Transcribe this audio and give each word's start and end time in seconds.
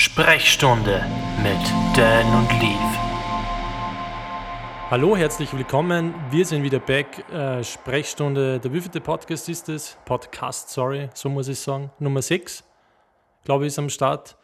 Sprechstunde 0.00 1.04
mit 1.42 1.60
Dan 1.94 2.26
und 2.34 2.50
Leaf. 2.58 2.98
Hallo, 4.90 5.14
herzlich 5.14 5.52
willkommen. 5.52 6.14
Wir 6.30 6.46
sind 6.46 6.62
wieder 6.62 6.78
back. 6.78 7.30
Äh, 7.30 7.62
Sprechstunde, 7.62 8.58
der 8.60 8.72
wievielte 8.72 9.02
Podcast 9.02 9.50
ist 9.50 9.68
es? 9.68 9.98
Podcast, 10.06 10.70
sorry, 10.70 11.10
so 11.12 11.28
muss 11.28 11.48
ich 11.48 11.58
sagen. 11.58 11.90
Nummer 11.98 12.22
6, 12.22 12.64
glaube 13.44 13.66
ich, 13.66 13.74
ist 13.74 13.78
am 13.78 13.90
Start. 13.90 14.38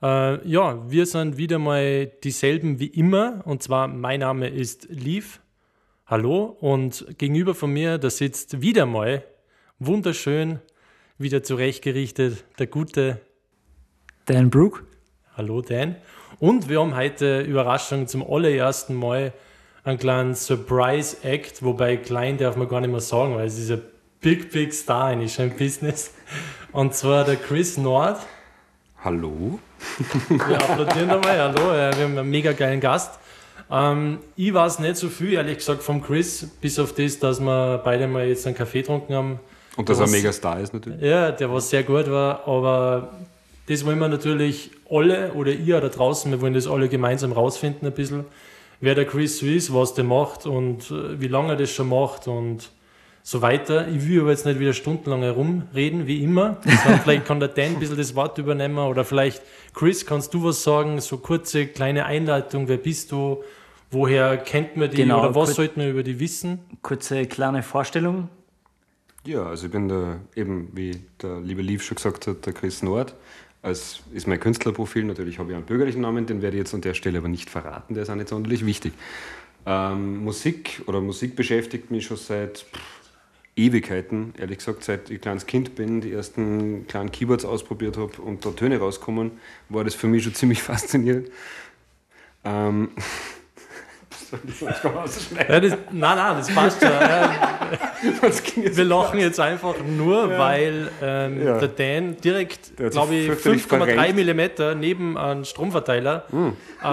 Äh, 0.00 0.48
ja, 0.48 0.88
wir 0.88 1.06
sind 1.06 1.36
wieder 1.36 1.58
mal 1.58 2.06
dieselben 2.22 2.78
wie 2.78 2.86
immer. 2.86 3.42
Und 3.46 3.64
zwar, 3.64 3.88
mein 3.88 4.20
Name 4.20 4.46
ist 4.46 4.86
Leaf. 4.90 5.40
Hallo. 6.06 6.56
Und 6.60 7.18
gegenüber 7.18 7.56
von 7.56 7.72
mir, 7.72 7.98
da 7.98 8.10
sitzt 8.10 8.62
wieder 8.62 8.86
mal 8.86 9.24
wunderschön, 9.80 10.60
wieder 11.18 11.42
zurechtgerichtet, 11.42 12.44
der 12.60 12.68
gute 12.68 13.20
Dan 14.26 14.50
Brook. 14.50 14.84
Hallo 15.40 15.62
Dan. 15.62 15.96
Und 16.38 16.68
wir 16.68 16.80
haben 16.80 16.94
heute 16.94 17.40
Überraschung 17.40 18.06
zum 18.06 18.22
allerersten 18.30 18.94
Mal 18.94 19.32
einen 19.84 19.98
kleinen 19.98 20.34
Surprise 20.34 21.16
Act, 21.22 21.62
wobei 21.62 21.96
klein 21.96 22.36
darf 22.36 22.56
man 22.56 22.68
gar 22.68 22.82
nicht 22.82 22.90
mehr 22.90 23.00
sagen, 23.00 23.36
weil 23.36 23.46
es 23.46 23.58
ist 23.58 23.70
ein 23.70 23.80
Big, 24.20 24.52
Big 24.52 24.74
Star 24.74 25.14
in 25.14 25.20
diesem 25.20 25.56
Business. 25.56 26.12
Und 26.72 26.94
zwar 26.94 27.24
der 27.24 27.36
Chris 27.36 27.78
Nord. 27.78 28.18
Hallo. 29.02 29.58
Wir 30.28 30.56
applaudieren 30.58 31.08
nochmal. 31.08 31.38
Hallo, 31.38 31.72
wir 31.72 31.90
haben 31.90 32.18
einen 32.18 32.28
mega 32.28 32.52
geilen 32.52 32.80
Gast. 32.80 33.18
Ähm, 33.70 34.18
ich 34.36 34.52
weiß 34.52 34.80
nicht 34.80 34.96
so 34.96 35.08
viel, 35.08 35.32
ehrlich 35.32 35.56
gesagt, 35.56 35.82
vom 35.82 36.02
Chris, 36.02 36.50
bis 36.60 36.78
auf 36.78 36.92
das, 36.92 37.18
dass 37.18 37.40
wir 37.40 37.80
beide 37.82 38.06
mal 38.06 38.28
jetzt 38.28 38.46
einen 38.46 38.56
Kaffee 38.56 38.82
getrunken 38.82 39.14
haben. 39.14 39.40
Und 39.78 39.88
dass 39.88 40.00
er 40.00 40.04
ein 40.04 40.10
mega 40.10 40.34
Star 40.34 40.60
ist 40.60 40.74
natürlich. 40.74 41.00
Ja, 41.00 41.30
der 41.30 41.50
was 41.50 41.70
sehr 41.70 41.82
gut 41.82 42.10
war, 42.10 42.46
aber 42.46 43.08
das 43.70 43.86
wollen 43.86 43.98
wir 44.00 44.08
natürlich 44.08 44.70
alle 44.90 45.32
oder 45.34 45.52
ihr 45.52 45.80
da 45.80 45.88
draußen, 45.88 46.30
wir 46.30 46.40
wollen 46.40 46.54
das 46.54 46.66
alle 46.66 46.88
gemeinsam 46.88 47.30
rausfinden 47.32 47.86
ein 47.86 47.94
bisschen, 47.94 48.24
wer 48.80 48.94
der 48.96 49.04
Chris 49.06 49.38
so 49.38 49.46
ist, 49.46 49.72
was 49.72 49.94
der 49.94 50.04
macht 50.04 50.44
und 50.46 50.90
äh, 50.90 51.20
wie 51.20 51.28
lange 51.28 51.50
er 51.50 51.56
das 51.56 51.70
schon 51.70 51.88
macht 51.88 52.26
und 52.26 52.70
so 53.22 53.42
weiter. 53.42 53.86
Ich 53.88 54.08
will 54.08 54.22
aber 54.22 54.30
jetzt 54.30 54.46
nicht 54.46 54.58
wieder 54.58 54.72
stundenlang 54.72 55.22
herumreden, 55.22 56.06
wie 56.06 56.24
immer. 56.24 56.56
Vielleicht 57.04 57.26
kann 57.26 57.38
der 57.38 57.50
Dan 57.50 57.74
ein 57.74 57.78
bisschen 57.78 57.96
das 57.98 58.14
Wort 58.14 58.38
übernehmen 58.38 58.78
oder 58.78 59.04
vielleicht, 59.04 59.42
Chris, 59.74 60.04
kannst 60.06 60.32
du 60.34 60.42
was 60.42 60.62
sagen? 60.62 61.00
So 61.00 61.18
kurze, 61.18 61.66
kleine 61.66 62.06
Einleitung, 62.06 62.66
wer 62.66 62.78
bist 62.78 63.12
du? 63.12 63.44
Woher 63.92 64.36
kennt 64.38 64.76
man 64.76 64.90
die 64.90 64.96
Genau, 64.96 65.20
oder 65.20 65.34
was 65.34 65.48
kurz- 65.48 65.56
sollte 65.56 65.78
man 65.78 65.90
über 65.90 66.02
die 66.02 66.18
wissen? 66.18 66.60
Kurze 66.82 67.26
kleine 67.26 67.62
Vorstellung. 67.62 68.28
Ja, 69.26 69.44
also 69.44 69.66
ich 69.66 69.72
bin 69.72 69.88
der, 69.88 70.20
eben, 70.34 70.70
wie 70.72 70.92
der 71.20 71.40
liebe 71.40 71.60
Lief 71.60 71.82
schon 71.82 71.96
gesagt 71.96 72.26
hat, 72.26 72.46
der 72.46 72.54
Chris 72.54 72.82
Nord. 72.82 73.14
Als 73.62 74.00
ist 74.12 74.26
mein 74.26 74.40
Künstlerprofil, 74.40 75.04
natürlich 75.04 75.38
habe 75.38 75.50
ich 75.50 75.56
einen 75.56 75.66
bürgerlichen 75.66 76.00
Namen, 76.00 76.26
den 76.26 76.40
werde 76.40 76.56
ich 76.56 76.60
jetzt 76.62 76.74
an 76.74 76.80
der 76.80 76.94
Stelle 76.94 77.18
aber 77.18 77.28
nicht 77.28 77.50
verraten, 77.50 77.94
der 77.94 78.04
ist 78.04 78.10
auch 78.10 78.14
nicht 78.14 78.28
sonderlich 78.28 78.64
wichtig. 78.64 78.94
Ähm, 79.66 80.24
Musik 80.24 80.82
oder 80.86 81.00
Musik 81.02 81.36
beschäftigt 81.36 81.90
mich 81.90 82.06
schon 82.06 82.16
seit 82.16 82.64
Ewigkeiten, 83.56 84.32
ehrlich 84.38 84.58
gesagt, 84.58 84.84
seit 84.84 85.10
ich 85.10 85.18
ein 85.18 85.20
kleines 85.20 85.46
Kind 85.46 85.74
bin, 85.74 86.00
die 86.00 86.12
ersten 86.12 86.86
kleinen 86.86 87.12
Keyboards 87.12 87.44
ausprobiert 87.44 87.98
habe 87.98 88.22
und 88.22 88.46
da 88.46 88.50
Töne 88.50 88.78
rauskommen, 88.78 89.32
war 89.68 89.84
das 89.84 89.94
für 89.94 90.06
mich 90.06 90.24
schon 90.24 90.34
ziemlich 90.34 90.62
faszinierend. 90.62 91.28
Ähm, 92.44 92.90
soll 94.30 94.40
ich 94.44 94.50
das 94.50 94.62
manchmal 94.62 94.92
rausschneiden? 95.02 95.52
Ja, 95.52 95.60
das, 95.60 95.70
nein, 95.90 96.16
nein, 96.16 96.36
das 96.38 96.54
passt 96.54 96.80
schon. 96.80 96.90
Ja. 96.90 97.30
Wir 98.76 98.84
lachen 98.84 99.18
jetzt 99.20 99.40
einfach 99.40 99.74
nur, 99.86 100.30
weil 100.38 100.90
ähm, 101.02 101.44
Ja. 101.46 101.58
der 101.58 101.68
Dan 101.68 102.16
direkt, 102.16 102.76
glaube 102.76 103.14
ich, 103.14 103.26
fürchterlich 103.26 103.62
5,3 103.64 104.14
verrenkt. 104.14 104.58
mm 104.58 104.80
neben 104.80 105.18
einem 105.18 105.44
Stromverteiler 105.44 106.24
Hm. 106.30 106.56
äh, 106.82 106.86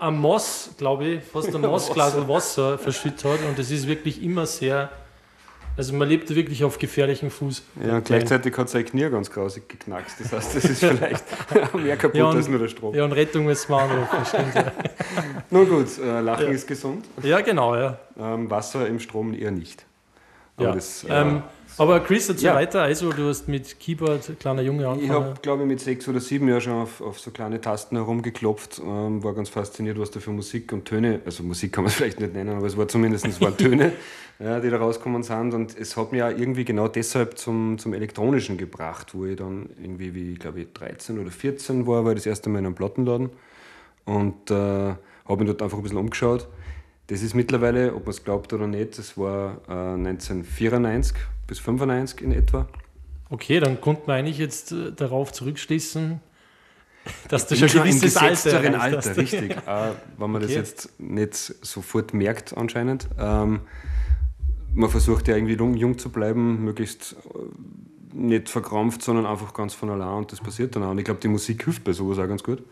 am 0.00 0.18
Moss, 0.20 0.70
glaube 0.78 1.04
ich, 1.04 1.24
fast 1.24 1.54
ein 1.54 1.60
Mossglas 1.60 2.16
Wasser 2.28 2.78
verschüttet 2.78 3.24
hat. 3.24 3.40
Und 3.48 3.58
das 3.58 3.70
ist 3.70 3.86
wirklich 3.86 4.22
immer 4.22 4.46
sehr, 4.46 4.88
also 5.76 5.92
man 5.94 6.08
lebt 6.08 6.34
wirklich 6.34 6.62
auf 6.64 6.78
gefährlichem 6.78 7.30
Fuß. 7.30 7.62
Ja, 7.86 7.96
und 7.96 8.04
gleichzeitig 8.04 8.56
hat 8.56 8.68
sein 8.68 8.84
Knie 8.84 9.08
ganz 9.10 9.30
grausig 9.30 9.68
geknackst. 9.68 10.20
Das 10.20 10.32
heißt, 10.32 10.56
das 10.56 10.64
ist 10.64 10.78
vielleicht 10.84 11.24
mehr 11.74 11.96
kaputt 11.96 12.16
Ja, 12.18 12.26
und- 12.26 12.36
als 12.36 12.48
nur 12.48 12.58
der 12.58 12.68
Strom. 12.68 12.94
Ja, 12.94 13.04
und 13.04 13.12
Rettung 13.12 13.44
müssen 13.44 13.68
wir 13.70 13.78
anrufen, 13.78 14.18
stimmt. 14.26 14.54
Ja. 14.54 14.72
Nun 15.50 15.68
gut, 15.68 15.98
äh, 15.98 16.20
Lachen 16.20 16.46
Ja. 16.46 16.52
ist 16.52 16.66
gesund, 16.66 17.04
ja, 17.22 17.40
genau, 17.40 17.74
ja. 17.76 17.98
ähm, 18.18 18.48
Wasser 18.50 18.86
im 18.86 19.00
Strom 19.00 19.34
eher 19.34 19.50
nicht. 19.50 19.84
Aber, 20.56 20.66
ja. 20.68 20.74
das, 20.74 21.04
äh, 21.04 21.08
ähm, 21.20 21.42
aber 21.76 22.00
Chris, 22.00 22.26
dazu 22.26 22.44
ja. 22.44 22.54
weiter. 22.54 22.82
Also, 22.82 23.12
du 23.12 23.28
hast 23.28 23.48
mit 23.48 23.78
Keyboard, 23.80 24.38
kleiner 24.38 24.62
Junge, 24.62 24.82
ich 24.82 24.88
angefangen. 24.88 25.24
habe, 25.24 25.40
glaube 25.42 25.62
ich, 25.62 25.68
mit 25.68 25.80
sechs 25.80 26.06
oder 26.08 26.20
sieben 26.20 26.48
Jahren 26.48 26.60
schon 26.60 26.72
auf, 26.74 27.00
auf 27.00 27.18
so 27.18 27.30
kleine 27.30 27.60
Tasten 27.60 27.96
herumgeklopft, 27.96 28.80
ähm, 28.84 29.22
war 29.22 29.34
ganz 29.34 29.48
fasziniert, 29.48 29.98
was 29.98 30.10
da 30.10 30.20
für 30.20 30.30
Musik 30.30 30.72
und 30.72 30.84
Töne, 30.84 31.20
also 31.24 31.42
Musik 31.42 31.72
kann 31.72 31.84
man 31.84 31.90
es 31.90 31.94
vielleicht 31.96 32.20
nicht 32.20 32.34
nennen, 32.34 32.56
aber 32.56 32.66
es 32.66 32.76
war 32.76 32.86
zumindest 32.88 33.26
es 33.26 33.40
waren 33.40 33.56
Töne, 33.56 33.92
ja, 34.38 34.60
die 34.60 34.70
da 34.70 34.76
rausgekommen 34.76 35.22
sind. 35.22 35.54
Und 35.54 35.78
es 35.78 35.96
hat 35.96 36.12
mich 36.12 36.20
ja 36.20 36.30
irgendwie 36.30 36.64
genau 36.64 36.88
deshalb 36.88 37.38
zum, 37.38 37.78
zum 37.78 37.94
Elektronischen 37.94 38.56
gebracht, 38.56 39.14
wo 39.14 39.24
ich 39.26 39.36
dann 39.36 39.70
irgendwie, 39.82 40.14
wie, 40.14 40.34
glaube 40.34 40.60
ich, 40.60 40.72
13 40.72 41.18
oder 41.18 41.30
14 41.30 41.86
war, 41.86 42.04
war 42.04 42.12
ich 42.12 42.18
das 42.18 42.26
erste 42.26 42.50
Mal 42.50 42.60
in 42.60 42.66
einem 42.66 42.74
Plattenladen 42.74 43.30
und 44.04 44.50
äh, 44.50 44.54
habe 44.54 45.38
mich 45.38 45.46
dort 45.46 45.62
einfach 45.62 45.78
ein 45.78 45.82
bisschen 45.82 45.98
umgeschaut. 45.98 46.46
Das 47.08 47.22
ist 47.22 47.34
mittlerweile, 47.34 47.94
ob 47.94 48.04
man 48.04 48.10
es 48.10 48.24
glaubt 48.24 48.52
oder 48.52 48.66
nicht, 48.66 48.98
das 48.98 49.18
war 49.18 49.60
äh, 49.68 49.72
1994 49.72 51.16
bis 51.46 51.58
95 51.58 52.22
in 52.22 52.32
etwa. 52.32 52.66
Okay, 53.28 53.60
dann 53.60 53.80
konnte 53.80 54.02
man 54.06 54.16
eigentlich 54.16 54.38
jetzt 54.38 54.72
äh, 54.72 54.90
darauf 54.92 55.32
zurückschließen, 55.32 56.20
dass 57.28 57.46
du 57.46 57.58
bin 57.58 57.68
schon 57.68 57.82
ein 57.82 57.88
Alter 57.88 58.00
gesetzteren 58.00 58.74
Alter, 58.74 58.96
hast. 58.98 59.16
richtig. 59.16 59.50
Äh, 59.66 59.90
wenn 60.18 60.30
man 60.30 60.40
das 60.40 60.50
Okay. 60.50 60.58
jetzt 60.60 61.00
nicht 61.00 61.34
sofort 61.34 62.14
merkt 62.14 62.56
anscheinend. 62.56 63.08
Ähm, 63.18 63.60
man 64.74 64.90
versucht 64.90 65.28
ja 65.28 65.36
irgendwie 65.36 65.54
jung, 65.54 65.74
jung 65.74 65.98
zu 65.98 66.10
bleiben, 66.10 66.64
möglichst 66.64 67.16
äh, 67.34 68.16
nicht 68.16 68.48
verkrampft, 68.48 69.02
sondern 69.02 69.26
einfach 69.26 69.52
ganz 69.52 69.74
von 69.74 69.90
allein 69.90 70.18
und 70.18 70.32
das 70.32 70.40
passiert 70.40 70.74
dann 70.74 70.82
auch. 70.84 70.90
Und 70.90 70.98
ich 70.98 71.04
glaube, 71.04 71.20
die 71.20 71.28
Musik 71.28 71.64
hilft 71.64 71.84
bei 71.84 71.92
sowas 71.92 72.18
auch 72.18 72.28
ganz 72.28 72.42
gut. 72.42 72.62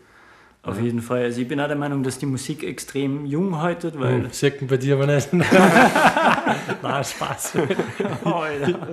Auf 0.65 0.79
jeden 0.79 1.01
Fall. 1.01 1.23
Also 1.23 1.41
ich 1.41 1.47
bin 1.47 1.59
auch 1.59 1.67
der 1.67 1.75
Meinung, 1.75 2.03
dass 2.03 2.17
die 2.17 2.25
Musik 2.25 2.63
extrem 2.63 3.25
jung 3.25 3.61
haltet, 3.61 3.99
weil. 3.99 4.23
Hm, 4.23 4.31
Sieht 4.31 4.61
man 4.61 4.69
bei 4.69 4.77
dir 4.77 4.95
aber 4.95 5.07
nicht. 5.07 5.33
Nein, 5.33 7.03
Spaß. 7.03 7.55
Alter, 8.23 8.87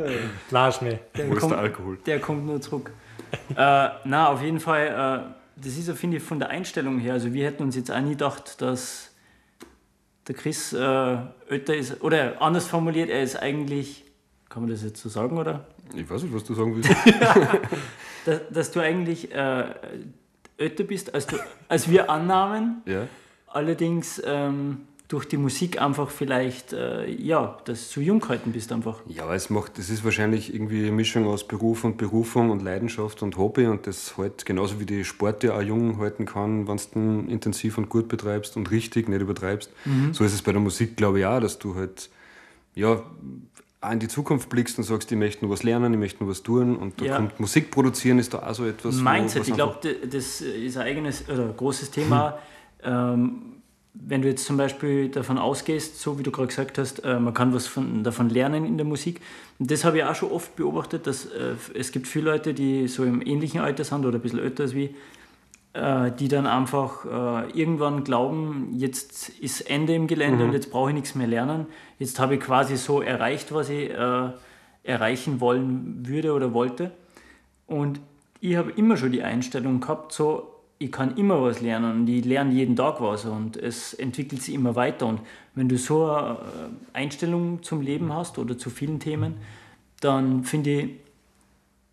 Nein, 0.50 0.72
Schmäh. 0.72 0.98
der, 1.16 1.28
Wo 1.28 1.34
ist 1.34 1.40
kommt, 1.40 1.52
der 1.52 1.58
Alkohol? 1.60 1.98
der 2.06 2.18
kommt 2.20 2.44
nur 2.46 2.60
zurück. 2.60 2.90
äh, 3.56 3.88
na, 4.04 4.28
auf 4.28 4.42
jeden 4.42 4.58
Fall. 4.58 4.86
Äh, 5.28 5.62
das 5.62 5.76
ist 5.76 5.86
ja, 5.88 5.94
finde 5.94 6.16
ich, 6.16 6.22
von 6.22 6.38
der 6.40 6.48
Einstellung 6.48 6.98
her. 6.98 7.12
Also 7.12 7.32
wir 7.32 7.46
hätten 7.46 7.62
uns 7.62 7.76
jetzt 7.76 7.90
auch 7.92 8.00
nie 8.00 8.10
gedacht, 8.10 8.60
dass 8.60 9.10
der 10.26 10.34
Chris 10.34 10.72
äh, 10.72 11.16
älter 11.48 11.76
ist. 11.76 12.02
Oder 12.02 12.40
anders 12.42 12.66
formuliert, 12.66 13.10
er 13.10 13.22
ist 13.22 13.36
eigentlich. 13.36 14.04
Kann 14.48 14.62
man 14.62 14.70
das 14.72 14.82
jetzt 14.82 15.00
so 15.00 15.08
sagen, 15.08 15.38
oder? 15.38 15.66
Ich 15.94 16.10
weiß 16.10 16.22
nicht, 16.24 16.34
was 16.34 16.42
du 16.42 16.54
sagen 16.54 16.74
willst. 16.74 16.90
Dass, 18.26 18.40
dass 18.50 18.70
du 18.72 18.80
eigentlich 18.80 19.32
äh, 19.32 19.64
älter 20.60 20.84
bist, 20.84 21.14
als, 21.14 21.26
du, 21.26 21.36
als 21.68 21.90
wir 21.90 22.10
annahmen. 22.10 22.82
ja. 22.86 23.06
Allerdings 23.46 24.22
ähm, 24.24 24.82
durch 25.08 25.26
die 25.26 25.36
Musik 25.36 25.82
einfach 25.82 26.08
vielleicht, 26.08 26.72
äh, 26.72 27.10
ja, 27.10 27.58
dass 27.64 27.90
du 27.90 28.00
jung 28.00 28.20
gehalten 28.20 28.52
bist 28.52 28.70
einfach. 28.70 29.00
Ja, 29.08 29.24
aber 29.24 29.34
es 29.34 29.50
macht, 29.50 29.76
das 29.76 29.90
ist 29.90 30.04
wahrscheinlich 30.04 30.54
irgendwie 30.54 30.82
eine 30.82 30.92
Mischung 30.92 31.26
aus 31.26 31.48
Beruf 31.48 31.82
und 31.82 31.96
Berufung 31.96 32.50
und 32.50 32.62
Leidenschaft 32.62 33.22
und 33.22 33.36
Hobby 33.36 33.66
und 33.66 33.88
das 33.88 34.16
halt 34.16 34.46
genauso 34.46 34.78
wie 34.78 34.86
die 34.86 35.04
Sport 35.04 35.42
ja 35.42 35.56
auch 35.56 35.62
jung 35.62 35.98
halten 35.98 36.26
kann, 36.26 36.68
wenn 36.68 36.76
du 36.76 37.28
intensiv 37.32 37.76
und 37.76 37.88
gut 37.88 38.06
betreibst 38.06 38.56
und 38.56 38.70
richtig, 38.70 39.08
nicht 39.08 39.20
übertreibst. 39.20 39.72
So 40.12 40.22
ist 40.22 40.32
es 40.32 40.42
bei 40.42 40.52
der 40.52 40.60
Musik, 40.60 40.96
glaube 40.96 41.18
ich, 41.18 41.26
auch, 41.26 41.40
dass 41.40 41.58
du 41.58 41.74
halt, 41.74 42.08
ja, 42.76 43.02
auch 43.80 43.92
in 43.92 43.98
die 43.98 44.08
Zukunft 44.08 44.48
blickst 44.50 44.76
und 44.78 44.84
sagst, 44.84 45.10
ich 45.10 45.16
möchte 45.18 45.44
nur 45.44 45.52
was 45.54 45.62
lernen, 45.62 45.92
ich 45.94 45.98
möchte 45.98 46.22
nur 46.22 46.30
was 46.30 46.42
tun 46.42 46.76
und 46.76 47.00
da 47.00 47.04
Ja. 47.06 47.16
kommt 47.16 47.40
Musik 47.40 47.70
produzieren, 47.70 48.18
ist 48.18 48.34
da 48.34 48.46
auch 48.46 48.54
so 48.54 48.66
etwas. 48.66 48.96
Mindset, 48.96 49.48
ich 49.48 49.54
glaube, 49.54 49.78
das 50.10 50.40
ist 50.42 50.76
ein 50.76 50.82
eigenes 50.82 51.28
oder 51.28 51.44
ein 51.44 51.56
großes 51.56 51.90
Thema. 51.90 52.38
Ähm, 52.82 53.42
wenn 53.94 54.22
du 54.22 54.28
jetzt 54.28 54.44
zum 54.44 54.56
Beispiel 54.56 55.08
davon 55.08 55.36
ausgehst, 55.38 55.98
so 55.98 56.18
wie 56.18 56.22
du 56.22 56.30
gerade 56.30 56.48
gesagt 56.48 56.78
hast, 56.78 57.00
äh, 57.04 57.18
man 57.18 57.34
kann 57.34 57.52
was 57.52 57.66
von, 57.66 58.04
davon 58.04 58.28
lernen 58.28 58.64
in 58.64 58.76
der 58.76 58.86
Musik. 58.86 59.20
Und 59.58 59.70
das 59.70 59.84
habe 59.84 59.98
ich 59.98 60.04
auch 60.04 60.14
schon 60.14 60.30
oft 60.30 60.54
beobachtet, 60.56 61.06
dass 61.06 61.24
äh, 61.26 61.54
es 61.74 61.90
gibt 61.90 62.06
viele 62.06 62.30
Leute, 62.30 62.54
die 62.54 62.86
so 62.86 63.02
im 63.04 63.20
ähnlichen 63.20 63.60
Alter 63.60 63.82
sind 63.84 64.04
oder 64.06 64.18
ein 64.18 64.22
bisschen 64.22 64.38
älter 64.38 64.62
als 64.64 64.74
wie, 64.74 64.94
die 65.72 66.26
dann 66.26 66.46
einfach 66.46 67.04
äh, 67.04 67.50
irgendwann 67.52 68.02
glauben, 68.02 68.70
jetzt 68.74 69.28
ist 69.28 69.60
Ende 69.70 69.94
im 69.94 70.08
Gelände 70.08 70.44
und 70.44 70.52
jetzt 70.52 70.72
brauche 70.72 70.90
ich 70.90 70.94
nichts 70.94 71.14
mehr 71.14 71.28
lernen. 71.28 71.66
Jetzt 71.98 72.18
habe 72.18 72.34
ich 72.34 72.40
quasi 72.40 72.76
so 72.76 73.00
erreicht, 73.00 73.54
was 73.54 73.68
ich 73.68 73.90
äh, 73.90 74.30
erreichen 74.82 75.40
wollen 75.40 76.06
würde 76.06 76.32
oder 76.32 76.52
wollte. 76.54 76.90
Und 77.66 78.00
ich 78.40 78.56
habe 78.56 78.72
immer 78.72 78.96
schon 78.96 79.12
die 79.12 79.22
Einstellung 79.22 79.80
gehabt, 79.80 80.12
so, 80.12 80.54
ich 80.78 80.90
kann 80.90 81.16
immer 81.16 81.40
was 81.42 81.60
lernen 81.60 82.00
und 82.00 82.08
ich 82.08 82.24
lerne 82.24 82.52
jeden 82.52 82.74
Tag 82.74 83.00
was 83.00 83.26
und 83.26 83.56
es 83.56 83.94
entwickelt 83.94 84.42
sich 84.42 84.54
immer 84.54 84.74
weiter. 84.74 85.06
Und 85.06 85.20
wenn 85.54 85.68
du 85.68 85.76
so 85.76 86.06
eine 86.10 86.30
äh, 86.30 86.36
Einstellung 86.94 87.62
zum 87.62 87.80
Leben 87.80 88.12
hast 88.12 88.38
oder 88.38 88.58
zu 88.58 88.70
vielen 88.70 88.98
Themen, 88.98 89.34
dann 90.00 90.42
finde 90.42 90.70
ich, 90.70 90.90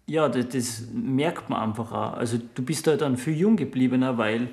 ja, 0.07 0.29
das, 0.29 0.47
das 0.49 0.83
merkt 0.93 1.49
man 1.49 1.61
einfach 1.61 1.91
auch. 1.91 2.13
Also 2.17 2.39
du 2.55 2.63
bist 2.63 2.87
da 2.87 2.95
dann 2.95 3.17
viel 3.17 3.35
jung 3.37 3.55
gebliebener, 3.57 4.17
weil 4.17 4.47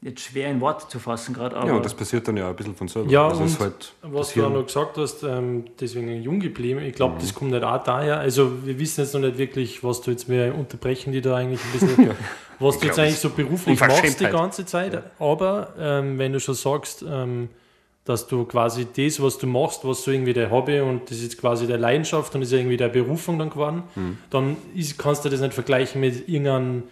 jetzt 0.00 0.20
schwer 0.20 0.48
in 0.50 0.60
Worte 0.60 0.86
zu 0.88 1.00
fassen 1.00 1.34
gerade, 1.34 1.56
aber 1.56 1.66
Ja, 1.68 1.74
und 1.74 1.84
das 1.84 1.92
passiert 1.92 2.26
dann 2.28 2.36
ja 2.36 2.48
ein 2.48 2.54
bisschen 2.54 2.76
von 2.76 2.86
selber. 2.86 3.10
Ja, 3.10 3.26
also 3.28 3.42
es 3.42 3.50
und 3.50 3.56
ist 3.56 3.60
halt 3.60 3.92
was 4.02 4.32
du 4.32 4.46
auch 4.46 4.50
noch 4.50 4.64
gesagt 4.64 4.96
hast, 4.96 5.24
ähm, 5.24 5.64
deswegen 5.80 6.22
jung 6.22 6.38
geblieben, 6.38 6.80
ich 6.80 6.92
Mhm. 6.92 6.96
glaube, 6.96 7.16
das 7.20 7.34
kommt 7.34 7.50
nicht 7.50 7.64
auch 7.64 7.82
daher. 7.82 8.18
Also, 8.20 8.64
wir 8.64 8.78
wissen 8.78 9.00
jetzt 9.00 9.12
noch 9.14 9.20
nicht 9.20 9.38
wirklich, 9.38 9.82
was 9.82 10.00
du 10.00 10.12
jetzt, 10.12 10.28
wir 10.28 10.54
unterbrechen 10.54 11.12
die 11.12 11.20
da 11.20 11.34
eigentlich 11.36 11.60
ein 11.64 11.72
bisschen, 11.72 12.10
was 12.60 12.78
du 12.78 12.86
jetzt 12.86 12.94
glaub, 12.94 13.06
eigentlich 13.06 13.18
so 13.18 13.30
beruflich 13.30 13.80
machst 13.80 14.20
die 14.20 14.26
ganze 14.26 14.64
Zeit. 14.64 15.02
Aber 15.18 15.74
ähm, 15.78 16.16
wenn 16.16 16.32
du 16.32 16.38
schon 16.38 16.54
sagst, 16.54 17.04
ähm, 17.06 17.48
dass 18.08 18.26
du 18.26 18.44
quasi 18.44 18.86
das, 18.96 19.20
was 19.22 19.38
du 19.38 19.46
machst, 19.46 19.84
was 19.84 20.02
so 20.02 20.10
irgendwie 20.10 20.32
dein 20.32 20.50
Hobby 20.50 20.80
und 20.80 21.10
das 21.10 21.18
ist 21.20 21.38
quasi 21.38 21.66
der 21.66 21.78
Leidenschaft 21.78 22.34
und 22.34 22.42
ist 22.42 22.52
irgendwie 22.52 22.76
der 22.76 22.88
Berufung 22.88 23.38
dann 23.38 23.50
geworden, 23.50 23.82
Mhm. 23.96 24.18
dann 24.30 24.56
ist, 24.74 24.98
kannst 24.98 25.24
du 25.24 25.28
das 25.28 25.40
nicht 25.40 25.54
vergleichen 25.54 26.00
mit 26.00 26.28
irgendeinem 26.28 26.84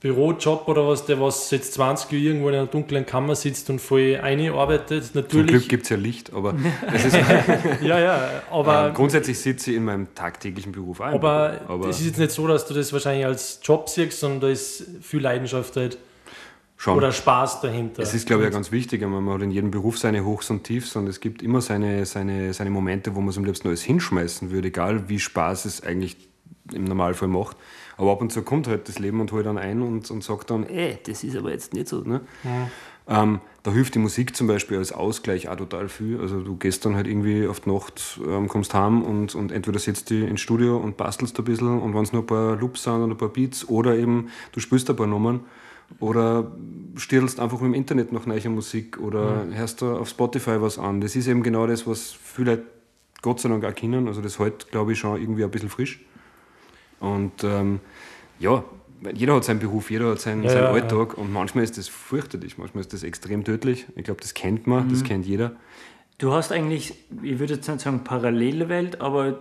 Bürojob 0.00 0.66
oder 0.66 0.88
was, 0.88 1.04
der 1.04 1.20
was 1.20 1.50
jetzt 1.50 1.74
20 1.74 2.10
Jahre 2.10 2.24
irgendwo 2.24 2.48
in 2.48 2.54
einer 2.54 2.66
dunklen 2.66 3.04
Kammer 3.04 3.34
sitzt 3.34 3.68
und 3.68 3.80
voll 3.80 4.18
einarbeitet. 4.22 5.04
Zum 5.04 5.20
Natürlich. 5.22 5.46
Glück 5.50 5.68
gibt 5.68 5.82
es 5.82 5.90
ja 5.90 5.96
Licht, 5.98 6.32
aber 6.32 6.54
es 6.94 7.04
ist, 7.04 7.18
Ja, 7.82 7.98
ja, 8.00 8.28
aber, 8.50 8.88
äh, 8.88 8.92
grundsätzlich 8.92 9.38
sitze 9.38 9.70
ich 9.72 9.76
in 9.76 9.84
meinem 9.84 10.14
tagtäglichen 10.14 10.72
Beruf 10.72 11.02
ein. 11.02 11.12
aber, 11.14 11.60
aber 11.68 11.88
es 11.88 12.00
ist 12.00 12.06
jetzt 12.06 12.18
nicht 12.18 12.30
so, 12.30 12.46
dass 12.46 12.66
du 12.66 12.72
das 12.72 12.92
wahrscheinlich 12.94 13.26
als 13.26 13.60
Job 13.62 13.90
siehst, 13.90 14.20
sondern 14.20 14.40
da 14.40 14.48
ist 14.48 14.84
viel 15.02 15.20
Leidenschaft 15.20 15.76
halt 15.76 15.98
schon. 16.80 16.96
oder 16.96 17.12
Spaß 17.12 17.60
dahinter. 17.60 18.02
Es 18.02 18.14
ist, 18.14 18.26
glaube 18.26 18.42
ich, 18.42 18.48
ja 18.48 18.50
ganz 18.50 18.72
wichtig. 18.72 19.02
Man 19.02 19.28
hat 19.28 19.42
in 19.42 19.50
jedem 19.50 19.70
Beruf 19.70 19.98
seine 19.98 20.24
Hochs 20.24 20.50
und 20.50 20.64
Tiefs 20.64 20.96
und 20.96 21.06
es 21.06 21.20
gibt 21.20 21.42
immer 21.42 21.60
seine, 21.60 22.06
seine, 22.06 22.54
seine 22.54 22.70
Momente, 22.70 23.14
wo 23.14 23.20
man 23.20 23.28
es 23.28 23.38
am 23.38 23.44
liebsten 23.44 23.68
alles 23.68 23.82
hinschmeißen 23.82 24.50
würde, 24.50 24.68
egal 24.68 25.08
wie 25.08 25.20
Spaß 25.20 25.66
es 25.66 25.82
eigentlich 25.82 26.16
im 26.72 26.84
Normalfall 26.84 27.28
macht. 27.28 27.56
Aber 27.96 28.12
ab 28.12 28.22
und 28.22 28.32
zu 28.32 28.42
kommt 28.42 28.66
halt 28.66 28.88
das 28.88 28.98
Leben 28.98 29.20
und 29.20 29.30
holt 29.32 29.44
dann 29.44 29.58
ein 29.58 29.82
und, 29.82 30.10
und 30.10 30.24
sagt 30.24 30.50
dann, 30.50 30.66
ey, 30.66 30.98
das 31.04 31.22
ist 31.22 31.36
aber 31.36 31.50
jetzt 31.50 31.74
nicht 31.74 31.88
so. 31.88 32.00
Ne? 32.00 32.22
Ähm, 33.06 33.40
da 33.62 33.72
hilft 33.72 33.94
die 33.94 33.98
Musik 33.98 34.34
zum 34.34 34.46
Beispiel 34.46 34.78
als 34.78 34.92
Ausgleich 34.92 35.48
auch 35.50 35.56
total 35.56 35.90
viel. 35.90 36.18
Also 36.18 36.40
du 36.40 36.56
gehst 36.56 36.86
dann 36.86 36.96
halt 36.96 37.06
irgendwie 37.06 37.46
auf 37.46 37.60
die 37.60 37.70
Nacht, 37.70 38.20
ähm, 38.26 38.48
kommst 38.48 38.72
heim 38.72 39.02
und, 39.02 39.34
und 39.34 39.52
entweder 39.52 39.78
sitzt 39.78 40.08
du 40.08 40.14
ins 40.14 40.40
Studio 40.40 40.78
und 40.78 40.96
bastelst 40.96 41.38
ein 41.38 41.44
bisschen 41.44 41.78
und 41.80 41.92
wenn 41.92 42.02
es 42.02 42.12
nur 42.12 42.22
ein 42.22 42.26
paar 42.26 42.56
Loops 42.56 42.84
sind 42.84 43.02
oder 43.02 43.12
ein 43.12 43.18
paar 43.18 43.28
Beats 43.28 43.68
oder 43.68 43.96
eben 43.96 44.30
du 44.52 44.60
spielst 44.60 44.88
ein 44.88 44.96
paar 44.96 45.08
Nummern 45.08 45.40
oder 45.98 46.50
stierlst 46.96 47.40
einfach 47.40 47.60
im 47.62 47.74
Internet 47.74 48.12
nach 48.12 48.26
neuer 48.26 48.48
Musik 48.48 48.98
oder 48.98 49.44
hörst 49.50 49.82
da 49.82 49.94
auf 49.96 50.08
Spotify 50.08 50.60
was 50.60 50.78
an. 50.78 51.00
Das 51.00 51.16
ist 51.16 51.26
eben 51.26 51.42
genau 51.42 51.66
das, 51.66 51.86
was 51.86 52.12
viele 52.12 52.52
Leute 52.52 52.64
Gott 53.22 53.40
sei 53.40 53.48
Dank 53.50 53.64
auch 53.64 53.74
kennen. 53.74 54.08
Also 54.08 54.22
das 54.22 54.38
hält, 54.38 54.70
glaube 54.70 54.92
ich, 54.92 54.98
schon 54.98 55.20
irgendwie 55.20 55.44
ein 55.44 55.50
bisschen 55.50 55.68
frisch. 55.68 56.00
Und 57.00 57.44
ähm, 57.44 57.80
ja, 58.38 58.64
jeder 59.14 59.34
hat 59.36 59.44
seinen 59.44 59.60
Beruf, 59.60 59.90
jeder 59.90 60.10
hat 60.12 60.20
seinen, 60.20 60.44
Ja, 60.44 60.50
seinen 60.50 60.64
ja, 60.64 60.70
Alltag 60.72 61.16
und 61.18 61.32
manchmal 61.32 61.64
ist 61.64 61.76
das 61.78 61.88
fürchterlich, 61.88 62.58
manchmal 62.58 62.82
ist 62.82 62.92
das 62.92 63.02
extrem 63.02 63.44
tödlich. 63.44 63.86
Ich 63.96 64.04
glaube, 64.04 64.20
das 64.20 64.34
kennt 64.34 64.66
man, 64.66 64.86
Mhm. 64.86 64.90
das 64.90 65.04
kennt 65.04 65.26
jeder. 65.26 65.52
Du 66.18 66.32
hast 66.32 66.52
eigentlich, 66.52 66.94
ich 67.22 67.38
würde 67.38 67.54
jetzt 67.54 67.66
nicht 67.68 67.80
sagen 67.80 68.04
parallele 68.04 68.68
Welt, 68.68 69.00
aber 69.00 69.40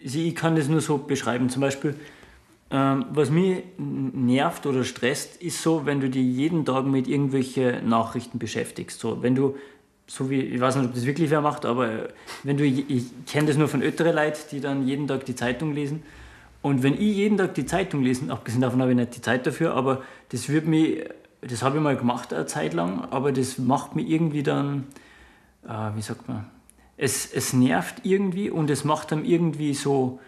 ich 0.00 0.34
kann 0.34 0.56
das 0.56 0.68
nur 0.68 0.80
so 0.80 0.98
beschreiben. 0.98 1.48
Zum 1.48 1.60
Beispiel, 1.60 1.94
ähm, 2.70 3.06
was 3.12 3.30
mich 3.30 3.62
nervt 3.78 4.66
oder 4.66 4.82
stresst, 4.82 5.40
ist 5.40 5.62
so, 5.62 5.86
wenn 5.86 6.00
du 6.00 6.10
dich 6.10 6.24
jeden 6.24 6.64
Tag 6.64 6.84
mit 6.86 7.06
irgendwelchen 7.06 7.88
Nachrichten 7.88 8.38
beschäftigst. 8.38 8.98
So, 8.98 9.22
wenn 9.22 9.36
du, 9.36 9.56
so 10.08 10.30
wie, 10.30 10.40
ich 10.40 10.60
weiß 10.60 10.76
nicht, 10.76 10.86
ob 10.86 10.94
das 10.94 11.06
wirklich 11.06 11.30
wer 11.30 11.40
macht, 11.40 11.64
aber 11.64 12.08
wenn 12.42 12.56
du, 12.56 12.64
ich 12.64 13.04
kenne 13.26 13.48
das 13.48 13.56
nur 13.56 13.68
von 13.68 13.82
älteren 13.82 14.16
Leuten, 14.16 14.38
die 14.50 14.60
dann 14.60 14.86
jeden 14.86 15.06
Tag 15.06 15.24
die 15.26 15.36
Zeitung 15.36 15.74
lesen. 15.74 16.02
Und 16.60 16.82
wenn 16.82 16.94
ich 16.94 17.16
jeden 17.16 17.38
Tag 17.38 17.54
die 17.54 17.66
Zeitung 17.66 18.02
lesen, 18.02 18.32
abgesehen 18.32 18.60
davon 18.60 18.80
habe 18.80 18.90
ich 18.90 18.96
nicht 18.96 19.14
die 19.14 19.20
Zeit 19.20 19.46
dafür, 19.46 19.74
aber 19.74 20.02
das 20.30 20.48
wird 20.48 20.66
mich, 20.66 21.04
das 21.40 21.62
habe 21.62 21.76
ich 21.76 21.82
mal 21.82 21.96
gemacht 21.96 22.34
eine 22.34 22.46
Zeit 22.46 22.74
lang, 22.74 23.06
aber 23.10 23.30
das 23.30 23.58
macht 23.58 23.94
mich 23.94 24.10
irgendwie 24.10 24.42
dann, 24.42 24.88
äh, 25.68 25.94
wie 25.94 26.02
sagt 26.02 26.26
man, 26.26 26.46
es, 26.96 27.32
es 27.32 27.52
nervt 27.52 28.00
irgendwie 28.02 28.50
und 28.50 28.70
es 28.70 28.82
macht 28.82 29.12
dann 29.12 29.24
irgendwie 29.24 29.74
so 29.74 30.18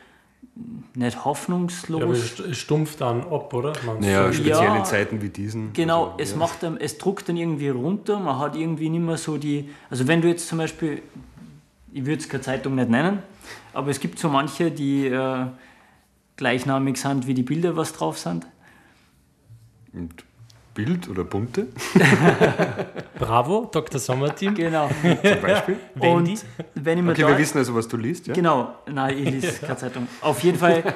nicht 0.94 1.14
ja, 1.14 1.20
aber 1.20 1.24
hoffnungslos. 1.24 2.40
es 2.40 2.58
stumpft 2.58 3.00
dann 3.00 3.22
ab, 3.22 3.52
oder? 3.54 3.72
Naja, 4.00 4.32
speziell 4.32 4.56
Ja, 4.56 4.76
in 4.76 4.84
Zeiten 4.84 5.22
wie 5.22 5.28
diesen. 5.28 5.72
Genau, 5.72 6.06
Also, 6.06 6.16
es 6.18 6.30
ja. 6.32 6.36
macht 6.36 6.62
es 6.62 6.98
druckt 6.98 7.28
dann 7.28 7.36
irgendwie 7.36 7.68
runter, 7.68 8.18
man 8.18 8.38
hat 8.38 8.56
irgendwie 8.56 8.88
nicht 8.88 9.04
mehr 9.04 9.16
so 9.16 9.38
die, 9.38 9.70
also 9.90 10.08
wenn 10.08 10.20
du 10.20 10.28
jetzt 10.28 10.48
zum 10.48 10.58
Beispiel, 10.58 11.02
ich 11.92 12.04
würde 12.04 12.20
es 12.20 12.28
keine 12.28 12.42
Zeitung 12.42 12.74
nicht 12.74 12.90
nennen, 12.90 13.20
aber 13.72 13.90
es 13.90 14.00
gibt 14.00 14.18
so 14.18 14.28
manche, 14.28 14.70
die 14.70 15.06
äh, 15.06 15.46
gleichnamig 16.36 16.96
sind, 16.96 17.26
wie 17.26 17.34
die 17.34 17.42
Bilder, 17.42 17.76
was 17.76 17.92
drauf 17.92 18.18
sind. 18.18 18.46
Und 19.92 20.24
Bild 20.78 21.08
oder 21.08 21.24
bunte 21.24 21.66
Bravo, 23.18 23.68
Dr. 23.72 23.98
Sommerteam. 23.98 24.54
Genau. 24.54 24.88
zum 25.02 25.40
Beispiel. 25.42 25.76
Wendy. 25.96 26.30
Und 26.30 26.44
wenn 26.76 26.98
ich 26.98 27.04
mir 27.04 27.10
Okay, 27.10 27.26
wir 27.26 27.36
wissen 27.36 27.58
also, 27.58 27.74
was 27.74 27.88
du 27.88 27.96
liest, 27.96 28.28
ja? 28.28 28.34
Genau, 28.34 28.76
nein, 28.86 29.18
ich 29.18 29.28
lese 29.28 29.66
keine 29.66 29.76
Zeitung. 29.76 30.06
Auf 30.20 30.38
jeden 30.44 30.56
Fall, 30.56 30.94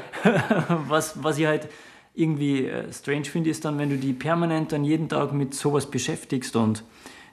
was, 0.87 1.21
was 1.21 1.37
ich 1.37 1.47
halt 1.47 1.69
irgendwie 2.15 2.67
äh, 2.67 2.93
strange 2.93 3.25
finde, 3.25 3.51
ist 3.51 3.65
dann, 3.65 3.77
wenn 3.77 3.91
du 3.91 3.97
die 3.97 4.13
permanent 4.13 4.71
dann 4.71 4.85
jeden 4.85 5.09
Tag 5.09 5.33
mit 5.33 5.53
sowas 5.53 5.91
beschäftigst 5.91 6.55
und 6.55 6.85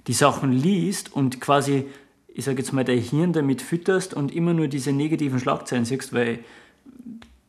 die 0.08 0.14
Sachen 0.14 0.52
liest 0.52 1.14
und 1.14 1.40
quasi, 1.40 1.86
ich 2.30 2.46
sage 2.46 2.58
jetzt 2.58 2.74
mal, 2.74 2.84
dein 2.84 2.98
Hirn 2.98 3.32
damit 3.32 3.62
fütterst 3.62 4.16
und 4.16 4.34
immer 4.34 4.56
nur 4.56 4.68
diese 4.68 4.92
negativen 4.92 5.40
Schlagzeilen 5.40 5.86
siehst, 5.86 6.14
weil 6.14 6.40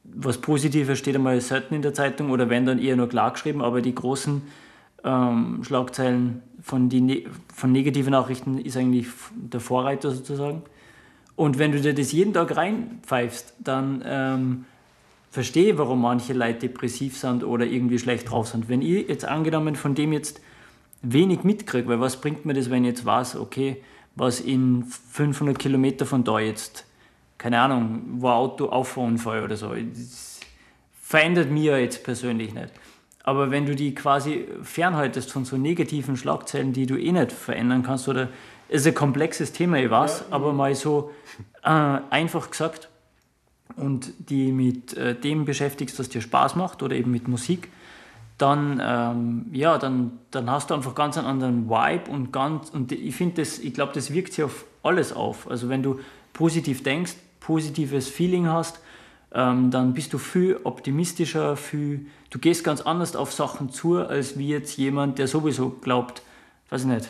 was 0.04 0.36
Positives 0.42 0.98
steht 0.98 1.14
einmal 1.14 1.40
selten 1.40 1.74
in 1.74 1.80
der 1.80 1.94
Zeitung 1.94 2.30
oder 2.30 2.50
wenn 2.50 2.66
dann 2.66 2.78
eher 2.78 2.96
nur 2.96 3.08
klar 3.08 3.30
geschrieben, 3.32 3.62
aber 3.62 3.80
die 3.80 3.94
großen 3.94 4.42
ähm, 5.04 5.62
Schlagzeilen 5.62 6.42
von, 6.62 6.88
die, 6.88 7.00
ne- 7.00 7.24
von 7.54 7.72
negativen 7.72 8.12
Nachrichten 8.12 8.58
ist 8.58 8.76
eigentlich 8.76 9.06
der 9.34 9.60
Vorreiter 9.60 10.10
sozusagen. 10.10 10.62
Und 11.36 11.58
wenn 11.58 11.72
du 11.72 11.80
dir 11.80 11.94
das 11.94 12.12
jeden 12.12 12.34
Tag 12.34 12.54
reinpfeifst, 12.54 13.54
dann 13.60 14.02
ähm, 14.04 14.64
verstehe, 15.30 15.78
warum 15.78 16.02
manche 16.02 16.32
Leute 16.32 16.68
depressiv 16.68 17.16
sind 17.16 17.44
oder 17.44 17.64
irgendwie 17.64 17.98
schlecht 17.98 18.30
drauf 18.30 18.48
sind. 18.48 18.68
Wenn 18.68 18.82
ich 18.82 19.08
jetzt 19.08 19.24
angenommen 19.24 19.76
von 19.76 19.94
dem 19.94 20.12
jetzt 20.12 20.40
wenig 21.02 21.44
mitkriege, 21.44 21.88
weil 21.88 22.00
was 22.00 22.20
bringt 22.20 22.44
mir 22.44 22.54
das, 22.54 22.68
wenn 22.68 22.84
ich 22.84 22.90
jetzt 22.90 23.06
weiß, 23.06 23.36
okay, 23.36 23.82
was 24.16 24.40
in 24.40 24.84
500 24.84 25.58
Kilometer 25.58 26.04
von 26.04 26.24
da 26.24 26.40
jetzt, 26.40 26.84
keine 27.38 27.60
Ahnung, 27.60 28.02
war 28.20 28.34
Auto, 28.36 28.66
Auffahrunfall 28.66 29.44
oder 29.44 29.56
so. 29.56 29.72
Das 29.72 30.40
verändert 31.00 31.50
mir 31.50 31.80
jetzt 31.80 32.04
persönlich 32.04 32.52
nicht. 32.52 32.70
Aber 33.30 33.52
wenn 33.52 33.64
du 33.64 33.76
die 33.76 33.94
quasi 33.94 34.44
fernhaltest 34.64 35.30
von 35.30 35.44
so 35.44 35.56
negativen 35.56 36.16
Schlagzeilen, 36.16 36.72
die 36.72 36.86
du 36.86 36.96
eh 36.96 37.12
nicht 37.12 37.30
verändern 37.30 37.84
kannst, 37.84 38.08
oder 38.08 38.26
ist 38.68 38.88
ein 38.88 38.94
komplexes 38.94 39.52
Thema, 39.52 39.78
ich 39.78 39.88
weiß, 39.88 40.32
aber 40.32 40.52
mal 40.52 40.74
so 40.74 41.12
äh, 41.62 41.68
einfach 42.10 42.50
gesagt, 42.50 42.88
und 43.76 44.12
die 44.18 44.50
mit 44.50 44.96
äh, 44.96 45.14
dem 45.14 45.44
beschäftigst, 45.44 45.96
was 46.00 46.08
dir 46.08 46.22
Spaß 46.22 46.56
macht 46.56 46.82
oder 46.82 46.96
eben 46.96 47.12
mit 47.12 47.28
Musik, 47.28 47.68
dann, 48.36 48.82
ähm, 48.84 49.46
ja, 49.52 49.78
dann, 49.78 50.18
dann 50.32 50.50
hast 50.50 50.70
du 50.70 50.74
einfach 50.74 50.96
ganz 50.96 51.16
einen 51.16 51.28
anderen 51.28 51.70
Vibe 51.70 52.10
und 52.10 52.32
ganz, 52.32 52.70
und 52.70 52.90
ich 52.90 53.14
finde 53.14 53.42
das, 53.42 53.60
ich 53.60 53.72
glaube, 53.72 53.92
das 53.94 54.12
wirkt 54.12 54.32
sich 54.32 54.42
auf 54.42 54.64
alles 54.82 55.12
auf. 55.12 55.48
Also 55.48 55.68
wenn 55.68 55.84
du 55.84 56.00
positiv 56.32 56.82
denkst, 56.82 57.14
positives 57.38 58.08
Feeling 58.08 58.48
hast, 58.48 58.80
ähm, 59.32 59.70
dann 59.70 59.94
bist 59.94 60.12
du 60.12 60.18
viel 60.18 60.58
optimistischer, 60.64 61.56
viel, 61.56 62.06
du 62.30 62.38
gehst 62.38 62.64
ganz 62.64 62.80
anders 62.80 63.16
auf 63.16 63.32
Sachen 63.32 63.70
zu, 63.70 63.98
als 63.98 64.38
wie 64.38 64.48
jetzt 64.48 64.76
jemand, 64.76 65.18
der 65.18 65.28
sowieso 65.28 65.70
glaubt, 65.70 66.22
weiß 66.70 66.82
ich 66.82 66.86
nicht, 66.88 67.08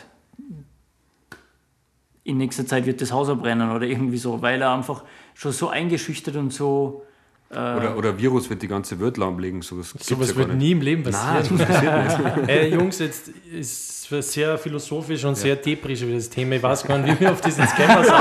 in 2.23 2.37
nächster 2.37 2.65
Zeit 2.65 2.85
wird 2.85 3.01
das 3.01 3.11
Haus 3.11 3.29
abbrennen 3.29 3.71
oder 3.71 3.85
irgendwie 3.85 4.17
so, 4.17 4.41
weil 4.41 4.61
er 4.61 4.71
einfach 4.71 5.03
schon 5.33 5.51
so 5.51 5.69
eingeschüchtert 5.69 6.35
und 6.35 6.51
so 6.53 7.05
Oder, 7.51 7.97
oder 7.97 8.17
Virus 8.17 8.49
wird 8.49 8.61
die 8.61 8.67
ganze 8.67 8.99
Welt 8.99 9.17
lahmlegen. 9.17 9.61
Sowas, 9.61 9.91
gibt's 9.91 10.07
Sowas 10.07 10.29
ja 10.29 10.35
wird 10.37 10.47
gar 10.47 10.55
nicht. 10.55 10.63
nie 10.63 10.71
im 10.71 10.81
Leben 10.81 11.03
Nein, 11.03 11.13
passieren. 11.47 12.37
nicht. 12.37 12.49
Ey, 12.49 12.67
Jungs, 12.73 12.99
jetzt 12.99 13.29
ist 13.53 13.89
sehr 14.09 14.57
philosophisch 14.57 15.23
und 15.23 15.35
sehr 15.37 15.55
deprisch 15.55 16.01
über 16.01 16.13
das 16.13 16.29
Thema. 16.29 16.55
Ich 16.55 16.63
weiß 16.63 16.83
gar 16.85 16.97
nicht, 16.97 17.15
wie 17.15 17.23
wir 17.25 17.31
auf 17.31 17.41
jetzt 17.45 17.57
gekommen 17.57 18.03
sind. 18.03 18.13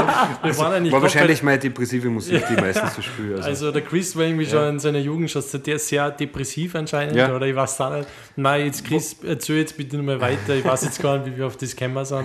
Wir 0.44 0.58
waren 0.58 0.72
eigentlich 0.75 0.92
War 0.92 1.02
wahrscheinlich 1.02 1.42
meine 1.42 1.58
depressive 1.58 2.08
Musik, 2.08 2.44
die 2.49 2.54
meistens 2.60 2.94
so 2.94 3.02
spüre. 3.02 3.37
Also, 3.38 3.49
Also 3.49 3.72
der 3.72 3.82
Chris 3.82 4.14
war 4.16 4.25
irgendwie 4.25 4.46
schon 4.46 4.68
in 4.68 4.78
seiner 4.78 5.00
Jugend 5.00 5.30
schon 5.30 5.42
sehr, 5.42 5.78
sehr 5.80 6.10
depressiv 6.12 6.75
anscheinend, 6.76 7.16
Ja. 7.16 7.34
oder 7.34 7.46
ich 7.46 7.56
weiß 7.56 7.80
auch 7.80 7.92
nicht. 7.96 8.08
Nein, 8.37 8.66
jetzt 8.66 8.84
Chris, 8.84 9.16
erzähl 9.26 9.58
jetzt 9.58 9.76
bitte 9.76 9.96
noch 9.96 10.04
mal 10.04 10.20
weiter. 10.20 10.54
Ich 10.54 10.64
weiß 10.64 10.84
jetzt 10.84 11.02
gar 11.02 11.18
nicht, 11.18 11.32
wie 11.32 11.38
wir 11.38 11.46
auf 11.49 11.56
das 11.56 11.75
gekommen 11.75 12.04
sind. 12.04 12.25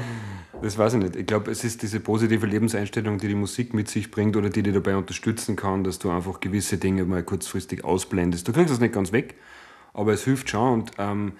Das 0.66 0.80
weiß 0.80 0.96
ich 0.96 1.00
nicht. 1.00 1.16
Ich 1.16 1.28
glaube, 1.28 1.52
es 1.52 1.64
ist 1.64 1.84
diese 1.84 2.00
positive 2.00 2.48
Lebenseinstellung, 2.48 3.20
die 3.20 3.28
die 3.28 3.36
Musik 3.36 3.76
mit 3.76 3.88
sich 3.88 4.10
bringt 4.10 4.36
oder 4.36 4.50
die 4.50 4.64
dich 4.64 4.74
dabei 4.74 4.98
unterstützen 4.98 5.56
kann, 5.56 5.84
dass 5.84 6.00
du 6.00 6.10
einfach 6.10 6.40
gewisse 6.40 6.78
Dinge 6.78 7.06
mal 7.06 7.22
kurzfristig 7.22 7.84
ausblendest. 7.84 8.48
Du 8.48 8.52
kriegst 8.52 8.72
das 8.72 8.80
nicht 8.80 8.94
ganz 8.94 9.12
weg, 9.12 9.36
aber 9.94 10.14
es 10.14 10.24
hilft 10.24 10.50
schon. 10.50 10.74
Und 10.74 10.92
ähm, 10.98 11.34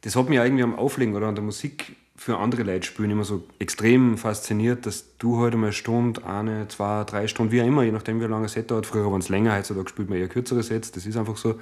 das 0.00 0.16
hat 0.16 0.30
mich 0.30 0.38
irgendwie 0.38 0.62
am 0.62 0.74
Auflegen 0.74 1.14
oder 1.14 1.26
an 1.26 1.34
der 1.34 1.44
Musik 1.44 1.96
für 2.16 2.38
andere 2.38 2.62
Leute 2.62 2.86
spielen 2.86 3.10
immer 3.10 3.24
so 3.24 3.44
extrem 3.58 4.16
fasziniert, 4.16 4.86
dass 4.86 5.18
du 5.18 5.36
heute 5.36 5.42
halt 5.42 5.54
mal 5.56 5.66
eine 5.66 5.72
Stunde, 5.74 6.24
eine, 6.24 6.68
zwei, 6.68 7.04
drei 7.04 7.26
Stunden, 7.26 7.52
wie 7.52 7.60
auch 7.60 7.66
immer, 7.66 7.82
je 7.82 7.92
nachdem 7.92 8.20
wie 8.20 8.24
lange 8.24 8.46
ein 8.46 8.48
Set 8.48 8.70
dauert. 8.70 8.86
Früher 8.86 9.04
waren 9.10 9.20
es 9.20 9.28
länger, 9.28 9.54
heutzutage 9.54 9.90
spielt 9.90 10.08
man 10.08 10.18
eher 10.18 10.28
kürzere 10.28 10.62
Sets, 10.62 10.92
das 10.92 11.04
ist 11.04 11.18
einfach 11.18 11.36
so. 11.36 11.60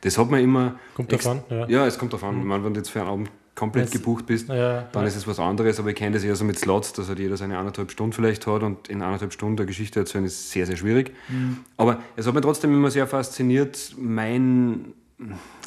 Das 0.00 0.16
hat 0.16 0.30
man 0.30 0.40
immer. 0.40 0.78
Kommt 0.94 1.12
davon, 1.12 1.42
ja. 1.50 1.68
Ja, 1.68 1.86
es 1.86 1.98
kommt 1.98 2.12
davon. 2.12 2.36
Mhm. 2.36 2.40
Ich 2.40 2.46
meine, 2.46 2.64
wenn 2.64 2.72
du 2.72 2.80
jetzt 2.80 2.90
für 2.90 3.00
einen 3.00 3.08
Abend 3.08 3.30
komplett 3.58 3.86
jetzt, 3.86 3.92
gebucht 3.92 4.26
bist, 4.26 4.48
ja, 4.48 4.82
dann 4.92 5.02
ja. 5.02 5.08
ist 5.08 5.16
es 5.16 5.26
was 5.26 5.38
anderes. 5.38 5.78
Aber 5.78 5.90
ich 5.90 5.96
kenne 5.96 6.12
das 6.12 6.24
eher 6.24 6.36
so 6.36 6.44
mit 6.44 6.58
Slots, 6.58 6.92
dass 6.92 7.08
halt 7.08 7.18
jeder 7.18 7.36
seine 7.36 7.58
eineinhalb 7.58 7.90
Stunden 7.90 8.12
vielleicht 8.12 8.46
hat 8.46 8.62
und 8.62 8.88
in 8.88 9.02
eineinhalb 9.02 9.32
Stunden 9.32 9.58
eine 9.58 9.66
Geschichte 9.66 10.00
erzählen 10.00 10.24
ist 10.24 10.50
sehr, 10.50 10.66
sehr 10.66 10.76
schwierig. 10.76 11.12
Mhm. 11.28 11.58
Aber 11.76 11.98
es 12.16 12.26
hat 12.26 12.34
mich 12.34 12.42
trotzdem 12.42 12.72
immer 12.72 12.90
sehr 12.90 13.06
fasziniert, 13.06 13.94
mein 13.98 14.94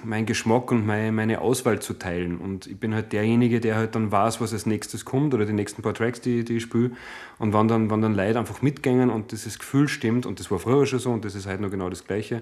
mein 0.03 0.25
Geschmack 0.25 0.71
und 0.71 0.85
meine, 0.85 1.11
meine 1.11 1.41
Auswahl 1.41 1.81
zu 1.81 1.93
teilen. 1.93 2.37
Und 2.37 2.67
ich 2.67 2.79
bin 2.79 2.95
halt 2.95 3.11
derjenige, 3.11 3.59
der 3.59 3.75
halt 3.75 3.95
dann 3.95 4.11
weiß, 4.11 4.39
was 4.39 4.53
als 4.53 4.65
nächstes 4.65 5.03
kommt 5.03 5.33
oder 5.33 5.45
die 5.45 5.53
nächsten 5.53 5.81
paar 5.81 5.93
Tracks, 5.93 6.21
die, 6.21 6.45
die 6.45 6.57
ich 6.57 6.63
spiele. 6.63 6.91
Und 7.37 7.53
wenn 7.53 7.67
dann, 7.67 7.91
wenn 7.91 8.01
dann 8.01 8.15
Leute 8.15 8.39
einfach 8.39 8.61
mitgängen 8.61 9.09
und 9.09 9.33
dieses 9.33 9.59
Gefühl 9.59 9.89
stimmt, 9.89 10.25
und 10.25 10.39
das 10.39 10.49
war 10.51 10.59
früher 10.59 10.85
schon 10.85 10.99
so 10.99 11.11
und 11.11 11.25
das 11.25 11.35
ist 11.35 11.47
halt 11.47 11.59
noch 11.59 11.69
genau 11.69 11.89
das 11.89 12.05
Gleiche, 12.05 12.41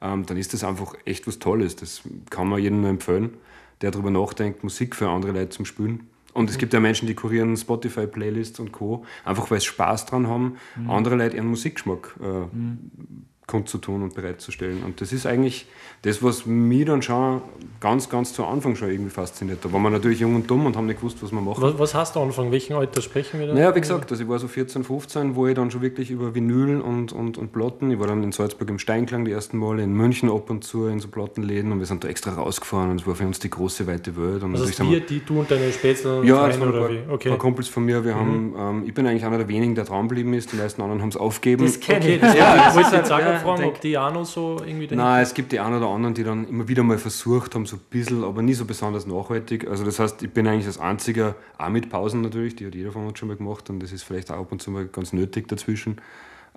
ähm, 0.00 0.24
dann 0.24 0.36
ist 0.36 0.54
das 0.54 0.64
einfach 0.64 0.94
echt 1.04 1.26
was 1.26 1.38
Tolles. 1.38 1.76
Das 1.76 2.02
kann 2.30 2.48
man 2.48 2.60
jedem 2.60 2.80
nur 2.80 2.90
empfehlen, 2.90 3.34
der 3.80 3.90
darüber 3.90 4.10
nachdenkt, 4.10 4.62
Musik 4.62 4.96
für 4.96 5.08
andere 5.08 5.32
Leute 5.32 5.50
zum 5.50 5.64
Spielen. 5.64 6.08
Und 6.32 6.50
es 6.50 6.58
gibt 6.58 6.74
ja 6.74 6.80
Menschen, 6.80 7.06
die 7.06 7.14
kurieren 7.14 7.56
Spotify-Playlists 7.56 8.60
und 8.60 8.70
Co., 8.72 9.06
einfach 9.24 9.50
weil 9.50 9.60
sie 9.60 9.66
Spaß 9.66 10.04
dran 10.04 10.26
haben, 10.26 10.56
mhm. 10.76 10.90
andere 10.90 11.16
Leute 11.16 11.36
ihren 11.36 11.48
Musikgeschmack 11.48 12.14
äh, 12.20 12.54
mhm 12.54 13.26
kundzutun 13.46 14.02
und 14.02 14.14
bereitzustellen. 14.14 14.82
Und 14.84 15.00
das 15.00 15.12
ist 15.12 15.24
eigentlich 15.24 15.66
das, 16.02 16.22
was 16.22 16.46
mich 16.46 16.84
dann 16.84 17.00
schon 17.00 17.42
ganz, 17.80 18.08
ganz 18.08 18.32
zu 18.32 18.44
Anfang 18.44 18.74
schon 18.74 18.90
irgendwie 18.90 19.10
fasziniert. 19.10 19.64
Da 19.64 19.72
waren 19.72 19.82
wir 19.82 19.90
natürlich 19.90 20.18
jung 20.18 20.34
und 20.34 20.50
dumm 20.50 20.66
und 20.66 20.76
haben 20.76 20.86
nicht 20.86 20.98
gewusst, 20.98 21.18
was 21.22 21.30
wir 21.30 21.40
machen. 21.40 21.62
Was, 21.62 21.78
was 21.78 21.94
hast 21.94 22.16
du 22.16 22.20
Anfang? 22.20 22.50
Welchen 22.50 22.74
Alter 22.74 23.00
sprechen 23.02 23.38
wir 23.38 23.46
da? 23.46 23.54
Naja, 23.54 23.74
wie 23.74 23.80
gesagt, 23.80 24.10
also 24.10 24.22
ich 24.22 24.28
war 24.28 24.40
so 24.40 24.48
14, 24.48 24.82
15, 24.82 25.36
wo 25.36 25.46
ich 25.46 25.54
dann 25.54 25.70
schon 25.70 25.80
wirklich 25.80 26.10
über 26.10 26.34
Vinyl 26.34 26.80
und, 26.80 27.12
und, 27.12 27.38
und 27.38 27.52
Platten, 27.52 27.90
ich 27.92 28.00
war 28.00 28.08
dann 28.08 28.24
in 28.24 28.32
Salzburg 28.32 28.68
im 28.68 28.80
Steinklang 28.80 29.24
die 29.24 29.30
ersten 29.30 29.58
Male, 29.58 29.84
in 29.84 29.92
München 29.92 30.28
ab 30.28 30.50
und 30.50 30.64
zu 30.64 30.88
in 30.88 30.98
so 30.98 31.06
Plattenläden 31.06 31.70
und 31.70 31.78
wir 31.78 31.86
sind 31.86 32.02
da 32.02 32.08
extra 32.08 32.32
rausgefahren 32.32 32.90
und 32.90 33.00
es 33.00 33.06
war 33.06 33.14
für 33.14 33.26
uns 33.26 33.38
die 33.38 33.50
große, 33.50 33.86
weite 33.86 34.16
Welt. 34.16 34.42
Und 34.42 34.56
also 34.56 34.90
wir, 34.90 35.00
die, 35.00 35.20
du 35.24 35.40
und 35.40 35.50
deine 35.50 35.70
Spätzle 35.72 36.24
Ja, 36.24 36.48
es 36.48 36.58
waren 36.58 36.68
oder 36.68 36.88
ein 36.88 37.04
paar, 37.06 37.14
okay. 37.14 37.28
paar 37.28 37.38
Kumpels 37.38 37.68
von 37.68 37.84
mir. 37.84 38.04
Wir 38.04 38.16
mhm. 38.16 38.18
haben, 38.18 38.54
ähm, 38.58 38.84
ich 38.86 38.94
bin 38.94 39.06
eigentlich 39.06 39.24
einer 39.24 39.38
der 39.38 39.48
wenigen, 39.48 39.76
der 39.76 39.84
dran 39.84 40.08
geblieben 40.08 40.34
ist, 40.34 40.52
die 40.52 40.56
meisten 40.56 40.82
anderen 40.82 41.00
haben 41.00 41.10
es 41.10 41.16
aufgegeben. 41.16 41.64
Das 41.64 41.78
kenne 41.78 42.08
ich. 42.08 42.22
Okay, 42.22 42.38
ja, 42.38 42.68
ich 42.68 42.74
wollte 42.74 42.96
jetzt 42.96 43.08
sagen, 43.08 43.35
fragen, 43.38 43.64
ob 43.64 43.80
die 43.80 43.98
auch 43.98 44.12
noch 44.12 44.24
so 44.24 44.58
irgendwie 44.64 44.94
Nein, 44.94 45.22
es 45.22 45.34
gibt 45.34 45.52
die 45.52 45.60
einen 45.60 45.76
oder 45.76 45.88
anderen, 45.88 46.14
die 46.14 46.24
dann 46.24 46.48
immer 46.48 46.68
wieder 46.68 46.82
mal 46.82 46.98
versucht 46.98 47.54
haben, 47.54 47.66
so 47.66 47.76
ein 47.76 47.82
bisschen, 47.90 48.24
aber 48.24 48.42
nie 48.42 48.54
so 48.54 48.64
besonders 48.64 49.06
nachhaltig. 49.06 49.68
Also 49.68 49.84
das 49.84 49.98
heißt, 49.98 50.22
ich 50.22 50.30
bin 50.30 50.46
eigentlich 50.46 50.66
als 50.66 50.78
einziger, 50.78 51.34
auch 51.58 51.68
mit 51.68 51.90
Pausen 51.90 52.20
natürlich, 52.20 52.56
die 52.56 52.66
hat 52.66 52.74
jeder 52.74 52.92
von 52.92 53.06
uns 53.06 53.18
schon 53.18 53.28
mal 53.28 53.36
gemacht 53.36 53.70
und 53.70 53.82
das 53.82 53.92
ist 53.92 54.02
vielleicht 54.02 54.30
auch 54.30 54.40
ab 54.40 54.52
und 54.52 54.62
zu 54.62 54.70
mal 54.70 54.86
ganz 54.86 55.12
nötig 55.12 55.48
dazwischen. 55.48 56.00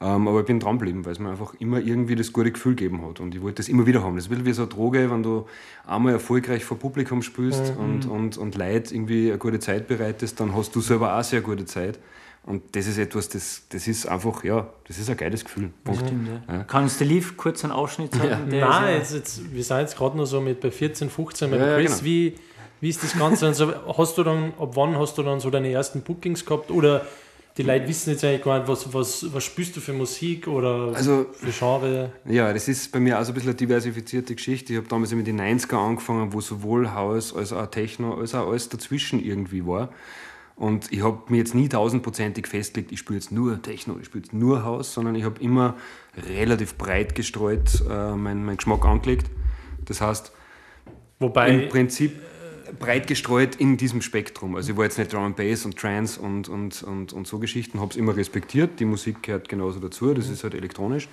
Ähm, 0.02 0.28
aber 0.30 0.40
ich 0.40 0.46
bin 0.46 0.60
dranbleiben, 0.60 1.04
weil 1.04 1.12
es 1.12 1.20
mir 1.20 1.30
einfach 1.30 1.54
immer 1.60 1.80
irgendwie 1.80 2.16
das 2.16 2.32
gute 2.32 2.52
Gefühl 2.52 2.76
gegeben 2.76 3.06
hat. 3.06 3.20
Und 3.20 3.36
ich 3.36 3.42
wollte 3.42 3.56
das 3.56 3.68
immer 3.68 3.86
wieder 3.86 4.02
haben. 4.02 4.16
Das 4.16 4.26
ist 4.26 4.32
ein 4.32 4.36
bisschen 4.36 4.46
wie 4.46 4.54
so 4.54 4.62
eine 4.62 4.72
Droge, 4.72 5.12
wenn 5.12 5.24
du 5.24 5.46
einmal 5.86 6.14
erfolgreich 6.14 6.64
vor 6.64 6.80
Publikum 6.80 7.22
spielst 7.22 7.76
mhm. 7.76 7.84
und, 7.84 8.06
und, 8.06 8.38
und 8.38 8.56
Leid 8.56 8.94
irgendwie 8.94 9.30
eine 9.30 9.38
gute 9.38 9.60
Zeit 9.60 9.88
bereitest, 9.88 10.40
dann 10.40 10.56
hast 10.56 10.74
du 10.74 10.80
selber 10.80 11.18
auch 11.18 11.24
sehr 11.24 11.42
gute 11.42 11.66
Zeit. 11.66 12.00
Und 12.50 12.76
das 12.76 12.88
ist 12.88 12.98
etwas, 12.98 13.30
das, 13.30 13.62
das 13.70 13.88
ist 13.88 14.08
einfach, 14.08 14.44
ja, 14.44 14.68
das 14.88 14.98
ist 14.98 15.08
ein 15.08 15.16
geiles 15.16 15.46
Gefühl. 15.46 15.70
Stimmt, 15.94 16.28
ja. 16.28 16.56
Ja. 16.56 16.64
Kannst 16.64 17.00
du 17.00 17.06
Liv 17.06 17.38
kurz 17.38 17.64
einen 17.64 17.72
Ausschnitt 17.72 18.16
sagen? 18.16 18.52
Ja. 18.52 18.70
Nein, 18.70 18.98
jetzt, 18.98 19.14
jetzt, 19.14 19.54
wir 19.54 19.64
sind 19.64 19.78
jetzt 19.78 19.96
gerade 19.96 20.18
noch 20.18 20.26
so 20.26 20.42
mit 20.42 20.60
bei 20.60 20.72
14, 20.72 21.12
15 21.12 21.48
mit 21.48 21.60
Chris. 21.60 21.92
Genau. 21.92 22.04
Wie, 22.06 22.36
wie 22.82 22.90
ist 22.90 23.04
das 23.04 23.16
Ganze? 23.16 23.46
Also, 23.46 23.72
hast 23.96 24.18
du 24.18 24.24
dann, 24.24 24.54
ab 24.60 24.72
wann 24.74 24.98
hast 24.98 25.16
du 25.20 25.22
dann 25.22 25.40
so 25.40 25.52
deine 25.52 25.70
ersten 25.70 26.02
Bookings 26.02 26.44
gehabt? 26.44 26.72
Oder 26.72 27.06
die 27.56 27.62
Leute 27.62 27.88
wissen 27.88 28.10
jetzt 28.10 28.24
eigentlich 28.24 28.42
gar 28.42 28.58
nicht, 28.58 28.68
was, 28.68 28.92
was, 28.92 29.32
was 29.32 29.44
spielst 29.44 29.76
du 29.76 29.80
für 29.80 29.94
Musik 29.94 30.48
oder 30.48 30.92
also, 30.96 31.28
für 31.32 31.52
Genre? 31.52 32.12
Ja, 32.26 32.52
das 32.52 32.68
ist 32.68 32.92
bei 32.92 33.00
mir 33.00 33.20
auch 33.20 33.24
so 33.26 33.32
ein 33.32 33.36
bisschen 33.36 33.50
eine 33.50 33.58
diversifizierte 33.58 34.34
Geschichte. 34.34 34.74
Ich 34.74 34.78
habe 34.80 34.88
damals 34.88 35.14
mit 35.14 35.28
den 35.28 35.40
90er 35.40 35.76
angefangen, 35.76 36.34
wo 36.34 36.42
sowohl 36.42 36.96
House 36.96 37.36
als 37.36 37.54
auch 37.54 37.68
Techno 37.68 38.16
als 38.16 38.34
auch 38.34 38.48
alles 38.48 38.70
dazwischen 38.70 39.24
irgendwie 39.24 39.68
war. 39.68 39.90
Und 40.60 40.92
ich 40.92 41.02
habe 41.04 41.22
mir 41.30 41.38
jetzt 41.38 41.56
nie 41.56 41.70
tausendprozentig 41.70 42.46
festgelegt, 42.46 42.92
ich 42.92 43.00
spiele 43.00 43.18
jetzt 43.18 43.32
nur 43.32 43.62
Techno, 43.62 43.96
ich 43.98 44.08
spiele 44.08 44.26
jetzt 44.26 44.34
nur 44.34 44.66
Haus, 44.66 44.94
sondern 44.94 45.16
ich 45.16 45.24
habe 45.24 45.42
immer 45.42 45.78
relativ 46.28 46.76
breit 46.76 47.16
gestreut 47.16 47.82
äh, 47.90 48.14
meinen 48.14 48.44
mein 48.44 48.58
Geschmack 48.58 48.84
angelegt. 48.84 49.32
Das 49.86 50.02
heißt, 50.02 50.34
Wobei, 51.18 51.50
im 51.50 51.70
Prinzip 51.70 52.20
breit 52.78 53.08
gestreut 53.08 53.56
in 53.56 53.78
diesem 53.78 54.02
Spektrum. 54.02 54.58
Also 54.58 54.74
ich 54.74 54.78
war 54.78 54.84
jetzt 54.84 54.98
nicht 54.98 55.14
Drum 55.14 55.24
and 55.24 55.38
Bass 55.38 55.64
und 55.64 55.78
Trance 55.78 56.20
und, 56.20 56.50
und, 56.50 56.84
und, 56.84 57.14
und 57.14 57.26
so 57.26 57.40
Geschichten, 57.40 57.80
habe 57.80 57.92
es 57.92 57.96
immer 57.96 58.18
respektiert. 58.18 58.82
Die 58.82 58.86
Musik 58.86 59.24
gehört 59.24 59.48
genauso 59.48 59.80
dazu, 59.80 60.14
das 60.14 60.28
ist 60.28 60.44
halt 60.44 60.56
elektronisch 60.56 61.08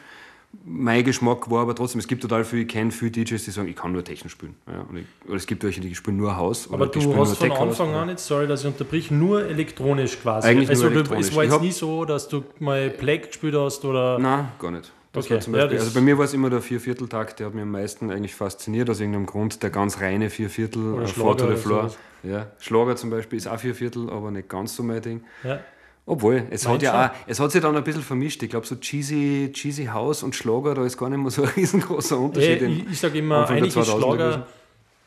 mein 0.65 1.05
Geschmack 1.05 1.51
war 1.51 1.63
aber 1.63 1.75
trotzdem, 1.75 2.01
es 2.01 2.09
gibt 2.09 2.23
total 2.23 2.45
viele, 2.45 2.63
ich 2.63 2.69
kenne 2.69 2.91
viele 2.91 3.11
DJs, 3.11 3.45
die 3.45 3.51
sagen, 3.51 3.69
ich 3.69 3.77
kann 3.77 3.93
nur 3.93 4.03
Techno 4.03 4.29
spielen. 4.29 4.55
Ja, 4.67 4.85
ich, 4.95 5.05
oder 5.27 5.37
es 5.37 5.47
gibt 5.47 5.63
welche, 5.63 5.81
die 5.81 5.95
spielen 5.95 6.17
nur 6.17 6.37
Haus. 6.37 6.73
Aber 6.73 6.87
du 6.87 7.17
hast 7.17 7.37
von 7.37 7.53
Anfang 7.53 7.95
an 7.95 8.09
jetzt, 8.09 8.27
sorry, 8.27 8.47
dass 8.47 8.61
ich 8.61 8.67
unterbrich, 8.67 9.11
nur 9.11 9.45
elektronisch 9.45 10.21
quasi. 10.21 10.49
Eigentlich 10.49 10.69
also 10.69 10.85
nur 10.85 10.93
elektronisch. 10.93 11.29
es 11.29 11.37
war 11.37 11.45
jetzt 11.45 11.61
nie 11.61 11.73
so, 11.73 12.05
dass 12.05 12.29
du 12.29 12.45
mal 12.59 12.91
Black 12.91 13.29
gespielt 13.29 13.55
hast 13.55 13.85
oder... 13.85 14.19
Nein, 14.19 14.49
gar 14.59 14.71
nicht. 14.71 14.93
Okay. 15.15 15.41
Ja, 15.53 15.63
also 15.67 15.95
bei 15.95 16.03
mir 16.03 16.19
war 16.19 16.27
es 16.27 16.35
immer 16.35 16.51
der 16.51 16.61
Viervierteltakt, 16.61 17.41
der 17.41 17.47
hat 17.47 17.55
mir 17.55 17.63
am 17.63 17.71
meisten 17.71 18.11
eigentlich 18.11 18.35
fasziniert, 18.35 18.91
aus 18.91 19.01
irgendeinem 19.01 19.25
Grund, 19.25 19.63
der 19.63 19.71
ganz 19.71 20.01
reine 20.01 20.29
Vierviertel, 20.29 20.93
oder 20.93 21.05
äh, 21.05 21.57
the 21.57 21.63
Floor. 21.63 21.91
Ja, 22.23 22.49
Schlager 22.59 22.97
zum 22.97 23.09
Beispiel 23.09 23.39
ist 23.39 23.47
auch 23.47 23.59
Vierviertel, 23.59 24.11
aber 24.11 24.31
nicht 24.31 24.49
ganz 24.49 24.77
so 24.77 24.83
mein 24.83 25.01
Ding. 25.01 25.25
Ja. 25.43 25.61
Obwohl, 26.09 26.45
es 26.51 26.69
hat 26.69 26.83
ja 26.83 27.07
auch, 27.07 27.11
es 27.27 27.41
hat 27.41 27.51
sich 27.51 27.61
dann 27.61 27.77
ein 27.77 27.83
bisschen 27.83 28.03
vermischt. 28.03 28.41
Ich 28.43 28.51
glaube, 28.51 28.65
so 28.65 28.77
cheesy, 28.77 29.51
cheesy 29.53 29.87
House 29.87 30.23
und 30.23 30.37
Schlager, 30.37 30.75
da 30.75 30.85
ist 30.85 30.97
gar 30.97 31.11
nicht 31.11 31.19
mehr 31.19 31.33
so 31.33 31.43
ein 31.43 31.49
riesengroßer 31.57 32.19
Unterschied. 32.19 32.63
Ja, 32.63 32.69
ich, 32.69 32.87
ich 32.93 33.01
sage 33.01 33.19
immer, 33.19 33.49
eigentlich 33.49 33.77
ist 33.77 33.91
Schlager 33.91 34.47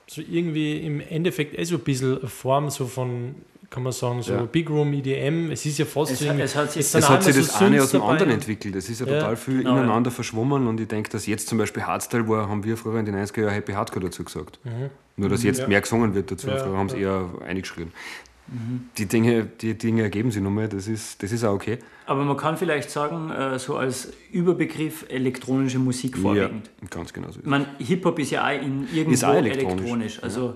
so 0.10 0.22
irgendwie 0.22 0.78
im 0.78 1.02
Endeffekt 1.02 1.58
eh 1.58 1.64
so 1.64 1.76
ein 1.76 1.82
bisschen 1.82 2.20
eine 2.20 2.28
Form 2.28 2.70
so 2.70 2.88
von, 2.88 3.36
kann 3.70 3.84
man 3.84 3.92
sagen, 3.94 4.24
so 4.24 4.34
ja. 4.34 4.42
Big 4.44 4.70
Room 4.70 4.92
EDM. 4.94 5.52
Es 5.52 5.66
ist 5.66 5.78
ja 5.78 5.86
fast 5.86 6.12
es, 6.12 6.20
so 6.20 6.26
es 6.26 6.56
hat 6.56 6.72
sich, 6.72 6.82
es 6.82 6.96
es 6.96 7.08
hat 7.08 7.24
sich 7.24 7.36
das 7.36 7.58
so 7.58 7.66
eine 7.66 7.82
aus 7.82 7.92
dem 7.92 8.02
anderen 8.02 8.32
entwickelt. 8.32 8.76
Es 8.76 8.90
ist 8.90 9.02
ja, 9.02 9.08
ja 9.08 9.20
total 9.20 9.38
viel 9.38 9.60
genau, 9.60 9.78
ineinander 9.78 10.10
verschwommen 10.10 10.68
und 10.68 10.80
ich 10.80 10.88
denke, 10.88 11.10
dass 11.12 11.28
jetzt 11.28 11.48
zum 11.48 11.60
Beispiel 11.60 11.84
Hardstyle 11.84 12.28
war, 12.28 12.50
haben 12.50 12.64
wir 12.64 12.76
früher 12.76 13.00
in 13.00 13.06
den 13.06 13.16
90er 13.16 13.42
Jahren 13.42 13.54
Happy 13.54 13.74
Hardcore 13.74 14.06
dazu 14.06 14.24
gesagt. 14.24 14.60
Mhm. 14.64 14.90
Nur, 15.16 15.30
dass 15.30 15.44
jetzt 15.44 15.68
mehr 15.68 15.82
gesungen 15.82 16.16
wird 16.16 16.32
dazu. 16.32 16.48
Früher 16.48 16.78
haben 16.78 16.90
sie 16.90 17.02
eher 17.02 17.30
eingeschrieben. 17.46 17.94
Die, 18.98 19.06
Dinge, 19.06 19.46
die 19.46 19.78
Dinge 19.78 20.04
ergeben 20.04 20.32
sich 20.32 20.42
nochmal, 20.42 20.68
das 20.68 20.88
ist, 20.88 21.22
das 21.22 21.32
ist 21.32 21.44
auch 21.44 21.54
okay. 21.54 21.78
Aber 22.06 22.24
man 22.24 22.38
kann 22.38 22.58
vielleicht 22.58 22.90
sagen, 22.90 23.30
äh, 23.30 23.60
so 23.60 23.78
als 23.78 24.12
Überbegriff 24.32 25.06
elektronische 25.10 25.80
Musik 25.80 26.18
vorwiegend. 26.18 26.72
Ja, 26.82 26.88
ganz 26.90 27.14
genau 27.14 27.30
so. 27.32 27.42
Hip-Hop 27.78 28.18
ist 28.20 28.32
ja 28.32 28.46
auch 28.46 28.62
in 28.62 28.88
irgendwo 28.94 29.26
auch 29.26 29.34
elektronisch. 29.34 29.78
elektronisch. 29.78 30.24
Also 30.24 30.46
ja. 30.48 30.56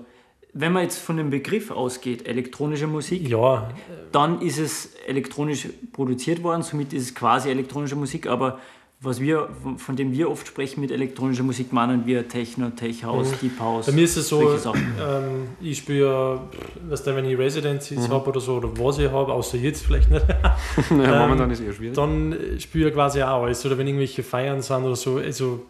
wenn 0.54 0.72
man 0.72 0.82
jetzt 0.82 0.98
von 0.98 1.16
dem 1.16 1.30
Begriff 1.30 1.70
ausgeht, 1.70 2.26
elektronische 2.26 2.86
Musik, 2.88 3.28
ja. 3.28 3.70
dann 4.10 4.40
ist 4.40 4.58
es 4.58 4.94
elektronisch 5.06 5.68
produziert 5.92 6.42
worden, 6.42 6.62
somit 6.62 6.92
ist 6.92 7.02
es 7.02 7.14
quasi 7.14 7.50
elektronische 7.50 7.96
Musik, 7.96 8.26
aber 8.26 8.58
was 9.04 9.20
wir, 9.20 9.48
von 9.76 9.96
dem 9.96 10.12
wir 10.12 10.30
oft 10.30 10.46
sprechen 10.46 10.80
mit 10.80 10.90
elektronischer 10.90 11.42
Musik, 11.42 11.72
meinen 11.72 12.06
wir 12.06 12.28
Techno, 12.28 12.70
Tech 12.70 13.04
House, 13.04 13.32
mhm. 13.32 13.36
Deep 13.42 13.60
House. 13.60 13.86
Bei 13.86 13.92
mir 13.92 14.04
ist 14.04 14.16
es 14.16 14.28
so, 14.28 14.52
ähm, 14.52 15.48
ich 15.60 15.78
spiele 15.78 16.04
ja, 16.04 16.40
weißt 16.88 17.06
du, 17.06 17.16
wenn 17.16 17.24
ich 17.24 17.38
Residencies 17.38 18.08
mhm. 18.08 18.12
habe 18.12 18.30
oder 18.30 18.40
so, 18.40 18.56
oder 18.56 18.70
was 18.78 18.98
ich 18.98 19.10
habe, 19.10 19.32
außer 19.32 19.58
jetzt 19.58 19.84
vielleicht 19.84 20.10
nicht. 20.10 20.26
naja, 20.90 21.14
ähm, 21.14 21.18
momentan 21.20 21.50
ist 21.50 21.60
es 21.60 21.66
eher 21.66 21.72
schwierig. 21.72 21.96
Dann 21.96 22.36
spiele 22.58 22.88
ich 22.88 22.94
quasi 22.94 23.22
auch 23.22 23.42
alles. 23.42 23.64
Oder 23.64 23.78
wenn 23.78 23.86
irgendwelche 23.86 24.22
Feiern 24.22 24.62
sind 24.62 24.84
oder 24.84 24.96
so, 24.96 25.18
also 25.18 25.66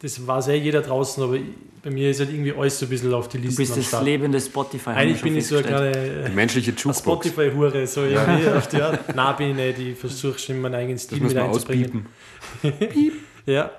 das 0.00 0.26
weiß 0.26 0.48
eh 0.48 0.56
jeder 0.56 0.82
draußen, 0.82 1.22
aber 1.22 1.38
bei 1.82 1.90
mir 1.90 2.10
ist 2.10 2.20
halt 2.20 2.30
irgendwie 2.30 2.52
alles 2.52 2.78
so 2.78 2.86
ein 2.86 2.88
bisschen 2.88 3.12
auf 3.12 3.28
die 3.28 3.38
Liste. 3.38 3.62
Du 3.62 3.74
bist 3.74 3.92
das 3.92 4.02
lebende 4.02 4.40
Spotify. 4.40 4.90
Eigentlich 4.90 5.20
bin 5.20 5.36
ich 5.36 5.46
so 5.46 5.56
eine 5.56 5.66
kleine 5.66 6.24
die 6.28 6.34
menschliche 6.34 6.70
Jukebox. 6.70 6.98
Spotify-Hure, 6.98 7.86
so 7.86 8.04
ja. 8.04 8.26
irgendwie 8.26 8.48
auf 8.48 8.68
die 8.68 8.80
Art. 8.80 9.14
Nein, 9.14 9.36
bin 9.36 9.50
ich 9.50 9.56
nicht. 9.56 9.78
Ich 9.90 9.98
versuche 9.98 10.38
schon 10.38 10.60
meinen 10.62 10.76
eigenen 10.76 10.98
Stil 10.98 11.20
mit 11.20 11.36
einzubringen. 11.36 12.06
ja. 13.46 13.70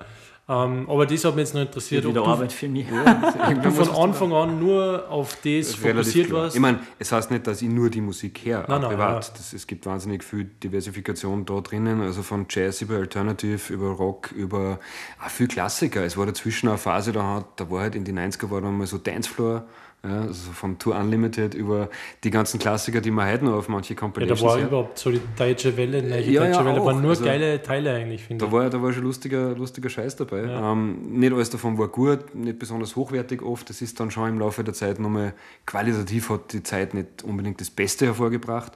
Um, 0.48 0.88
aber 0.92 1.08
das 1.08 1.26
hat 1.26 1.36
mich 1.36 1.46
jetzt 1.46 1.56
noch 1.56 1.62
interessiert. 1.62 2.06
Ob 2.06 2.14
du, 2.14 2.24
Arbeit 2.24 2.52
für 2.54 2.68
mich. 2.68 2.86
Ja, 2.88 3.54
du 3.64 3.72
von 3.72 3.90
Anfang 3.90 4.32
an 4.32 4.60
nur 4.60 5.10
auf 5.10 5.38
das, 5.44 5.72
das 5.72 5.76
fokussiert 5.76 6.32
warst. 6.32 6.56
Ich 6.56 6.62
meine, 6.62 6.82
es 7.00 7.12
heißt 7.12 7.32
nicht, 7.32 7.48
dass 7.48 7.64
ich 7.64 7.70
nur 7.70 7.90
die 7.90 8.02
Musik 8.02 8.46
her, 8.46 8.64
nein, 8.68 8.82
nein, 8.82 8.92
privat. 8.92 9.26
Ja. 9.26 9.34
Das, 9.36 9.54
es 9.54 9.66
gibt 9.66 9.88
wahnsinnig 9.88 10.24
viel 10.24 10.44
Diversifikation 10.44 11.48
da 11.48 11.62
drinnen, 11.62 12.00
also 12.02 12.22
von 12.22 12.46
Jazz 12.48 12.84
über 12.84 12.98
Alternative, 12.98 13.74
über 13.74 13.88
Rock, 13.88 14.34
über 14.34 14.80
auch 15.20 15.30
viel 15.32 15.48
Klassiker. 15.48 16.06
Es 16.06 16.16
war 16.16 16.28
dazwischen 16.28 16.70
eine 16.70 16.78
Phase, 16.78 17.12
da, 17.12 17.24
hat, 17.38 17.46
da 17.56 17.72
war 17.72 17.82
halt 17.82 17.96
in 17.96 18.04
die 18.04 18.14
90er 18.14 18.52
war 18.52 18.62
dann 18.62 18.78
mal 18.78 18.86
so 18.86 19.00
Dancefloor 19.00 19.66
Ja, 20.08 20.22
also 20.22 20.52
vom 20.52 20.78
Tour 20.78 20.96
Unlimited 20.98 21.56
über 21.56 21.90
die 22.24 22.30
ganzen 22.30 22.60
Klassiker, 22.60 23.02
die 23.02 23.10
man 23.12 23.28
heute 23.32 23.46
noch 23.46 23.54
auf 23.56 23.70
manche 23.70 23.94
Ja, 23.94 24.00
Compilations 24.00 24.40
da 24.42 24.46
war 24.48 24.58
hört. 24.58 24.68
überhaupt 24.68 25.00
so 25.00 25.10
die 25.12 25.22
deutsche 25.36 25.76
Welle, 25.78 26.04
neue 26.04 26.22
Ja, 26.22 26.42
deutsche 26.46 26.60
ja, 26.60 26.66
Welle, 26.66 26.82
auch. 26.82 26.86
waren 26.86 27.02
nur 27.02 27.10
Also, 27.12 27.26
geile 27.26 27.62
Teile 27.62 27.94
eigentlich, 27.94 28.24
finde 28.24 28.46
Da 28.46 28.48
ich. 28.48 28.52
war, 28.54 28.70
da 28.70 28.82
war 28.82 28.94
schon 28.94 29.04
lustiger, 29.04 29.56
lustiger 29.56 29.90
Scheiß 29.90 30.16
dabei. 30.18 30.44
Ja. 30.44 30.72
Ähm, 30.74 31.20
nicht 31.20 31.34
alles 31.34 31.50
davon 31.50 31.78
war 31.78 31.88
gut, 31.88 32.36
nicht 32.36 32.60
besonders 32.60 32.96
hochwertig 32.96 33.42
oft. 33.42 33.70
Das 33.70 33.82
ist 33.82 34.00
dann 34.00 34.12
schon 34.12 34.30
im 34.30 34.40
Laufe 34.40 34.64
der 34.64 34.74
Zeit 34.76 35.00
nochmal 35.00 35.34
qualitativ 35.66 36.30
hat 36.30 36.54
die 36.54 36.62
Zeit 36.62 36.94
nicht 36.94 37.24
unbedingt 37.24 37.60
das 37.60 37.70
Beste 37.72 38.06
hervorgebracht. 38.06 38.74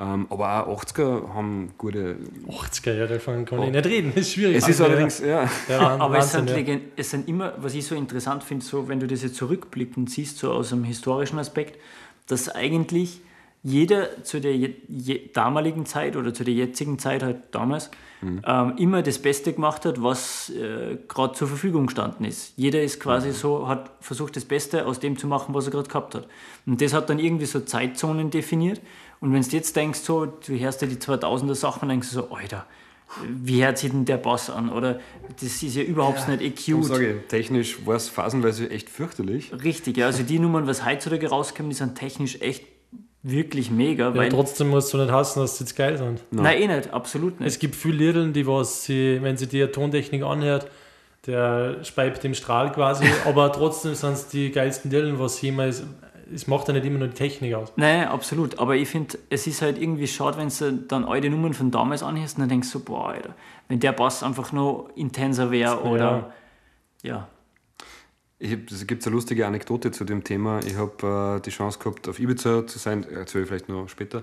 Ähm, 0.00 0.26
aber 0.30 0.66
auch 0.66 0.82
80er 0.82 1.34
haben 1.34 1.72
gute. 1.76 2.16
80er, 2.48 2.94
ja, 2.94 3.06
davon 3.06 3.44
kann 3.44 3.62
ich 3.64 3.70
nicht 3.70 3.84
reden, 3.84 4.12
das 4.14 4.22
ist 4.22 4.32
schwierig. 4.32 4.56
Es 4.56 4.68
ist 4.68 4.80
Also, 4.80 4.84
allerdings, 4.92 5.20
ja, 5.20 5.48
ja, 5.68 5.78
Aber, 5.78 6.04
aber 6.04 6.18
es, 6.18 6.32
Wahnsinn, 6.34 6.46
sind 6.46 6.50
ja. 6.50 6.56
Legend, 6.56 6.82
es 6.96 7.10
sind 7.10 7.28
immer, 7.28 7.52
was 7.58 7.74
ich 7.74 7.86
so 7.86 7.94
interessant 7.94 8.42
finde, 8.42 8.64
so, 8.64 8.88
wenn 8.88 8.98
du 8.98 9.06
das 9.06 9.22
jetzt 9.22 9.36
zurückblickend 9.36 10.10
siehst, 10.10 10.38
so 10.38 10.52
aus 10.52 10.72
einem 10.72 10.84
historischen 10.84 11.38
Aspekt, 11.38 11.78
dass 12.28 12.48
eigentlich 12.48 13.20
jeder 13.62 14.24
zu 14.24 14.40
der 14.40 14.56
je, 14.56 14.74
je, 14.88 15.28
damaligen 15.34 15.84
Zeit 15.84 16.16
oder 16.16 16.32
zu 16.32 16.44
der 16.44 16.54
jetzigen 16.54 16.98
Zeit 16.98 17.22
halt 17.22 17.36
damals 17.50 17.90
ähm, 18.22 18.74
immer 18.76 19.02
das 19.02 19.18
Beste 19.18 19.52
gemacht 19.52 19.84
hat, 19.86 20.02
was 20.02 20.50
äh, 20.50 20.98
gerade 21.08 21.34
zur 21.34 21.48
Verfügung 21.48 21.86
gestanden 21.86 22.26
ist. 22.26 22.52
Jeder 22.56 22.82
ist 22.82 23.00
quasi 23.00 23.32
so, 23.32 23.66
hat 23.66 23.90
versucht, 24.00 24.36
das 24.36 24.44
Beste 24.44 24.86
aus 24.86 25.00
dem 25.00 25.16
zu 25.16 25.26
machen, 25.26 25.54
was 25.54 25.66
er 25.66 25.70
gerade 25.72 25.88
gehabt 25.88 26.14
hat. 26.14 26.26
Und 26.66 26.80
das 26.82 26.92
hat 26.92 27.08
dann 27.08 27.18
irgendwie 27.18 27.46
so 27.46 27.60
Zeitzonen 27.60 28.30
definiert. 28.30 28.80
Und 29.20 29.32
wenn 29.34 29.42
du 29.42 29.48
jetzt 29.50 29.76
denkst, 29.76 30.00
so, 30.00 30.26
du 30.26 30.58
hörst 30.58 30.80
dir 30.80 30.86
die 30.86 30.96
2000er 30.96 31.54
Sachen 31.54 31.82
und 31.82 31.88
denkst 31.90 32.08
so, 32.08 32.30
Alter, 32.30 32.66
wie 33.28 33.64
hört 33.64 33.78
sich 33.78 33.90
denn 33.90 34.04
der 34.04 34.16
Bass 34.16 34.50
an? 34.50 34.70
Oder 34.70 35.00
das 35.40 35.62
ist 35.62 35.76
ja 35.76 35.82
überhaupt 35.82 36.28
nicht 36.28 36.40
ich 36.40 36.68
EQ'd. 36.68 36.84
sage, 36.84 37.28
technisch 37.28 37.84
war 37.84 37.96
es 37.96 38.08
phasenweise 38.08 38.70
echt 38.70 38.88
fürchterlich. 38.88 39.52
Richtig, 39.64 39.96
ja. 39.96 40.06
Also 40.06 40.22
die 40.22 40.38
Nummern, 40.38 40.66
was 40.66 40.86
heutzutage 40.86 41.28
rauskommen, 41.28 41.70
die 41.70 41.76
sind 41.76 41.96
technisch 41.96 42.40
echt 42.40 42.64
wirklich 43.22 43.70
mega. 43.70 44.08
Ja, 44.08 44.14
weil, 44.14 44.28
trotzdem 44.30 44.68
musst 44.68 44.92
du 44.94 44.98
nicht 44.98 45.10
hassen, 45.10 45.40
dass 45.40 45.58
sie 45.58 45.64
jetzt 45.64 45.76
geil 45.76 45.98
sind. 45.98 46.22
nein, 46.30 46.62
eh 46.62 46.66
nicht, 46.68 46.92
absolut 46.92 47.40
nicht. 47.40 47.48
Es 47.48 47.58
gibt 47.58 47.74
viele 47.76 47.96
Lieder, 47.96 48.26
die 48.26 48.46
was 48.46 48.84
sie, 48.84 49.18
wenn 49.20 49.36
sie 49.36 49.46
die 49.46 49.66
Tontechnik 49.66 50.22
anhört, 50.22 50.68
der 51.26 51.84
speibt 51.84 52.24
im 52.24 52.34
Strahl 52.34 52.72
quasi, 52.72 53.04
aber 53.26 53.52
trotzdem 53.52 53.94
sind 53.94 54.12
es 54.14 54.28
die 54.28 54.50
geilsten 54.50 54.90
Lieder, 54.90 55.18
was 55.18 55.40
jemals. 55.42 55.82
Es 56.32 56.46
macht 56.46 56.68
ja 56.68 56.74
nicht 56.74 56.86
immer 56.86 56.98
nur 56.98 57.08
die 57.08 57.14
Technik 57.14 57.54
aus. 57.54 57.72
Nein, 57.76 58.08
absolut. 58.08 58.58
Aber 58.58 58.76
ich 58.76 58.88
finde, 58.88 59.18
es 59.30 59.46
ist 59.46 59.62
halt 59.62 59.80
irgendwie 59.80 60.06
schade, 60.06 60.38
wenn 60.38 60.48
du 60.48 60.84
dann 60.86 61.04
alte 61.04 61.30
Nummern 61.30 61.54
von 61.54 61.70
damals 61.70 62.02
anhörst 62.02 62.36
und 62.36 62.42
dann 62.42 62.48
denkst 62.48 62.70
du, 62.72 62.78
so, 62.78 62.84
boah, 62.84 63.10
Alter, 63.10 63.34
wenn 63.68 63.80
der 63.80 63.92
Bass 63.92 64.22
einfach 64.22 64.52
noch 64.52 64.90
intenser 64.94 65.50
wäre 65.50 65.82
oder. 65.82 66.32
Ja. 67.02 67.14
Hab, 67.14 67.30
es 68.40 68.86
gibt 68.86 69.04
eine 69.06 69.14
lustige 69.14 69.46
Anekdote 69.46 69.90
zu 69.90 70.04
dem 70.04 70.24
Thema. 70.24 70.60
Ich 70.66 70.76
habe 70.76 71.36
äh, 71.38 71.40
die 71.42 71.50
Chance 71.50 71.78
gehabt, 71.78 72.08
auf 72.08 72.18
Ibiza 72.18 72.66
zu 72.66 72.78
sein, 72.78 73.04
erzähle 73.04 73.42
ich 73.44 73.48
vielleicht 73.48 73.68
noch 73.68 73.88
später. 73.88 74.22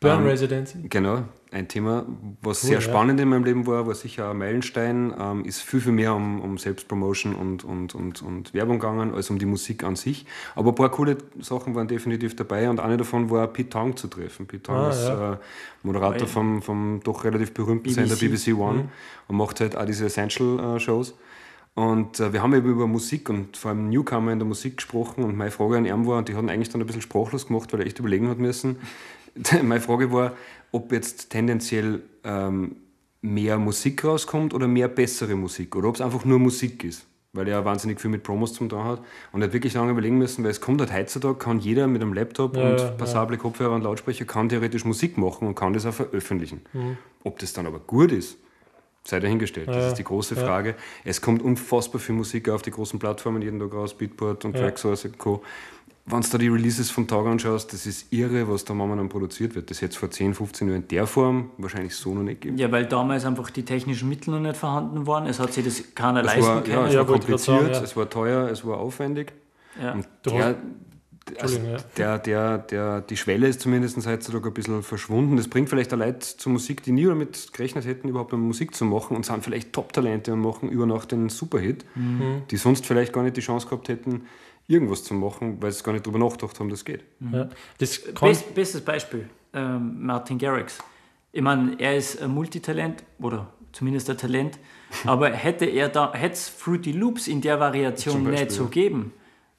Burn 0.00 0.20
Ähm, 0.20 0.26
Residency. 0.26 0.78
Genau, 0.90 1.22
ein 1.50 1.66
Thema, 1.66 2.04
was 2.42 2.62
Cool, 2.62 2.68
sehr 2.68 2.74
ja. 2.78 2.80
spannend 2.82 3.20
in 3.20 3.28
meinem 3.30 3.44
Leben 3.44 3.66
war, 3.66 3.86
war 3.86 3.94
sicher 3.94 4.30
ein 4.32 4.36
Meilenstein, 4.38 5.14
ähm, 5.18 5.44
ist 5.46 5.62
viel, 5.62 5.80
viel 5.80 5.92
mehr 5.92 6.14
um, 6.14 6.42
um 6.42 6.58
Selbstpromotion 6.58 7.34
und, 7.34 7.64
und, 7.64 7.94
und, 7.94 8.20
und 8.20 8.52
Werbung 8.52 8.80
gegangen, 8.80 9.14
als 9.14 9.30
um 9.30 9.38
die 9.38 9.46
Musik 9.46 9.82
an 9.82 9.96
sich. 9.96 10.26
Aber 10.56 10.72
ein 10.72 10.74
paar 10.74 10.90
coole 10.90 11.16
Sachen 11.40 11.74
waren 11.74 11.88
definitiv 11.88 12.36
dabei 12.36 12.68
und 12.68 12.80
eine 12.80 12.98
davon 12.98 13.30
war 13.30 13.46
Pete 13.46 13.70
Tong 13.70 13.96
zu 13.96 14.08
treffen. 14.08 14.46
Pete 14.46 14.64
Tong 14.64 14.76
Ah, 14.76 14.90
ist 14.90 15.08
ja. 15.08 15.32
äh, 15.34 15.36
Moderator 15.84 16.28
vom, 16.28 16.60
vom 16.60 17.00
doch 17.02 17.24
relativ 17.24 17.54
berühmten 17.54 17.84
BBC. 17.84 17.94
Sender 17.94 18.16
BBC 18.16 18.52
One 18.60 18.82
Mhm. 18.82 18.88
und 19.28 19.36
macht 19.36 19.60
halt 19.60 19.74
auch 19.74 19.86
diese 19.86 20.04
Essential-Shows. 20.04 21.14
Und 21.74 22.20
äh, 22.20 22.32
wir 22.32 22.42
haben 22.42 22.54
eben 22.54 22.70
über 22.70 22.86
Musik 22.86 23.28
und 23.28 23.56
vor 23.56 23.70
allem 23.70 23.88
Newcomer 23.88 24.32
in 24.32 24.38
der 24.38 24.46
Musik 24.46 24.76
gesprochen 24.76 25.24
und 25.24 25.36
meine 25.36 25.50
Frage 25.50 25.76
an 25.76 25.86
ihn 25.86 26.06
war, 26.06 26.18
und 26.18 26.28
die 26.28 26.34
hat 26.34 26.42
ihn 26.42 26.50
eigentlich 26.50 26.68
dann 26.68 26.80
ein 26.80 26.86
bisschen 26.86 27.02
sprachlos 27.02 27.48
gemacht, 27.48 27.72
weil 27.72 27.80
er 27.80 27.86
echt 27.86 27.98
überlegen 27.98 28.28
hat 28.28 28.38
müssen. 28.38 28.76
meine 29.62 29.80
Frage 29.80 30.12
war, 30.12 30.32
ob 30.70 30.92
jetzt 30.92 31.30
tendenziell 31.30 32.02
ähm, 32.22 32.76
mehr 33.22 33.58
Musik 33.58 34.04
rauskommt 34.04 34.54
oder 34.54 34.68
mehr 34.68 34.86
bessere 34.86 35.34
Musik 35.34 35.74
oder 35.74 35.88
ob 35.88 35.96
es 35.96 36.00
einfach 36.00 36.24
nur 36.24 36.38
Musik 36.38 36.84
ist. 36.84 37.06
Weil 37.32 37.48
er 37.48 37.64
wahnsinnig 37.64 38.00
viel 38.00 38.10
mit 38.10 38.22
Promos 38.22 38.52
zum 38.52 38.68
tun 38.68 38.84
hat 38.84 39.00
und 39.32 39.42
er 39.42 39.46
hat 39.48 39.52
wirklich 39.52 39.74
lange 39.74 39.90
überlegen 39.90 40.18
müssen, 40.18 40.44
weil 40.44 40.52
es 40.52 40.60
kommt 40.60 40.80
halt 40.80 40.92
heutzutage, 40.92 41.34
kann 41.34 41.58
jeder 41.58 41.88
mit 41.88 42.00
einem 42.00 42.12
Laptop 42.12 42.56
Ja, 42.56 42.70
und 42.70 42.78
ja, 42.78 42.90
passable 42.90 43.36
Kopfhörer 43.36 43.74
und 43.74 43.82
Lautsprecher 43.82 44.24
kann 44.24 44.48
theoretisch 44.48 44.84
Musik 44.84 45.18
machen 45.18 45.48
und 45.48 45.56
kann 45.56 45.72
das 45.72 45.84
auch 45.84 45.94
veröffentlichen. 45.94 46.60
Mhm. 46.72 46.96
Ob 47.24 47.40
das 47.40 47.52
dann 47.52 47.66
aber 47.66 47.80
gut 47.80 48.12
ist, 48.12 48.38
sei 49.06 49.20
dahingestellt. 49.20 49.68
Das 49.68 49.76
Ja, 49.76 49.88
ist 49.88 49.94
die 49.98 50.04
große 50.04 50.34
ja. 50.34 50.44
Frage. 50.44 50.74
Es 51.04 51.20
kommt 51.20 51.42
unfassbar 51.42 52.00
viel 52.00 52.14
Musik 52.14 52.48
auf 52.48 52.62
die 52.62 52.70
großen 52.70 52.98
Plattformen 52.98 53.42
jeden 53.42 53.58
Tag 53.60 53.72
raus, 53.74 53.94
Beatport 53.94 54.44
und 54.44 54.54
Ja. 54.54 54.62
Tracksource 54.62 55.04
und 55.06 55.18
Co. 55.18 55.42
Wenn 56.06 56.20
du 56.20 56.28
da 56.28 56.36
die 56.36 56.48
Releases 56.48 56.90
vom 56.90 57.06
Tag 57.06 57.24
anschaust, 57.24 57.72
das 57.72 57.86
ist 57.86 58.12
irre, 58.12 58.46
was 58.46 58.64
da 58.66 58.74
momentan 58.74 59.08
produziert 59.08 59.54
wird. 59.54 59.70
Das 59.70 59.80
hätte 59.80 59.92
es 59.92 59.96
vor 59.96 60.10
10, 60.10 60.34
15 60.34 60.68
Jahren 60.68 60.82
in 60.82 60.88
der 60.88 61.06
Form 61.06 61.50
wahrscheinlich 61.56 61.96
so 61.96 62.14
noch 62.14 62.22
nicht 62.22 62.42
gegeben. 62.42 62.58
ja, 62.58 62.70
weil 62.70 62.84
damals 62.84 63.24
einfach 63.24 63.48
die 63.50 63.64
technischen 63.64 64.10
Mittel 64.10 64.30
noch 64.34 64.40
nicht 64.40 64.56
vorhanden 64.56 65.06
waren. 65.06 65.26
Es 65.26 65.38
hat 65.40 65.54
sich 65.54 65.64
das 65.64 65.82
keiner 65.94 66.20
Es 66.20 66.26
leisten 66.26 66.42
war, 66.42 66.56
ja, 66.56 66.60
können. 66.74 66.86
es 66.88 66.92
Ja, 66.94 67.00
war 67.00 67.08
wollte 67.08 67.26
grad 67.26 67.38
kompliziert, 67.46 67.60
sagen, 67.62 67.72
ja. 67.72 67.80
es 67.82 67.96
war 67.96 68.10
teuer, 68.10 68.48
es 68.50 68.66
war 68.66 68.76
aufwendig. 68.78 69.32
Ja. 69.82 69.92
Und 69.92 70.06
der, 70.26 70.56
also 71.40 71.58
der, 71.96 72.18
der, 72.18 72.58
der, 72.58 73.00
die 73.00 73.16
Schwelle 73.16 73.48
ist 73.48 73.60
zumindest 73.60 74.06
heutzutage 74.06 74.48
ein 74.48 74.54
bisschen 74.54 74.82
verschwunden. 74.82 75.36
Das 75.36 75.48
bringt 75.48 75.68
vielleicht 75.68 75.92
auch 75.94 75.98
Leute 75.98 76.20
zur 76.20 76.52
Musik, 76.52 76.82
die 76.82 76.92
nie 76.92 77.04
damit 77.04 77.52
gerechnet 77.52 77.86
hätten, 77.86 78.08
überhaupt 78.08 78.32
eine 78.32 78.42
Musik 78.42 78.74
zu 78.74 78.84
machen 78.84 79.16
und 79.16 79.24
sind 79.24 79.42
vielleicht 79.42 79.72
Top-Talente 79.72 80.32
und 80.32 80.40
machen 80.40 80.68
über 80.68 80.86
Nacht 80.86 81.12
den 81.12 81.28
Superhit, 81.28 81.84
Mhm. 81.94 82.42
die 82.50 82.56
sonst 82.56 82.86
vielleicht 82.86 83.12
gar 83.12 83.22
nicht 83.22 83.36
die 83.36 83.40
Chance 83.40 83.66
gehabt 83.66 83.88
hätten, 83.88 84.26
irgendwas 84.66 85.04
zu 85.04 85.14
machen, 85.14 85.58
weil 85.60 85.72
sie 85.72 85.82
gar 85.82 85.92
nicht 85.92 86.06
drüber 86.06 86.18
nachgedacht 86.18 86.58
haben, 86.60 86.68
das 86.70 86.84
geht. 86.84 87.04
Ja. 87.32 87.48
Das 87.78 88.02
kann, 88.14 88.28
Best, 88.28 88.54
bestes 88.54 88.80
Beispiel, 88.80 89.28
ähm, 89.52 90.04
Martin 90.04 90.38
Garrix. 90.38 90.78
Ich 91.32 91.42
meine, 91.42 91.74
er 91.78 91.96
ist 91.96 92.20
ein 92.22 92.30
Multitalent 92.30 93.02
oder 93.18 93.52
zumindest 93.72 94.08
ein 94.10 94.16
Talent, 94.18 94.58
aber 95.04 95.30
hätte 95.30 95.64
er 95.64 95.88
da, 95.88 96.12
hätte 96.12 96.34
es 96.34 96.48
Fruity 96.48 96.92
Loops 96.92 97.28
in 97.28 97.40
der 97.40 97.58
Variation 97.60 98.24
Beispiel, 98.24 98.40
nicht 98.44 98.50
so 98.52 98.62
ja. 98.64 98.68
gegeben, 98.68 99.12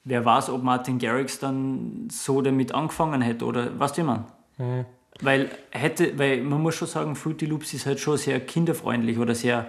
wer 0.06 0.24
weiß, 0.24 0.50
ob 0.50 0.62
Martin 0.62 0.98
Garrix 0.98 1.38
dann 1.38 2.08
so 2.10 2.40
damit 2.40 2.72
angefangen 2.72 3.20
hätte 3.20 3.44
oder 3.44 3.78
was 3.78 3.92
du 3.92 4.00
ich 4.00 4.06
meine? 4.06 4.24
Mhm. 4.56 4.86
Weil 5.20 5.50
hätte, 5.70 6.18
weil 6.18 6.42
man 6.42 6.62
muss 6.62 6.76
schon 6.76 6.88
sagen, 6.88 7.16
Fruity 7.16 7.46
Loops 7.46 7.74
ist 7.74 7.86
halt 7.86 7.98
schon 8.00 8.16
sehr 8.16 8.38
kinderfreundlich 8.40 9.18
oder 9.18 9.34
sehr, 9.34 9.66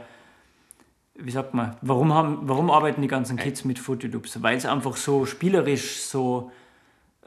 wie 1.15 1.32
sagt 1.32 1.54
man, 1.54 1.76
warum, 1.82 2.13
haben, 2.13 2.39
warum 2.43 2.69
arbeiten 2.69 3.02
die 3.02 3.08
ganzen 3.08 3.38
Kids 3.38 3.65
mit 3.65 3.80
Fruity 3.80 4.08
Loops? 4.08 4.41
Weil 4.43 4.58
es 4.58 4.65
einfach 4.65 4.95
so 4.95 5.26
spielerisch 5.26 6.02
so 6.02 6.52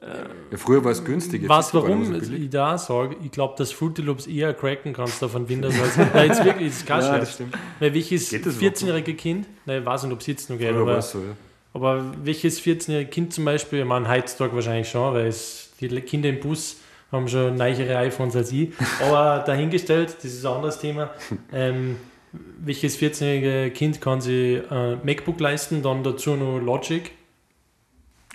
Ja, 0.03 0.57
früher 0.59 0.85
war 0.85 0.93
es 0.93 1.03
günstig. 1.05 1.43
jetzt 1.43 1.49
was, 1.49 1.75
warum 1.75 2.05
so 2.05 2.13
billig. 2.13 2.43
ich 2.45 2.51
da 2.51 2.79
sage, 2.79 3.17
ich 3.25 3.31
glaube, 3.33 3.55
dass 3.57 3.73
Fruity 3.73 4.03
Loops 4.03 4.27
eher 4.27 4.55
cracken 4.55 4.93
kannst 4.93 5.25
auf 5.25 5.35
ein 5.35 5.49
Windows 5.49 5.75
als 5.81 5.97
Nein, 6.15 6.29
jetzt 6.29 6.45
wirklich, 6.45 6.69
das 6.69 6.77
ist 6.77 6.87
kein 6.87 7.01
Ja, 7.01 7.19
das 7.19 7.35
stimmt. 7.35 7.55
Weil 7.81 7.95
welches 7.95 8.31
Geht 8.31 8.47
das 8.47 8.57
überhaupt 8.57 8.77
14-jährige 8.77 9.15
Kind, 9.15 9.47
nein, 9.67 9.81
ich 9.81 9.87
weiß 9.87 10.05
nicht, 10.05 10.13
ob 10.13 10.21
es 10.21 10.27
jetzt 10.27 10.49
noch 10.51 10.59
geht, 10.59 10.75
aber, 10.75 10.99
es 10.99 11.11
so, 11.11 11.19
ja. 11.21 11.35
Aber 11.73 12.05
welches 12.25 12.61
14-jährige 12.61 13.11
Kind 13.11 13.33
zum 13.33 13.45
Beispiel, 13.45 13.81
ich 13.81 13.85
meine, 13.85 14.09
heutzutage 14.09 14.55
wahrscheinlich 14.55 14.89
schon, 14.89 15.15
weil 15.15 15.27
es, 15.27 15.73
die 15.81 15.89
Kinder 16.01 16.29
im 16.29 16.41
Bus 16.41 16.77
haben 17.13 17.29
schon 17.29 17.57
neichere 17.57 17.97
iPhones 17.99 18.37
als 18.37 18.53
ich, 18.53 18.71
aber 19.01 19.43
dahingestellt, 19.47 20.17
das 20.17 20.25
ist 20.25 20.45
ein 20.45 20.53
anderes 20.53 20.79
Thema, 20.79 21.11
ähm, 21.53 21.97
welches 22.33 22.99
14-jährige 22.99 23.71
Kind 23.73 24.01
kann 24.01 24.21
sich 24.21 24.63
äh, 24.71 24.97
MacBook 25.03 25.41
leisten, 25.41 25.83
dann 25.83 26.03
dazu 26.05 26.37
noch 26.37 26.59
Logic. 26.59 27.11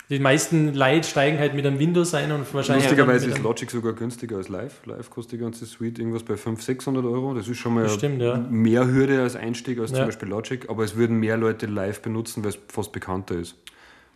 Die 0.08 0.20
meisten 0.20 0.72
Leute 0.74 1.08
steigen 1.08 1.38
halt 1.40 1.54
mit 1.54 1.66
einem 1.66 1.80
Windows 1.80 2.14
ein 2.14 2.30
und 2.30 2.52
wahrscheinlich. 2.54 2.84
Lustigerweise 2.84 3.28
ist 3.28 3.42
Logic 3.42 3.68
sogar 3.68 3.92
günstiger 3.92 4.36
als 4.36 4.48
Live. 4.48 4.86
Live 4.86 5.10
kostet 5.10 5.32
die 5.32 5.42
ganze 5.42 5.66
Suite 5.66 5.98
irgendwas 5.98 6.22
bei 6.22 6.36
500, 6.36 6.62
600 6.64 7.04
Euro. 7.04 7.34
Das 7.34 7.48
ist 7.48 7.58
schon 7.58 7.74
mal 7.74 7.88
stimmt, 7.88 8.22
ja. 8.22 8.36
mehr 8.48 8.86
Hürde 8.86 9.22
als 9.22 9.34
Einstieg 9.34 9.80
als 9.80 9.90
Ja. 9.90 9.96
zum 9.96 10.06
Beispiel 10.06 10.28
Logic. 10.28 10.70
Aber 10.70 10.84
es 10.84 10.94
würden 10.94 11.16
mehr 11.18 11.36
Leute 11.36 11.66
Live 11.66 12.02
benutzen, 12.02 12.44
weil 12.44 12.50
es 12.50 12.58
fast 12.68 12.92
bekannter 12.92 13.34
ist. 13.34 13.56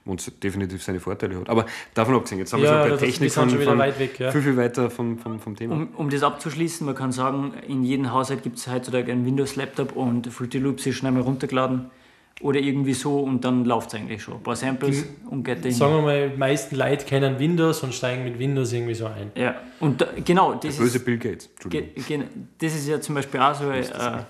Und 0.05 0.20
es 0.20 0.33
definitiv 0.38 0.83
seine 0.83 1.00
Vorteile 1.00 1.38
hat. 1.40 1.48
Aber 1.50 1.66
davon 1.92 2.14
abgesehen, 2.14 2.38
jetzt 2.38 2.53
haben 2.53 2.62
wir 2.62 2.70
Ja, 2.70 2.83
schon 2.83 2.90
bei 2.90 3.00
wir 3.00 3.07
Technik 3.07 3.33
von, 3.33 3.50
schon 3.50 3.61
wieder 3.61 3.70
von 3.72 3.79
weit 3.81 3.98
weg, 3.98 4.18
ja. 4.18 4.31
viel, 4.31 4.42
viel 4.42 4.57
weiter 4.57 4.90
vom, 4.90 5.18
vom, 5.18 5.40
vom 5.40 5.57
Thema. 5.57 5.74
Um, 5.74 5.88
um 5.96 6.09
das 6.09 6.22
abzuschließen, 6.22 6.87
man 6.87 6.94
kann 6.94 7.12
sagen, 7.12 7.53
in 7.66 7.83
jedem 7.83 8.11
Haushalt 8.11 8.42
gibt 8.42 8.59
es 8.59 8.66
heutzutage 8.68 9.11
einen 9.12 9.26
Windows-Laptop 9.26 9.96
und 9.96 10.29
Fruity 10.29 10.59
Loops 10.59 10.87
ist 10.87 10.96
schnell 10.96 11.12
mal 11.12 11.22
runtergeladen 11.22 11.90
oder 12.40 12.59
irgendwie 12.59 12.94
so 12.94 13.20
und 13.20 13.44
dann 13.44 13.64
läuft 13.64 13.88
es 13.88 13.94
eigentlich 13.94 14.22
schon. 14.22 14.35
Ein 14.35 14.42
paar 14.42 14.57
Samples 14.57 15.05
und 15.29 15.44
geht 15.44 15.59
dahin. 15.59 15.72
Sagen 15.72 15.94
wir 15.94 16.03
mal, 16.03 16.31
die 16.31 16.37
meisten 16.37 16.76
Leute 16.76 17.05
kennen 17.05 17.38
Windows 17.38 17.83
und 17.83 17.94
steigen 17.94 18.24
mit 18.24 18.38
Windows 18.38 18.72
irgendwie 18.72 18.94
so 18.94 19.07
ein. 19.07 19.31
Ja, 19.35 19.57
und 19.81 20.00
da, 20.00 20.09
genau, 20.24 20.55
das 20.55 20.76
Böse 20.76 20.98
ist, 20.98 21.05
Bill 21.05 21.18
Gates. 21.18 21.50
ge, 21.68 21.83
Entschuldigung. 21.94 22.05
ge, 22.07 22.42
das 22.59 22.74
ist 22.74 22.88
ja 22.88 23.00
zum 23.00 23.14
Beispiel 23.14 23.40
auch 23.40 23.55
so, 23.55 23.68
eine, 23.68 23.81
äh, 23.81 24.22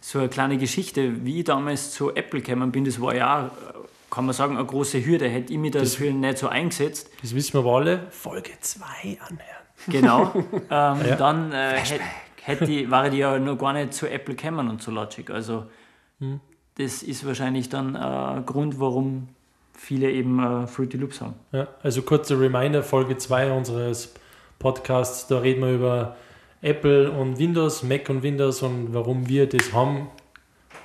so 0.00 0.20
eine 0.20 0.28
kleine 0.28 0.58
Geschichte, 0.58 1.24
wie 1.24 1.40
ich 1.40 1.44
damals 1.44 1.90
zu 1.92 2.14
Apple 2.14 2.40
gekommen 2.40 2.70
bin, 2.70 2.84
das 2.84 3.00
war 3.00 3.14
ja 3.14 3.38
auch, 3.38 3.46
äh, 3.46 3.86
kann 4.10 4.26
man 4.26 4.34
sagen, 4.34 4.56
eine 4.56 4.64
große 4.64 5.04
Hürde, 5.04 5.28
hätte 5.28 5.52
ich 5.52 5.58
mich 5.58 5.72
dafür 5.72 6.12
nicht 6.12 6.38
so 6.38 6.48
eingesetzt. 6.48 7.10
Das 7.20 7.34
wissen 7.34 7.54
wir 7.54 7.60
aber 7.60 7.76
alle. 7.76 8.06
Folge 8.10 8.52
2 8.60 8.84
anhören. 9.20 9.40
Genau. 9.88 10.32
ähm, 10.70 11.18
Dann 11.18 11.52
äh, 11.52 11.78
hätte 11.78 12.02
hätte 12.42 12.90
war 12.90 13.08
ich 13.08 13.18
ja 13.18 13.38
noch 13.38 13.58
gar 13.58 13.72
nicht 13.72 13.92
zu 13.92 14.08
Apple 14.08 14.36
gekommen 14.36 14.68
und 14.68 14.80
zu 14.80 14.90
Logic. 14.90 15.28
Also 15.30 15.66
Hm. 16.18 16.40
Das 16.78 17.02
ist 17.02 17.26
wahrscheinlich 17.26 17.68
dann 17.68 17.96
ein 17.96 18.44
Grund, 18.46 18.78
warum 18.80 19.28
viele 19.76 20.10
eben 20.10 20.38
äh, 20.38 20.66
Fruity 20.66 20.96
Loops 20.96 21.20
haben. 21.20 21.34
Ja, 21.52 21.68
also 21.82 22.02
kurzer 22.02 22.40
Reminder, 22.40 22.82
Folge 22.82 23.16
2 23.16 23.52
unseres 23.52 24.14
Podcasts, 24.58 25.26
da 25.26 25.38
reden 25.38 25.62
wir 25.62 25.74
über 25.74 26.16
Apple 26.62 27.10
und 27.10 27.38
Windows, 27.38 27.82
Mac 27.82 28.08
und 28.08 28.22
Windows 28.22 28.62
und 28.62 28.94
warum 28.94 29.28
wir 29.28 29.48
das 29.48 29.72
haben, 29.72 30.08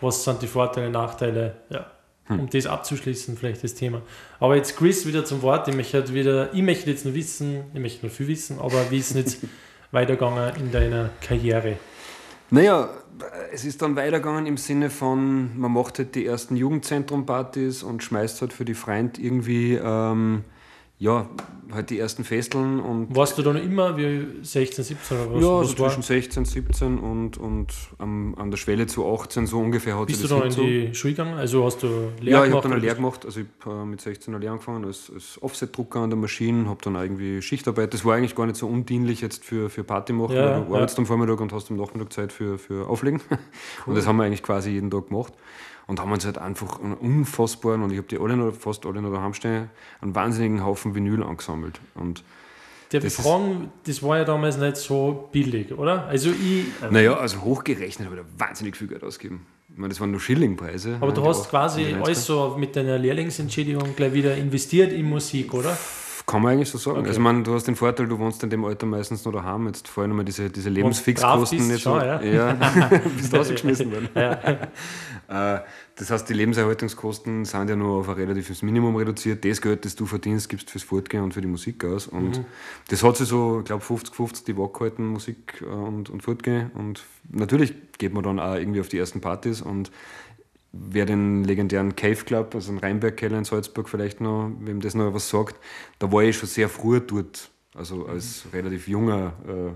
was 0.01 0.23
sind 0.23 0.41
die 0.41 0.47
Vorteile, 0.47 0.89
Nachteile, 0.89 1.55
ja, 1.69 1.85
um 2.29 2.49
das 2.49 2.65
abzuschließen, 2.65 3.37
vielleicht 3.37 3.63
das 3.63 3.75
Thema. 3.75 4.01
Aber 4.39 4.55
jetzt 4.55 4.77
Chris 4.77 5.05
wieder 5.05 5.25
zum 5.25 5.41
Wort, 5.41 5.67
ich 5.67 5.75
möchte 5.75 5.97
halt 5.97 6.13
wieder, 6.13 6.53
ich 6.53 6.61
möchte 6.61 6.89
jetzt 6.89 7.05
noch 7.05 7.13
wissen, 7.13 7.63
ich 7.73 7.79
möchte 7.79 8.05
noch 8.05 8.13
viel 8.13 8.27
wissen, 8.27 8.59
aber 8.59 8.91
wie 8.91 8.97
ist 8.97 9.11
es 9.11 9.17
jetzt 9.17 9.37
weitergegangen 9.91 10.55
in 10.57 10.71
deiner 10.71 11.09
Karriere? 11.21 11.77
Naja, 12.53 12.89
es 13.53 13.63
ist 13.63 13.81
dann 13.81 13.95
weitergegangen 13.95 14.45
im 14.45 14.57
Sinne 14.57 14.89
von, 14.89 15.57
man 15.57 15.71
macht 15.71 15.99
halt 15.99 16.15
die 16.15 16.25
ersten 16.25 16.57
Jugendzentrum-Partys 16.57 17.81
und 17.81 18.03
schmeißt 18.03 18.41
halt 18.41 18.51
für 18.51 18.65
die 18.65 18.73
Freund 18.73 19.17
irgendwie, 19.17 19.75
ähm, 19.75 20.43
ja, 21.01 21.27
halt 21.73 21.89
die 21.89 21.97
ersten 21.97 22.23
Festeln 22.23 22.79
und 22.79 23.15
Warst 23.15 23.35
du 23.35 23.41
da 23.41 23.53
noch 23.53 23.61
immer 23.61 23.97
wie 23.97 24.27
16, 24.43 24.83
17 24.83 25.17
oder 25.17 25.33
was? 25.33 25.41
ja, 25.41 25.49
was 25.49 25.71
so 25.71 25.79
war? 25.79 25.89
zwischen 25.89 26.03
16, 26.03 26.45
17 26.45 26.99
und, 26.99 27.37
und 27.39 27.73
am, 27.97 28.35
an 28.37 28.51
der 28.51 28.57
Schwelle 28.57 28.85
zu 28.85 29.11
18, 29.11 29.47
so 29.47 29.59
ungefähr 29.59 29.97
hat 29.97 30.05
Bist 30.05 30.23
du 30.23 30.27
das 30.27 30.37
da 30.37 30.61
in 30.61 30.67
die 30.67 30.93
Schule 30.93 31.13
gegangen? 31.13 31.39
Also 31.39 31.65
hast 31.65 31.81
du 31.81 31.87
Lehre 32.19 32.41
Ja, 32.41 32.45
ich 32.45 32.51
habe 32.51 32.61
dann 32.61 32.73
eine 32.73 32.81
Lehre 32.81 32.97
gemacht. 32.97 33.25
Also 33.25 33.39
ich 33.39 33.47
habe 33.65 33.81
äh, 33.81 33.85
mit 33.85 33.99
16 33.99 34.31
eine 34.31 34.41
Lehre 34.41 34.53
angefangen 34.53 34.85
als, 34.85 35.11
als 35.11 35.41
Offset-Drucker 35.41 36.01
an 36.01 36.11
der 36.11 36.19
Maschine, 36.19 36.69
habe 36.69 36.81
dann 36.83 36.93
irgendwie 36.93 37.41
Schichtarbeit. 37.41 37.95
Das 37.95 38.05
war 38.05 38.15
eigentlich 38.15 38.35
gar 38.35 38.45
nicht 38.45 38.57
so 38.57 38.67
undienlich 38.67 39.21
jetzt 39.21 39.43
für, 39.43 39.71
für 39.71 39.83
Party 39.83 40.13
machen, 40.13 40.35
Ja, 40.35 40.45
weil 40.45 40.65
du 40.65 40.69
ja. 40.69 40.75
arbeitest 40.75 40.99
am 40.99 41.07
Vormittag 41.07 41.41
und 41.41 41.51
hast 41.51 41.71
am 41.71 41.77
Nachmittag 41.77 42.13
Zeit 42.13 42.31
für, 42.31 42.59
für 42.59 42.87
Auflegen. 42.87 43.21
Und 43.87 43.95
das 43.95 44.05
haben 44.05 44.17
wir 44.17 44.23
eigentlich 44.23 44.43
quasi 44.43 44.69
jeden 44.69 44.91
Tag 44.91 45.07
gemacht. 45.07 45.33
Und 45.91 45.99
haben 45.99 46.13
uns 46.13 46.23
halt 46.23 46.37
einfach 46.37 46.79
einen 46.81 46.93
unfassbaren, 46.93 47.83
und 47.83 47.91
ich 47.91 47.97
habe 47.97 48.07
die 48.07 48.17
alle 48.17 48.37
noch, 48.37 48.53
fast 48.53 48.85
alle 48.85 49.01
noch 49.01 49.11
daheim 49.11 49.33
stehen, 49.33 49.69
einen 49.99 50.15
wahnsinnigen 50.15 50.63
Haufen 50.63 50.95
Vinyl 50.95 51.21
angesammelt. 51.21 51.81
Und 51.95 52.23
ich 52.93 52.99
Das 53.01 53.15
fragen, 53.15 53.73
das 53.85 54.01
war 54.01 54.19
ja 54.19 54.23
damals 54.23 54.57
nicht 54.57 54.77
so 54.77 55.27
billig, 55.33 55.73
oder? 55.77 56.05
Also 56.05 56.29
ich, 56.29 56.67
naja, 56.89 57.15
also 57.15 57.41
hochgerechnet 57.41 58.07
habe 58.07 58.15
ich 58.15 58.21
da 58.21 58.45
wahnsinnig 58.47 58.77
viel 58.77 58.87
Geld 58.87 59.03
ausgegeben. 59.03 59.45
Ich 59.67 59.77
meine, 59.77 59.89
das 59.89 59.99
waren 59.99 60.11
nur 60.11 60.21
Schillingpreise. 60.21 60.95
aber 61.01 61.11
du 61.11 61.25
hast 61.25 61.49
quasi 61.49 61.83
die 61.83 61.93
90er. 61.95 62.05
alles 62.05 62.25
so 62.25 62.55
mit 62.57 62.73
deiner 62.73 62.97
Lehrlingsentschädigung 62.97 63.93
gleich 63.93 64.13
wieder 64.13 64.37
investiert 64.37 64.93
in 64.93 65.09
Musik, 65.09 65.53
oder? 65.53 65.77
Kann 66.25 66.41
man 66.41 66.53
eigentlich 66.53 66.69
so 66.69 66.77
sagen. 66.77 66.99
Okay. 66.99 67.09
Also, 67.09 67.19
man, 67.21 67.43
du 67.43 67.53
hast 67.53 67.67
den 67.67 67.75
Vorteil, 67.75 68.07
du 68.07 68.17
wohnst 68.19 68.43
in 68.43 68.49
dem 68.49 68.63
Alter 68.63 68.85
meistens 68.85 69.25
noch 69.25 69.31
daheim. 69.31 69.67
Jetzt 69.67 69.97
allem 69.97 70.15
mal 70.15 70.23
diese, 70.23 70.49
diese 70.49 70.69
Lebensfixkosten 70.69 71.57
bist, 71.57 71.71
nicht 71.71 71.81
schon, 71.81 71.99
so. 71.99 72.05
ja. 72.05 72.21
ja. 72.21 72.53
bist 73.17 73.33
rausgeschmissen 73.33 73.91
worden. 73.91 74.09
Äh, 75.31 75.61
das 75.95 76.11
heißt, 76.11 76.27
die 76.27 76.33
Lebenserhaltungskosten 76.33 77.45
sind 77.45 77.69
ja 77.69 77.75
nur 77.77 77.99
auf 77.99 78.09
ein 78.09 78.15
relatives 78.15 78.63
Minimum 78.63 78.97
reduziert. 78.97 79.45
Das 79.45 79.61
Geld, 79.61 79.85
das 79.85 79.95
du 79.95 80.05
verdienst, 80.05 80.49
gibst 80.49 80.69
fürs 80.69 80.83
Fortgehen 80.83 81.23
und 81.23 81.33
für 81.33 81.39
die 81.39 81.47
Musik 81.47 81.85
aus. 81.85 82.07
Und 82.07 82.39
Mhm. 82.39 82.45
das 82.89 83.01
hat 83.01 83.15
sich 83.15 83.29
so, 83.29 83.59
ich 83.59 83.65
glaube, 83.65 83.81
50-50 83.81 84.43
die 84.45 84.57
Waage 84.57 84.73
gehalten, 84.73 85.05
Musik 85.05 85.61
äh, 85.61 85.65
und, 85.65 86.09
und 86.09 86.21
Fortgehen. 86.21 86.71
Und 86.73 87.03
natürlich 87.29 87.73
geht 87.97 88.13
man 88.13 88.23
dann 88.23 88.39
auch 88.39 88.55
irgendwie 88.55 88.81
auf 88.81 88.89
die 88.89 88.97
ersten 88.97 89.21
Partys 89.21 89.61
und 89.61 89.89
wer 90.73 91.05
den 91.05 91.43
legendären 91.43 91.95
Cave 91.95 92.15
Club, 92.25 92.55
also 92.55 92.71
den 92.71 92.79
Rheinberg-Keller 92.79 93.37
in 93.37 93.43
Salzburg 93.45 93.89
vielleicht 93.89 94.21
noch, 94.21 94.51
wem 94.59 94.79
das 94.81 94.95
noch 94.95 95.13
was 95.13 95.29
sagt, 95.29 95.55
da 95.99 96.11
war 96.11 96.23
ich 96.23 96.37
schon 96.37 96.47
sehr 96.49 96.69
früh 96.69 96.99
dort, 96.99 97.49
also 97.75 98.05
als 98.07 98.45
relativ 98.53 98.87
junger. 98.87 99.33
Äh, 99.47 99.71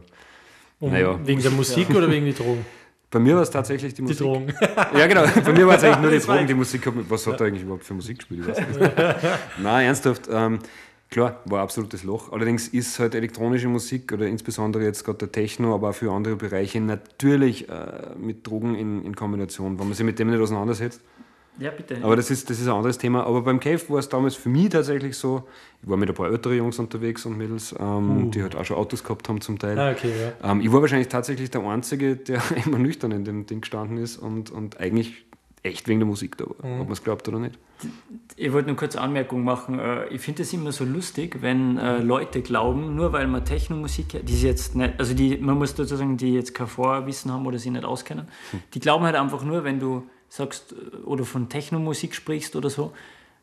Um, 0.82 0.92
Naja. 0.92 1.18
Wegen 1.26 1.42
der 1.42 1.52
Musik 1.52 1.90
oder 1.92 2.12
wegen 2.12 2.26
die 2.26 2.34
Drogen? 2.34 2.66
bei 3.10 3.18
mir 3.20 3.36
war 3.36 3.44
es 3.44 3.50
tatsächlich 3.50 3.94
die 3.94 4.02
Die 4.02 4.02
Musik. 4.02 4.18
Drogen. 4.20 4.54
Ja, 4.98 5.08
genau. 5.08 5.24
Bei 5.46 5.54
mir 5.54 5.66
war 5.66 5.78
es 5.78 5.84
eigentlich 5.86 6.00
nur 6.02 6.12
die 6.12 6.20
Drogen, 6.20 6.48
die 6.48 6.54
Musik. 6.54 6.86
hat- 6.86 6.94
Was 7.08 7.26
hat 7.28 7.40
er 7.40 7.48
eigentlich 7.48 7.64
überhaupt 7.64 7.86
für 7.86 7.94
Musik 7.94 8.18
gespielt? 8.18 8.42
Ich 8.42 8.48
weiß 8.50 8.78
nicht. 8.78 8.92
Nein, 9.64 9.86
ernsthaft. 9.86 10.24
Ähm, 10.30 10.60
klar, 11.10 11.42
war 11.46 11.60
ein 11.60 11.64
absolutes 11.64 12.04
Loch. 12.04 12.32
Allerdings 12.32 12.68
ist 12.68 13.00
halt 13.00 13.16
elektronische 13.16 13.68
Musik 13.68 14.12
oder 14.14 14.28
insbesondere 14.28 14.84
jetzt 14.84 15.04
gerade 15.04 15.20
der 15.20 15.32
Techno, 15.32 15.74
aber 15.74 15.90
auch 15.90 15.96
für 15.96 16.12
andere 16.12 16.36
Bereiche 16.36 16.82
natürlich 16.82 17.70
äh, 17.70 18.16
mit 18.18 18.46
Drogen 18.46 18.76
in, 18.76 19.06
in 19.06 19.16
Kombination, 19.16 19.80
wenn 19.80 19.88
man 19.88 19.96
sich 19.96 20.06
mit 20.06 20.20
dem 20.20 20.30
nicht 20.30 20.42
auseinandersetzt. 20.42 21.02
Ja, 21.58 21.72
bitte. 21.72 21.98
Aber 22.02 22.16
das 22.16 22.32
ist, 22.32 22.50
das 22.50 22.60
ist 22.60 22.68
ein 22.68 22.74
anderes 22.74 22.98
Thema. 22.98 23.26
Aber 23.26 23.42
beim 23.42 23.60
Cave 23.60 23.82
war 23.88 24.00
es 24.00 24.10
damals 24.10 24.36
für 24.36 24.50
mich 24.50 24.70
tatsächlich 24.70 25.16
so, 25.18 25.48
ich 25.82 25.90
war 25.90 25.96
mit 25.96 26.10
ein 26.10 26.16
paar 26.16 26.30
älteren 26.30 26.58
Jungs 26.58 26.80
unterwegs 26.80 27.26
und 27.26 27.38
Mädels, 27.38 27.74
ähm, 27.80 28.30
die 28.32 28.42
halt 28.42 28.56
auch 28.56 28.66
schon 28.66 28.78
Autos 28.78 29.04
gehabt 29.04 29.30
haben 29.30 29.40
zum 29.40 29.58
Teil. 29.58 29.80
Ah, 29.80 29.92
okay, 29.92 30.12
ja. 30.42 30.52
Ähm, 30.52 30.62
ich 30.62 30.72
war 30.72 30.82
wahrscheinlich 30.82 31.08
tatsächlich 31.08 31.52
der 31.52 31.62
Einzige, 31.62 32.18
der 32.18 32.42
immer 32.66 32.78
nüchtern 32.78 33.12
in 33.12 33.24
dem 33.24 33.46
Ding 33.46 33.62
gestanden 33.62 33.98
ist 33.98 34.18
und, 34.18 34.52
und 34.52 34.80
eigentlich 34.80 35.25
echt 35.66 35.88
wegen 35.88 36.00
der 36.00 36.08
Musik 36.08 36.38
da 36.38 36.46
war. 36.46 36.56
Mhm. 36.66 36.82
Ob 36.82 36.88
man 36.88 36.94
es 36.94 37.04
glaubt 37.04 37.28
oder 37.28 37.40
nicht. 37.40 37.58
Ich 38.38 38.52
wollte 38.54 38.68
nur 38.70 38.78
kurz 38.78 38.96
Anmerkung 38.96 39.44
machen. 39.44 39.80
Äh, 39.80 40.08
Ich 40.08 40.22
finde 40.22 40.44
es 40.44 40.54
immer 40.54 40.72
so 40.72 40.86
lustig, 40.86 41.38
wenn 41.42 41.78
äh, 41.78 42.00
Leute 42.00 42.42
glauben, 42.42 42.96
nur 42.96 43.12
weil 43.14 43.28
man 43.28 43.44
Technomusik, 43.46 44.26
die 44.26 44.34
sie 44.36 44.48
jetzt 44.48 44.76
nicht, 44.76 44.94
also 44.98 45.14
die, 45.14 45.38
man 45.38 45.58
muss 45.58 45.76
dazu 45.76 45.96
sagen, 45.96 46.18
die 46.18 46.34
jetzt 46.34 46.54
kein 46.54 46.68
Vorwissen 46.68 47.32
haben 47.32 47.46
oder 47.46 47.60
sie 47.60 47.70
nicht 47.72 47.86
auskennen, 47.86 48.28
die 48.74 48.80
glauben 48.80 49.04
halt 49.06 49.16
einfach 49.16 49.44
nur, 49.44 49.64
wenn 49.64 49.80
du 49.80 50.04
sagst 50.30 50.74
äh, 50.74 50.98
oder 51.06 51.26
von 51.26 51.50
Technomusik 51.50 52.16
sprichst 52.16 52.56
oder 52.56 52.70
so, 52.70 52.94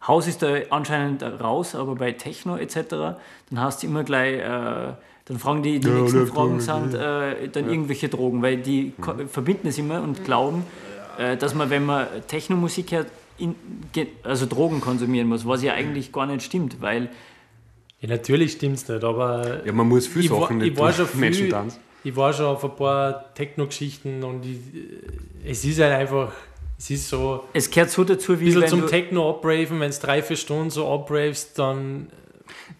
Haus 0.07 0.27
ist 0.27 0.43
da 0.43 0.49
anscheinend 0.71 1.23
raus, 1.23 1.77
aber 1.77 1.95
bei 1.95 2.11
Techno 2.13 2.57
etc., 2.57 2.77
dann 2.91 3.17
hast 3.61 3.83
du 3.83 3.87
immer 3.87 4.03
gleich, 4.03 4.35
äh, 4.41 4.95
dann 5.27 5.39
fragen 5.39 5.63
die, 5.63 5.79
die 5.79 5.87
Ja, 5.89 5.95
nächsten 5.95 6.27
Fragen 6.27 6.59
sind 6.59 6.95
äh, 6.95 7.49
dann 7.49 7.71
irgendwelche 7.71 8.09
Drogen, 8.09 8.43
weil 8.43 8.57
die 8.57 8.93
ko- 9.01 9.15
verbinden 9.29 9.69
es 9.69 9.79
immer 9.79 10.03
und 10.03 10.25
glauben, 10.25 10.65
äh, 10.65 10.92
dass 11.39 11.55
man, 11.55 11.71
wenn 11.71 11.85
man 11.85 12.07
Technomusik 12.27 12.93
hört, 12.93 13.07
in, 13.39 13.55
also 14.23 14.47
Drogen 14.47 14.81
konsumieren 14.81 15.29
muss, 15.29 15.47
was 15.47 15.63
ja 15.63 15.73
eigentlich 15.75 16.13
gar 16.13 16.27
nicht 16.27 16.43
stimmt, 16.43 16.81
weil 16.81 17.09
ja 18.01 18.09
natürlich 18.09 18.53
stimmt 18.53 18.77
es 18.77 18.89
nicht, 18.89 19.05
aber 19.05 19.65
Ja, 19.65 19.73
man 19.73 19.89
muss 19.89 20.15
ich, 20.15 20.31
war, 20.31 20.41
Sachen 20.43 20.61
ich 20.61 20.71
nicht 20.71 20.79
war 20.81 20.93
durch 20.93 21.11
schon 21.11 21.21
Menschen 21.21 21.43
viel, 21.43 21.51
tanzen. 21.51 21.81
ich 22.05 22.15
war 22.17 22.33
schon 22.33 22.47
auf 22.47 22.65
ein 22.65 22.77
paar 22.77 23.33
Techno-Geschichten 23.35 24.23
und 24.23 24.45
ich, 24.45 24.59
es 25.45 25.65
ist 25.65 25.81
halt 25.81 25.93
einfach, 25.93 26.33
es 26.79 26.91
ist 26.91 27.09
so 27.09 27.45
es 27.53 27.71
gehört 27.71 27.91
so 27.91 28.05
dazu, 28.05 28.33
ein 28.33 28.41
wie 28.41 28.45
bisschen 28.47 28.63
wenn 28.63 28.69
zum 28.69 28.81
du, 28.83 28.87
Techno 28.87 29.31
abraven, 29.31 29.81
wenn 29.81 29.91
es 29.91 30.01
drei, 30.01 30.23
vier 30.23 30.37
Stunden 30.37 30.71
so 30.71 30.89
abravest, 30.93 31.59
dann 31.59 32.09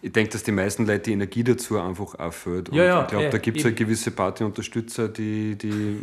Ich 0.01 0.11
denke, 0.11 0.31
dass 0.31 0.43
die 0.43 0.51
meisten 0.51 0.85
Leute 0.85 0.99
die 1.01 1.13
Energie 1.13 1.43
dazu 1.43 1.79
einfach 1.79 2.15
auffällt. 2.19 2.69
Und 2.69 2.75
Ja, 2.75 2.83
ja, 2.83 3.01
ich 3.01 3.07
glaube, 3.07 3.23
ja, 3.25 3.29
da 3.29 3.37
gibt 3.37 3.57
es 3.57 3.63
halt 3.65 3.75
gewisse 3.75 4.11
Partyunterstützer, 4.11 5.07
die, 5.09 5.55
die 5.55 6.01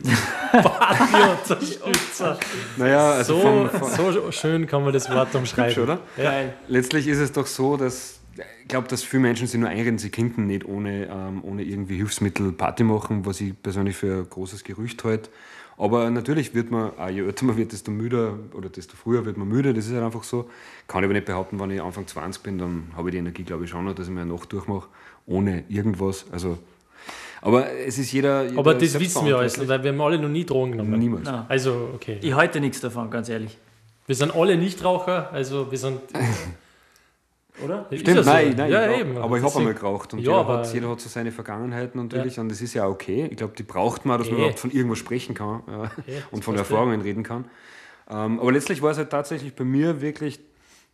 Partyunterstützer. 0.53 2.39
naja, 2.77 3.13
also 3.13 3.35
So, 3.35 3.41
vom, 3.41 3.71
vom, 3.71 4.13
so 4.13 4.33
schön 4.33 4.67
kann 4.67 4.85
man 4.85 4.93
das 4.93 5.11
Wort 5.11 5.35
umschreiben. 5.35 5.83
oder? 5.83 5.99
geil. 6.17 6.55
Letztlich 6.69 7.07
ist 7.09 7.19
es 7.19 7.33
doch 7.33 7.47
so, 7.47 7.77
dass 7.77 8.21
ich 8.63 8.69
glaube, 8.69 8.89
dass 8.89 9.03
viele 9.03 9.23
Menschen 9.23 9.47
sich 9.47 9.59
nur 9.61 9.69
einreden, 9.69 9.99
sie 9.99 10.11
könnten 10.11 10.47
nicht 10.47 10.65
ohne, 10.65 11.09
ähm, 11.11 11.43
ohne 11.43 11.63
irgendwie 11.63 11.97
Hilfsmittel 11.97 12.53
Party 12.53 12.85
machen, 12.85 13.27
was 13.27 13.41
ich 13.41 13.61
persönlich 13.61 13.97
für 13.97 14.19
ein 14.19 14.31
großes 14.31 14.65
Gerücht 14.65 15.03
halte. 15.05 15.29
Aber 15.81 16.11
natürlich 16.11 16.55
wird 16.55 16.71
man, 16.71 16.90
auch 16.99 17.09
je 17.09 17.23
älter 17.23 17.47
man 17.47 17.57
wird, 17.57 17.73
desto 17.73 17.90
müder 17.90 18.35
oder 18.53 18.69
desto 18.69 18.97
früher 18.97 19.25
wird 19.25 19.38
man 19.38 19.49
müde. 19.49 19.73
Das 19.73 19.87
ist 19.87 19.95
halt 19.95 20.05
einfach 20.05 20.25
so. 20.25 20.51
Kann 20.87 21.03
ich 21.03 21.07
aber 21.07 21.14
nicht 21.14 21.25
behaupten, 21.25 21.59
wenn 21.59 21.71
ich 21.71 21.81
Anfang 21.81 22.07
20 22.07 22.43
bin, 22.43 22.59
dann 22.59 22.88
habe 22.95 23.09
ich 23.09 23.12
die 23.12 23.19
Energie, 23.19 23.45
glaube 23.45 23.64
ich, 23.64 23.71
schon 23.71 23.87
noch, 23.87 23.95
dass 23.95 24.07
ich 24.07 24.12
mir 24.12 24.21
eine 24.21 24.31
Nacht 24.31 24.53
durchmache, 24.53 24.88
ohne 25.25 25.64
irgendwas. 25.71 26.27
Also, 26.33 26.59
aber 27.40 27.73
es 27.73 27.99
ist 27.99 28.12
jeder. 28.12 28.45
jeder 28.45 28.59
Aber 28.59 28.75
das 28.75 29.01
wissen 29.01 29.25
wir 29.25 29.38
alles, 29.38 29.59
weil 29.66 29.83
wir 29.83 29.90
haben 29.90 30.01
alle 30.03 30.19
noch 30.19 30.29
nie 30.29 30.45
Drogen 30.45 30.73
genommen. 30.73 30.99
Niemals. 30.99 31.23
Na, 31.25 31.47
Also, 31.49 31.93
okay. 31.95 32.19
ich 32.21 32.35
halte 32.35 32.61
nichts 32.61 32.83
davon, 32.83 33.11
ganz 33.11 33.31
ehrlich. 33.31 33.57
Wir 34.07 34.14
sind 34.14 34.35
alle 34.35 34.59
Nichtraucher, 34.59 35.33
also 35.33 35.71
wir 35.71 35.79
sind. 35.79 36.01
Oder? 37.64 37.87
Stimmt, 37.92 38.09
ja 38.09 38.23
so. 38.23 38.31
nein, 38.31 38.55
nein, 38.57 38.70
ja, 38.70 38.96
eben. 38.99 39.16
aber 39.18 39.38
ich 39.38 39.44
habe 39.44 39.57
einmal 39.59 39.75
geraucht 39.75 40.12
und 40.12 40.20
Ja, 40.20 40.25
jeder, 40.25 40.37
aber- 40.38 40.59
hat, 40.59 40.75
jeder 40.75 40.88
hat 40.90 41.01
so 41.01 41.09
seine 41.09 41.33
Vergangenheiten 41.33 42.01
natürlich 42.03 42.38
und 42.38 42.49
das 42.51 42.61
ist 42.61 42.75
ja 42.75 42.87
okay. 42.87 43.29
Ich 43.31 43.37
glaube, 43.37 43.55
die 43.57 43.62
braucht 43.62 44.05
man, 44.05 44.18
dass 44.18 44.29
man 44.31 44.38
überhaupt 44.38 44.59
von 44.59 44.70
irgendwas 44.70 44.99
sprechen 44.99 45.35
kann 45.35 45.62
und 46.31 46.44
von. 46.44 46.57
Erfahrungen 46.57 47.01
reden 47.01 47.23
kann. 47.23 47.46
Ähm, 48.11 48.38
aber 48.40 48.53
letztlich 48.53 48.83
war 48.83 48.90
es 48.90 48.99
halt 48.99 49.11
tatsächlich 49.11 49.55
bei 49.55 49.64
mir 49.64 50.01
wirklich 50.01 50.40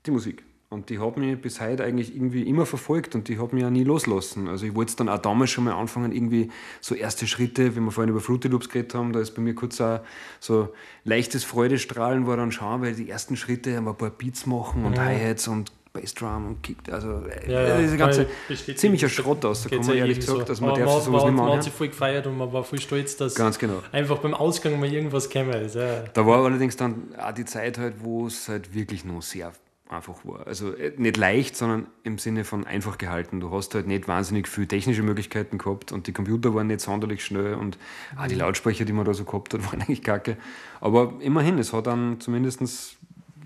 die 0.05 0.11
Musik. 0.11 0.45
Und 0.69 0.91
die 0.91 0.99
hat 0.99 1.17
mich 1.17 1.41
bis 1.41 1.61
heute 1.61 1.85
eigentlich 1.85 2.15
irgendwie 2.15 2.43
immer 2.43 2.67
verfolgt 2.67 3.15
und 3.15 3.29
die 3.29 3.39
hat 3.39 3.53
mich 3.53 3.63
ja 3.63 3.71
nie 3.71 3.85
loslassen. 3.85 4.49
Also 4.49 4.67
ich 4.67 4.75
wollte 4.75 4.91
es 4.91 4.97
dann 4.97 5.09
auch 5.09 5.19
damals 5.19 5.51
schon 5.51 5.63
mal 5.65 5.75
anfangen, 5.75 6.11
irgendwie 6.11 6.51
so 6.81 6.95
erste 6.97 7.27
Schritte, 7.29 7.77
wie 7.77 7.81
wir 7.81 7.91
vorhin 7.93 8.11
über 8.11 8.21
Fruity 8.21 8.49
Loops 8.49 8.69
geredet 8.69 8.93
haben, 8.95 9.13
da 9.13 9.21
ist 9.21 9.31
bei 9.33 9.43
mir 9.43 9.55
kurz 9.55 9.81
auch 9.81 10.01
so 10.41 10.71
leichtes 11.05 11.45
Freudestrahlen 11.45 12.27
war 12.27 12.37
dann 12.37 12.51
schon, 12.51 12.83
weil 12.83 12.95
die 12.95 13.09
ersten 13.09 13.37
Schritte 13.37 13.77
haben 13.77 13.85
wir 13.85 13.91
ein 13.93 13.97
paar 13.97 14.11
Beats 14.11 14.45
machen 14.45 14.85
und 14.85 14.99
Hi-Hats 14.99 15.47
und 15.47 15.71
Bassdrum 16.01 16.47
und 16.47 16.63
Kick, 16.63 16.77
also 16.91 17.23
äh, 17.27 17.51
Ja, 17.51 17.69
ja, 17.69 17.79
diese 17.81 17.97
ganze 17.97 18.27
ziemlicher 18.75 19.09
Schrott 19.09 19.45
aus, 19.45 19.65
da 19.65 19.71
kann 19.71 19.87
man 19.87 19.97
ehrlich 19.97 20.17
jedem 20.17 20.21
gesagt, 20.21 20.39
so. 20.41 20.45
dass 20.45 20.61
man 20.61 20.71
Aber 20.71 20.81
darf 20.81 20.95
sich 20.95 21.05
sowas 21.05 21.23
man, 21.23 21.31
nicht 21.33 21.37
mehr 21.37 21.47
man 21.49 21.57
hat 21.57 21.65
sich 21.65 21.73
voll 21.73 21.89
gefeiert 21.89 22.27
und 22.27 22.37
man 22.39 22.53
war 22.53 22.65
voll 22.65 22.81
stolz, 22.81 23.17
dass 23.17 23.35
Ganz 23.35 23.59
genau. 23.59 23.83
einfach 23.93 24.19
beim 24.19 24.35
Ausgang 24.35 24.79
mal 24.79 24.93
irgendwas 24.93 25.29
käme. 25.29 25.57
ist. 25.57 25.75
Ja. 25.77 26.05
Da 26.13 26.27
war 26.27 26.45
allerdings 26.45 26.77
dann 26.77 27.15
auch 27.19 27.33
die 27.33 27.45
Zeit 27.45 27.79
halt, 27.79 27.95
wo 28.01 28.27
es 28.27 28.49
halt 28.49 28.75
wirklich 28.75 29.05
noch 29.05 29.23
sehr 29.23 29.53
einfach 29.89 30.25
war. 30.25 30.47
Also 30.47 30.73
äh, 30.75 30.93
nicht 30.97 31.17
leicht, 31.17 31.57
sondern 31.57 31.87
im 32.03 32.19
Sinne 32.19 32.45
von 32.45 32.67
einfach 32.67 32.99
gehalten. 32.99 33.41
Du 33.41 33.53
hast 33.53 33.75
halt 33.75 33.87
nicht 33.87 34.09
wahnsinnig 34.09 34.49
viele 34.49 34.67
technische 34.67 35.03
Möglichkeiten 35.03 35.59
gehabt 35.59 35.93
und 35.93 36.07
die 36.07 36.13
Computer 36.13 36.55
waren 36.55 36.67
nicht 36.67 36.81
sonderlich 36.81 37.25
schnell 37.25 37.55
und 37.55 37.79
auch 38.17 38.27
die 38.27 38.35
Lautsprecher, 38.35 38.85
die 38.85 38.93
man 38.93 39.05
da 39.05 39.15
so 39.15 39.25
gehabt 39.25 39.55
hat, 39.55 39.65
waren 39.73 39.83
eigentlich 39.83 40.03
kacke. 40.03 40.37
Aber 40.81 41.15
immerhin, 41.21 41.59
es 41.59 41.73
hat 41.73 41.87
dann 41.87 42.21
zumindest 42.21 42.97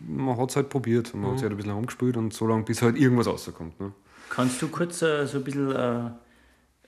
man 0.00 0.36
hat 0.38 0.50
es 0.50 0.56
halt 0.56 0.68
probiert. 0.68 1.14
Man 1.14 1.32
hat 1.32 1.38
sich 1.38 1.42
halt 1.44 1.52
ein 1.52 1.56
bisschen 1.56 1.72
rumgespielt 1.72 2.16
und 2.16 2.32
so 2.32 2.46
lange, 2.46 2.64
bis 2.64 2.82
halt 2.82 2.96
irgendwas 2.96 3.26
rauskommt. 3.26 3.78
Ne? 3.80 3.92
Kannst 4.30 4.60
du 4.62 4.68
kurz 4.68 5.02
äh, 5.02 5.26
so 5.26 5.38
ein 5.38 5.44
bisschen 5.44 5.72
äh, 5.72 6.10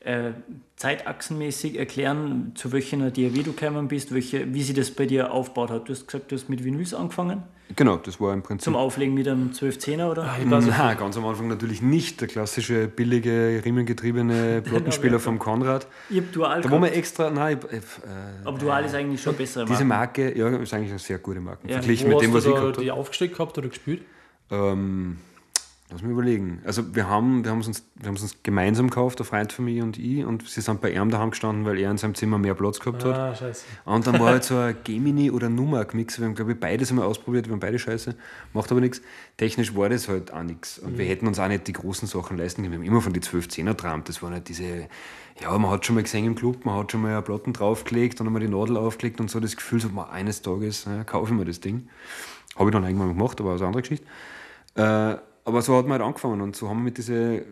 äh, 0.00 0.32
zeitachsenmäßig 0.76 1.78
erklären, 1.78 2.52
zu 2.54 2.72
welcher 2.72 2.96
DAW 2.96 3.42
du 3.42 3.52
gekommen 3.52 3.88
bist, 3.88 4.12
welche, 4.12 4.52
wie 4.52 4.62
sich 4.62 4.74
das 4.74 4.90
bei 4.90 5.06
dir 5.06 5.32
aufgebaut 5.32 5.70
hat? 5.70 5.88
Du 5.88 5.92
hast 5.92 6.06
gesagt, 6.06 6.30
du 6.30 6.36
hast 6.36 6.48
mit 6.48 6.64
Vinyls 6.64 6.94
angefangen. 6.94 7.42
Genau, 7.76 7.96
das 7.96 8.20
war 8.20 8.32
im 8.32 8.42
Prinzip. 8.42 8.64
Zum 8.64 8.76
Auflegen 8.76 9.14
mit 9.14 9.26
einem 9.28 9.50
1210er, 9.52 10.10
oder? 10.10 10.24
Ah, 10.24 10.38
nicht. 10.38 10.68
Nein, 10.68 10.96
ganz 10.96 11.16
am 11.16 11.24
Anfang 11.26 11.48
natürlich 11.48 11.80
nicht. 11.82 12.20
Der 12.20 12.28
klassische, 12.28 12.88
billige, 12.88 13.62
riemengetriebene 13.64 14.62
Plattenspieler 14.64 15.18
vom 15.20 15.38
Konrad. 15.38 15.86
Ich 16.10 16.18
hab 16.18 16.32
Dual 16.32 16.60
Da 16.62 16.70
wo 16.70 16.78
man 16.78 16.90
extra, 16.92 17.30
nein, 17.30 17.58
ich, 17.70 17.76
äh, 17.76 17.80
aber 18.44 18.58
Dual 18.58 18.84
ist 18.84 18.94
eigentlich 18.94 19.22
schon 19.22 19.34
besser. 19.36 19.64
diese 19.64 19.84
Marke, 19.84 20.36
ja, 20.36 20.48
ist 20.48 20.74
eigentlich 20.74 20.90
eine 20.90 20.98
sehr 20.98 21.18
gute 21.18 21.40
Marke. 21.40 21.66
Ja. 21.68 21.74
Verglichen 21.74 22.10
Wo 22.10 22.14
mit 22.14 22.22
dem, 22.22 22.30
hast 22.30 22.36
was 22.38 22.44
du 22.44 22.50
ich 22.50 22.54
da 22.54 22.60
gehabt 22.60 22.76
habe. 22.76 22.84
die 22.84 22.90
aufgestellt 22.90 23.32
gehabt 23.32 23.58
oder 23.58 23.68
gespielt? 23.68 24.02
Ähm, 24.50 25.18
lass 25.92 26.02
mich 26.02 26.10
überlegen. 26.10 26.62
Also 26.64 26.94
wir 26.94 27.08
haben, 27.08 27.44
wir 27.44 27.50
haben 27.50 27.60
es 27.60 27.68
uns, 27.68 27.84
wir 27.96 28.08
haben 28.08 28.16
uns 28.16 28.36
gemeinsam 28.42 28.88
gekauft, 28.88 29.18
der 29.18 29.26
Freund 29.26 29.52
von 29.52 29.66
mir 29.66 29.84
und 29.84 29.98
ich, 29.98 30.24
und 30.24 30.48
sie 30.48 30.60
sind 30.60 30.80
bei 30.80 30.90
ihm 30.92 31.10
daheim 31.10 31.30
gestanden, 31.30 31.64
weil 31.64 31.78
er 31.78 31.90
in 31.90 31.98
seinem 31.98 32.14
Zimmer 32.14 32.38
mehr 32.38 32.54
Platz 32.54 32.80
gehabt 32.80 33.04
hat. 33.04 33.16
Ah, 33.16 33.34
scheiße. 33.34 33.64
Und 33.84 34.06
dann 34.06 34.18
war 34.18 34.26
halt 34.32 34.44
so 34.44 34.56
ein 34.56 34.76
Gemini 34.84 35.30
oder 35.30 35.48
Numark-Mix. 35.48 36.18
Wir 36.18 36.26
haben, 36.26 36.34
glaube 36.34 36.52
ich, 36.52 36.60
beides 36.60 36.90
einmal 36.90 37.06
ausprobiert, 37.06 37.46
wir 37.46 37.52
haben 37.52 37.60
beide 37.60 37.78
scheiße, 37.78 38.14
macht 38.54 38.70
aber 38.70 38.80
nichts. 38.80 39.02
Technisch 39.36 39.74
war 39.76 39.88
das 39.88 40.08
halt 40.08 40.32
auch 40.32 40.42
nichts. 40.42 40.78
Und 40.78 40.98
wir 40.98 41.04
hätten 41.04 41.26
uns 41.26 41.38
auch 41.38 41.48
nicht 41.48 41.66
die 41.66 41.72
großen 41.72 42.08
Sachen 42.08 42.38
leisten 42.38 42.62
können. 42.62 42.72
Wir 42.72 42.78
haben 42.78 42.86
immer 42.86 43.02
von 43.02 43.12
die 43.12 43.20
12-10er 43.20 43.76
trampt. 43.76 44.08
Das 44.08 44.22
waren 44.22 44.32
halt 44.32 44.48
diese, 44.48 44.88
ja, 45.40 45.58
man 45.58 45.70
hat 45.70 45.84
schon 45.84 45.94
mal 45.94 46.02
gesehen 46.02 46.24
im 46.24 46.34
Club, 46.34 46.64
man 46.64 46.78
hat 46.78 46.92
schon 46.92 47.02
mal 47.02 47.12
eine 47.12 47.22
Platten 47.22 47.52
draufgelegt 47.52 48.20
und 48.20 48.26
einmal 48.26 48.40
die 48.40 48.48
Nadel 48.48 48.76
aufgelegt 48.76 49.20
und 49.20 49.30
so 49.30 49.40
das 49.40 49.56
Gefühl, 49.56 49.80
so 49.80 49.88
mal 49.90 50.10
eines 50.10 50.42
Tages 50.42 50.86
ja, 50.86 51.04
kaufe 51.04 51.32
ich 51.32 51.38
mir 51.38 51.44
das 51.44 51.60
Ding. 51.60 51.88
Habe 52.56 52.70
ich 52.70 52.72
dann 52.72 52.84
irgendwann 52.84 53.08
gemacht, 53.08 53.40
aber 53.40 53.50
das 53.50 53.56
ist 53.56 53.62
eine 53.62 53.68
andere 53.68 53.82
Geschichte. 53.82 54.06
Äh, 54.74 55.31
aber 55.44 55.62
so 55.62 55.76
hat 55.76 55.84
man 55.86 55.92
halt 55.92 56.02
angefangen 56.02 56.40
und 56.40 56.56
so 56.56 56.68
haben 56.68 56.78
wir 56.78 56.84
mit 56.84 56.98
diesen 56.98 57.42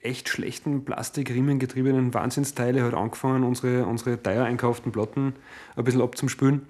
echt 0.00 0.28
schlechten 0.28 0.84
Plastikriemengetriebenen 0.84 2.14
Wahnsinnsteile 2.14 2.82
halt 2.82 2.94
angefangen, 2.94 3.42
unsere, 3.42 3.86
unsere 3.86 4.22
teuer 4.22 4.44
einkauften 4.44 4.92
Platten 4.92 5.34
ein 5.74 5.84
bisschen 5.84 6.02
abzuspülen 6.02 6.62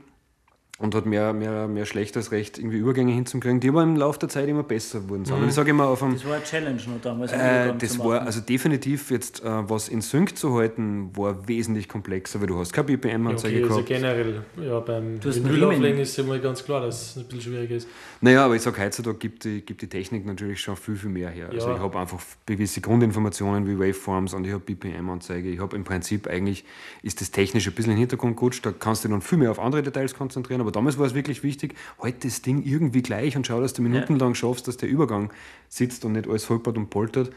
und 0.78 0.94
hat 0.94 1.06
mehr, 1.06 1.32
mehr, 1.32 1.68
mehr 1.68 1.86
schlecht 1.86 2.16
als 2.18 2.32
recht 2.32 2.58
irgendwie 2.58 2.76
Übergänge 2.76 3.10
hinzukriegen, 3.12 3.60
die 3.60 3.70
aber 3.70 3.82
im 3.82 3.96
Laufe 3.96 4.18
der 4.18 4.28
Zeit 4.28 4.46
immer 4.46 4.62
besser 4.62 5.08
wurden. 5.08 5.24
Und 5.32 5.48
ich 5.48 5.54
sage 5.54 5.70
immer, 5.70 5.86
auf 5.88 6.02
einem, 6.02 6.12
Das 6.14 6.26
war 6.26 6.34
eine 6.34 6.44
Challenge 6.44 6.76
noch 6.86 7.00
damals. 7.00 7.32
äh, 7.32 7.72
das 7.78 7.94
zu 7.94 8.04
war 8.04 8.20
also 8.22 8.40
definitiv 8.42 9.10
jetzt, 9.10 9.42
äh, 9.42 9.68
was 9.70 9.88
in 9.88 10.02
Sync 10.02 10.36
zu 10.36 10.54
halten, 10.54 11.16
war 11.16 11.48
wesentlich 11.48 11.88
komplexer, 11.88 12.40
weil 12.40 12.48
du 12.48 12.58
hast 12.58 12.74
keine 12.74 12.90
Ja, 12.90 12.96
BPM-Anzeige 12.96 13.56
okay, 13.56 13.62
also 13.64 13.74
gehabt. 13.76 13.88
generell, 13.88 14.42
ja, 14.62 14.80
beim 14.80 15.18
Du 15.18 15.28
hast 15.30 15.36
einen 15.36 15.44
Vinyl 15.46 15.60
Riemen. 15.64 15.76
auflegen 15.76 15.98
ist 16.00 16.16
ja 16.18 16.24
mal 16.24 16.40
ganz 16.40 16.62
klar, 16.62 16.82
dass 16.82 17.10
es 17.10 17.16
ein 17.16 17.24
bisschen 17.24 17.40
schwieriger 17.40 17.74
ist. 17.76 17.88
Naja, 18.20 18.44
aber 18.44 18.56
ich 18.56 18.62
sage, 18.62 18.78
heutzutage 18.82 19.16
gibt 19.16 19.44
die, 19.44 19.62
gibt 19.62 19.80
die 19.80 19.88
Technik 19.88 20.26
natürlich 20.26 20.60
schon 20.60 20.76
viel, 20.76 20.96
viel 20.96 21.08
mehr 21.10 21.30
her. 21.30 21.48
Also 21.52 21.68
Ja. 21.70 21.76
ich 21.76 21.80
habe 21.80 21.98
einfach 21.98 22.20
gewisse 22.44 22.82
Grundinformationen 22.82 23.66
wie 23.66 23.78
Waveforms 23.78 24.34
und 24.34 24.44
ich 24.46 24.52
habe 24.52 24.62
BPM-Anzeige. 24.62 25.48
Ich 25.48 25.58
habe 25.60 25.74
im 25.74 25.84
Prinzip 25.84 26.26
eigentlich, 26.26 26.64
ist 27.02 27.20
das 27.22 27.30
technisch 27.30 27.66
ein 27.66 27.72
bisschen 27.74 27.92
in 27.92 27.96
den 27.96 28.00
Hintergrund 28.00 28.36
gerutscht, 28.36 28.66
da 28.66 28.72
kannst 28.78 29.04
du 29.04 29.08
dich 29.08 29.14
dann 29.14 29.22
viel 29.22 29.38
mehr 29.38 29.50
auf 29.50 29.58
andere 29.58 29.82
Details 29.82 30.14
konzentrieren, 30.14 30.65
aber 30.66 30.72
damals 30.72 30.98
war 30.98 31.06
es 31.06 31.14
wirklich 31.14 31.42
wichtig, 31.42 31.74
halt 32.02 32.24
das 32.24 32.42
Ding 32.42 32.62
irgendwie 32.64 33.02
gleich 33.02 33.36
und 33.36 33.46
schau, 33.46 33.60
dass 33.60 33.72
du 33.72 33.82
minutenlang 33.82 34.34
schaffst, 34.34 34.66
dass 34.68 34.76
der 34.76 34.88
Übergang 34.88 35.32
sitzt 35.68 36.04
und 36.04 36.12
nicht 36.12 36.28
alles 36.28 36.50
holpert 36.50 36.76
und 36.76 36.90
poltert. 36.90 37.30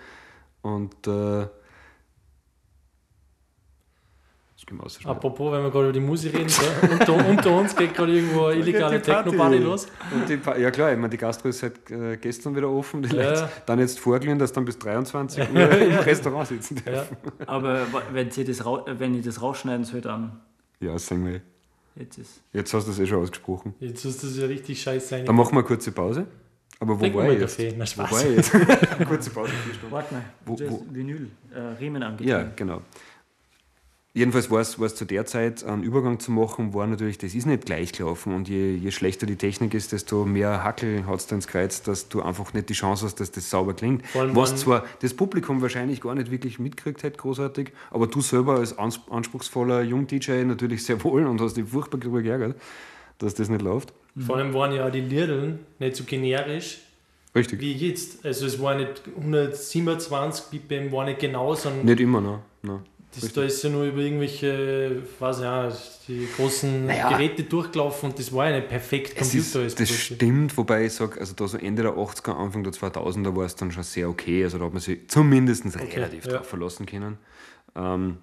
Und 0.61 1.07
äh. 1.07 1.47
Apropos, 5.05 5.51
wenn 5.51 5.63
wir 5.63 5.71
gerade 5.71 5.85
über 5.85 5.93
die 5.93 5.99
Musik 5.99 6.33
reden, 6.35 6.49
so, 6.49 6.61
unter, 6.91 7.27
unter 7.29 7.57
uns 7.57 7.75
geht 7.75 7.93
gerade 7.95 8.11
irgendwo 8.13 8.45
eine 8.47 8.59
illegale 8.59 9.01
Techno-Party 9.01 9.57
los. 9.57 9.87
Und 10.13 10.29
die, 10.29 10.37
Pa- 10.37 10.57
ja 10.57 10.69
klar, 10.69 10.91
ich 10.91 10.97
meine, 10.97 11.09
die 11.09 11.17
Gastro 11.17 11.47
ist 11.49 11.59
seit 11.59 11.89
äh, 11.89 12.17
gestern 12.17 12.55
wieder 12.55 12.69
offen. 12.69 13.01
Die 13.01 13.15
Ja. 13.15 13.29
Leute 13.29 13.49
dann 13.65 13.79
jetzt 13.79 13.99
vorglühen, 13.99 14.37
dass 14.37 14.51
dann 14.53 14.65
bis 14.65 14.77
23 14.77 15.49
Uhr 15.53 15.71
im 15.71 15.95
Restaurant 15.99 16.47
sitzen 16.49 16.75
Ja. 16.85 16.91
dürfen. 16.91 17.17
Aber 17.47 17.87
wenn, 18.11 18.29
sie 18.29 18.43
das, 18.43 18.63
wenn 18.63 19.15
ich 19.15 19.25
das 19.25 19.41
rausschneiden 19.41 19.85
soll, 19.85 20.01
dann 20.01 20.39
Ja, 20.81 20.99
sagen 20.99 21.25
wir. 21.25 21.41
Jetzt 21.95 22.17
ist. 22.17 22.41
Jetzt 22.53 22.73
hast 22.73 22.85
du 22.87 22.91
es 22.91 22.99
eh 22.99 23.05
schon 23.07 23.21
ausgesprochen. 23.21 23.73
Jetzt 23.79 24.05
ist 24.05 24.23
das 24.23 24.37
ja 24.37 24.45
richtig 24.45 24.81
scheiße 24.81 25.07
sein. 25.07 25.25
Dann 25.25 25.35
machen 25.35 25.51
wir 25.53 25.59
eine 25.59 25.67
kurze 25.67 25.91
Pause. 25.91 26.25
Aber 26.81 26.95
wo 26.95 26.99
Trinken 27.01 27.17
war 27.17 27.25
wir 27.25 27.33
ich 27.33 27.39
jetzt? 27.41 27.57
Kaffee. 27.57 27.75
Na, 27.77 27.85
Spaß. 27.85 28.09
Wo 28.11 28.15
war 28.15 28.25
ich 28.25 28.35
jetzt? 28.37 28.51
Kurze 29.07 29.29
Pause, 29.31 29.51
vier 29.65 29.73
Stunden. 29.73 29.93
Warte 29.93 30.13
mal, 30.13 30.23
Wo- 30.45 30.55
du 30.55 30.63
hast 30.65 30.71
wo- 30.71 30.85
Vinyl, 30.91 31.29
äh, 31.53 31.59
Riemen 31.79 32.01
angetrieben. 32.03 32.31
Ja, 32.31 32.51
genau. 32.55 32.81
Jedenfalls 34.11 34.49
war 34.49 34.59
es, 34.59 34.95
zu 34.95 35.05
der 35.05 35.27
Zeit, 35.27 35.63
einen 35.63 35.83
Übergang 35.83 36.19
zu 36.19 36.31
machen, 36.31 36.73
war 36.73 36.87
natürlich, 36.87 37.19
das 37.19 37.35
ist 37.35 37.45
nicht 37.45 37.65
gleich 37.65 37.91
gelaufen. 37.91 38.33
Und 38.33 38.49
je, 38.49 38.73
je 38.73 38.89
schlechter 38.89 39.27
die 39.27 39.35
Technik 39.35 39.75
ist, 39.75 39.91
desto 39.91 40.25
mehr 40.25 40.63
Hackel 40.63 41.05
hat 41.05 41.19
es 41.19 41.27
da 41.27 41.35
ins 41.35 41.45
Kreuz, 41.45 41.83
dass 41.83 42.09
du 42.09 42.23
einfach 42.23 42.51
nicht 42.53 42.69
die 42.69 42.73
Chance 42.73 43.05
hast, 43.05 43.19
dass 43.19 43.29
das 43.29 43.51
sauber 43.51 43.75
klingt. 43.75 44.03
Was 44.15 44.55
zwar 44.55 44.85
das 45.01 45.13
Publikum 45.13 45.61
wahrscheinlich 45.61 46.01
gar 46.01 46.15
nicht 46.15 46.31
wirklich 46.31 46.57
mitgekriegt 46.57 47.03
hätte, 47.03 47.17
großartig, 47.17 47.71
aber 47.91 48.07
du 48.07 48.21
selber 48.21 48.55
als 48.55 48.77
ans 48.79 48.99
anspruchsvoller 49.11 49.83
Jung-DJ 49.83 50.43
natürlich 50.43 50.83
sehr 50.83 51.03
wohl 51.03 51.27
und 51.27 51.39
hast 51.39 51.55
dich 51.55 51.69
furchtbar 51.69 51.99
darüber 51.99 52.23
geärgert, 52.23 52.59
dass 53.19 53.35
das 53.35 53.47
nicht 53.47 53.61
läuft. 53.61 53.93
Vor 54.17 54.37
allem 54.37 54.55
waren 54.55 54.73
ja 54.73 54.87
auch 54.87 54.91
die 54.91 55.01
Lirdeln 55.01 55.59
nicht 55.77 55.95
so 55.95 56.03
generisch 56.03 56.79
Richtig. 57.35 57.61
wie 57.61 57.73
jetzt. 57.73 58.25
Also 58.25 58.47
es 58.47 58.59
war 58.59 58.73
nicht 58.73 59.03
127 59.17 60.45
BPM, 60.45 60.91
war 60.91 61.05
nicht 61.05 61.19
genau, 61.19 61.53
sondern 61.53 61.85
Nicht 61.85 61.99
immer, 61.99 62.21
ne? 62.21 62.39
ne. 62.63 62.81
Das, 63.15 63.33
da 63.33 63.43
ist 63.43 63.63
ja 63.63 63.69
nur 63.69 63.85
über 63.85 64.01
irgendwelche, 64.01 65.01
weiß 65.19 65.41
ja, 65.41 65.71
die 66.07 66.27
großen 66.35 66.85
Naja. 66.85 67.09
Geräte 67.09 67.43
durchgelaufen 67.43 68.09
und 68.09 68.19
das 68.19 68.31
war 68.31 68.49
ja 68.49 68.57
nicht 68.57 68.69
perfekt 68.69 69.19
Es 69.19 69.33
ist, 69.33 69.53
Computer. 69.53 69.75
das 69.75 69.89
stimmt, 69.89 70.57
wobei 70.57 70.85
ich 70.85 70.93
sage, 70.93 71.19
also 71.19 71.33
da 71.33 71.47
so 71.47 71.57
Ende 71.57 71.81
der 71.81 71.93
80er, 71.93 72.33
Anfang 72.35 72.63
der 72.63 72.73
2000er 72.73 73.35
war 73.35 73.45
es 73.45 73.55
dann 73.55 73.71
schon 73.71 73.83
sehr 73.83 74.09
okay. 74.09 74.43
Also 74.43 74.59
da 74.59 74.65
hat 74.65 74.73
man 74.73 74.81
sich 74.81 75.07
zumindest 75.07 75.65
relativ 75.65 76.25
ja. 76.25 76.33
drauf 76.37 76.47
verlassen 76.47 76.85
können. 76.85 77.17
Ähm, 77.75 78.17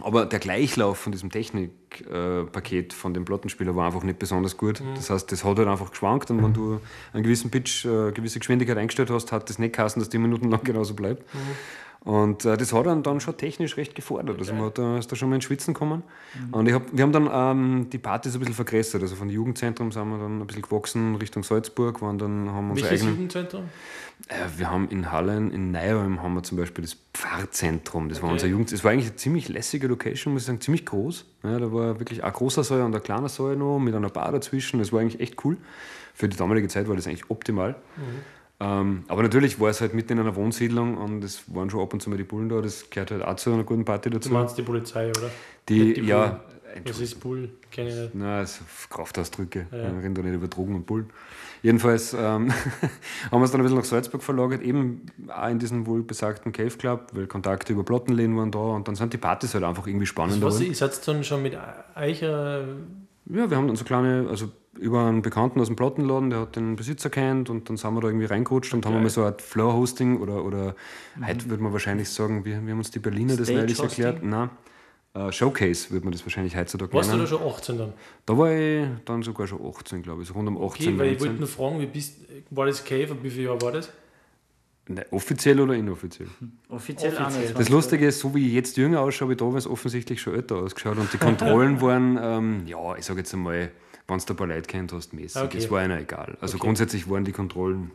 aber 0.00 0.26
der 0.26 0.38
Gleichlauf 0.38 0.98
von 0.98 1.12
diesem 1.12 1.30
Technikpaket 1.30 2.92
von 2.92 3.12
dem 3.12 3.24
Plattenspieler 3.24 3.74
war 3.74 3.86
einfach 3.86 4.02
nicht 4.02 4.18
besonders 4.18 4.56
gut. 4.56 4.80
Mhm. 4.80 4.94
Das 4.94 5.10
heißt, 5.10 5.30
das 5.30 5.44
hat 5.44 5.58
halt 5.58 5.68
einfach 5.68 5.90
geschwankt 5.90 6.30
und 6.30 6.42
wenn 6.42 6.52
du 6.52 6.80
einen 7.12 7.22
gewissen 7.22 7.50
Pitch, 7.50 7.84
äh, 7.84 7.88
eine 7.88 8.12
gewisse 8.12 8.38
Geschwindigkeit 8.38 8.78
eingestellt 8.78 9.10
hast, 9.10 9.32
hat 9.32 9.48
das 9.48 9.58
nicht 9.58 9.74
geheißen, 9.74 10.00
dass 10.00 10.08
die 10.08 10.18
Minuten 10.18 10.50
lang 10.50 10.62
genauso 10.64 10.94
bleibt. 10.94 11.22
Mhm. 11.34 11.38
Und 12.02 12.46
äh, 12.46 12.56
das 12.56 12.72
hat 12.72 12.86
dann, 12.86 13.02
dann 13.02 13.20
schon 13.20 13.36
technisch 13.36 13.76
recht 13.76 13.94
gefordert. 13.94 14.38
Also 14.38 14.54
man 14.54 14.64
hat 14.66 14.78
da, 14.78 14.96
ist 14.96 15.12
da 15.12 15.16
schon 15.16 15.28
mal 15.28 15.34
ins 15.34 15.44
Schwitzen 15.44 15.74
gekommen. 15.74 16.02
Mhm. 16.48 16.54
Und 16.54 16.66
ich 16.66 16.72
hab, 16.72 16.82
wir 16.96 17.02
haben 17.02 17.12
dann 17.12 17.28
ähm, 17.30 17.90
die 17.90 17.98
Partys 17.98 18.32
ein 18.34 18.38
bisschen 18.40 18.54
vergrößert. 18.54 19.02
Also 19.02 19.16
von 19.16 19.28
dem 19.28 19.34
Jugendzentrum 19.34 19.92
sind 19.92 20.08
wir 20.08 20.18
dann 20.18 20.40
ein 20.40 20.46
bisschen 20.46 20.62
gewachsen 20.62 21.16
Richtung 21.16 21.42
Salzburg, 21.42 22.00
waren 22.00 22.16
dann 22.16 22.48
haben 22.50 22.70
Welches 22.74 22.90
eigenen. 23.02 23.14
Jugendzentrum? 23.16 23.64
Äh, 24.28 24.34
wir 24.56 24.70
haben 24.70 24.88
in 24.88 25.12
Hallen, 25.12 25.50
in 25.52 25.72
Neuem 25.72 26.22
haben 26.22 26.32
wir 26.34 26.42
zum 26.42 26.56
Beispiel 26.56 26.82
das 26.82 26.96
Pfarrzentrum. 27.12 28.08
Das 28.08 28.22
war 28.22 28.28
Okay. 28.30 28.32
unser 28.34 28.46
Jugend. 28.46 28.72
Das 28.72 28.82
war 28.82 28.92
eigentlich 28.92 29.08
eine 29.08 29.16
ziemlich 29.16 29.48
lässige 29.50 29.86
Location, 29.86 30.32
muss 30.32 30.42
ich 30.42 30.46
sagen, 30.46 30.60
ziemlich 30.62 30.86
groß. 30.86 31.26
Ja, 31.42 31.58
da 31.58 31.70
war 31.70 31.98
wirklich 32.00 32.24
ein 32.24 32.32
großer 32.32 32.64
Saal 32.64 32.80
und 32.80 32.94
ein 32.96 33.02
kleiner 33.02 33.28
Saal 33.28 33.56
noch 33.56 33.78
mit 33.78 33.94
einer 33.94 34.08
Bar 34.08 34.32
dazwischen. 34.32 34.78
Das 34.78 34.90
war 34.90 35.00
eigentlich 35.00 35.20
echt 35.20 35.44
cool. 35.44 35.58
Für 36.14 36.28
die 36.30 36.36
damalige 36.36 36.68
Zeit 36.68 36.88
war 36.88 36.96
das 36.96 37.06
eigentlich 37.06 37.28
optimal. 37.30 37.76
Ähm, 38.62 39.04
aber 39.08 39.22
natürlich 39.22 39.58
war 39.58 39.70
es 39.70 39.80
halt 39.80 39.94
mitten 39.94 40.12
in 40.12 40.18
einer 40.20 40.36
Wohnsiedlung 40.36 40.98
und 40.98 41.24
es 41.24 41.42
waren 41.54 41.70
schon 41.70 41.80
ab 41.80 41.92
und 41.94 42.00
zu 42.02 42.10
mal 42.10 42.16
die 42.16 42.24
Bullen 42.24 42.48
da. 42.50 42.60
Das 42.60 42.90
gehört 42.90 43.10
halt 43.10 43.22
auch 43.22 43.36
zu 43.36 43.52
einer 43.52 43.64
guten 43.64 43.84
Party 43.86 44.10
Du 44.10 44.18
dazu. 44.18 44.30
meinst 44.32 44.58
die 44.58 44.62
Polizei, 44.62 45.08
oder? 45.08 45.30
Die, 45.68 45.94
die 45.94 46.02
ja, 46.02 46.40
Was 46.86 47.00
ist 47.00 47.20
Bull? 47.20 47.48
Kenn 47.70 47.86
ich 47.86 47.94
nicht. 47.94 48.10
na, 48.14 48.38
also 48.38 48.60
Kraftausdrücke. 48.90 49.66
Ja. 49.72 49.78
Wir 49.94 50.02
reden 50.02 50.14
da 50.14 50.22
nicht 50.22 50.34
über 50.34 50.46
Drogen 50.48 50.74
und 50.74 50.86
Bullen. 50.86 51.08
Jedenfalls 51.62 52.12
ähm, 52.14 52.20
haben 53.30 53.40
wir 53.40 53.42
es 53.44 53.50
dann 53.50 53.60
ein 53.60 53.64
bisschen 53.64 53.78
nach 53.78 53.84
Salzburg 53.84 54.22
verlagert, 54.22 54.62
eben 54.62 55.06
auch 55.28 55.48
in 55.48 55.58
diesen 55.58 55.86
wohl 55.86 56.02
besagten 56.02 56.52
Cave 56.52 56.70
Club, 56.76 57.08
weil 57.14 57.26
Kontakte 57.26 57.72
über 57.72 57.84
Plattenläden 57.84 58.36
waren 58.36 58.50
da 58.50 58.58
und 58.58 58.88
dann 58.88 58.94
sind 58.94 59.12
die 59.12 59.18
Partys 59.18 59.54
halt 59.54 59.64
einfach 59.64 59.86
irgendwie 59.86 60.06
spannender. 60.06 60.46
Was, 60.46 60.54
geworden. 60.56 60.72
ist 60.72 60.80
jetzt 60.80 61.06
dann 61.08 61.24
schon 61.24 61.42
mit 61.42 61.56
Eicher 61.94 62.60
Ja, 63.26 63.50
wir 63.50 63.56
haben 63.56 63.66
dann 63.66 63.76
so 63.76 63.84
kleine, 63.84 64.26
also 64.30 64.50
über 64.78 65.04
einen 65.06 65.22
Bekannten 65.22 65.60
aus 65.60 65.66
dem 65.66 65.76
Plattenladen, 65.76 66.30
der 66.30 66.40
hat 66.40 66.56
den 66.56 66.76
Besitzer 66.76 67.10
kennt 67.10 67.50
und 67.50 67.68
dann 67.68 67.76
sind 67.76 67.92
wir 67.94 68.00
da 68.00 68.08
irgendwie 68.08 68.26
reingerutscht 68.26 68.72
und 68.72 68.86
haben 68.86 68.94
Geil. 68.94 69.02
mal 69.02 69.10
so 69.10 69.22
eine 69.22 69.30
Art 69.30 69.42
Floor-Hosting 69.42 70.18
oder, 70.20 70.44
oder 70.44 70.74
heute 71.26 71.50
würde 71.50 71.62
man 71.62 71.72
wahrscheinlich 71.72 72.08
sagen, 72.08 72.44
wir, 72.44 72.64
wir 72.64 72.72
haben 72.72 72.78
uns 72.78 72.90
die 72.90 73.00
Berliner 73.00 73.36
das 73.36 73.48
neulich 73.50 73.78
Hosting? 73.78 74.04
erklärt. 74.04 74.22
Nein, 74.22 74.50
äh, 75.14 75.32
Showcase 75.32 75.90
würde 75.90 76.04
man 76.04 76.12
das 76.12 76.24
wahrscheinlich 76.24 76.56
heutzutage 76.56 76.92
Warst 76.92 77.08
du 77.10 77.16
nennen. 77.16 77.24
da 77.24 77.38
schon 77.38 77.42
18 77.42 77.78
dann? 77.78 77.92
Da 78.26 78.38
war 78.38 78.52
ich 78.52 78.86
dann 79.04 79.22
sogar 79.24 79.48
schon 79.48 79.60
18, 79.66 80.02
glaube 80.02 80.22
ich, 80.22 80.28
so 80.28 80.34
rund 80.34 80.48
um 80.48 80.56
18, 80.56 80.66
Okay, 80.66 80.98
weil 80.98 81.06
ich 81.12 81.18
19. 81.18 81.20
wollte 81.28 81.40
nur 81.40 81.48
fragen, 81.48 81.80
wie 81.80 81.86
bist, 81.86 82.18
war 82.50 82.66
das 82.66 82.84
Cave 82.84 83.08
und 83.10 83.24
wie 83.24 83.30
viel 83.30 83.44
Jahr 83.44 83.60
war 83.60 83.72
das? 83.72 83.90
Ne, 84.86 85.04
offiziell 85.10 85.60
oder 85.60 85.74
inoffiziell? 85.74 86.28
Offiziell, 86.68 87.10
Offiziell. 87.12 87.26
21. 87.26 87.56
Das 87.56 87.68
Lustige 87.68 88.06
ist, 88.06 88.20
so 88.20 88.34
wie 88.34 88.46
ich 88.48 88.54
jetzt 88.54 88.76
jünger 88.76 89.00
ausschaue, 89.00 89.26
habe 89.26 89.32
ich 89.34 89.38
damals 89.38 89.66
offensichtlich 89.66 90.20
schon 90.20 90.34
älter 90.34 90.56
ausgeschaut. 90.56 90.96
Und 90.98 91.12
die 91.12 91.18
Kontrollen 91.18 91.80
waren, 91.80 92.18
ähm, 92.20 92.62
ja, 92.66 92.96
ich 92.96 93.04
sage 93.04 93.20
jetzt 93.20 93.32
einmal, 93.34 93.70
wenn 94.10 94.18
du 94.18 94.32
ein 94.32 94.36
paar 94.36 94.46
Leute 94.46 94.62
kennt 94.62 94.92
hast, 94.92 95.12
mäßig. 95.12 95.42
Okay. 95.42 95.58
Es 95.58 95.70
war 95.70 95.80
einer 95.80 95.98
egal. 95.98 96.36
Also 96.40 96.56
Okay. 96.56 96.64
grundsätzlich 96.66 97.08
waren 97.08 97.24
die 97.24 97.32
Kontrollen 97.32 97.90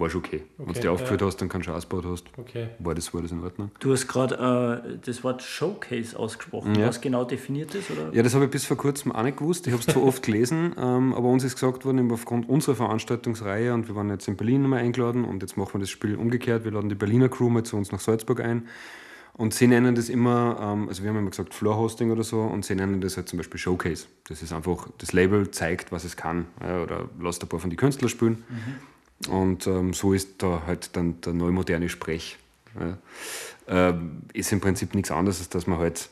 war 0.00 0.08
schon 0.08 0.20
okay. 0.20 0.42
Wenn 0.56 0.66
du 0.66 0.70
Okay, 0.70 0.80
die 0.80 0.88
aufgeführt 0.88 1.20
ja. 1.20 1.26
hast, 1.26 1.36
dann 1.36 1.48
kannst 1.48 1.68
du 1.68 1.72
ausgebaut 1.72 2.04
hast, 2.06 2.24
Okay. 2.38 2.68
war 2.78 2.94
das, 2.94 3.12
war 3.12 3.22
das 3.22 3.32
in 3.32 3.42
Ordnung. 3.42 3.70
Du 3.80 3.92
hast 3.92 4.08
gerade 4.08 4.82
äh, 4.94 4.98
das 5.04 5.22
Wort 5.22 5.42
Showcase 5.42 6.18
ausgesprochen. 6.18 6.74
Ja. 6.74 6.88
Was 6.88 7.00
genau 7.00 7.24
definiert 7.24 7.74
das? 7.74 7.90
Oder? 7.90 8.14
Ja, 8.14 8.22
das 8.22 8.34
habe 8.34 8.46
ich 8.46 8.50
bis 8.50 8.64
vor 8.64 8.76
kurzem 8.76 9.12
auch 9.12 9.22
nicht 9.22 9.36
gewusst. 9.36 9.66
Ich 9.66 9.72
habe 9.72 9.82
es 9.86 9.92
zwar 9.92 10.02
oft 10.02 10.22
gelesen, 10.22 10.74
ähm, 10.78 11.14
aber 11.14 11.28
uns 11.28 11.44
ist 11.44 11.54
gesagt 11.54 11.84
worden, 11.84 11.98
eben 11.98 12.12
aufgrund 12.12 12.48
unserer 12.48 12.76
Veranstaltungsreihe, 12.76 13.74
und 13.74 13.88
wir 13.88 13.94
waren 13.96 14.08
jetzt 14.10 14.26
in 14.26 14.36
Berlin 14.36 14.62
mal 14.62 14.78
eingeladen 14.78 15.24
und 15.24 15.42
jetzt 15.42 15.56
machen 15.56 15.74
wir 15.74 15.80
das 15.80 15.90
Spiel 15.90 16.16
umgekehrt. 16.16 16.64
Wir 16.64 16.72
laden 16.72 16.88
die 16.88 16.94
Berliner 16.94 17.28
Crew 17.28 17.50
mal 17.50 17.62
zu 17.62 17.76
uns 17.76 17.92
nach 17.92 18.00
Salzburg 18.00 18.40
ein. 18.40 18.68
Und 19.40 19.54
sie 19.54 19.68
nennen 19.68 19.94
das 19.94 20.10
immer, 20.10 20.58
ähm, 20.60 20.90
also 20.90 21.02
wir 21.02 21.08
haben 21.08 21.16
immer 21.16 21.30
gesagt 21.30 21.54
Floor 21.54 21.74
Hosting 21.74 22.10
oder 22.10 22.22
so, 22.22 22.42
und 22.42 22.62
sie 22.62 22.74
nennen 22.74 23.00
das 23.00 23.16
halt 23.16 23.26
zum 23.26 23.38
Beispiel 23.38 23.58
Showcase. 23.58 24.04
Das 24.28 24.42
ist 24.42 24.52
einfach, 24.52 24.88
das 24.98 25.14
Label 25.14 25.50
zeigt, 25.50 25.92
was 25.92 26.04
es 26.04 26.14
kann. 26.14 26.44
Oder 26.60 27.08
lasst 27.18 27.42
ein 27.42 27.48
paar 27.48 27.58
von 27.58 27.70
die 27.70 27.76
Künstler 27.76 28.10
spielen. 28.10 28.44
Und 29.30 29.66
ähm, 29.66 29.94
so 29.94 30.12
ist 30.12 30.42
da 30.42 30.64
halt 30.66 30.94
dann 30.94 31.22
der 31.22 31.32
neumoderne 31.32 31.88
Sprech. 31.88 32.36
Ja. 32.78 32.98
Ähm, 33.66 34.24
ist 34.34 34.52
im 34.52 34.60
Prinzip 34.60 34.94
nichts 34.94 35.10
anderes, 35.10 35.38
als 35.38 35.48
dass 35.48 35.66
man 35.66 35.78
halt 35.78 36.10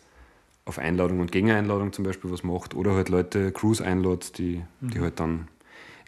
auf 0.64 0.78
Einladung 0.78 1.20
und 1.20 1.30
Gegeneinladung 1.30 1.92
zum 1.92 2.06
Beispiel 2.06 2.30
was 2.30 2.44
macht 2.44 2.74
oder 2.74 2.94
halt 2.94 3.10
Leute, 3.10 3.52
Crews 3.52 3.82
einlädt, 3.82 4.38
die, 4.38 4.62
die 4.80 5.00
halt 5.00 5.20
dann 5.20 5.48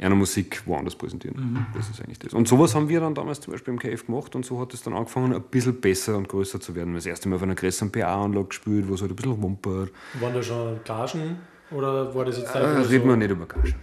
eine 0.06 0.14
Musik 0.14 0.62
woanders 0.66 0.94
präsentieren. 0.96 1.66
Das 1.74 1.88
ist 1.90 2.00
eigentlich 2.00 2.18
das. 2.18 2.32
Und 2.34 2.48
sowas 2.48 2.74
haben 2.74 2.88
wir 2.88 3.00
dann 3.00 3.14
damals 3.14 3.40
zum 3.40 3.52
Beispiel 3.52 3.74
im 3.74 3.78
KF 3.80 4.06
gemacht 4.06 4.34
und 4.34 4.44
so 4.46 4.60
hat 4.60 4.72
es 4.74 4.82
dann 4.82 4.94
angefangen, 4.94 5.34
ein 5.34 5.42
bisschen 5.42 5.80
besser 5.80 6.16
und 6.16 6.28
größer 6.28 6.60
zu 6.60 6.74
werden. 6.74 6.88
Wir 6.88 6.92
haben 6.92 6.96
das 6.96 7.06
erste 7.06 7.28
Mal 7.28 7.36
auf 7.36 7.42
einer 7.42 7.54
größeren 7.54 7.92
PA-Anlage 7.92 8.46
gespielt, 8.48 8.88
wo 8.88 8.94
es 8.94 9.02
halt 9.02 9.10
ein 9.12 9.16
bisschen 9.16 9.42
wumpert. 9.42 9.90
Waren 10.20 10.34
da 10.34 10.42
schon 10.42 10.80
Gagen 10.84 11.36
oder 11.70 12.14
war 12.14 12.24
das 12.24 12.38
jetzt 12.38 12.54
Äh, 12.54 12.58
einfach 12.58 12.90
reden 12.90 13.02
so? 13.04 13.08
wir 13.10 13.16
nicht 13.16 13.30
über 13.30 13.46
Gage. 13.46 13.74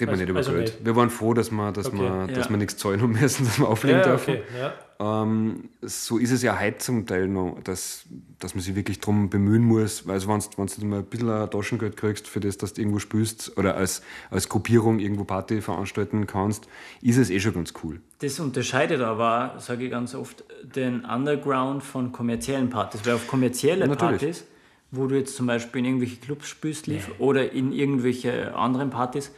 Reden 0.00 0.06
wir 0.06 0.08
Also- 0.10 0.20
nicht 0.22 0.28
über 0.30 0.38
also 0.38 0.52
Geld. 0.52 0.62
nicht. 0.64 0.84
Wir 0.84 0.96
waren 0.96 1.10
froh, 1.10 1.34
dass 1.34 1.50
wir, 1.50 1.72
dass 1.72 1.86
Okay, 1.86 1.98
wir, 1.98 2.26
dass 2.28 2.46
ja. 2.46 2.50
wir 2.50 2.56
nichts 2.56 2.76
zahlen 2.76 3.00
haben 3.02 3.12
müssen, 3.12 3.44
dass 3.46 3.58
wir 3.58 3.68
auflegen 3.68 4.00
Ja, 4.00 4.04
dürfen. 4.06 4.34
okay. 4.34 4.42
Ja. 4.58 4.72
Ähm, 5.00 5.68
so 5.82 6.18
ist 6.18 6.30
es 6.30 6.42
ja 6.42 6.58
heute 6.58 6.78
zum 6.78 7.04
Teil 7.06 7.26
noch, 7.28 7.58
dass, 7.64 8.04
dass 8.38 8.54
man 8.54 8.62
sich 8.62 8.76
wirklich 8.76 9.00
darum 9.00 9.28
bemühen 9.28 9.62
muss, 9.64 10.06
weil 10.06 10.14
also 10.14 10.28
wenn 10.28 10.38
du, 10.40 10.86
mal 10.86 10.98
ein 11.00 11.04
bisschen 11.04 11.30
ein 11.30 11.50
Taschengeld 11.50 11.96
kriegst 11.96 12.28
für 12.28 12.38
das, 12.40 12.58
dass 12.58 12.74
du 12.74 12.80
irgendwo 12.80 13.00
spielst 13.00 13.56
oder 13.58 13.76
als, 13.76 14.02
als 14.30 14.48
Gruppierung 14.48 15.00
irgendwo 15.00 15.24
Party 15.24 15.60
veranstalten 15.60 16.26
kannst, 16.28 16.68
ist 17.02 17.16
es 17.18 17.30
eh 17.30 17.40
schon 17.40 17.54
ganz 17.54 17.72
cool. 17.82 18.00
Das 18.20 18.38
unterscheidet 18.38 19.00
aber, 19.00 19.54
sage 19.58 19.84
ich 19.84 19.90
ganz 19.90 20.14
oft, 20.14 20.44
den 20.62 21.04
Underground 21.04 21.82
von 21.82 22.12
kommerziellen 22.12 22.70
Partys. 22.70 23.00
Weil 23.04 23.14
auf 23.14 23.26
kommerzielle 23.26 23.88
Natürlich. 23.88 24.20
Partys, 24.20 24.44
wo 24.92 25.08
du 25.08 25.16
jetzt 25.16 25.34
zum 25.34 25.46
Beispiel 25.48 25.80
in 25.80 25.84
irgendwelche 25.86 26.16
Clubs 26.16 26.46
spielst 26.48 26.86
lief, 26.86 27.10
oder 27.18 27.50
in 27.52 27.72
irgendwelche 27.72 28.54
anderen 28.54 28.90
Partys, 28.90 29.32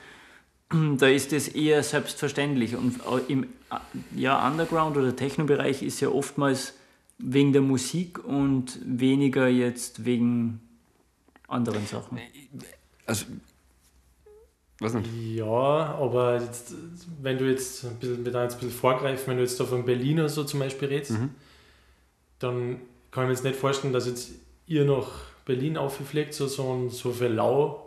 da 0.99 1.07
ist 1.09 1.33
das 1.33 1.49
eher 1.49 1.83
selbstverständlich. 1.83 2.75
Und 2.77 3.01
im 3.29 3.47
ja, 4.15 4.47
Underground- 4.49 4.97
oder 4.97 5.15
Techno-Bereich 5.15 5.83
ist 5.83 6.01
ja 6.01 6.09
oftmals 6.09 6.75
wegen 7.19 7.53
der 7.53 7.63
Musik 7.63 8.23
und 8.25 8.79
weniger 8.85 9.49
jetzt 9.49 10.05
wegen 10.05 10.61
anderen 11.49 11.87
Sachen. 11.87 12.19
Also, 13.07 13.27
weiß 14.81 14.95
nicht. 14.95 15.09
Ja, 15.35 15.47
aber 15.47 16.41
jetzt, 16.43 16.75
wenn 17.23 17.39
du 17.39 17.49
jetzt 17.49 17.85
ein 17.85 17.97
bisschen, 17.97 18.25
jetzt 18.25 18.35
ein 18.37 18.49
bisschen 18.49 18.71
vorgreifen, 18.71 19.29
wenn 19.29 19.37
du 19.37 19.43
jetzt 19.45 19.59
da 19.61 19.65
von 19.65 19.85
Berlin 19.85 20.19
oder 20.19 20.29
so 20.29 20.45
zum 20.45 20.61
Beispiel 20.61 20.89
redest, 20.89 21.13
Mhm. 21.13 21.31
dann 22.41 22.81
kann 23.11 23.25
ich 23.25 23.29
mir 23.29 23.35
jetzt 23.35 23.45
nicht 23.45 23.57
vorstellen, 23.57 23.93
dass 23.93 24.07
jetzt 24.07 24.33
ihr 24.67 24.85
nach 24.85 25.09
Berlin 25.47 25.77
aufgepflegt, 25.77 26.35
so, 26.35 26.47
so, 26.49 26.71
ein- 26.75 26.91
so 26.91 27.13
für 27.13 27.29
Lau 27.29 27.86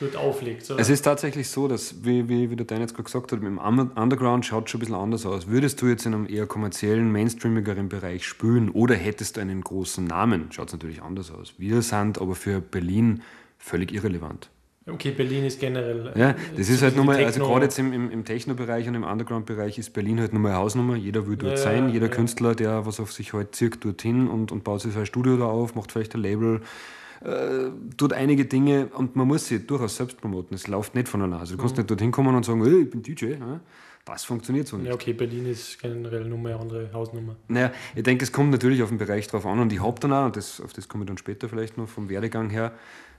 dort 0.00 0.16
auflegt. 0.16 0.64
So. 0.64 0.76
Es 0.76 0.88
ist 0.88 1.02
tatsächlich 1.02 1.48
so, 1.48 1.68
dass, 1.68 2.04
wie, 2.04 2.28
wie, 2.28 2.50
wie 2.50 2.56
der 2.56 2.66
Dein 2.66 2.80
jetzt 2.80 2.94
gerade 2.94 3.04
gesagt 3.04 3.32
hat, 3.32 3.40
im 3.42 3.58
Un- 3.58 3.90
Underground 3.92 4.44
schaut 4.46 4.68
schon 4.70 4.78
ein 4.78 4.80
bisschen 4.80 4.94
anders 4.96 5.26
aus. 5.26 5.48
Würdest 5.48 5.80
du 5.82 5.86
jetzt 5.86 6.06
in 6.06 6.14
einem 6.14 6.26
eher 6.28 6.46
kommerziellen, 6.46 7.10
mainstreamigeren 7.12 7.88
Bereich 7.88 8.26
spielen 8.26 8.70
oder 8.70 8.94
hättest 8.94 9.36
du 9.36 9.40
einen 9.40 9.60
großen 9.60 10.04
Namen, 10.04 10.50
schaut 10.50 10.68
es 10.68 10.72
natürlich 10.72 11.02
anders 11.02 11.30
aus. 11.30 11.54
Wir 11.58 11.82
sind 11.82 12.20
aber 12.20 12.34
für 12.34 12.60
Berlin 12.60 13.22
völlig 13.58 13.92
irrelevant. 13.92 14.50
okay, 14.90 15.12
Berlin 15.12 15.44
ist 15.44 15.60
generell. 15.60 16.12
Ja, 16.16 16.34
das 16.56 16.68
ist 16.68 16.82
halt 16.82 16.94
die 16.94 16.96
nun 16.96 17.06
mal, 17.06 17.24
also 17.24 17.38
gerade 17.40 17.66
jetzt 17.66 17.78
im, 17.78 17.92
im, 17.92 18.10
im 18.10 18.24
Techno-Bereich 18.24 18.88
und 18.88 18.96
im 18.96 19.04
Underground-Bereich 19.04 19.78
ist 19.78 19.90
Berlin 19.92 20.18
halt 20.18 20.32
nun 20.32 20.42
mal 20.42 20.48
eine 20.48 20.58
Hausnummer. 20.58 20.96
Jeder 20.96 21.28
will 21.28 21.36
dort 21.36 21.52
Ja, 21.52 21.56
sein, 21.64 21.90
jeder 21.90 22.06
ja. 22.08 22.12
Künstler, 22.12 22.56
der 22.56 22.84
was 22.86 22.98
auf 22.98 23.12
sich 23.12 23.32
halt 23.32 23.54
zirkt, 23.54 23.84
dorthin 23.84 24.26
und, 24.26 24.50
und 24.50 24.64
baut 24.64 24.80
sich 24.80 24.92
sein 24.94 25.06
Studio 25.06 25.36
da 25.36 25.44
auf, 25.44 25.76
macht 25.76 25.92
vielleicht 25.92 26.16
ein 26.16 26.22
Label, 26.22 26.62
äh, 27.24 27.70
tut 27.96 28.12
einige 28.12 28.44
Dinge 28.44 28.88
und 28.94 29.16
man 29.16 29.26
muss 29.26 29.46
sie 29.46 29.66
durchaus 29.66 29.96
selbst 29.96 30.20
promoten. 30.20 30.54
Es 30.54 30.66
läuft 30.68 30.94
nicht 30.94 31.08
von 31.08 31.20
der 31.20 31.28
Nase. 31.28 31.56
Du 31.56 31.60
kannst 31.60 31.76
nicht 31.76 31.90
dorthin 31.90 32.10
kommen 32.10 32.34
und 32.34 32.44
sagen, 32.44 32.64
hey, 32.64 32.82
ich 32.82 32.90
bin 32.90 33.02
DJ. 33.02 33.32
Ja? 33.32 33.60
Das 34.04 34.24
funktioniert 34.24 34.66
so 34.66 34.76
nicht. 34.76 34.88
Ja, 34.88 34.94
okay, 34.94 35.12
Berlin 35.12 35.46
ist 35.46 35.80
generell 35.80 36.24
nur 36.24 36.38
eine 36.38 36.56
andere 36.58 36.92
Hausnummer. 36.92 37.36
Naja, 37.46 37.70
ich 37.94 38.02
denke, 38.02 38.24
es 38.24 38.32
kommt 38.32 38.50
natürlich 38.50 38.82
auf 38.82 38.88
den 38.88 38.98
Bereich 38.98 39.28
drauf 39.28 39.46
an 39.46 39.60
und 39.60 39.72
ich 39.72 39.80
habe 39.80 40.00
dann 40.00 40.12
auch, 40.12 40.26
und 40.26 40.36
das, 40.36 40.60
auf 40.60 40.72
das 40.72 40.88
komme 40.88 41.04
ich 41.04 41.08
dann 41.08 41.18
später 41.18 41.48
vielleicht 41.48 41.78
noch 41.78 41.88
vom 41.88 42.08
Werdegang 42.08 42.50
her, 42.50 42.72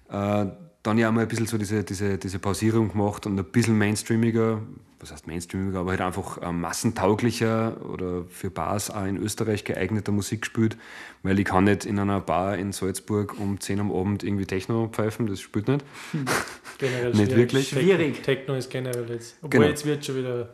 äh, 0.09 0.45
dann 0.83 0.97
ja 0.97 1.09
auch 1.09 1.13
mal 1.13 1.21
ein 1.21 1.27
bisschen 1.27 1.47
so 1.47 1.57
diese, 1.57 1.83
diese, 1.83 2.17
diese 2.17 2.39
Pausierung 2.39 2.89
gemacht 2.91 3.25
und 3.25 3.39
ein 3.39 3.45
bisschen 3.45 3.77
mainstreamiger, 3.77 4.61
was 4.99 5.11
heißt 5.11 5.27
mainstreamiger, 5.27 5.79
aber 5.79 5.91
halt 5.91 6.01
einfach 6.01 6.41
äh, 6.41 6.51
massentauglicher 6.51 7.77
oder 7.89 8.25
für 8.29 8.49
Bars 8.49 8.89
auch 8.91 9.05
in 9.05 9.17
Österreich 9.17 9.63
geeigneter 9.63 10.11
Musik 10.11 10.41
gespielt, 10.41 10.77
weil 11.23 11.39
ich 11.39 11.45
kann 11.45 11.63
nicht 11.65 11.85
in 11.85 11.99
einer 11.99 12.19
Bar 12.21 12.57
in 12.57 12.71
Salzburg 12.73 13.39
um 13.39 13.59
10 13.59 13.79
am 13.79 13.91
Abend 13.91 14.23
irgendwie 14.23 14.45
Techno 14.45 14.87
pfeifen, 14.89 15.27
das 15.27 15.39
spielt 15.41 15.67
nicht. 15.67 15.85
Generell 16.77 17.11
Nicht 17.11 17.17
schwierig. 17.31 17.37
wirklich? 17.37 17.69
Techno, 17.69 17.81
Schwierig. 17.81 18.21
Techno 18.23 18.55
ist 18.55 18.69
generell 18.69 19.09
jetzt. 19.09 19.35
Obwohl 19.41 19.59
Genau. 19.59 19.69
jetzt 19.69 19.85
wird 19.85 20.05
schon 20.05 20.17
wieder. 20.17 20.49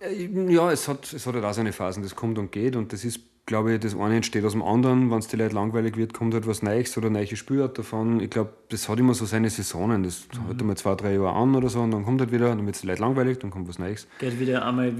Äh, 0.00 0.26
Ja, 0.52 0.70
es 0.72 0.88
hat, 0.88 1.12
es 1.12 1.26
hat 1.26 1.34
halt 1.34 1.44
auch 1.44 1.52
seine 1.54 1.72
Phasen, 1.72 2.02
das 2.02 2.14
kommt 2.16 2.38
und 2.38 2.52
geht 2.52 2.76
und 2.76 2.92
das 2.92 3.04
ist, 3.04 3.20
glaube 3.46 3.72
ich, 3.74 3.80
das 3.80 3.96
eine 3.96 4.14
entsteht 4.16 4.44
aus 4.44 4.52
dem 4.52 4.62
anderen. 4.62 5.10
Wenn 5.10 5.18
es 5.18 5.26
die 5.26 5.36
Leute 5.36 5.54
langweilig 5.56 5.96
wird, 5.96 6.14
kommt 6.14 6.34
halt 6.34 6.46
was 6.46 6.62
Neues 6.62 6.96
oder 6.96 7.10
neue 7.10 7.34
Spielart 7.34 7.76
davon. 7.78 8.20
Ich 8.20 8.30
glaube, 8.30 8.50
das 8.68 8.88
hat 8.88 9.00
immer 9.00 9.12
so 9.14 9.24
seine 9.24 9.50
Saisonen. 9.50 10.04
Das 10.04 10.28
Mhm. 10.32 10.46
hält 10.46 10.60
einmal 10.60 10.76
zwei, 10.76 10.94
drei 10.94 11.14
Jahre 11.14 11.32
an 11.32 11.56
oder 11.56 11.68
so 11.68 11.80
und 11.80 11.90
dann 11.90 12.04
kommt 12.04 12.20
halt 12.20 12.30
wieder, 12.30 12.48
dann 12.50 12.64
wird 12.64 12.76
es 12.76 12.82
die 12.82 12.86
Leute 12.86 13.00
langweilig, 13.02 13.38
dann 13.40 13.50
kommt 13.50 13.68
was 13.68 13.78
Neues. 13.80 14.06
Geht 14.20 14.38
wieder 14.38 14.64
einmal, 14.64 14.92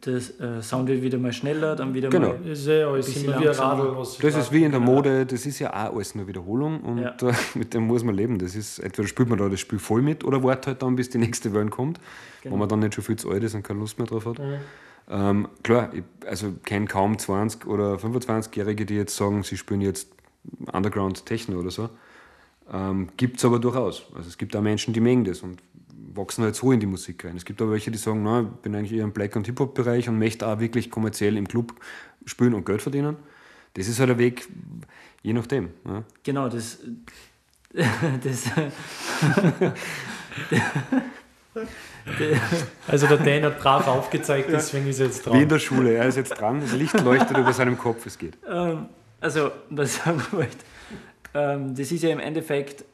das 0.00 0.38
äh, 0.38 0.62
Sound 0.62 0.88
wird 0.88 1.02
wieder 1.02 1.18
mal 1.18 1.32
schneller, 1.32 1.74
dann 1.74 1.92
wieder 1.94 2.08
Genau. 2.08 2.28
mal. 2.28 2.46
Ist 2.46 2.66
ja 2.66 2.86
alles 2.88 3.06
Bisschen 3.06 3.24
immer 3.32 3.40
wie. 3.40 3.46
Radl. 3.46 3.96
Was 3.96 4.18
Das 4.18 4.36
ist 4.36 4.52
wie 4.52 4.62
in 4.64 4.70
der 4.70 4.80
Genau. 4.80 4.92
Mode, 4.92 5.26
das 5.26 5.44
ist 5.46 5.58
ja 5.58 5.70
auch 5.70 5.94
alles 5.96 6.14
nur 6.14 6.26
Wiederholung 6.28 6.80
und 6.82 6.98
Ja. 6.98 7.16
äh, 7.20 7.32
mit 7.58 7.74
dem 7.74 7.84
muss 7.88 8.04
man 8.04 8.14
leben. 8.14 8.38
Das 8.38 8.54
ist, 8.54 8.78
entweder 8.78 9.08
spielt 9.08 9.28
man 9.28 9.38
da 9.38 9.48
das 9.48 9.58
Spiel 9.60 9.78
voll 9.80 10.02
mit 10.02 10.22
oder 10.24 10.42
wartet 10.44 10.66
halt 10.68 10.82
dann, 10.82 10.94
bis 10.94 11.10
die 11.10 11.18
nächste 11.18 11.52
Welle 11.52 11.70
kommt, 11.70 11.98
Genau. 12.42 12.54
wo 12.54 12.58
man 12.58 12.68
dann 12.68 12.78
nicht 12.80 12.94
schon 12.94 13.02
viel 13.04 13.16
zu 13.16 13.30
alt 13.30 13.42
ist 13.42 13.54
und 13.54 13.62
keine 13.64 13.80
Lust 13.80 13.98
mehr 13.98 14.06
drauf 14.06 14.26
hat. 14.26 14.38
Mhm. 14.38 14.54
Ähm, 15.10 15.48
klar, 15.62 15.92
ich 15.92 16.04
also 16.26 16.52
kenne 16.64 16.86
kaum 16.86 17.14
20- 17.14 17.66
oder 17.66 17.96
25-Jährige, 17.96 18.86
die 18.86 18.94
jetzt 18.94 19.16
sagen, 19.16 19.42
sie 19.42 19.56
spielen 19.56 19.80
jetzt 19.80 20.08
Underground 20.72 21.26
Techno 21.26 21.58
oder 21.58 21.70
so. 21.70 21.90
Ähm, 22.72 23.08
gibt 23.16 23.38
es 23.38 23.44
aber 23.44 23.58
durchaus. 23.58 24.06
Also 24.14 24.28
es 24.28 24.38
gibt 24.38 24.54
auch 24.56 24.62
Menschen, 24.62 24.94
die 24.94 25.00
mögen 25.00 25.24
das 25.24 25.40
und 25.40 25.60
wachsen 26.14 26.44
halt 26.44 26.54
so 26.54 26.72
in 26.72 26.80
die 26.80 26.86
Musik 26.86 27.24
rein. 27.24 27.36
Es 27.36 27.44
gibt 27.44 27.60
aber 27.60 27.72
welche, 27.72 27.90
die 27.90 27.98
sagen, 27.98 28.22
na, 28.22 28.42
ich 28.42 28.48
bin 28.62 28.74
eigentlich 28.74 28.92
eher 28.92 29.04
im 29.04 29.12
Black- 29.12 29.36
und 29.36 29.46
Hip-Hop-Bereich 29.46 30.08
und 30.08 30.18
möchte 30.18 30.46
auch 30.46 30.60
wirklich 30.60 30.90
kommerziell 30.90 31.36
im 31.36 31.48
Club 31.48 31.74
spielen 32.24 32.54
und 32.54 32.64
Geld 32.66 32.82
verdienen. 32.82 33.16
Das 33.74 33.88
ist 33.88 33.98
halt 33.98 34.10
der 34.10 34.18
Weg, 34.18 34.48
je 35.22 35.32
nachdem. 35.32 35.70
Ja. 35.86 36.04
Genau, 36.22 36.48
das. 36.48 36.78
das 38.22 38.50
Also 42.88 43.06
der 43.06 43.18
Dan 43.18 43.44
hat 43.44 43.58
brav 43.60 43.86
aufgezeigt, 43.86 44.48
deswegen 44.50 44.88
ist 44.88 45.00
er 45.00 45.06
jetzt 45.06 45.24
dran. 45.24 45.38
Wie 45.38 45.42
in 45.42 45.48
der 45.48 45.58
Schule, 45.58 45.92
er 45.94 46.06
ist 46.06 46.16
jetzt 46.16 46.30
dran, 46.30 46.60
das 46.60 46.72
Licht 46.72 47.00
leuchtet 47.00 47.36
über 47.36 47.52
seinem 47.52 47.78
Kopf, 47.78 48.06
es 48.06 48.18
geht. 48.18 48.36
ähm, 48.48 48.86
also, 49.20 49.52
was 49.70 49.94
ich 49.94 50.02
sagen 50.02 50.22
wollte, 50.32 50.56
ähm, 51.34 51.74
das 51.74 51.92
ist 51.92 52.02
ja 52.02 52.10
im 52.10 52.18
Endeffekt, 52.18 52.84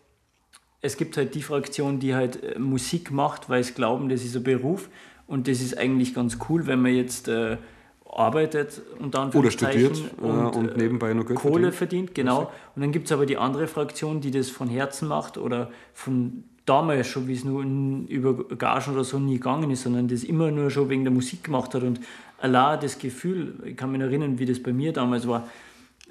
es 0.82 0.96
gibt 0.96 1.16
halt 1.16 1.34
die 1.34 1.42
Fraktion, 1.42 1.98
die 2.00 2.14
halt 2.14 2.42
äh, 2.42 2.58
Musik 2.58 3.10
macht, 3.10 3.48
weil 3.48 3.64
sie 3.64 3.72
glauben, 3.72 4.08
das 4.08 4.24
ist 4.24 4.36
ein 4.36 4.42
Beruf 4.42 4.88
und 5.26 5.48
das 5.48 5.60
ist 5.60 5.78
eigentlich 5.78 6.14
ganz 6.14 6.38
cool, 6.48 6.66
wenn 6.66 6.82
man 6.82 6.94
jetzt 6.94 7.28
äh, 7.28 7.56
arbeitet 8.04 8.82
und 8.98 9.14
dann 9.14 9.30
Oder 9.32 9.50
studiert 9.50 9.98
äh, 10.20 10.24
und, 10.24 10.76
nebenbei 10.76 11.14
noch 11.14 11.26
Geld 11.26 11.38
Kohle 11.38 11.72
verdient. 11.72 12.10
verdient, 12.10 12.14
genau. 12.14 12.52
Und 12.74 12.82
dann 12.82 12.92
gibt 12.92 13.06
es 13.06 13.12
aber 13.12 13.26
die 13.26 13.36
andere 13.36 13.66
Fraktion, 13.66 14.20
die 14.20 14.30
das 14.30 14.50
von 14.50 14.68
Herzen 14.68 15.08
macht 15.08 15.38
oder 15.38 15.70
von 15.94 16.44
damals 16.68 17.06
schon, 17.08 17.26
wie 17.28 17.34
es 17.34 17.44
nur 17.44 17.62
über 17.62 18.44
Gagen 18.56 18.92
oder 18.92 19.04
so 19.04 19.18
nie 19.18 19.34
gegangen 19.38 19.70
ist, 19.70 19.82
sondern 19.82 20.08
das 20.08 20.24
immer 20.24 20.50
nur 20.50 20.70
schon 20.70 20.88
wegen 20.88 21.04
der 21.04 21.12
Musik 21.12 21.44
gemacht 21.44 21.74
hat. 21.74 21.82
Und 21.82 22.00
allein 22.40 22.78
das 22.80 22.98
Gefühl, 22.98 23.54
ich 23.64 23.76
kann 23.76 23.90
mich 23.92 24.00
erinnern, 24.00 24.38
wie 24.38 24.46
das 24.46 24.62
bei 24.62 24.72
mir 24.72 24.92
damals 24.92 25.26
war, 25.26 25.48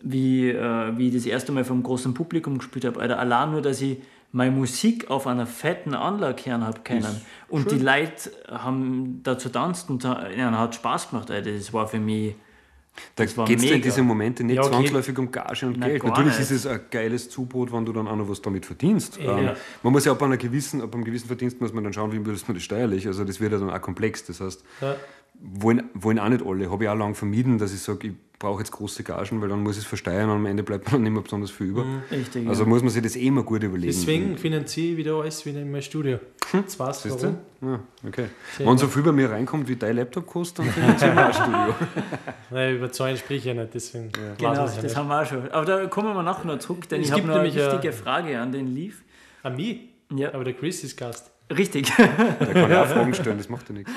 wie, 0.01 0.49
äh, 0.49 0.97
wie 0.97 1.07
ich 1.07 1.13
das 1.13 1.25
erste 1.25 1.51
Mal 1.51 1.63
vom 1.63 1.81
großen 1.83 2.13
Publikum 2.13 2.57
gespielt 2.57 2.85
habe. 2.85 2.99
Alter, 2.99 3.19
allein 3.19 3.51
nur, 3.51 3.61
dass 3.61 3.81
ich 3.81 3.97
meine 4.31 4.51
Musik 4.51 5.09
auf 5.09 5.25
einer 5.25 5.45
fetten 5.47 5.93
Anlage 5.93 6.45
hören 6.51 6.63
habe 6.65 6.81
können. 6.83 7.01
Und 7.49 7.71
die 7.71 7.79
Leute 7.79 8.31
haben 8.49 9.21
dazu 9.23 9.49
tanzt 9.49 9.89
und 9.89 10.03
ha- 10.05 10.27
ja, 10.29 10.51
hat 10.51 10.75
Spaß 10.75 11.09
gemacht. 11.09 11.31
Alter, 11.31 11.51
das 11.51 11.71
war 11.73 11.87
für 11.87 11.99
mich. 11.99 12.35
Da 13.15 13.25
geht 13.25 13.59
es 13.59 13.63
in 13.71 13.81
diese 13.81 14.01
Momente 14.01 14.43
nicht 14.43 14.55
Ja, 14.57 14.61
okay. 14.63 14.71
zwangsläufig 14.71 15.17
um 15.17 15.31
Gage 15.31 15.65
und 15.67 15.77
Nein, 15.79 15.91
Geld. 15.91 16.03
Natürlich 16.03 16.33
nicht. 16.33 16.41
ist 16.41 16.51
es 16.51 16.65
ein 16.65 16.79
geiles 16.91 17.29
Zubrot, 17.29 17.71
wenn 17.71 17.85
du 17.85 17.93
dann 17.93 18.07
auch 18.07 18.15
noch 18.15 18.29
was 18.29 18.41
damit 18.41 18.65
verdienst. 18.65 19.17
Ja. 19.17 19.37
Ähm, 19.37 19.49
man 19.83 19.93
muss 19.93 20.05
ja 20.05 20.11
ab, 20.11 20.21
einer 20.23 20.37
gewissen, 20.37 20.81
ab 20.81 20.93
einem 20.93 21.03
gewissen 21.03 21.27
Verdienst 21.27 21.61
muss 21.61 21.73
man 21.73 21.83
dann 21.83 21.93
schauen, 21.93 22.11
wie 22.11 22.17
löst 22.17 22.47
man 22.47 22.55
das 22.55 22.63
steuerlich. 22.63 23.07
Also 23.07 23.23
das 23.23 23.39
wird 23.39 23.51
ja 23.51 23.57
dann 23.59 23.69
auch 23.69 23.81
komplex. 23.81 24.25
Das 24.25 24.41
heißt, 24.41 24.63
Ja. 24.81 24.95
wollen, 25.39 25.83
wollen 25.93 26.19
auch 26.19 26.29
nicht 26.29 26.45
alle. 26.45 26.71
Habe 26.71 26.83
ich 26.85 26.89
auch 26.89 26.95
lange 26.97 27.15
vermieden, 27.15 27.57
dass 27.57 27.73
ich 27.73 27.81
sage, 27.81 28.07
ich 28.07 28.13
brauche 28.39 28.59
jetzt 28.59 28.71
große 28.71 29.03
Gagen, 29.03 29.41
weil 29.41 29.49
dann 29.49 29.63
muss 29.63 29.77
ich 29.77 29.83
es 29.83 29.87
versteuern 29.87 30.29
und 30.29 30.37
am 30.37 30.45
Ende 30.45 30.61
bleibt 30.63 30.91
dann 30.91 31.01
nicht 31.01 31.11
mehr 31.11 31.21
besonders 31.23 31.49
viel 31.49 31.67
über. 31.67 31.85
Richtig. 32.11 32.47
Also 32.47 32.63
ja. 32.63 32.69
muss 32.69 32.81
man 32.81 32.89
sich 32.89 33.01
das 33.01 33.15
eh 33.15 33.27
immer 33.27 33.43
gut 33.43 33.63
überlegen. 33.63 33.87
Deswegen 33.87 34.37
finanziere 34.37 34.91
ich 34.91 34.97
wieder 34.97 35.15
alles 35.15 35.45
wieder 35.45 35.61
in 35.61 35.71
mein 35.71 35.81
Studio. 35.81 36.19
Jetzt 36.53 36.79
weißt 36.79 37.05
du 37.05 37.09
Siehst 37.09 37.23
warum. 37.23 37.37
du? 37.61 37.67
Ja, 37.67 37.79
okay. 38.07 38.25
Sehr 38.55 38.67
Wenn 38.67 38.77
so 38.77 38.87
viel 38.87 39.01
bei 39.01 39.11
mir 39.11 39.31
reinkommt, 39.31 39.67
wie 39.67 39.75
dein 39.75 39.95
Laptop 39.95 40.27
kostet, 40.27 40.65
dann 40.65 40.73
finanzieren 40.73 41.15
wir 41.15 41.25
ein 41.25 41.33
Studio. 41.33 41.75
Nein, 42.51 42.75
über 42.75 42.91
Zahlen 42.91 43.17
sprich 43.17 43.45
ich 43.45 43.53
nicht, 43.53 43.73
deswegen. 43.73 44.11
Genau, 44.37 44.51
weiß 44.51 44.57
das 44.59 44.75
ja 44.77 44.81
nicht. 44.83 44.95
haben 44.95 45.07
wir 45.07 45.21
auch 45.21 45.25
schon. 45.25 45.51
Aber 45.51 45.65
da 45.65 45.85
kommen 45.87 46.13
wir 46.13 46.23
nachher 46.23 46.45
noch 46.45 46.59
zurück, 46.59 46.87
denn 46.89 47.01
Es 47.01 47.07
ich 47.07 47.13
habe 47.13 47.27
noch 47.27 47.35
eine 47.35 47.49
äh, 47.49 47.55
wichtige 47.55 47.91
Frage 47.91 48.39
an 48.39 48.51
den 48.51 48.67
Leaf. 48.67 49.01
An 49.43 49.55
mich? 49.55 49.79
Ja, 50.15 50.33
Aber 50.33 50.43
der 50.43 50.53
Chris 50.53 50.83
ist 50.83 50.95
Gast. 50.95 51.31
Richtig. 51.51 51.91
Da 51.97 52.05
kann 52.45 52.71
ich 52.71 52.77
auch 52.77 52.87
Fragen 52.87 53.13
stellen, 53.13 53.37
das 53.37 53.49
macht 53.49 53.67
ja 53.69 53.75
nichts. 53.75 53.91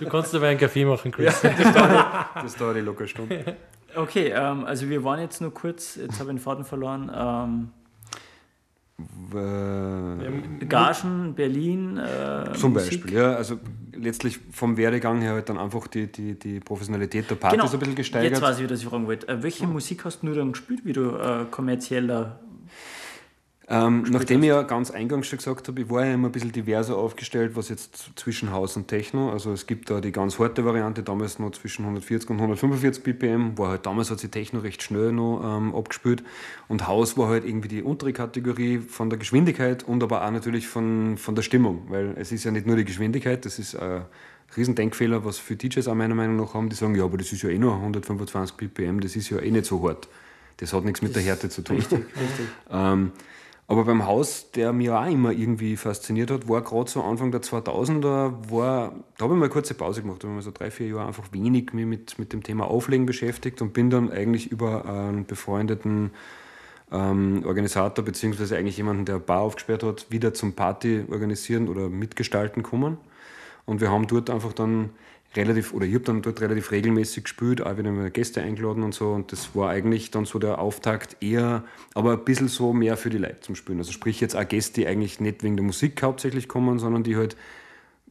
Du 0.00 0.06
kannst 0.08 0.32
dabei 0.34 0.50
einen 0.50 0.58
Kaffee 0.60 0.84
machen, 0.84 1.10
Chris. 1.10 1.40
Das 1.42 2.54
dauert 2.56 2.76
die 2.76 2.80
locker 2.80 3.00
eine 3.00 3.08
Stunde. 3.08 3.56
Okay, 3.96 4.32
ähm, 4.34 4.64
also 4.64 4.88
wir 4.88 5.02
waren 5.02 5.20
jetzt 5.20 5.40
nur 5.40 5.52
kurz, 5.52 5.96
jetzt 5.96 6.20
habe 6.20 6.30
ich 6.30 6.36
den 6.36 6.38
Faden 6.38 6.64
verloren. 6.64 7.10
Ähm, 7.14 7.70
Äh, 9.32 10.64
Gagen, 10.66 11.34
Berlin. 11.34 11.98
Äh, 11.98 12.52
Zum 12.54 12.72
Musik. 12.72 13.02
Beispiel, 13.02 13.14
ja. 13.18 13.34
Also 13.34 13.58
letztlich 13.94 14.38
vom 14.52 14.76
Werdegang 14.76 15.20
her 15.20 15.32
halt 15.34 15.48
dann 15.48 15.58
einfach 15.58 15.86
die, 15.86 16.06
die, 16.10 16.38
die 16.38 16.60
Professionalität 16.60 17.30
der 17.30 17.36
Partys 17.36 17.60
Genau. 17.60 17.72
ein 17.72 17.78
bisschen 17.78 17.94
gesteigert. 17.94 18.32
Jetzt 18.32 18.42
weiß 18.42 18.58
ich, 18.60 18.70
was 18.70 18.80
ich 18.80 18.86
fragen 18.86 19.06
wollte. 19.06 19.28
Äh, 19.28 19.42
welche 19.42 19.66
Musik 19.66 20.04
hast 20.04 20.22
du 20.22 20.32
dann 20.34 20.52
gespielt, 20.52 20.80
wie 20.84 20.92
du 20.92 21.10
äh, 21.16 21.44
kommerzieller. 21.50 22.40
Ähm, 23.70 24.06
nachdem 24.08 24.42
ich 24.42 24.48
ja 24.48 24.62
ganz 24.62 24.90
eingangs 24.90 25.26
schon 25.26 25.36
gesagt 25.36 25.68
habe, 25.68 25.82
ich 25.82 25.90
war 25.90 26.06
ja 26.06 26.14
immer 26.14 26.28
ein 26.28 26.32
bisschen 26.32 26.52
diverser 26.52 26.96
aufgestellt, 26.96 27.54
was 27.54 27.68
jetzt 27.68 28.12
zwischen 28.16 28.50
Haus 28.50 28.78
und 28.78 28.88
Techno. 28.88 29.30
Also 29.30 29.52
es 29.52 29.66
gibt 29.66 29.90
da 29.90 30.00
die 30.00 30.10
ganz 30.10 30.38
harte 30.38 30.64
Variante, 30.64 31.02
damals 31.02 31.38
noch 31.38 31.50
zwischen 31.50 31.82
140 31.82 32.30
und 32.30 32.36
145 32.36 33.02
BPM, 33.02 33.58
war 33.58 33.68
halt 33.68 33.84
damals 33.84 34.10
hat 34.10 34.20
sich 34.20 34.30
Techno 34.30 34.60
recht 34.60 34.82
schnell 34.82 35.12
noch 35.12 35.42
ähm, 35.44 35.74
abgespielt. 35.74 36.24
Und 36.68 36.88
Haus 36.88 37.18
war 37.18 37.28
halt 37.28 37.44
irgendwie 37.44 37.68
die 37.68 37.82
untere 37.82 38.14
Kategorie 38.14 38.78
von 38.78 39.10
der 39.10 39.18
Geschwindigkeit 39.18 39.82
und 39.82 40.02
aber 40.02 40.24
auch 40.24 40.30
natürlich 40.30 40.66
von, 40.66 41.18
von 41.18 41.34
der 41.34 41.42
Stimmung, 41.42 41.82
weil 41.88 42.14
es 42.16 42.32
ist 42.32 42.44
ja 42.44 42.50
nicht 42.50 42.66
nur 42.66 42.76
die 42.76 42.86
Geschwindigkeit, 42.86 43.44
das 43.44 43.58
ist 43.58 43.76
ein 43.76 44.06
Riesendenkfehler, 44.56 45.26
was 45.26 45.38
viele 45.38 45.58
DJs 45.58 45.88
auch 45.88 45.94
meiner 45.94 46.14
Meinung 46.14 46.36
nach 46.36 46.54
haben, 46.54 46.70
die 46.70 46.76
sagen, 46.76 46.94
ja, 46.94 47.04
aber 47.04 47.18
das 47.18 47.30
ist 47.32 47.42
ja 47.42 47.50
eh 47.50 47.58
nur 47.58 47.74
125 47.74 48.56
BPM, 48.56 49.00
das 49.00 49.14
ist 49.14 49.28
ja 49.28 49.38
eh 49.40 49.50
nicht 49.50 49.66
so 49.66 49.86
hart. 49.86 50.08
Das 50.56 50.72
hat 50.72 50.84
nichts 50.84 51.02
mit 51.02 51.14
der 51.14 51.22
Härte 51.22 51.50
zu 51.50 51.62
tun. 51.62 51.76
Richtig, 51.76 51.98
richtig. 52.16 52.46
Ähm, 52.70 53.12
aber 53.70 53.84
beim 53.84 54.06
Haus, 54.06 54.50
der 54.52 54.72
mir 54.72 54.98
auch 54.98 55.06
immer 55.06 55.30
irgendwie 55.30 55.76
fasziniert 55.76 56.30
hat, 56.30 56.48
war 56.48 56.62
gerade 56.62 56.90
so 56.90 57.02
Anfang 57.02 57.30
der 57.30 57.42
2000er, 57.42 58.50
war, 58.50 58.94
da 59.18 59.24
habe 59.24 59.34
ich 59.34 59.38
mal 59.38 59.44
eine 59.44 59.48
kurze 59.52 59.74
Pause 59.74 60.00
gemacht, 60.00 60.24
da 60.24 60.28
habe 60.28 60.38
ich 60.38 60.44
mal 60.46 60.50
so 60.50 60.58
drei, 60.58 60.70
vier 60.70 60.88
Jahre 60.88 61.06
einfach 61.06 61.32
wenig 61.32 61.74
mich 61.74 61.84
mit, 61.84 62.18
mit 62.18 62.32
dem 62.32 62.42
Thema 62.42 62.66
Auflegen 62.66 63.04
beschäftigt 63.04 63.60
und 63.60 63.74
bin 63.74 63.90
dann 63.90 64.10
eigentlich 64.10 64.50
über 64.50 64.86
einen 64.86 65.26
befreundeten 65.26 66.12
ähm, 66.90 67.42
Organisator, 67.44 68.02
beziehungsweise 68.02 68.56
eigentlich 68.56 68.78
jemanden, 68.78 69.04
der 69.04 69.16
eine 69.16 69.24
Bar 69.24 69.42
aufgesperrt 69.42 69.82
hat, 69.82 70.06
wieder 70.08 70.32
zum 70.32 70.54
Party 70.54 71.04
organisieren 71.10 71.68
oder 71.68 71.90
mitgestalten 71.90 72.62
kommen. 72.62 72.96
Und 73.66 73.82
wir 73.82 73.90
haben 73.90 74.06
dort 74.06 74.30
einfach 74.30 74.54
dann 74.54 74.90
relativ, 75.36 75.74
oder 75.74 75.86
ich 75.86 75.94
habe 75.94 76.04
dann 76.04 76.22
dort 76.22 76.40
relativ 76.40 76.70
regelmäßig 76.70 77.24
gespielt, 77.24 77.60
auch 77.60 77.76
wieder 77.76 77.90
mal 77.90 78.10
Gäste 78.10 78.42
eingeladen 78.42 78.82
und 78.82 78.94
so. 78.94 79.10
Und 79.10 79.32
das 79.32 79.54
war 79.54 79.70
eigentlich 79.70 80.10
dann 80.10 80.24
so 80.24 80.38
der 80.38 80.58
Auftakt 80.58 81.22
eher, 81.22 81.64
aber 81.94 82.12
ein 82.12 82.24
bisschen 82.24 82.48
so 82.48 82.72
mehr 82.72 82.96
für 82.96 83.10
die 83.10 83.18
Leute 83.18 83.40
zum 83.40 83.54
Spielen. 83.54 83.78
Also 83.78 83.92
sprich 83.92 84.20
jetzt 84.20 84.36
auch 84.36 84.46
Gäste, 84.46 84.80
die 84.80 84.86
eigentlich 84.86 85.20
nicht 85.20 85.42
wegen 85.42 85.56
der 85.56 85.64
Musik 85.64 86.02
hauptsächlich 86.02 86.48
kommen, 86.48 86.78
sondern 86.78 87.02
die 87.02 87.16
halt 87.16 87.36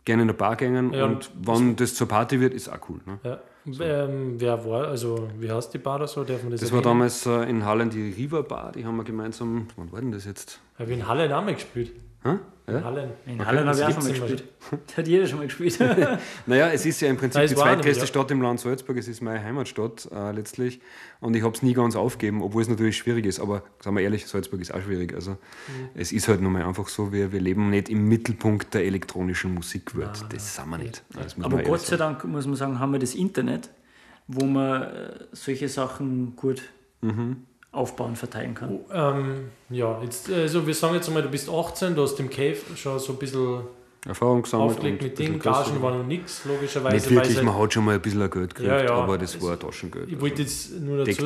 gerne 0.06 0.22
in 0.22 0.28
der 0.28 0.36
Bar 0.36 0.56
gängen. 0.56 0.94
Ja, 0.94 1.06
und 1.06 1.32
wenn 1.36 1.76
das 1.76 1.96
zur 1.96 2.08
Party 2.08 2.40
wird, 2.40 2.54
ist 2.54 2.70
auch 2.70 2.80
cool. 2.90 3.02
Ne? 3.06 3.20
Ja. 3.24 3.40
Ähm, 3.82 4.36
wer 4.38 4.66
war, 4.66 4.88
also 4.88 5.28
wie 5.38 5.52
heißt 5.52 5.74
die 5.74 5.78
Bar 5.78 6.00
da 6.00 6.08
so? 6.08 6.24
Darf 6.24 6.42
man 6.44 6.54
das 6.54 6.62
Das 6.62 6.72
war 6.72 6.82
damals 6.82 7.26
äh, 7.26 7.50
in 7.50 7.66
Hallen 7.66 7.90
die 7.90 8.14
Riva 8.14 8.42
Bar, 8.42 8.72
die 8.72 8.86
haben 8.86 8.96
wir 8.96 9.04
gemeinsam, 9.04 9.68
wann 9.76 9.92
war 9.92 10.00
denn 10.00 10.14
das 10.14 10.24
jetzt? 10.24 10.62
Habe 10.80 10.92
ich 10.92 11.00
in 11.00 11.08
Halle 11.08 11.38
auch 11.38 11.44
mal 11.44 11.54
gespielt. 11.54 11.92
Hä? 12.24 12.36
In 12.68 12.74
Ja? 12.74 12.84
Halle. 12.84 13.14
In 13.26 13.46
Halle 13.46 13.66
habe 13.66 13.78
ich 13.78 13.84
auch 13.86 13.92
schon 13.94 14.04
mal 14.04 14.10
gespielt. 14.12 14.44
Das 14.88 14.98
hat 14.98 15.08
jeder 15.08 15.26
schon 15.26 15.38
mal 15.40 15.46
gespielt. 15.48 15.80
Naja, 16.46 16.68
es 16.70 16.86
ist 16.86 17.00
ja 17.00 17.08
im 17.10 17.16
Prinzip 17.16 17.48
die 17.48 17.56
zweitgrößte 17.56 18.02
ja. 18.02 18.08
Stadt 18.08 18.30
im 18.32 18.42
Land 18.42 18.60
Salzburg. 18.60 18.98
Es 18.98 19.08
ist 19.08 19.22
meine 19.22 19.42
Heimatstadt 19.42 20.10
äh, 20.14 20.32
letztlich. 20.34 20.82
Und 21.22 21.34
ich 21.36 21.44
habe 21.44 21.56
es 21.56 21.62
nie 21.62 21.74
ganz 21.74 21.96
aufgegeben, 21.96 22.42
obwohl 22.42 22.62
es 22.62 22.68
natürlich 22.68 22.98
schwierig 22.98 23.26
ist. 23.26 23.40
Aber 23.40 23.64
sagen 23.82 23.96
wir 23.96 24.04
ehrlich, 24.04 24.28
Salzburg 24.28 24.60
ist 24.60 24.74
auch 24.74 24.82
schwierig. 24.82 25.14
Also 25.14 25.32
Mhm. 25.32 25.90
es 25.96 26.12
ist 26.12 26.28
halt 26.28 26.42
nun 26.42 26.52
mal 26.52 26.64
einfach 26.64 26.90
so, 26.90 27.14
wir, 27.14 27.32
wir 27.32 27.40
leben 27.40 27.70
nicht 27.70 27.88
im 27.88 28.08
Mittelpunkt 28.10 28.74
der 28.74 28.84
elektronischen 28.86 29.54
Musikwelt. 29.54 30.26
das 30.30 30.56
sind 30.56 30.70
wir 30.70 30.78
nicht. 30.78 31.04
Aber 31.42 31.64
Gott 31.64 31.82
sei. 31.82 31.96
Dank, 31.96 32.26
muss 32.26 32.46
man 32.48 32.56
sagen, 32.58 32.80
haben 32.80 32.92
wir 32.92 33.00
das 33.00 33.16
Internet, 33.16 33.70
wo 34.28 34.46
man 34.46 34.82
äh, 34.84 35.20
solche 35.32 35.70
Sachen 35.70 36.36
gut 36.36 36.62
Mhm. 37.00 37.44
Aufbauen, 37.78 38.16
verteilen 38.16 38.54
kann. 38.56 38.80
Ähm, 38.94 39.50
ja, 39.70 40.02
jetzt, 40.04 40.32
also 40.32 40.66
wir 40.68 40.74
sagen 40.74 40.96
jetzt 40.96 41.08
einmal, 41.08 41.24
du 41.24 41.30
bist 41.30 41.50
18, 41.50 41.96
du 41.96 42.02
hast 42.04 42.20
im 42.20 42.30
Cave 42.30 42.58
schon 42.76 43.00
so 43.00 43.14
ein 43.14 43.20
bisschen 43.20 43.62
Erfahrung 44.06 44.42
gesammelt. 44.44 44.72
aufgelegt 44.72 45.02
mit 45.04 45.20
Ding. 45.20 45.40
Gagen 45.40 45.82
war 45.82 45.92
noch 45.96 46.06
nichts, 46.06 46.44
logischerweise. 46.46 46.96
Nicht 46.96 47.10
wirklich, 47.10 47.38
man 47.44 47.54
halt- 47.56 47.64
hat 47.64 47.74
schon 47.74 47.86
mal 47.86 47.96
ein 47.96 48.02
bisschen 48.02 48.22
ein 48.22 48.30
Geld 48.30 48.56
gekriegt, 48.56 48.70
Ja, 48.72 48.84
ja. 48.84 48.92
aber 48.94 49.18
das 49.18 49.36
Es- 49.36 49.42
war 49.44 49.60
Taschengeld. 49.60 50.10
Ich 50.10 50.20
wollte 50.22 50.42
jetzt 50.44 50.80
nur 50.80 51.04
dazu, 51.04 51.22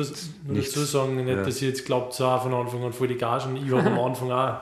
nur 0.46 0.56
dazu 0.56 0.80
sagen, 0.84 1.16
nicht, 1.16 1.28
Ja. 1.28 1.42
dass 1.42 1.62
ihr 1.62 1.68
jetzt 1.68 1.84
glaubt, 1.86 2.14
so 2.14 2.24
auch 2.26 2.42
von 2.42 2.52
Anfang 2.54 2.82
an 2.84 2.92
voll 2.92 3.08
die 3.08 3.16
Gagen. 3.16 3.56
Ich 3.56 3.72
habe 3.72 3.88
am 3.90 3.98
Anfang 4.00 4.30
auch 4.32 4.56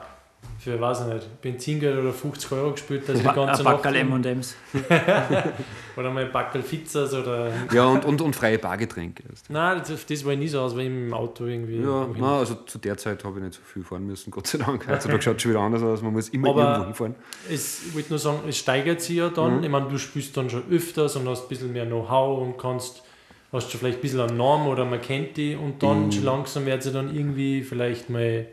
für, 0.63 0.79
weiß 0.79 1.01
ich 1.01 1.13
nicht, 1.13 1.41
Benzingeld 1.41 1.97
oder 1.97 2.13
50 2.13 2.51
Euro 2.51 2.71
gespielt, 2.73 3.09
dass 3.09 3.15
ich 3.17 3.21
die 3.27 3.33
ganze 3.33 3.61
ein 3.61 3.65
Nacht 3.65 3.81
Backerl 3.81 3.95
M&M's. 3.95 4.55
oder 5.97 6.11
mal 6.11 6.25
ein 6.25 6.31
Backel 6.31 6.61
Pizzas 6.61 7.13
oder... 7.13 7.51
Ja, 7.73 7.85
und, 7.85 8.05
und, 8.05 8.21
und 8.21 8.35
freie 8.35 8.59
Bargetränke. 8.59 9.23
Nein, 9.49 9.81
das, 9.87 10.05
das 10.05 10.25
war 10.25 10.33
ich 10.33 10.39
nie 10.39 10.47
so 10.47 10.61
aus, 10.61 10.73
weil 10.75 10.81
ich 10.81 10.87
im 10.87 11.13
Auto 11.13 11.45
irgendwie... 11.45 11.81
Ja, 11.81 12.07
na, 12.17 12.39
also 12.39 12.55
zu 12.65 12.77
der 12.77 12.95
Zeit 12.97 13.23
habe 13.23 13.39
ich 13.39 13.43
nicht 13.45 13.55
so 13.55 13.61
viel 13.63 13.83
fahren 13.83 14.05
müssen, 14.05 14.29
Gott 14.31 14.47
sei 14.47 14.59
Dank. 14.59 14.87
Heutzutage 14.87 15.21
schaut 15.21 15.35
es 15.37 15.41
schon 15.41 15.51
wieder 15.51 15.61
anders 15.61 15.81
aus, 15.83 16.01
man 16.01 16.13
muss 16.13 16.29
immer 16.29 16.49
Aber- 16.49 16.61
irgendwo 16.63 16.85
hinfahren. 16.85 17.15
Es, 17.49 17.83
ich 17.87 17.95
wollte 17.95 18.09
nur 18.11 18.19
sagen, 18.19 18.39
es 18.47 18.57
steigert 18.57 19.01
sich 19.01 19.17
ja 19.17 19.29
dann. 19.29 19.57
Mhm. 19.57 19.63
Ich 19.63 19.69
meine, 19.69 19.87
du 19.89 19.97
spielst 19.97 20.37
dann 20.37 20.49
schon 20.49 20.63
öfters 20.69 21.15
und 21.15 21.27
hast 21.27 21.43
ein 21.43 21.49
bisschen 21.49 21.73
mehr 21.73 21.85
Know-how 21.85 22.39
und 22.41 22.57
kannst, 22.57 23.03
hast 23.51 23.71
schon 23.71 23.79
vielleicht 23.79 23.97
ein 23.97 24.01
bisschen 24.01 24.21
einen 24.21 24.37
Namen 24.37 24.67
oder 24.67 24.85
man 24.85 25.01
kennt 25.01 25.37
die 25.37 25.55
und 25.55 25.81
dann 25.81 26.05
Mhm. 26.05 26.11
schon 26.11 26.23
langsam 26.23 26.65
wird 26.65 26.83
sie 26.83 26.91
dann 26.91 27.13
irgendwie 27.15 27.63
vielleicht 27.63 28.09
mal 28.09 28.45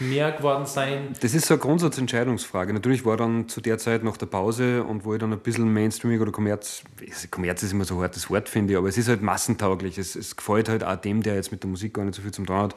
mehr 0.00 0.32
geworden 0.32 0.66
sein. 0.66 1.08
Das 1.20 1.34
ist 1.34 1.46
so 1.46 1.54
eine 1.54 1.60
Grundsatzentscheidungsfrage. 1.60 2.72
Natürlich 2.72 3.04
war 3.04 3.16
dann 3.16 3.48
zu 3.48 3.60
der 3.60 3.78
Zeit 3.78 4.02
nach 4.02 4.16
der 4.16 4.26
Pause 4.26 4.82
und 4.82 5.04
wo 5.04 5.14
ich 5.14 5.20
dann 5.20 5.32
ein 5.32 5.38
bisschen 5.38 5.72
Mainstreaming 5.72 6.20
oder 6.20 6.32
Kommerz, 6.32 6.82
Kommerz 7.30 7.62
ist 7.62 7.72
immer 7.72 7.84
so 7.84 7.96
ein 7.96 8.00
hartes 8.02 8.28
Wort, 8.30 8.48
finde 8.48 8.72
ich, 8.72 8.78
aber 8.78 8.88
es 8.88 8.98
ist 8.98 9.08
halt 9.08 9.22
massentauglich. 9.22 9.98
Es, 9.98 10.16
es 10.16 10.36
gefällt 10.36 10.68
halt 10.68 10.82
auch 10.84 10.96
dem, 10.96 11.22
der 11.22 11.34
jetzt 11.34 11.52
mit 11.52 11.62
der 11.62 11.70
Musik 11.70 11.94
gar 11.94 12.04
nicht 12.04 12.14
so 12.14 12.22
viel 12.22 12.32
zum 12.32 12.46
tun 12.46 12.56
hat, 12.56 12.74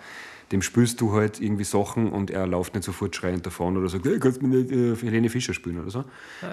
dem 0.52 0.62
spürst 0.62 1.02
du 1.02 1.14
halt 1.14 1.40
irgendwie 1.42 1.64
Sachen 1.64 2.12
und 2.12 2.30
er 2.30 2.46
läuft 2.46 2.76
nicht 2.76 2.84
sofort 2.84 3.16
schreiend 3.16 3.46
davon 3.46 3.78
oder 3.78 3.90
sagt, 3.90 4.06
hey, 4.06 4.20
kannst 4.20 4.42
du 4.42 4.48
mir 4.48 4.58
nicht 4.58 4.72
äh, 4.72 4.96
Helene 5.06 5.30
Fischer 5.30 5.54
spielen 5.54 5.80
oder 5.80 5.90
so. 5.90 6.04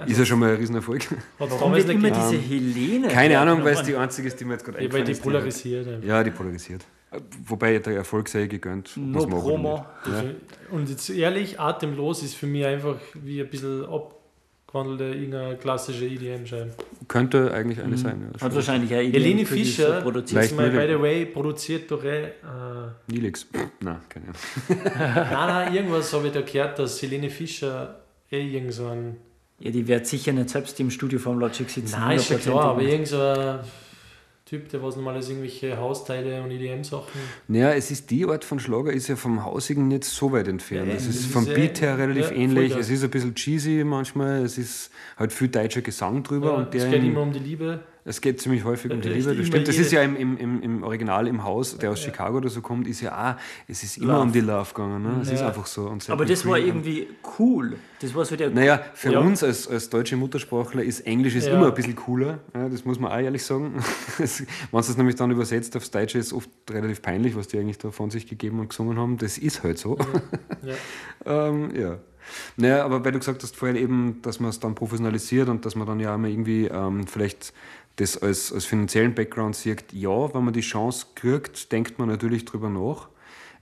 ist 0.07 0.17
ja 0.17 0.25
schon 0.25 0.39
mal 0.39 0.51
ein 0.51 0.55
Riesenerfolg. 0.57 1.03
Hat 1.11 1.17
Warum 1.37 1.73
nicht 1.73 1.87
immer 1.89 2.09
diese 2.09 2.37
Helene? 2.37 3.09
Keine 3.09 3.37
Ahnung, 3.39 3.63
weil 3.63 3.75
es 3.75 3.83
die 3.83 3.95
einzige 3.95 4.27
ist, 4.27 4.39
die 4.39 4.45
mir 4.45 4.53
jetzt 4.53 4.65
gerade 4.65 4.77
Ja, 4.77 4.91
weil 4.91 5.01
eingefallen 5.01 5.05
die 5.05 5.11
ist. 5.11 5.21
polarisiert. 5.21 5.87
einfach. 5.87 6.07
Ja, 6.07 6.23
die 6.23 6.31
polarisiert. 6.31 6.85
Wobei 7.45 7.77
der 7.79 7.97
Erfolg 7.97 8.29
sei 8.29 8.47
gegönnt. 8.47 8.95
No 8.95 9.27
Promo. 9.27 9.85
Ja. 10.05 10.23
Und 10.71 10.89
jetzt 10.89 11.09
ehrlich, 11.09 11.59
atemlos 11.59 12.23
ist 12.23 12.35
für 12.35 12.47
mich 12.47 12.65
einfach 12.65 12.95
wie 13.15 13.41
ein 13.41 13.49
bisschen 13.49 13.85
abgewandelte 13.85 15.17
irgendeine 15.17 15.57
klassische 15.57 16.05
EDM-Scheibe. 16.05 16.71
Könnte 17.09 17.53
eigentlich 17.53 17.81
eine 17.81 17.97
sein. 17.97 18.31
Ja, 18.33 18.45
Hat 18.45 18.55
wahrscheinlich 18.55 18.91
Helene 18.91 19.45
für 19.45 19.55
die 19.55 19.65
so 19.65 19.83
Fischer, 19.83 20.01
produziert. 20.01 20.55
mal, 20.55 20.69
by 20.69 20.87
the 20.87 21.01
way, 21.01 21.25
produziert 21.25 21.91
doch 21.91 22.01
eh. 22.05 22.27
Äh, 22.27 22.31
Nilix. 23.07 23.45
Nein, 23.81 23.97
keine 24.07 24.27
Ahnung. 24.27 24.83
nein, 24.97 25.27
nein, 25.31 25.75
irgendwas 25.75 26.13
habe 26.13 26.27
ich 26.27 26.33
da 26.33 26.41
gehört, 26.41 26.79
dass 26.79 27.01
Helene 27.01 27.29
Fischer 27.29 27.99
eh 28.31 28.41
irgend 28.41 28.73
so 28.73 28.87
ein. 28.87 29.17
Ja, 29.59 29.69
die 29.69 29.85
wird 29.85 30.07
sicher 30.07 30.31
nicht 30.31 30.49
selbst 30.49 30.79
im 30.79 30.89
Studio 30.89 31.19
vom 31.19 31.39
Logic 31.39 31.69
sitzen. 31.69 31.99
Nein, 31.99 32.15
ist 32.15 32.29
ja 32.29 32.37
klar, 32.37 32.67
aber 32.67 32.81
irgend 32.81 33.09
so 33.09 33.19
ein 33.19 33.59
Typ, 34.51 34.67
der 34.67 34.83
was 34.83 34.97
normales 34.97 35.29
irgendwelche 35.29 35.77
Hausteile 35.77 36.43
und 36.43 36.51
EDM-Sachen. 36.51 37.21
Naja, 37.47 37.71
es 37.71 37.89
ist 37.89 38.11
die 38.11 38.25
Art 38.25 38.43
von 38.43 38.59
Schlager, 38.59 38.91
ist 38.91 39.07
ja 39.07 39.15
vom 39.15 39.45
Hausigen 39.45 39.87
nicht 39.87 40.03
so 40.03 40.33
weit 40.33 40.49
entfernt. 40.49 40.89
Ja, 40.89 40.93
es 40.95 41.05
das 41.07 41.15
ist 41.15 41.21
ist 41.21 41.31
vom 41.31 41.45
Beat 41.45 41.79
her 41.79 41.97
relativ 41.97 42.31
ja, 42.31 42.35
ähnlich. 42.35 42.75
Es 42.75 42.89
ist 42.89 43.01
ein 43.01 43.09
bisschen 43.11 43.33
cheesy 43.33 43.85
manchmal. 43.85 44.43
Es 44.43 44.57
ist 44.57 44.91
halt 45.15 45.31
viel 45.31 45.47
deutscher 45.47 45.79
Gesang 45.79 46.21
drüber. 46.23 46.47
Ja, 46.47 46.53
und 46.55 46.75
es 46.75 46.83
geht 46.83 46.95
im- 47.01 47.11
immer 47.11 47.21
um 47.21 47.31
die 47.31 47.39
Liebe. 47.39 47.79
Es 48.03 48.19
geht 48.19 48.41
ziemlich 48.41 48.63
häufig 48.63 48.91
um 48.91 48.99
die 48.99 49.09
Liebe, 49.09 49.35
das 49.35 49.45
stimmt. 49.47 49.67
Das 49.67 49.77
ist 49.77 49.91
ja 49.91 50.01
im, 50.01 50.15
im, 50.15 50.61
im, 50.63 50.83
Original 50.83 51.27
im 51.27 51.43
Haus, 51.43 51.77
der 51.77 51.91
aus 51.91 51.99
Chicago 51.99 52.37
oder 52.37 52.49
so 52.49 52.61
kommt, 52.61 52.87
ist 52.87 53.01
ja 53.01 53.35
auch, 53.35 53.39
es 53.67 53.83
ist 53.83 53.97
immer 53.97 54.13
Love. 54.13 54.21
um 54.23 54.31
die 54.31 54.39
Love 54.39 54.73
gegangen. 54.73 55.03
Ne? 55.03 55.19
Es 55.21 55.29
ist 55.31 55.41
Ja. 55.41 55.47
einfach 55.49 55.67
so. 55.67 55.95
Aber 56.07 56.25
das 56.25 56.45
war 56.47 56.57
irgendwie 56.57 57.07
cool. 57.37 57.77
Das 58.01 58.15
war 58.15 58.25
so 58.25 58.35
der. 58.35 58.49
Naja, 58.49 58.81
für 58.95 59.11
Ja. 59.13 59.19
uns 59.19 59.43
als, 59.43 59.67
als 59.67 59.89
deutsche 59.89 60.17
Muttersprachler 60.17 60.81
ist 60.83 61.01
Englisch 61.01 61.35
ist 61.35 61.45
Ja. 61.47 61.53
immer 61.53 61.67
ein 61.67 61.73
bisschen 61.75 61.95
cooler. 61.95 62.39
Ja, 62.55 62.69
das 62.69 62.85
muss 62.85 62.99
man 62.99 63.11
auch 63.11 63.19
ehrlich 63.19 63.43
sagen. 63.45 63.75
Es- 64.19 64.39
Wenn 64.41 64.47
du 64.71 64.77
es 64.79 64.97
nämlich 64.97 65.15
dann 65.15 65.29
übersetzt 65.29 65.77
aufs 65.77 65.91
Deutsche, 65.91 66.17
ist 66.17 66.33
oft 66.33 66.49
relativ 66.71 67.03
peinlich, 67.03 67.35
was 67.35 67.47
die 67.49 67.59
eigentlich 67.59 67.77
da 67.77 67.91
von 67.91 68.09
sich 68.09 68.25
gegeben 68.27 68.59
und 68.59 68.69
gesungen 68.69 68.97
haben. 68.97 69.17
Das 69.17 69.37
ist 69.37 69.61
halt 69.63 69.77
so. 69.77 69.97
Ja. 70.63 70.73
ähm, 71.49 71.69
ja. 71.75 71.97
Naja, 72.55 72.85
aber 72.85 73.03
weil 73.03 73.11
du 73.11 73.19
gesagt 73.19 73.43
hast 73.43 73.55
vorhin 73.57 73.75
eben, 73.75 74.21
dass 74.21 74.39
man 74.39 74.49
es 74.51 74.59
dann 74.59 74.73
professionalisiert 74.75 75.49
und 75.49 75.65
dass 75.65 75.75
man 75.75 75.85
dann 75.87 75.99
ja 75.99 76.15
immer 76.15 76.27
irgendwie 76.29 76.65
ähm, 76.65 77.05
vielleicht 77.07 77.51
das 78.01 78.17
als, 78.17 78.51
als 78.51 78.65
finanziellen 78.65 79.13
Background 79.15 79.55
sieht, 79.55 79.85
ja, 79.93 80.33
wenn 80.33 80.43
man 80.43 80.53
die 80.53 80.61
Chance 80.61 81.05
kriegt, 81.15 81.71
denkt 81.71 81.99
man 81.99 82.07
natürlich 82.09 82.45
drüber 82.45 82.69
nach. 82.69 83.07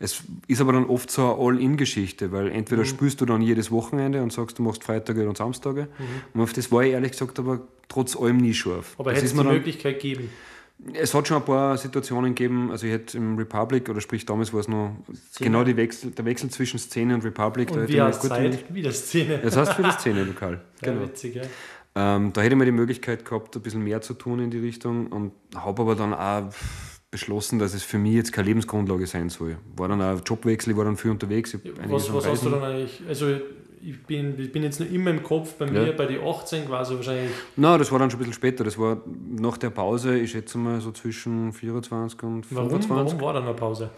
Es 0.01 0.23
ist 0.47 0.61
aber 0.61 0.71
dann 0.73 0.85
oft 0.85 1.11
so 1.11 1.33
eine 1.33 1.45
All-In-Geschichte, 1.45 2.31
weil 2.31 2.49
entweder 2.51 2.83
Mhm. 2.83 2.87
spielst 2.87 3.19
du 3.19 3.25
dann 3.25 3.41
jedes 3.41 3.69
Wochenende 3.69 4.23
und 4.23 4.31
sagst, 4.31 4.57
du 4.57 4.63
machst 4.63 4.83
Freitage 4.83 5.27
und 5.27 5.37
Samstage. 5.37 5.83
Mhm. 5.97 6.05
Und 6.33 6.41
auf 6.41 6.53
das 6.53 6.71
war 6.71 6.83
ich 6.83 6.93
ehrlich 6.93 7.11
gesagt 7.11 7.37
aber 7.37 7.61
trotz 7.89 8.15
allem 8.15 8.37
nie 8.37 8.53
scharf. 8.53 8.95
Aber 8.97 9.11
hätte 9.13 9.25
es 9.25 9.33
die 9.33 9.43
Möglichkeit 9.43 9.95
gegeben. 10.01 10.29
es 10.93 11.13
hat 11.13 11.27
schon 11.27 11.35
ein 11.37 11.43
paar 11.43 11.77
Situationen 11.77 12.33
gegeben, 12.33 12.71
also 12.71 12.85
ich 12.87 12.93
hätte 12.93 13.17
im 13.17 13.35
Republic, 13.37 13.89
oder 13.89 13.99
sprich 13.99 14.25
damals 14.25 14.53
war 14.53 14.61
es 14.61 14.69
noch 14.69 14.95
genau 15.37 15.65
die 15.65 15.75
Wechsel, 15.75 16.11
der 16.11 16.23
Wechsel 16.23 16.49
zwischen 16.49 16.79
Szene 16.79 17.15
und 17.15 17.25
Republic. 17.25 17.67
da 17.67 17.73
Und 17.73 17.79
hätte 17.81 17.91
wie 17.91 17.97
ich 17.97 18.01
heißt 18.01 18.21
gut 18.21 18.29
Zeit? 18.29 18.73
Wieder 18.73 18.91
Szene. 18.93 19.39
Das 19.43 19.57
heißt 19.57 19.73
für 19.73 19.83
die 19.83 19.91
Szene 19.91 20.23
lokal. 20.23 20.61
Ja, 20.81 20.93
Genau. 20.93 21.01
witzig, 21.07 21.35
ja. 21.35 21.41
Ähm, 21.95 22.31
da 22.33 22.41
hätte 22.41 22.53
ich 22.53 22.59
mir 22.59 22.65
die 22.65 22.71
Möglichkeit 22.71 23.25
gehabt, 23.25 23.55
ein 23.55 23.61
bisschen 23.61 23.83
mehr 23.83 24.01
zu 24.01 24.13
tun 24.13 24.39
in 24.39 24.51
die 24.51 24.59
Richtung 24.59 25.07
und 25.07 25.31
habe 25.55 25.81
aber 25.81 25.95
dann 25.95 26.13
auch 26.13 26.49
beschlossen, 27.11 27.57
dass 27.57 27.73
es 27.73 27.83
für 27.83 27.97
mich 27.97 28.13
jetzt 28.13 28.31
keine 28.31 28.47
Lebensgrundlage 28.49 29.07
sein 29.07 29.29
soll. 29.29 29.57
War 29.75 29.87
dann 29.87 30.01
auch 30.01 30.21
Jobwechsel, 30.23 30.71
ich 30.71 30.77
war 30.77 30.85
dann 30.85 30.95
viel 30.97 31.11
unterwegs. 31.11 31.57
Was, 31.87 32.13
was 32.13 32.27
hast 32.27 32.45
du 32.45 32.49
dann 32.51 32.63
eigentlich? 32.63 33.01
Also, 33.07 33.27
ich 33.81 34.03
bin, 34.05 34.37
ich 34.39 34.51
bin 34.51 34.61
jetzt 34.63 34.79
noch 34.79 34.89
immer 34.91 35.09
im 35.09 35.23
Kopf, 35.23 35.53
bei 35.55 35.65
mir 35.65 35.87
Ja. 35.87 35.91
bei 35.93 36.05
den 36.05 36.21
18 36.21 36.67
quasi 36.67 36.95
wahrscheinlich. 36.95 37.31
Nein, 37.55 37.79
das 37.79 37.91
war 37.91 37.97
dann 37.97 38.11
schon 38.11 38.17
ein 38.19 38.19
bisschen 38.19 38.33
später. 38.33 38.63
Das 38.63 38.77
war 38.77 39.01
nach 39.37 39.57
der 39.57 39.69
Pause, 39.71 40.17
ich 40.19 40.31
schätze 40.31 40.57
mal 40.57 40.79
so 40.81 40.91
zwischen 40.91 41.51
24 41.53 42.21
und 42.23 42.45
Warum, 42.55 42.69
25. 42.69 42.89
warum 42.89 43.21
war 43.21 43.33
dann 43.33 43.43
eine 43.45 43.53
Pause? 43.53 43.89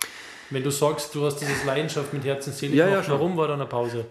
Wenn 0.52 0.64
du 0.64 0.70
sagst, 0.70 1.14
du 1.16 1.26
hast 1.26 1.38
dieses 1.40 1.66
Leidenschaft 1.66 2.14
mit 2.14 2.24
Herz 2.24 2.46
und 2.48 2.54
Seele 2.54 2.76
Ja, 2.76 2.86
ja, 2.86 2.90
gemacht, 2.92 3.06
schon. 3.08 3.16
warum 3.16 3.36
war 3.38 3.48
dann 3.48 3.60
eine 3.60 3.68
Pause? 3.70 4.06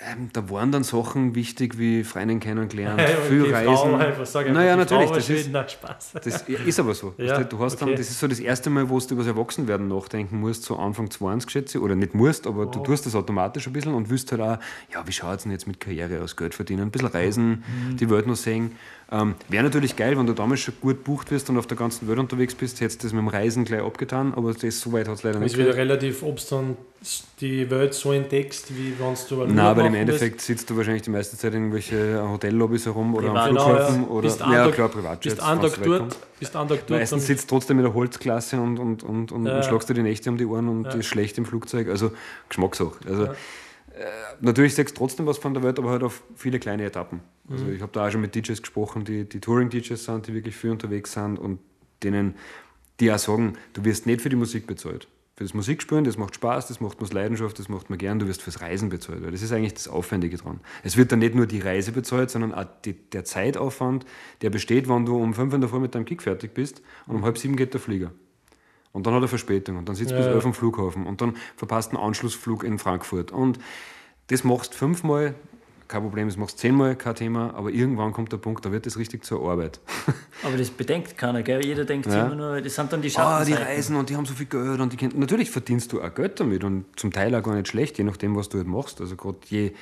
Ähm, 0.00 0.28
da 0.32 0.50
waren 0.50 0.72
dann 0.72 0.82
Sachen 0.82 1.34
wichtig 1.34 1.78
wie 1.78 2.02
Freundinnen 2.04 2.40
kennengelernt, 2.40 3.00
Okay, 3.00 3.14
viel 3.28 3.54
Reisen. 3.54 3.94
einfach, 3.94 4.26
sag 4.26 4.40
einfach, 4.46 4.54
naja, 4.60 4.76
natürlich, 4.76 5.06
Frau 5.06 5.14
das 5.14 5.30
ist. 5.30 5.50
Nein, 5.52 5.68
Spaß. 5.68 6.12
Das 6.22 6.44
ja, 6.48 6.58
ist 6.58 6.80
aber 6.80 6.94
so. 6.94 7.14
Ja, 7.18 7.38
du, 7.38 7.44
du 7.44 7.58
hast 7.60 7.76
dann, 7.76 7.90
okay. 7.90 7.98
das 7.98 8.10
ist 8.10 8.18
so 8.18 8.26
das 8.26 8.40
erste 8.40 8.70
Mal, 8.70 8.88
wo 8.88 8.98
du 8.98 9.14
über 9.14 9.22
das 9.22 9.28
Erwachsenwerden 9.28 9.86
nachdenken 9.88 10.40
musst, 10.40 10.64
so 10.64 10.76
Anfang 10.76 11.10
20, 11.10 11.50
schätze 11.50 11.78
ich. 11.78 11.84
Oder 11.84 11.94
nicht 11.94 12.14
musst, 12.14 12.46
aber 12.46 12.66
du 12.66 12.80
Oh. 12.80 12.82
tust 12.82 13.06
das 13.06 13.14
automatisch 13.14 13.66
ein 13.66 13.72
bisschen 13.72 13.94
und 13.94 14.10
wüsst 14.10 14.32
halt 14.32 14.40
auch, 14.40 14.58
ja, 14.92 15.06
wie 15.06 15.12
schaut 15.12 15.36
es 15.36 15.42
denn 15.44 15.52
jetzt 15.52 15.66
mit 15.66 15.78
Karriere 15.80 16.22
aus, 16.22 16.36
Geld 16.36 16.54
verdienen, 16.54 16.82
ein 16.82 16.90
bisschen 16.90 17.08
reisen, 17.08 17.62
Mhm. 17.90 17.96
die 17.96 18.10
Welt 18.10 18.26
noch 18.26 18.36
sehen. 18.36 18.72
Ähm, 19.12 19.34
Wäre 19.48 19.62
natürlich 19.64 19.96
geil, 19.96 20.16
wenn 20.18 20.26
du 20.26 20.32
damals 20.32 20.60
schon 20.60 20.74
gut 20.80 21.04
bucht 21.04 21.30
wirst 21.30 21.48
und 21.50 21.58
auf 21.58 21.66
der 21.66 21.76
ganzen 21.76 22.08
Welt 22.08 22.18
unterwegs 22.18 22.54
bist, 22.54 22.80
hättest 22.80 23.02
du 23.02 23.06
das 23.06 23.12
mit 23.12 23.20
dem 23.20 23.28
Reisen 23.28 23.64
gleich 23.64 23.82
abgetan, 23.82 24.32
aber 24.34 24.54
das 24.54 24.80
so 24.80 24.92
weit 24.92 25.06
hat 25.08 25.16
es 25.16 25.22
leider 25.22 25.36
Es 25.36 25.42
nicht 25.42 25.52
ist 25.52 25.58
wieder 25.58 25.76
relativ, 25.76 26.22
ob 26.22 26.36
du 26.38 26.42
dann 26.50 26.76
die 27.40 27.70
Welt 27.70 27.92
so 27.92 28.12
entdeckst, 28.12 28.74
wie 28.74 28.94
wenn 28.98 29.14
du 29.28 29.42
eine 29.42 29.52
Nein, 29.52 29.76
weil 29.76 29.86
im 29.86 29.94
Endeffekt 29.94 30.40
sitzt 30.40 30.70
du 30.70 30.76
wahrscheinlich 30.76 31.02
die 31.02 31.10
meiste 31.10 31.36
Zeit 31.36 31.52
in 31.52 31.64
irgendwelche 31.64 32.26
Hotellobbys 32.26 32.86
herum 32.86 33.14
oder 33.14 33.26
Privat. 33.28 33.42
am 33.42 33.54
Genau, 33.54 33.64
Flughafen 33.66 34.02
ja. 34.02 34.08
oder 34.08 34.22
Bist 34.22 34.40
ja, 34.40 34.46
andauernd- 34.46 34.72
klar, 34.72 34.88
bist. 34.88 34.96
Privatjets. 34.98 35.34
Bist 35.36 35.46
weit 35.46 35.98
kommt. 35.98 36.12
dort, 36.12 36.16
bist 36.40 36.56
andauernd 36.56 36.82
dort. 36.88 37.00
Meistens 37.00 37.26
sitzt 37.26 37.50
trotzdem 37.50 37.78
in 37.78 37.84
der 37.84 37.92
Holzklasse 37.94 38.58
und, 38.60 38.78
und, 38.78 39.02
und, 39.02 39.32
und, 39.32 39.44
Ja. 39.46 39.56
und 39.56 39.64
schlagst 39.66 39.88
dir 39.90 39.94
die 39.94 40.02
Nächte 40.02 40.30
um 40.30 40.38
die 40.38 40.46
Ohren 40.46 40.68
und 40.68 40.84
Ja. 40.86 40.94
ist 40.94 41.06
schlecht 41.06 41.36
im 41.36 41.44
Flugzeug. 41.44 41.88
Also 41.88 42.10
Geschmackssache. 42.48 42.92
Also, 43.06 43.28
natürlich 44.40 44.74
sagst 44.74 44.96
du 44.96 44.98
trotzdem 44.98 45.26
was 45.26 45.38
von 45.38 45.54
der 45.54 45.62
Welt, 45.62 45.78
aber 45.78 45.90
halt 45.90 46.02
auf 46.02 46.22
viele 46.36 46.58
kleine 46.58 46.84
Etappen. 46.84 47.20
Also 47.50 47.64
Mhm. 47.66 47.74
ich 47.74 47.82
habe 47.82 47.92
da 47.92 48.06
auch 48.06 48.10
schon 48.10 48.20
mit 48.20 48.34
DJs 48.34 48.60
gesprochen, 48.60 49.04
die, 49.04 49.28
die 49.28 49.40
Touring-DJs 49.40 50.04
sind, 50.04 50.26
die 50.26 50.34
wirklich 50.34 50.56
viel 50.56 50.70
unterwegs 50.70 51.12
sind 51.12 51.38
und 51.38 51.60
denen, 52.02 52.34
die 53.00 53.12
auch 53.12 53.18
sagen, 53.18 53.54
du 53.72 53.84
wirst 53.84 54.06
nicht 54.06 54.20
für 54.20 54.28
die 54.28 54.36
Musik 54.36 54.66
bezahlt. 54.66 55.08
Für 55.36 55.42
das 55.42 55.52
Musikspielen, 55.52 56.04
das 56.04 56.16
macht 56.16 56.36
Spaß, 56.36 56.68
das 56.68 56.80
macht 56.80 56.98
man 56.98 57.06
aus 57.08 57.12
Leidenschaft, 57.12 57.58
das 57.58 57.68
macht 57.68 57.90
man 57.90 57.98
gern, 57.98 58.20
du 58.20 58.28
wirst 58.28 58.40
fürs 58.40 58.60
Reisen 58.60 58.88
bezahlt. 58.88 59.24
Weil 59.24 59.32
Das 59.32 59.42
ist 59.42 59.50
eigentlich 59.50 59.74
das 59.74 59.88
Aufwendige 59.88 60.36
dran. 60.36 60.60
Es 60.84 60.96
wird 60.96 61.10
dann 61.10 61.18
nicht 61.18 61.34
nur 61.34 61.46
die 61.46 61.58
Reise 61.58 61.90
bezahlt, 61.90 62.30
sondern 62.30 62.54
auch 62.54 62.66
die, 62.84 62.92
der 62.92 63.24
Zeitaufwand, 63.24 64.06
der 64.42 64.50
besteht, 64.50 64.88
wenn 64.88 65.04
du 65.06 65.16
um 65.16 65.34
5 65.34 65.54
in 65.54 65.60
der 65.60 65.68
Früh 65.70 65.80
mit 65.80 65.94
deinem 65.96 66.04
Kick 66.04 66.22
fertig 66.22 66.54
bist 66.54 66.82
und 67.08 67.16
um 67.16 67.24
halb 67.24 67.36
sieben 67.38 67.56
geht 67.56 67.74
der 67.74 67.80
Flieger. 67.80 68.12
Und 68.94 69.06
dann 69.06 69.12
hat 69.14 69.20
er 69.22 69.28
Verspätung 69.28 69.76
und 69.76 69.88
dann 69.88 69.96
sitzt 69.96 70.12
du 70.12 70.14
Ja, 70.14 70.20
bis 70.20 70.26
ja. 70.28 70.32
elf 70.34 70.46
am 70.46 70.54
Flughafen 70.54 71.04
und 71.06 71.20
dann 71.20 71.36
verpasst 71.56 71.92
einen 71.92 72.00
Anschlussflug 72.02 72.64
in 72.64 72.78
Frankfurt. 72.78 73.32
Und 73.32 73.58
das 74.28 74.44
machst 74.44 74.72
du 74.72 74.78
fünfmal, 74.78 75.34
kein 75.88 76.00
Problem, 76.02 76.28
das 76.28 76.36
machst 76.38 76.56
du 76.56 76.60
zehnmal, 76.60 76.96
kein 76.96 77.14
Thema, 77.16 77.52
aber 77.54 77.70
irgendwann 77.70 78.12
kommt 78.12 78.32
der 78.32 78.38
Punkt, 78.38 78.64
da 78.64 78.72
wird 78.72 78.86
das 78.86 78.96
richtig 78.96 79.24
zur 79.24 79.46
Arbeit. 79.46 79.80
Aber 80.42 80.56
das 80.56 80.70
bedenkt 80.70 81.18
keiner, 81.18 81.42
gell? 81.42 81.62
Jeder 81.64 81.84
denkt 81.84 82.06
Ja. 82.06 82.24
immer 82.26 82.34
nur, 82.34 82.60
das 82.62 82.74
sind 82.74 82.90
dann 82.92 83.02
die 83.02 83.12
Ah, 83.16 83.44
die 83.44 83.52
reisen 83.52 83.96
und 83.96 84.08
die 84.08 84.16
haben 84.16 84.24
so 84.26 84.32
viel 84.34 84.46
Geld 84.46 84.80
und 84.80 84.92
die 84.92 84.96
können, 84.96 85.18
natürlich 85.18 85.50
verdienst 85.50 85.92
du 85.92 86.00
auch 86.00 86.14
Geld 86.14 86.38
damit 86.40 86.64
und 86.64 86.84
zum 86.96 87.12
Teil 87.12 87.34
auch 87.34 87.42
gar 87.42 87.54
nicht 87.54 87.68
schlecht, 87.68 87.98
je 87.98 88.04
nachdem, 88.04 88.34
was 88.36 88.48
du 88.48 88.58
halt 88.58 88.66
machst. 88.66 89.00
Also 89.00 89.16
gerade 89.16 89.38
je, 89.48 89.72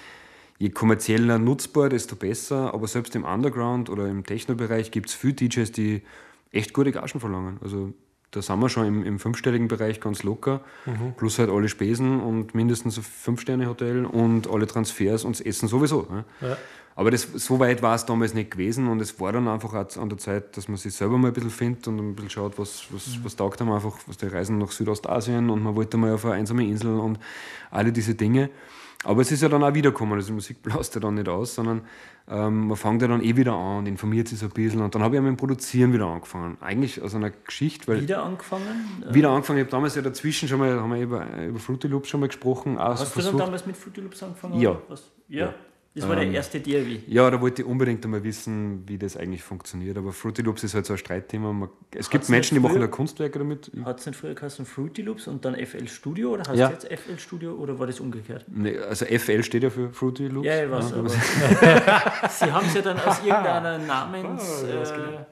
je 0.59 0.71
kommerzieller 0.71 1.39
nutzbar, 1.39 1.89
desto 1.89 2.17
besser. 2.17 2.73
Aber 2.75 2.89
selbst 2.89 3.15
im 3.15 3.25
Underground 3.25 3.89
oder 3.91 4.09
im 4.09 4.25
Techno-Bereich 4.25 4.91
gibt 4.91 5.09
es 5.11 5.15
viele 5.15 5.35
DJs, 5.35 5.71
die 5.73 6.03
echt 6.51 6.73
gute 6.75 6.93
Gagen 6.93 7.21
verlangen. 7.21 7.59
Also 7.63 7.93
da 8.33 8.43
sind 8.43 8.59
wir 8.61 8.69
schon 8.69 8.87
im, 8.87 9.05
im 9.05 9.19
fünfstelligen 9.19 9.69
Bereich 9.69 10.01
ganz 10.01 10.23
locker. 10.23 10.63
Plus 11.17 11.39
halt 11.39 11.51
alle 11.51 11.69
Spesen 11.69 12.21
und 12.21 12.55
mindestens 12.55 12.97
ein 12.97 13.03
Fünf-Sterne-Hotel 13.03 14.05
und 14.05 14.51
alle 14.51 14.67
Transfers 14.67 15.25
und 15.25 15.39
das 15.39 15.47
Essen 15.47 15.69
sowieso. 15.69 16.07
Ne? 16.11 16.25
Ja. 16.41 16.57
Aber 16.95 17.11
das, 17.11 17.23
so 17.23 17.59
weit 17.59 17.83
war 17.83 17.95
es 17.95 18.05
damals 18.05 18.35
nicht 18.35 18.51
gewesen 18.51 18.89
und 18.89 19.01
es 19.01 19.19
war 19.19 19.33
dann 19.33 19.49
einfach 19.49 19.73
an 19.73 20.09
der 20.09 20.19
Zeit, 20.19 20.57
dass 20.57 20.69
man 20.69 20.77
sich 20.77 20.95
selber 20.95 21.17
mal 21.17 21.29
ein 21.29 21.35
bisschen 21.35 21.51
findet 21.51 21.89
und 21.89 21.99
ein 21.99 22.15
bisschen 22.15 22.31
schaut, 22.31 22.59
was, 22.59 22.85
was, 22.91 23.19
was 23.23 23.37
taugt 23.37 23.61
einem 23.61 23.73
einfach, 23.73 23.99
was 24.07 24.19
die 24.19 24.27
Reisen 24.27 24.59
nach 24.59 24.73
Südostasien 24.73 25.49
und 25.49 25.63
man 25.63 25.75
wollte 25.75 25.97
mal 25.97 26.13
auf 26.13 26.25
eine 26.25 26.35
einsame 26.35 26.65
Insel 26.65 26.99
und 26.99 27.19
alle 27.71 27.93
diese 27.93 28.15
Dinge. 28.15 28.51
Aber 29.05 29.21
es 29.21 29.33
ist 29.33 29.43
ja 29.43 29.49
dann 29.49 29.65
auch 29.65 29.75
wiedergekommen, 29.75 30.15
also 30.15 30.29
die 30.29 30.35
Musik 30.35 30.63
blaust 30.63 30.95
ja 30.95 31.01
dann 31.01 31.15
nicht 31.15 31.29
aus, 31.29 31.55
sondern 31.55 31.83
ähm, 32.29 32.69
man 32.69 32.77
fängt 32.77 33.03
ja 33.03 33.09
dann 33.09 33.23
eh 33.23 33.37
wieder 33.37 33.53
an 33.53 33.79
und 33.79 33.87
informiert 33.87 34.29
sich 34.29 34.39
so 34.39 34.47
ein 34.47 34.53
bisschen 34.53 34.81
und 34.81 34.95
dann 34.95 35.03
habe 35.03 35.17
ich 35.17 35.21
auch 35.21 35.25
mit 35.25 35.33
dem 35.33 35.37
Produzieren 35.37 35.93
wieder 35.93 36.07
angefangen. 36.07 36.57
Eigentlich 36.61 37.03
aus 37.03 37.15
einer 37.15 37.31
Geschichte, 37.31 37.89
weil 37.89 38.03
Wieder 38.03 38.23
angefangen? 38.23 39.05
Wieder 39.11 39.31
angefangen, 39.31 39.59
ich 39.59 39.65
habe 39.65 39.73
damals 39.73 39.95
ja 39.97 40.03
dazwischen 40.03 40.49
schon 40.49 40.61
mal, 40.61 40.81
haben 40.81 40.93
wir 40.93 41.01
über, 41.01 41.27
über 41.45 41.59
Fruity 41.59 41.89
Loops 41.89 42.09
schon 42.09 42.21
mal 42.21 42.29
gesprochen, 42.29 42.79
Hast 42.79 43.17
du 43.17 43.21
dann 43.23 43.37
damals 43.37 43.67
mit 43.67 43.77
Fruity 43.77 44.01
Loops 44.01 44.23
angefangen? 44.23 44.61
Ja. 44.61 44.79
Ja. 45.29 45.47
Ja. 45.47 45.55
Das 45.95 46.09
war 46.09 46.17
Ähm, 46.17 46.31
der 46.31 46.31
erste 46.39 46.59
DIY. 46.59 47.05
Ja, 47.07 47.31
da 47.31 47.39
wollte 47.41 47.61
ich 47.61 47.69
unbedingt 47.69 48.03
einmal 48.05 48.25
wissen, 48.25 48.83
wie 48.89 48.97
das 48.97 49.15
eigentlich 49.15 49.43
funktioniert. 49.43 49.99
Aber 49.99 50.11
Fruity 50.13 50.41
Loops 50.41 50.65
ist 50.65 50.75
halt 50.75 50.87
so 50.87 50.95
ein 50.95 50.99
Streitthema. 50.99 51.53
Man, 51.53 51.69
es 51.95 52.09
gibt 52.09 52.23
Hat's 52.23 52.31
Menschen, 52.31 52.55
die 52.55 52.61
machen 52.61 52.81
da 52.81 52.87
Kunstwerke 52.87 53.39
damit. 53.39 53.71
Hat 53.85 54.01
es 54.01 54.07
nicht 54.07 54.17
früher 54.19 54.35
geheißen 54.35 54.65
Fruity 54.65 55.03
Loops 55.03 55.27
und 55.29 55.45
dann 55.45 55.55
FL 55.55 55.87
Studio 55.89 56.31
oder 56.31 56.45
heißt 56.49 56.59
Ja. 56.59 56.71
jetzt 56.71 56.87
FL 56.91 57.19
Studio 57.19 57.53
oder 57.57 57.79
war 57.79 57.87
das 57.87 58.01
umgekehrt? 58.01 58.47
Nee, 58.49 58.79
also 58.79 59.05
FL 59.05 59.43
steht 59.43 59.65
ja 59.65 59.69
für 59.71 59.91
Fruity 59.91 60.29
Loops. 60.29 60.47
Ja, 60.47 60.65
ich 60.65 60.71
weiß, 60.71 60.93
aber 60.95 61.09
Sie 62.31 62.51
haben 62.53 62.67
es 62.67 62.75
ja 62.75 62.81
dann 62.83 62.99
aus 62.99 63.19
irgendeiner 63.19 63.77
Namens... 63.79 64.65
Ah, 64.65 64.69
ja, 64.69 64.75
das 64.81 64.91
äh, 64.93 64.95
genau. 64.95 65.27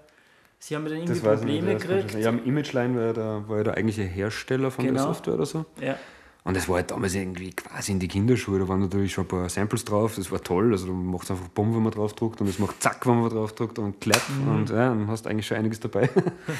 Sie 0.59 0.77
haben 0.77 0.83
ja 0.83 0.89
dann 0.91 0.99
irgendwie 0.99 1.21
Probleme 1.21 1.75
nicht. 1.75 1.89
gekriegt. 1.89 2.15
Ja, 2.17 2.29
im 2.29 2.45
Imageline 2.45 2.95
war 2.97 3.03
ja 3.07 3.13
der, 3.15 3.49
war 3.49 3.57
ja 3.57 3.65
der 3.65 3.75
eigentliche 3.79 4.03
Hersteller 4.03 4.71
von 4.71 4.85
der 4.85 4.93
Genau. 4.93 5.07
Software 5.07 5.35
oder 5.37 5.47
so. 5.47 5.65
Ja. 5.81 5.97
Und 6.43 6.57
das 6.57 6.69
war 6.69 6.77
halt 6.77 6.91
damals 6.91 7.15
irgendwie 7.15 7.51
quasi 7.51 7.93
in 7.93 7.99
die 7.99 8.09
Kinderschuhe. 8.09 8.59
Da 8.59 8.69
waren 8.69 8.81
natürlich 8.81 9.13
schon 9.13 9.25
ein 9.25 9.29
paar 9.29 9.49
Samples 9.49 9.85
drauf. 9.85 10.15
Das 10.17 10.33
war 10.33 10.43
toll. 10.43 10.73
Also 10.73 10.87
du 10.87 10.93
machst 10.95 11.31
einfach 11.31 11.49
Bumm, 11.49 11.75
wenn 11.75 11.83
man 11.83 11.93
drauf 11.93 12.15
drückt 12.15 12.41
und 12.41 12.49
es 12.49 12.59
macht 12.59 12.83
Zack, 12.83 13.07
wenn 13.07 13.21
man 13.21 13.29
drauf 13.29 13.55
drückt 13.55 13.79
und 13.79 14.01
Clap. 14.01 14.23
Und 14.47 14.71
ja, 14.71 14.89
dann 14.89 15.07
hast 15.09 15.27
du 15.27 15.31
eigentlich 15.31 15.47
schon 15.47 15.59
einiges 15.59 15.81
dabei. 15.81 16.09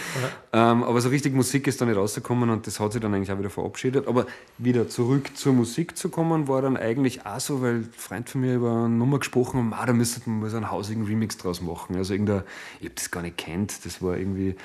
ähm, 0.53 0.83
aber 0.83 1.01
so 1.01 1.09
richtig 1.09 1.35
Musik 1.35 1.67
ist 1.67 1.81
da 1.81 1.87
nicht 1.87 1.97
rausgekommen 1.97 2.51
und 2.51 2.67
das 2.67 2.79
hat 2.79 2.93
sich 2.93 3.01
dann 3.01 3.15
eigentlich 3.15 3.33
auch 3.33 3.39
wieder 3.39 3.51
verabschiedet. 3.51 4.07
Aber 4.07 4.27
wieder 4.59 4.89
zurück 4.89 5.35
zur 5.35 5.55
Musik 5.55 5.97
zu 5.97 6.11
kommen, 6.11 6.47
war 6.47 6.61
dann 6.61 6.77
eigentlich 6.77 7.25
auch 7.25 7.41
so, 7.41 7.63
weil 7.63 7.77
ein 7.77 7.93
Freund 7.97 8.29
von 8.29 8.43
mir 8.43 8.57
über 8.57 8.71
eine 8.71 8.91
Nummer 8.91 9.19
gesprochen 9.19 9.61
hat, 9.61 9.81
"Ma, 9.81 9.87
da 9.87 9.93
müsste 9.95 10.29
man 10.29 10.51
so 10.51 10.57
einen 10.57 10.71
hausigen 10.71 11.07
Remix 11.07 11.39
draus 11.39 11.63
machen. 11.63 11.97
Also 11.97 12.13
irgendein, 12.13 12.43
ich 12.81 12.87
habe 12.87 12.95
das 12.97 13.11
gar 13.11 13.23
nicht 13.23 13.39
kennt. 13.39 13.85
Das 13.87 14.03
war 14.03 14.19
irgendwie. 14.19 14.57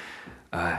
Äh, 0.51 0.75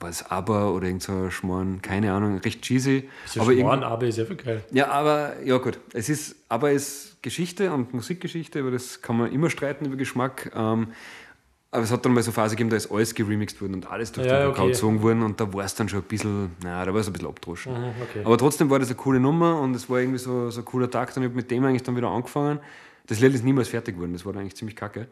war 0.00 0.08
das 0.10 0.30
Aber 0.30 0.74
oder 0.74 0.86
irgend 0.86 1.02
so 1.02 1.30
Schmarrn, 1.30 1.80
keine 1.82 2.12
Ahnung, 2.12 2.38
recht 2.38 2.62
cheesy. 2.62 3.08
Ist 3.24 3.38
aber 3.38 3.52
Schmarrn, 3.52 3.82
aber 3.82 4.06
ist 4.06 4.18
ja 4.18 4.24
viel 4.24 4.36
geil. 4.36 4.64
ja, 4.70 4.88
aber 4.88 5.34
ja 5.44 5.56
gut. 5.58 5.78
Es 5.92 6.08
ist, 6.08 6.36
aber 6.48 6.72
ist 6.72 7.22
Geschichte 7.22 7.72
und 7.72 7.94
Musikgeschichte, 7.94 8.58
über 8.58 8.70
das 8.70 9.00
kann 9.00 9.16
man 9.16 9.32
immer 9.32 9.48
streiten 9.50 9.86
über 9.86 9.96
Geschmack. 9.96 10.50
Ähm, 10.54 10.88
aber 11.70 11.82
es 11.82 11.90
hat 11.90 12.04
dann 12.04 12.12
mal 12.12 12.22
so 12.22 12.28
eine 12.30 12.34
Phase 12.34 12.54
gegeben, 12.54 12.70
da 12.70 12.76
ist 12.76 12.90
alles 12.92 13.14
geremixed 13.16 13.60
worden 13.60 13.74
und 13.74 13.90
alles 13.90 14.12
durch 14.12 14.26
Ja, 14.26 14.38
den 14.38 14.48
Kakao 14.50 14.64
okay. 14.64 14.72
gezogen 14.72 15.02
worden 15.02 15.22
und 15.22 15.40
da 15.40 15.52
war 15.52 15.64
es 15.64 15.74
dann 15.74 15.88
schon 15.88 16.00
ein 16.00 16.04
bisschen, 16.04 16.52
naja, 16.62 16.84
da 16.84 16.94
war 16.94 17.00
es 17.00 17.08
ein 17.08 17.12
bisschen 17.12 17.28
abdroschen. 17.28 17.72
Mhm, 17.72 17.88
okay. 18.00 18.22
Aber 18.24 18.38
trotzdem 18.38 18.70
war 18.70 18.78
das 18.78 18.88
eine 18.88 18.96
coole 18.96 19.18
Nummer 19.18 19.58
und 19.60 19.74
es 19.74 19.90
war 19.90 19.98
irgendwie 19.98 20.18
so, 20.20 20.50
so 20.50 20.60
ein 20.60 20.64
cooler 20.64 20.88
Tag 20.88 21.10
ich 21.10 21.16
habe 21.16 21.28
mit 21.30 21.50
dem 21.50 21.64
eigentlich 21.64 21.82
dann 21.82 21.96
wieder 21.96 22.10
angefangen. 22.10 22.60
Das 23.08 23.18
Lied 23.18 23.34
ist 23.34 23.42
niemals 23.44 23.68
fertig 23.68 23.96
geworden, 23.96 24.12
das 24.12 24.24
war 24.24 24.32
dann 24.32 24.42
eigentlich 24.42 24.54
ziemlich 24.54 24.76
kacke. 24.76 25.08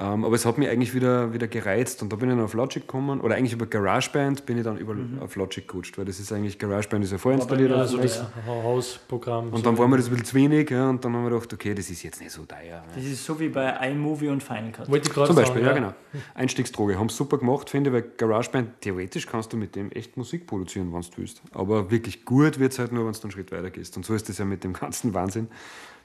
Ähm, 0.00 0.24
aber 0.24 0.34
es 0.34 0.46
hat 0.46 0.56
mich 0.56 0.66
eigentlich 0.68 0.94
wieder, 0.94 1.34
wieder 1.34 1.46
gereizt 1.46 2.02
und 2.02 2.10
da 2.10 2.16
bin 2.16 2.30
ich 2.30 2.34
dann 2.34 2.42
auf 2.42 2.54
Logic 2.54 2.80
gekommen 2.80 3.20
oder 3.20 3.34
eigentlich 3.34 3.52
über 3.52 3.66
GarageBand 3.66 4.46
bin 4.46 4.56
ich 4.56 4.64
dann 4.64 4.78
über, 4.78 4.96
auf 5.20 5.36
Logic 5.36 5.68
gerutscht, 5.68 5.98
weil 5.98 6.06
das 6.06 6.18
ist 6.18 6.32
eigentlich, 6.32 6.58
GarageBand 6.58 7.04
ist 7.04 7.12
ja 7.12 7.18
vorinstalliert. 7.18 7.70
Also 7.72 7.98
das 7.98 8.22
Mac. 8.22 8.46
Hausprogramm. 8.46 9.52
Und 9.52 9.66
dann 9.66 9.76
war 9.76 9.86
mir 9.88 9.98
das 9.98 10.06
ein 10.06 10.12
bisschen 10.12 10.24
zu 10.24 10.34
wenig 10.36 10.70
ja, 10.70 10.88
und 10.88 11.04
dann 11.04 11.14
haben 11.14 11.24
wir 11.24 11.30
gedacht, 11.30 11.52
okay, 11.52 11.74
das 11.74 11.90
ist 11.90 12.02
jetzt 12.02 12.18
nicht 12.18 12.30
so 12.30 12.44
teuer. 12.46 12.82
Das 12.94 13.04
ist 13.04 13.22
so 13.22 13.38
wie 13.38 13.50
bei 13.50 13.90
iMovie 13.90 14.28
und 14.28 14.42
Final 14.42 14.72
Cut. 14.72 14.90
Wollte 14.90 15.08
ich 15.08 15.14
gerade 15.14 15.26
Zum 15.26 15.36
sagen, 15.36 15.48
Beispiel, 15.48 15.66
ja, 15.66 15.72
genau. 15.74 15.94
Einstiegsdroge. 16.32 16.98
Haben 16.98 17.08
es 17.08 17.16
super 17.16 17.36
gemacht, 17.36 17.68
finde 17.68 17.90
ich, 17.90 17.94
weil 17.94 18.10
GarageBand, 18.16 18.80
theoretisch 18.80 19.26
kannst 19.26 19.52
du 19.52 19.58
mit 19.58 19.76
dem 19.76 19.92
echt 19.92 20.16
Musik 20.16 20.46
produzieren, 20.46 20.94
wenn 20.94 21.02
du 21.02 21.08
willst. 21.16 21.42
Aber 21.52 21.90
wirklich 21.90 22.24
gut 22.24 22.58
wird 22.58 22.72
es 22.72 22.78
halt 22.78 22.92
nur, 22.92 23.04
wenn 23.04 23.12
du 23.12 23.20
einen 23.20 23.32
Schritt 23.32 23.52
weiter 23.52 23.68
gehst. 23.68 23.98
Und 23.98 24.06
so 24.06 24.14
ist 24.14 24.30
das 24.30 24.38
ja 24.38 24.46
mit 24.46 24.64
dem 24.64 24.72
ganzen 24.72 25.12
Wahnsinn. 25.12 25.48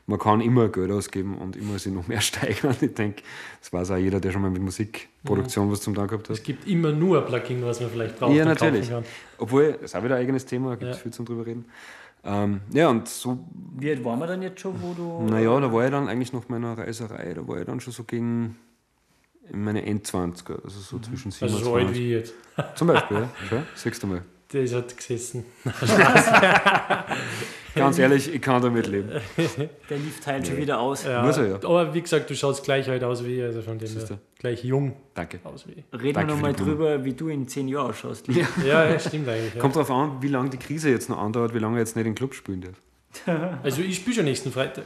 Man 0.07 0.19
kann 0.19 0.41
immer 0.41 0.69
Geld 0.69 0.91
ausgeben 0.91 1.37
und 1.37 1.55
immer 1.55 1.79
sich 1.79 1.91
noch 1.93 2.07
mehr 2.07 2.21
steigern. 2.29 2.75
Ich 2.79 2.93
denke, 2.93 3.23
das 3.59 3.73
weiß 3.73 3.91
auch 3.91 3.97
jeder, 3.97 4.19
der 4.19 4.31
schon 4.31 4.41
mal 4.41 4.51
mit 4.51 4.61
Musikproduktion 4.61 5.71
was 5.71 5.81
zum 5.81 5.95
Tun 5.95 6.07
gehabt 6.07 6.29
hat. 6.29 6.37
Es 6.37 6.43
gibt 6.43 6.67
immer 6.67 6.91
nur 6.91 7.19
ein 7.19 7.25
Plugin, 7.25 7.63
was 7.63 7.81
man 7.81 7.89
vielleicht 7.89 8.19
braucht. 8.19 8.33
Ja, 8.33 8.43
und 8.43 8.49
natürlich. 8.49 8.91
Obwohl, 9.37 9.73
das 9.73 9.81
ist 9.83 9.95
auch 9.95 10.03
wieder 10.03 10.15
ein 10.15 10.21
eigenes 10.21 10.45
Thema, 10.45 10.69
da 10.71 10.75
gibt 10.75 10.91
es 10.91 10.97
Ja. 10.97 11.03
viel 11.03 11.11
zum 11.13 11.25
drüber 11.25 11.45
reden. 11.45 11.65
Ähm, 12.23 12.61
ja, 12.71 12.89
und 12.89 13.07
so, 13.07 13.37
Wie 13.77 13.89
alt 13.91 14.03
waren 14.03 14.17
wir 14.19 14.25
dann 14.27 14.41
jetzt 14.41 14.59
schon, 14.59 14.73
wo 14.81 14.93
du. 14.93 15.31
naja, 15.31 15.59
da 15.59 15.71
war 15.71 15.85
ich 15.85 15.91
dann 15.91 16.07
eigentlich 16.07 16.33
nach 16.33 16.49
meiner 16.49 16.75
Reiserei, 16.77 17.33
da 17.35 17.47
war 17.47 17.59
ich 17.59 17.65
dann 17.65 17.79
schon 17.79 17.93
so 17.93 18.03
gegen 18.03 18.57
in 19.51 19.63
meine 19.63 19.85
Endzwanziger, 19.85 20.57
also 20.63 20.79
so 20.79 20.97
zwischen 20.97 21.31
kann. 21.31 21.43
Also 21.49 21.57
so 21.63 21.75
alt 21.75 21.89
27. 21.93 21.99
wie 22.03 22.11
jetzt. 22.11 22.33
Zum 22.75 22.87
Beispiel, 22.87 23.17
ja. 23.17 23.29
Schau, 23.47 23.57
siehst 23.75 24.01
du 24.01 24.07
mal. 24.07 24.23
Der 24.55 24.63
ist 24.63 24.73
halt 24.73 24.95
gesessen. 24.95 25.43
Ganz 27.75 27.99
ehrlich, 27.99 28.33
ich 28.33 28.41
kann 28.41 28.61
damit 28.61 28.87
leben. 28.87 29.09
Der 29.89 29.97
lief 29.97 30.21
teilt 30.21 30.47
schon 30.47 30.55
wieder 30.55 30.79
aus. 30.79 31.03
Ja. 31.03 31.23
Muss 31.23 31.35
er 31.35 31.47
ja. 31.49 31.55
Aber 31.55 31.93
wie 31.93 32.01
gesagt, 32.01 32.29
du 32.29 32.35
schaust 32.37 32.63
gleich 32.63 32.87
halt 32.87 33.03
aus 33.03 33.25
wie, 33.25 33.43
also 33.43 33.61
von 33.61 33.77
dem 33.77 33.89
her, 33.89 34.17
gleich 34.39 34.63
jung 34.63 34.93
Danke. 35.13 35.41
aus 35.43 35.67
wie. 35.67 35.83
Reden 35.93 36.15
wir 36.15 36.23
nochmal 36.23 36.53
drüber, 36.53 37.03
wie 37.03 37.11
du 37.11 37.27
in 37.27 37.49
zehn 37.49 37.67
Jahren 37.67 37.89
ausschaust. 37.89 38.29
Ja. 38.29 38.47
Ja, 38.65 38.97
stimmt 38.97 39.27
eigentlich. 39.27 39.55
Ja. 39.55 39.59
Kommt 39.59 39.75
darauf 39.75 39.91
an, 39.91 40.21
wie 40.21 40.29
lange 40.29 40.51
die 40.51 40.57
Krise 40.57 40.89
jetzt 40.89 41.09
noch 41.09 41.17
andauert, 41.17 41.53
wie 41.53 41.59
lange 41.59 41.75
er 41.75 41.79
jetzt 41.81 41.97
nicht 41.97 42.05
in 42.05 42.13
den 42.13 42.15
Club 42.15 42.33
spielen 42.33 42.61
darf. 42.61 43.59
Also 43.61 43.81
ich 43.81 43.97
spiele 43.97 44.15
schon 44.15 44.23
nächsten 44.23 44.53
Freitag. 44.53 44.85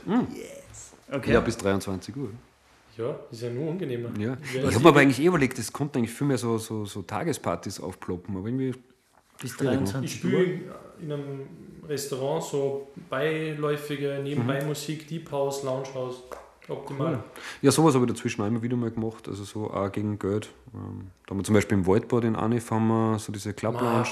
Okay. 1.12 1.32
Ja, 1.32 1.42
bis 1.42 1.58
23 1.58 2.18
Uhr. 2.18 2.32
Ja, 2.98 3.16
ist 3.32 3.44
ja 3.44 3.52
nur 3.52 3.70
angenehmer. 3.70 4.10
Ja. 4.18 4.36
Ich 4.52 4.74
habe 4.74 4.80
mir 4.80 4.90
aber 4.90 5.02
eigentlich 5.02 5.22
eh 5.22 5.28
überlegt, 5.28 5.60
es 5.60 5.72
konnte 5.72 6.00
eigentlich 6.00 6.12
viel 6.12 6.26
mehr 6.26 6.40
so, 6.40 6.58
so, 6.58 6.86
so 6.86 7.04
Tagespartys 7.04 7.80
aufploppen, 7.80 8.36
aber 8.36 8.48
irgendwie. 8.48 8.74
Bis 9.42 9.52
Ich 9.52 9.58
23 9.58 10.24
Uhr. 10.24 10.32
spiele 10.32 10.60
in 11.02 11.12
einem 11.12 11.48
Restaurant 11.88 12.44
so 12.44 12.88
beiläufige 13.10 14.20
Nebenbei-Musik, 14.24 15.08
Deep 15.08 15.32
House, 15.32 15.64
Lounge 15.64 15.94
House. 15.94 16.24
Optimal. 16.68 17.24
Ja, 17.64 17.72
sowas 17.72 17.96
habe 17.96 18.06
ich 18.06 18.12
dazwischen 18.12 18.44
auch 18.44 18.48
immer 18.48 18.62
wieder 18.62 18.78
mal 18.78 18.92
gemacht, 18.92 19.28
also 19.28 19.44
so 19.44 19.72
auch 19.72 19.92
gegen 19.92 20.20
Geld. 20.20 20.50
Ähm, 20.76 21.10
Da 21.26 21.32
haben 21.32 21.40
wir 21.40 21.44
zum 21.44 21.56
Beispiel 21.56 21.76
im 21.80 21.88
Waldbad 21.88 22.26
in 22.26 22.36
Anif 22.36 22.70
haben 22.70 22.88
wir 22.90 23.18
so 23.18 23.32
diese 23.32 23.54
Club. 23.54 23.82
Lounge. 23.82 24.08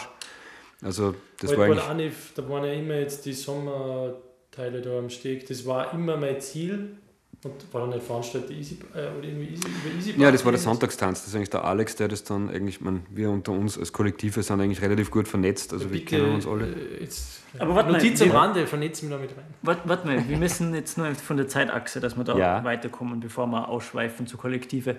Also 0.81 1.13
das 1.39 1.51
Heute 1.51 1.59
war 1.59 1.65
eigentlich. 1.67 1.83
Anif, 1.83 2.31
da 2.35 2.49
waren 2.49 2.63
ja 2.63 2.73
immer 2.73 2.95
jetzt 2.95 3.27
die 3.27 3.33
Sommerteile 3.33 4.81
da 4.81 4.97
am 4.97 5.09
Steg. 5.11 5.47
Das 5.47 5.67
war 5.67 5.93
immer 5.93 6.17
mein 6.17 6.41
Ziel. 6.41 6.97
Und 7.43 7.71
war 7.71 7.81
dann 7.81 7.91
nicht 7.91 8.03
veranstaltet 8.03 8.49
Easy, 8.51 8.79
äh, 8.95 9.15
oder 9.17 9.23
irgendwie 9.27 9.53
Easy, 9.53 9.67
über 9.67 9.95
Easy 9.97 10.13
Ja, 10.17 10.31
das 10.31 10.43
war 10.43 10.51
der? 10.51 10.59
Sonntagstanz. 10.59 11.19
Das 11.19 11.27
ist 11.29 11.35
eigentlich 11.35 11.51
der 11.51 11.63
Alex, 11.63 11.95
der 11.95 12.07
das 12.07 12.23
dann 12.23 12.49
eigentlich, 12.49 12.81
man, 12.81 13.05
wir 13.11 13.29
unter 13.29 13.51
uns 13.51 13.77
als 13.77 13.93
Kollektive 13.93 14.41
sind 14.41 14.59
eigentlich 14.59 14.81
relativ 14.81 15.11
gut 15.11 15.27
vernetzt. 15.27 15.71
Also 15.71 15.85
wir 15.85 15.99
Bitte, 15.99 16.05
kennen 16.17 16.33
uns 16.35 16.47
alle. 16.47 16.65
äh, 16.67 17.01
Jetzt, 17.01 17.43
Aber 17.59 17.75
warte 17.75 17.91
mal, 17.91 17.97
Notiz 17.99 18.21
am 18.21 18.27
wir- 18.29 18.33
Rande, 18.35 18.65
vernetzen 18.67 19.09
wir 19.09 19.17
da 19.17 19.21
mit 19.21 19.31
rein. 19.37 19.45
Warte, 19.61 19.81
warte 19.85 20.07
mal, 20.07 20.27
wir 20.27 20.37
müssen 20.37 20.73
jetzt 20.73 20.97
nur 20.97 21.13
von 21.13 21.37
der 21.37 21.47
Zeitachse, 21.47 21.99
dass 21.99 22.17
wir 22.17 22.23
da 22.23 22.35
Ja. 22.37 22.63
weiterkommen, 22.63 23.19
bevor 23.19 23.45
wir 23.47 23.69
ausschweifen 23.69 24.25
zu 24.25 24.35
Kollektive. 24.37 24.95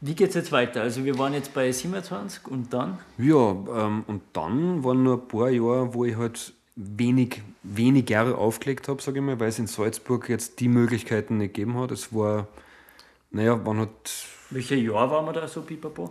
Wie 0.00 0.14
geht 0.14 0.30
es 0.30 0.34
jetzt 0.34 0.50
weiter? 0.50 0.80
Also 0.80 1.04
wir 1.04 1.18
waren 1.18 1.34
jetzt 1.34 1.52
bei 1.54 1.70
27 1.70 2.48
und 2.48 2.72
dann? 2.72 2.98
Ja, 3.18 3.50
ähm, 3.76 4.02
und 4.06 4.22
dann 4.32 4.82
waren 4.82 5.02
nur 5.02 5.18
ein 5.20 5.28
paar 5.28 5.50
Jahre, 5.50 5.92
wo 5.94 6.04
ich 6.06 6.16
halt 6.16 6.54
wenig, 6.76 7.42
weniger 7.62 8.36
aufgelegt 8.38 8.88
habe, 8.88 9.02
sage 9.02 9.18
ich 9.18 9.24
mal, 9.24 9.38
weil 9.38 9.48
es 9.48 9.58
in 9.58 9.66
Salzburg 9.66 10.28
jetzt 10.28 10.60
die 10.60 10.68
Möglichkeiten 10.68 11.38
nicht 11.38 11.54
gegeben 11.54 11.78
hat. 11.78 11.90
Es 11.90 12.14
war, 12.14 12.48
naja, 13.30 13.64
waren 13.64 13.78
halt, 13.78 14.26
Welche 14.50 14.76
Jahr 14.76 15.10
waren 15.10 15.24
wir 15.26 15.32
da 15.32 15.46
so, 15.48 15.62
Pipapo? 15.62 16.08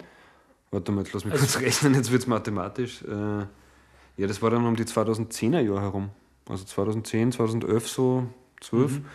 warte 0.71 0.91
mal, 0.91 1.03
jetzt 1.03 1.13
lass 1.13 1.25
mich 1.25 1.33
Also- 1.33 1.45
kurz 1.45 1.59
rechnen, 1.65 1.95
jetzt 1.95 2.11
wird 2.11 2.21
es 2.21 2.27
mathematisch. 2.27 3.01
Äh, 3.03 3.45
ja, 4.17 4.27
das 4.27 4.41
war 4.41 4.49
dann 4.51 4.65
um 4.65 4.75
die 4.75 4.85
2010er 4.85 5.59
Jahre 5.61 5.81
herum. 5.81 6.09
Also 6.47 6.63
2010, 6.65 7.31
2011, 7.31 7.87
so 7.87 8.27
12. 8.61 8.91
Mhm. 8.99 9.05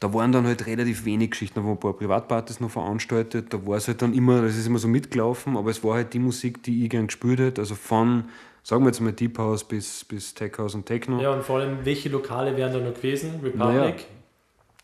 Da 0.00 0.12
waren 0.12 0.30
dann 0.32 0.44
halt 0.46 0.66
relativ 0.66 1.04
wenig 1.06 1.30
Geschichten, 1.30 1.54
da 1.60 1.64
waren 1.64 1.72
ein 1.76 1.80
paar 1.80 1.94
Privatpartys 1.94 2.60
noch 2.60 2.70
veranstaltet. 2.70 3.52
Da 3.54 3.66
war 3.66 3.76
es 3.78 3.88
halt 3.88 4.02
dann 4.02 4.12
immer, 4.12 4.42
das 4.42 4.56
ist 4.56 4.66
immer 4.66 4.78
so 4.78 4.88
mitgelaufen, 4.88 5.56
aber 5.56 5.70
es 5.70 5.82
war 5.82 5.94
halt 5.94 6.12
die 6.12 6.18
Musik, 6.18 6.62
die 6.64 6.84
ich 6.84 6.90
gern 6.90 7.06
gespielt 7.06 7.38
hätte. 7.38 7.60
Also 7.62 7.74
von, 7.76 8.24
sagen 8.66 8.82
wir 8.82 8.88
jetzt 8.88 9.00
mal 9.00 9.12
Deep 9.12 9.38
House 9.38 9.62
bis, 9.62 10.04
bis 10.04 10.34
Tech 10.34 10.58
House 10.58 10.74
und 10.74 10.86
Techno. 10.86 11.20
Ja, 11.20 11.30
und 11.30 11.44
vor 11.44 11.60
allem, 11.60 11.84
welche 11.84 12.08
Lokale 12.08 12.56
wären 12.56 12.72
da 12.72 12.80
noch 12.80 12.94
gewesen? 12.94 13.40
Naja, 13.54 13.84
Republic, 13.84 14.06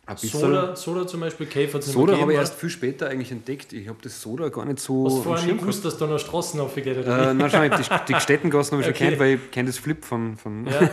bisschen. 0.07 0.41
Soda, 0.41 0.77
Soda 0.77 1.05
zum 1.05 1.19
Beispiel, 1.21 1.49
hat 1.49 1.81
es 1.81 1.87
Soda 1.93 2.17
habe 2.17 2.33
ich 2.33 2.39
erst 2.39 2.55
viel 2.55 2.71
später 2.71 3.09
eigentlich 3.09 3.33
entdeckt. 3.33 3.73
Ich 3.73 3.89
habe 3.89 3.99
das 4.01 4.23
Soda 4.23 4.51
gar 4.51 4.67
nicht 4.67 4.79
so. 4.79 5.07
Hast 5.07 5.17
du 5.17 5.23
vorher 5.23 5.47
nicht 5.47 5.59
gewusst, 5.59 5.85
dass 5.85 5.99
da 5.99 6.07
noch 6.07 6.21
Straßen 6.21 6.61
aufgeht? 6.61 6.97
Oder? 6.97 7.31
Äh, 7.31 7.35
nein, 7.35 7.73
die, 7.77 8.13
die 8.15 8.21
Städtengassen 8.21 8.73
habe 8.79 8.83
ich 8.83 8.89
Okay. 8.95 8.99
schon 8.99 9.09
kennt, 9.09 9.21
weil 9.21 9.35
ich 9.35 9.51
kenne 9.51 9.67
das 9.69 9.79
Flip 9.79 10.05
von. 10.05 10.37
von 10.37 10.65
Ja. 10.67 10.89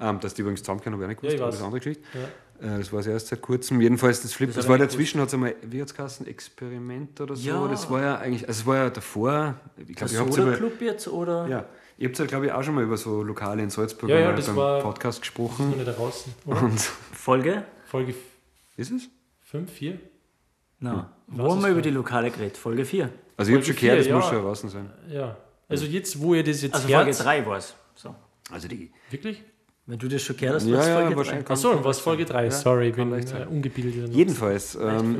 ähm, 0.10 0.20
dass 0.20 0.34
die 0.34 0.42
übrigens 0.42 0.60
zusammenkennen, 0.60 1.00
habe 1.00 1.10
ich 1.10 1.16
auch 1.18 1.22
nicht 1.22 1.32
Ja, 1.32 1.46
gewusst, 1.46 1.58
ich 1.58 1.64
aber 1.64 1.72
weiß. 1.72 1.80
das 1.80 1.92
ist 1.92 2.12
eine 2.12 2.16
andere 2.18 2.22
Geschichte. 2.22 2.32
Ja. 2.60 2.74
Äh, 2.74 2.78
das 2.78 2.92
war 2.92 3.00
es 3.00 3.06
erst 3.06 3.28
seit 3.28 3.40
kurzem. 3.40 3.80
Jedenfalls 3.80 4.20
das 4.20 4.34
Flip, 4.34 4.50
Das 4.50 4.56
das, 4.56 4.68
war 4.68 4.76
ich 4.76 4.82
dazwischen, 4.82 5.18
hat 5.18 5.28
es 5.28 5.34
einmal, 5.34 5.54
wie 5.62 5.80
hat 5.80 5.88
es 5.88 5.94
geheißen, 5.94 6.26
Experiment 6.26 7.18
oder 7.22 7.36
so. 7.36 7.48
Ja. 7.48 7.66
Das 7.68 7.90
war 7.90 8.02
ja 8.02 8.18
eigentlich, 8.18 8.46
also 8.46 8.60
es 8.60 8.66
war 8.66 8.76
ja 8.76 8.90
davor, 8.90 9.54
ich 9.78 9.96
glaube, 9.96 10.12
ja 10.12 10.26
Soda 10.26 10.44
mal. 10.44 10.56
Club 10.56 10.80
jetzt 10.82 11.08
oder? 11.08 11.48
Ja, 11.48 11.64
ihr 11.98 12.08
habt 12.08 12.18
ja, 12.18 12.24
glaube 12.26 12.46
ich, 12.46 12.52
auch 12.52 12.62
schon 12.62 12.74
mal 12.74 12.84
über 12.84 12.96
so 12.96 13.22
Lokale 13.22 13.62
in 13.62 13.70
Salzburg 13.70 14.10
Ja, 14.10 14.18
ja, 14.20 14.32
das 14.32 14.46
beim 14.46 14.56
war- 14.56 14.80
Podcast 14.80 15.18
Noch 15.18 15.22
gesprochen. 15.22 15.70
nicht 15.70 15.84
draußen, 15.86 16.34
oder? 16.46 16.62
Und 16.62 16.80
Folge? 16.80 17.64
Folge 17.86 18.14
ist 18.76 18.90
es? 18.90 19.08
5, 19.42 19.70
4? 19.70 19.98
Nein. 20.80 21.04
Was 21.28 21.46
Wo 21.46 21.52
haben 21.52 21.62
wir 21.62 21.68
über 21.70 21.82
die 21.82 21.90
Lokale 21.90 22.30
geredet? 22.30 22.56
Folge 22.56 22.84
4. 22.84 23.10
Also 23.36 23.52
ich 23.52 23.56
habe 23.56 23.64
Folge 23.64 23.64
schon 23.64 23.76
gehört, 23.76 23.98
das 24.00 24.06
vier, 24.06 24.14
muss 24.16 24.24
ja. 24.24 24.30
schon 24.32 24.42
draußen 24.42 24.68
sein. 24.70 24.90
Ja. 25.10 25.36
Also 25.68 25.84
jetzt, 25.86 26.20
wo 26.20 26.34
ihr 26.34 26.42
das 26.44 26.62
jetzt 26.62 26.74
Also 26.74 26.88
Folge 26.88 27.10
hört... 27.12 27.24
3 27.24 27.46
war 27.46 27.56
es. 27.58 27.74
So. 27.94 28.14
Also 28.50 28.68
die. 28.68 28.90
Wirklich? 29.10 29.42
Wenn 29.86 29.98
du 29.98 30.08
das 30.08 30.22
schon 30.22 30.36
gehört 30.36 30.56
hast, 30.56 30.66
Ja, 30.66 30.74
war 30.74 30.80
es 30.82 30.86
ja, 30.88 30.94
Folge 30.94 31.10
3. 31.10 31.16
wahrscheinlich. 31.16 31.50
Achso, 31.50 31.70
und 31.72 31.84
was 31.84 31.98
Folge 32.00 32.24
3? 32.24 32.44
Ja, 32.44 32.50
Sorry, 32.50 32.88
ich 32.88 32.96
kann 32.96 33.08
bin 33.10 33.18
leicht 33.18 33.28
sein. 33.28 33.42
äh, 33.42 33.46
ungebildet. 33.46 34.10
Jedenfalls, 34.14 34.74
ähm, 34.76 35.18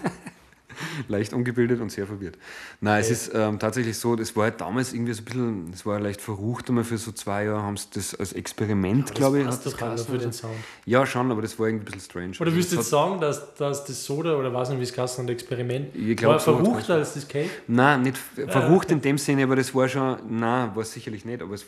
leicht 1.08 1.32
ungebildet 1.32 1.80
und 1.80 1.90
sehr 1.90 2.06
verwirrt. 2.06 2.38
Nein, 2.80 3.00
es 3.00 3.06
Okay. 3.06 3.12
ist 3.14 3.30
ähm, 3.34 3.58
tatsächlich 3.58 3.98
so, 3.98 4.16
das 4.16 4.34
war 4.36 4.44
halt 4.44 4.60
damals 4.60 4.92
irgendwie 4.92 5.12
so 5.12 5.22
ein 5.22 5.24
bisschen, 5.24 5.70
es 5.72 5.84
war 5.86 6.00
leicht 6.00 6.20
verrucht 6.20 6.68
einmal 6.68 6.84
für 6.84 6.98
so 6.98 7.12
zwei 7.12 7.44
Jahre, 7.44 7.62
haben 7.62 7.76
sie 7.76 7.86
das 7.94 8.14
als 8.14 8.32
Experiment, 8.32 9.14
glaube 9.14 9.40
ich, 9.40 9.44
passt 9.46 9.66
das 9.66 9.76
geheißen 9.76 10.06
für 10.06 10.18
den 10.18 10.32
so. 10.32 10.48
Sound. 10.48 10.56
Ja, 10.86 11.06
schon, 11.06 11.30
aber 11.30 11.42
das 11.42 11.58
war 11.58 11.66
irgendwie 11.66 11.82
ein 11.82 11.92
bisschen 11.92 12.00
strange. 12.10 12.30
Oder 12.40 12.46
Also 12.46 12.56
willst 12.56 12.72
du 12.72 12.76
das 12.76 12.84
jetzt 12.86 12.90
sagen, 12.90 13.20
dass, 13.20 13.54
dass 13.54 13.84
das 13.84 14.04
Soda, 14.04 14.36
oder 14.36 14.52
weiß 14.52 14.70
nicht, 14.70 14.78
wie 14.78 14.82
es 14.84 14.96
heißt, 14.96 15.20
ein 15.20 15.28
Experiment, 15.28 15.88
glaub, 16.16 16.32
war 16.32 16.38
so 16.40 16.56
hat's 16.58 16.62
verruchter 16.66 16.94
als 16.94 17.14
das 17.14 17.28
Cake? 17.28 17.50
Nein, 17.68 18.02
nicht 18.02 18.16
f- 18.16 18.50
verrucht 18.50 18.90
in 18.90 19.00
dem 19.00 19.18
Sinne, 19.18 19.44
aber 19.44 19.56
das 19.56 19.74
war 19.74 19.88
schon, 19.88 20.16
nein, 20.28 20.74
war 20.74 20.82
es 20.82 20.92
sicherlich 20.92 21.24
nicht, 21.24 21.42
aber 21.42 21.54
es 21.54 21.66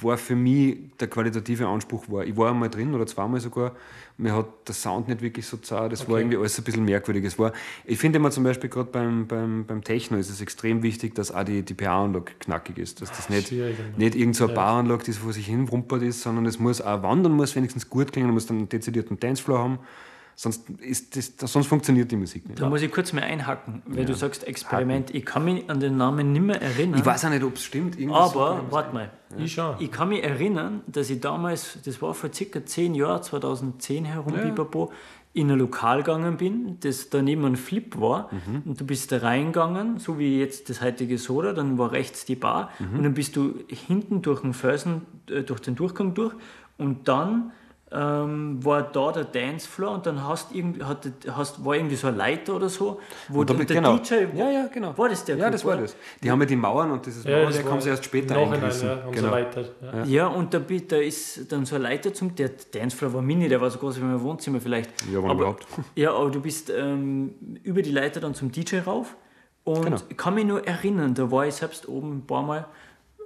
war 0.00 0.18
für 0.18 0.36
mich 0.36 0.76
der 1.00 1.08
qualitative 1.08 1.66
Anspruch 1.66 2.04
war. 2.08 2.24
Ich 2.24 2.36
war 2.36 2.50
einmal 2.50 2.68
drin 2.68 2.94
oder 2.94 3.06
zweimal 3.06 3.40
sogar, 3.40 3.72
mir 4.18 4.34
hat 4.34 4.46
der 4.66 4.74
Sound 4.74 5.08
nicht 5.08 5.20
wirklich 5.20 5.46
so 5.46 5.58
zart, 5.58 5.92
das 5.92 6.00
war 6.06 6.14
Okay. 6.14 6.20
irgendwie 6.22 6.38
alles 6.38 6.56
ein 6.58 6.64
bisschen 6.64 6.84
merkwürdig. 6.84 7.24
Es 7.24 7.38
war, 7.38 7.52
ich 7.84 7.98
finde 7.98 8.18
immer 8.18 8.30
zum 8.30 8.44
Beispiel 8.44 8.70
gerade 8.70 8.90
beim, 8.90 9.26
beim, 9.26 9.66
beim 9.66 9.84
Techno 9.84 10.16
ist 10.16 10.30
es 10.30 10.40
extrem 10.40 10.82
wichtig, 10.82 11.14
dass 11.14 11.32
auch 11.32 11.44
die, 11.44 11.62
die 11.62 11.74
PA-Anlage 11.74 12.32
knackig 12.40 12.78
ist, 12.78 13.02
dass 13.02 13.10
das 13.10 13.28
nicht, 13.28 13.52
nicht 13.96 14.14
irgend 14.14 14.34
so 14.36 14.46
Ja. 14.48 14.54
Bauanlage, 14.54 15.04
die 15.04 15.12
so 15.12 15.20
vor 15.20 15.32
sich 15.32 15.46
hin 15.46 15.68
rumpert 15.68 16.02
ist, 16.02 16.22
sondern 16.22 16.46
es 16.46 16.58
muss 16.58 16.80
auch 16.80 17.02
wandern, 17.02 17.32
muss 17.32 17.54
wenigstens 17.56 17.90
gut 17.90 18.12
klingen, 18.12 18.30
muss 18.30 18.46
dann 18.46 18.56
einen 18.58 18.68
dezidierten 18.68 19.20
Dancefloor 19.20 19.58
haben, 19.58 19.78
sonst, 20.36 20.68
ist 20.80 21.16
das, 21.16 21.50
sonst 21.50 21.66
funktioniert 21.66 22.12
die 22.12 22.16
Musik 22.16 22.46
nicht. 22.48 22.60
Da 22.60 22.68
muss 22.68 22.82
ich 22.82 22.92
kurz 22.92 23.12
mal 23.12 23.22
einhacken, 23.22 23.82
weil 23.86 24.04
du 24.04 24.14
sagst 24.14 24.46
Experiment. 24.46 25.12
Ich 25.14 25.24
kann 25.24 25.44
mich 25.44 25.68
an 25.68 25.80
den 25.80 25.96
Namen 25.96 26.32
nicht 26.32 26.42
mehr 26.42 26.60
erinnern. 26.60 27.00
Ich 27.00 27.06
weiß 27.06 27.24
auch 27.24 27.30
nicht, 27.30 27.42
ob 27.42 27.54
es 27.56 27.64
stimmt. 27.64 27.98
irgendwas 27.98 28.30
aber, 28.36 28.62
ich 28.66 28.72
warte 28.72 28.94
mal. 28.94 29.10
Ich 29.38 29.54
schon. 29.54 29.74
Ich 29.80 29.90
kann 29.90 30.10
mich 30.10 30.22
erinnern, 30.22 30.82
dass 30.86 31.10
ich 31.10 31.20
damals, 31.20 31.78
das 31.84 32.00
war 32.00 32.14
vor 32.14 32.30
circa 32.32 32.64
10 32.64 32.94
Jahren, 32.94 33.22
2010 33.22 34.04
herum, 34.04 34.34
Ja. 34.36 34.42
pipapo, 34.42 34.92
in 35.32 35.50
ein 35.50 35.58
Lokal 35.58 35.98
gegangen 35.98 36.36
bin, 36.38 36.78
das 36.80 37.10
daneben 37.10 37.44
ein 37.44 37.56
Flip 37.56 37.98
war. 38.00 38.30
Mhm. 38.32 38.62
Und 38.64 38.80
du 38.80 38.86
bist 38.86 39.12
da 39.12 39.18
reingegangen, 39.18 39.98
so 39.98 40.18
wie 40.18 40.38
jetzt 40.38 40.70
das 40.70 40.80
heutige 40.80 41.18
Soda, 41.18 41.52
dann 41.52 41.76
war 41.76 41.92
rechts 41.92 42.24
die 42.24 42.36
Bar. 42.36 42.70
Mhm. 42.78 42.98
Und 42.98 43.02
dann 43.04 43.14
bist 43.14 43.36
du 43.36 43.54
hinten 43.68 44.22
durch 44.22 44.40
den 44.42 44.54
Felsen, 44.54 45.02
äh, 45.30 45.42
durch 45.42 45.60
den 45.60 45.74
Durchgang 45.74 46.14
durch. 46.14 46.34
Und 46.78 47.08
dann 47.08 47.52
ähm, 47.92 48.64
war 48.64 48.82
da 48.82 49.12
der 49.12 49.24
Dancefloor 49.24 49.92
und 49.94 50.06
dann 50.06 50.26
hast 50.26 50.52
irgendwie, 50.52 50.82
hat, 50.82 51.08
hast, 51.30 51.64
war 51.64 51.76
irgendwie 51.76 51.94
so 51.94 52.08
eine 52.08 52.16
Leiter 52.16 52.56
oder 52.56 52.68
so, 52.68 53.00
wo 53.28 53.40
Und 53.40 53.48
da 53.50 53.54
und 53.54 53.60
wird- 53.60 53.70
der 53.70 53.76
genau. 53.76 53.96
DJ, 53.98 54.14
Ja, 54.36 54.50
ja, 54.50 54.66
genau. 54.66 54.96
war 54.98 55.08
das 55.08 55.24
der 55.24 55.36
Ja, 55.36 55.44
Club, 55.44 55.52
das 55.52 55.64
war 55.64 55.72
oder? 55.74 55.82
das. 55.82 55.96
Die 56.22 56.28
haben 56.30 56.40
ja 56.40 56.46
die 56.46 56.56
Mauern 56.56 56.90
und 56.90 57.06
dieses 57.06 57.22
Ja, 57.24 57.30
Mauerwerk 57.30 57.62
das 57.62 57.72
haben 57.72 57.80
sie 57.80 57.88
erst 57.90 58.04
später 58.04 58.36
eingerissen. 58.36 58.88
ja, 58.88 58.98
sie 59.06 59.10
genau. 59.12 59.28
erweitert. 59.28 59.72
Ja. 59.80 60.04
Ja, 60.04 60.26
und 60.26 60.52
da, 60.52 60.58
da 60.58 60.96
ist 60.96 61.52
dann 61.52 61.64
so 61.64 61.76
eine 61.76 61.84
Leiter 61.84 62.12
zum, 62.12 62.34
der 62.34 62.50
Dancefloor 62.72 63.14
war 63.14 63.22
mini, 63.22 63.48
der 63.48 63.60
war 63.60 63.70
so 63.70 63.78
groß 63.78 63.98
wie 63.98 64.04
mein 64.04 64.20
Wohnzimmer 64.20 64.60
vielleicht. 64.60 64.90
Ja, 65.12 65.20
aber, 65.20 65.32
überhaupt. 65.34 65.66
Ja, 65.94 66.12
aber 66.12 66.30
du 66.30 66.40
bist 66.40 66.70
ähm, 66.70 67.34
über 67.62 67.82
die 67.82 67.92
Leiter 67.92 68.18
dann 68.18 68.34
zum 68.34 68.50
DJ 68.50 68.78
rauf 68.80 69.14
und 69.62 69.84
Genau. 69.84 69.96
ich 70.08 70.16
kann 70.16 70.34
mich 70.34 70.44
nur 70.44 70.66
erinnern, 70.66 71.14
da 71.14 71.30
war 71.30 71.46
ich 71.46 71.54
selbst 71.54 71.88
oben 71.88 72.18
ein 72.18 72.26
paar 72.26 72.42
Mal, 72.42 72.66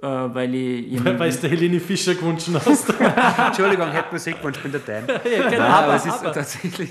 äh, 0.01 0.05
weil 0.07 0.53
ich... 0.55 1.03
Weil 1.05 1.31
du 1.31 1.37
der 1.37 1.49
Helene 1.49 1.79
Fischer 1.79 2.15
gewünscht 2.15 2.49
hast. 2.53 2.89
Entschuldigung, 3.47 3.91
hätte 3.91 4.11
Musik 4.11 4.37
gewünscht, 4.39 4.61
ich 4.63 4.71
bin 4.71 4.71
der 4.71 4.81
Dan. 4.81 5.07
ja, 5.31 5.49
genau, 5.49 5.57
Nein, 5.63 5.71
aber 5.71 5.95
es 5.95 6.05
ist 6.05 6.13
aber- 6.13 6.31
tatsächlich, 6.33 6.89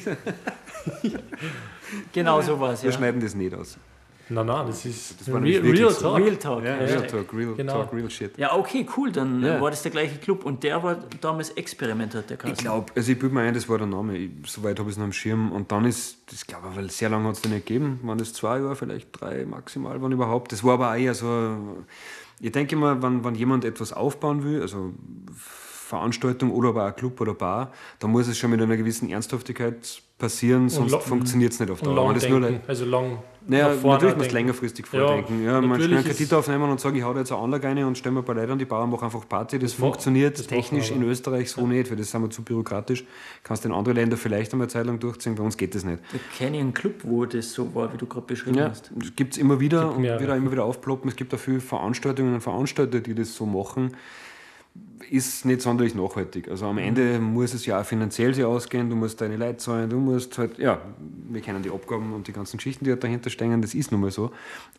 genau 2.12 2.40
so 2.40 2.58
war 2.60 2.72
es, 2.72 2.82
wir 2.82 2.90
ja. 2.90 2.96
schneiden 2.96 3.20
das 3.20 3.34
nicht 3.34 3.54
aus. 3.54 3.76
Nein, 4.32 4.46
nein, 4.46 4.64
das 4.68 4.84
ist 4.84 5.20
Das 5.20 5.32
war 5.32 5.42
Real, 5.42 5.60
Real 5.60 5.90
so. 5.90 6.02
Talk. 6.02 6.18
Real 6.24 6.36
Talk. 6.36 6.62
Ja, 6.62 6.70
ja. 6.76 6.84
Real 6.84 7.04
Talk, 7.08 7.34
Real 7.34 7.54
Genau. 7.56 7.72
Talk, 7.72 7.92
Real 7.92 8.08
Shit. 8.08 8.38
Ja, 8.38 8.54
okay, 8.54 8.86
cool, 8.96 9.10
dann 9.10 9.42
Ja. 9.42 9.60
war 9.60 9.70
das 9.70 9.82
der 9.82 9.90
gleiche 9.90 10.18
Club 10.18 10.44
und 10.44 10.62
der 10.62 10.80
war 10.80 10.98
damals 11.20 11.50
Experiment, 11.50 12.14
hat 12.14 12.30
der 12.30 12.36
Ich 12.36 12.42
geheißen. 12.44 12.62
glaube, 12.62 12.92
also 12.94 13.10
ich 13.10 13.18
bilde 13.18 13.34
mir 13.34 13.40
ein, 13.40 13.54
das 13.54 13.68
war 13.68 13.78
der 13.78 13.88
Name. 13.88 14.16
Ich, 14.16 14.30
soweit 14.46 14.78
habe 14.78 14.88
ich 14.88 14.94
es 14.94 14.98
noch 14.98 15.04
am 15.06 15.12
Schirm. 15.12 15.50
Und 15.50 15.72
dann 15.72 15.84
ist, 15.84 16.18
das 16.30 16.46
glaube 16.46 16.68
ich, 16.70 16.76
weil 16.76 16.90
sehr 16.90 17.08
lange 17.08 17.26
hat 17.26 17.34
es 17.34 17.42
den 17.42 17.50
nicht 17.54 17.66
gegeben. 17.66 17.98
Waren 18.04 18.18
das 18.18 18.32
zwei 18.32 18.60
Jahre, 18.60 18.76
vielleicht 18.76 19.08
drei 19.20 19.44
maximal, 19.46 20.00
wann 20.00 20.12
überhaupt. 20.12 20.52
Das 20.52 20.62
war 20.62 20.74
aber 20.74 20.90
auch 20.92 20.96
eher 20.96 21.14
so. 21.14 21.26
Ich 22.40 22.52
denke 22.52 22.74
immer, 22.74 23.02
wenn, 23.02 23.22
wenn 23.22 23.34
jemand 23.34 23.64
etwas 23.64 23.92
aufbauen 23.92 24.42
will, 24.42 24.62
also 24.62 24.94
Veranstaltung 25.90 26.50
oder 26.52 26.70
aber 26.70 26.88
auch 26.88 26.96
Club 26.96 27.20
oder 27.20 27.34
Bar, 27.34 27.72
dann 27.98 28.10
muss 28.10 28.28
es 28.28 28.38
schon 28.38 28.50
mit 28.50 28.62
einer 28.62 28.76
gewissen 28.76 29.10
Ernsthaftigkeit 29.10 30.02
passieren, 30.18 30.68
sonst 30.68 30.94
funktioniert 31.02 31.52
es 31.52 31.60
nicht 31.60 31.70
auf 31.70 31.80
Dauer. 31.80 32.12
das 32.14 32.28
nur 32.28 32.40
denken, 32.40 32.60
also 32.68 32.84
lang 32.84 33.18
naja, 33.46 33.74
natürlich 33.82 34.16
muss 34.18 34.30
längerfristig 34.32 34.84
Ja, 34.92 35.00
vordenken. 35.00 35.42
Ja, 35.44 35.52
man 35.62 35.70
natürlich 35.70 35.90
kann 35.92 35.98
einen 36.04 36.14
Kredit 36.14 36.34
aufnehmen 36.34 36.70
und 36.70 36.78
sagen, 36.78 36.94
ich 36.96 37.02
hau 37.02 37.14
da 37.14 37.20
jetzt 37.20 37.32
eine 37.32 37.40
Anlage 37.40 37.66
rein 37.66 37.82
und 37.84 37.96
stelle 37.96 38.12
mir 38.12 38.20
ein 38.20 38.24
paar 38.26 38.34
Leute 38.34 38.52
an 38.52 38.58
die 38.58 38.66
Bauern, 38.66 38.90
mache 38.90 39.06
einfach 39.06 39.26
Party. 39.26 39.58
Das, 39.58 39.78
ma- 39.78 39.86
funktioniert 39.86 40.38
das 40.38 40.46
technisch 40.46 40.90
in. 40.90 41.02
Österreich 41.02 41.50
so 41.50 41.66
nicht, 41.66 41.90
weil 41.90 41.96
das 41.96 42.10
sind 42.10 42.20
wir 42.22 42.28
zu 42.28 42.42
bürokratisch. 42.42 43.02
Kannst 43.42 43.64
du 43.64 43.70
in 43.70 43.74
andere 43.74 43.94
Länder 43.94 44.18
vielleicht 44.18 44.52
einmal 44.52 44.66
eine 44.66 44.72
Zeit 44.72 44.84
lang 44.86 45.00
durchziehen, 45.00 45.36
bei 45.36 45.42
uns 45.42 45.56
geht 45.56 45.74
das 45.74 45.84
nicht. 45.84 46.00
Da 46.12 46.18
kenne 46.36 46.56
ich 46.58 46.62
einen 46.62 46.74
Club, 46.74 46.96
wo 47.02 47.24
das 47.24 47.50
so 47.54 47.74
war, 47.74 47.90
wie 47.92 47.96
du 47.96 48.04
gerade 48.06 48.26
beschrieben 48.26 48.58
Ja, 48.58 48.68
hast. 48.68 48.92
es 49.02 49.16
gibt 49.16 49.32
es 49.32 49.38
immer 49.38 49.58
wieder 49.58 49.84
Gibt 49.86 49.96
und 49.96 50.02
wieder 50.04 50.36
immer 50.36 50.52
wieder 50.52 50.64
aufploppen. 50.64 51.08
Es 51.08 51.16
gibt 51.16 51.34
auch 51.34 51.38
viele 51.38 51.60
Veranstaltungen 51.60 52.34
und 52.34 52.42
Veranstalter, 52.42 53.00
die 53.00 53.14
das 53.14 53.34
so 53.34 53.46
machen. 53.46 53.96
Ist 55.10 55.44
nicht 55.44 55.60
sonderlich 55.62 55.94
nachhaltig. 55.96 56.48
Also 56.48 56.66
am 56.66 56.78
Ende 56.78 57.18
muss 57.18 57.52
es 57.52 57.66
ja 57.66 57.80
auch 57.80 57.84
finanziell 57.84 58.32
sich 58.32 58.44
ausgehen, 58.44 58.88
du 58.88 58.94
musst 58.94 59.20
deine 59.20 59.36
Leute 59.36 59.56
zahlen, 59.56 59.90
du 59.90 59.96
musst 59.96 60.38
halt, 60.38 60.58
ja, 60.58 60.80
wir 61.28 61.40
kennen 61.40 61.62
die 61.62 61.70
Abgaben 61.70 62.12
und 62.12 62.28
die 62.28 62.32
ganzen 62.32 62.58
Geschichten, 62.58 62.84
die 62.84 62.94
dahinter 62.94 63.28
stehen, 63.30 63.60
das 63.60 63.74
ist 63.74 63.90
nun 63.90 64.02
mal 64.02 64.12
so. 64.12 64.30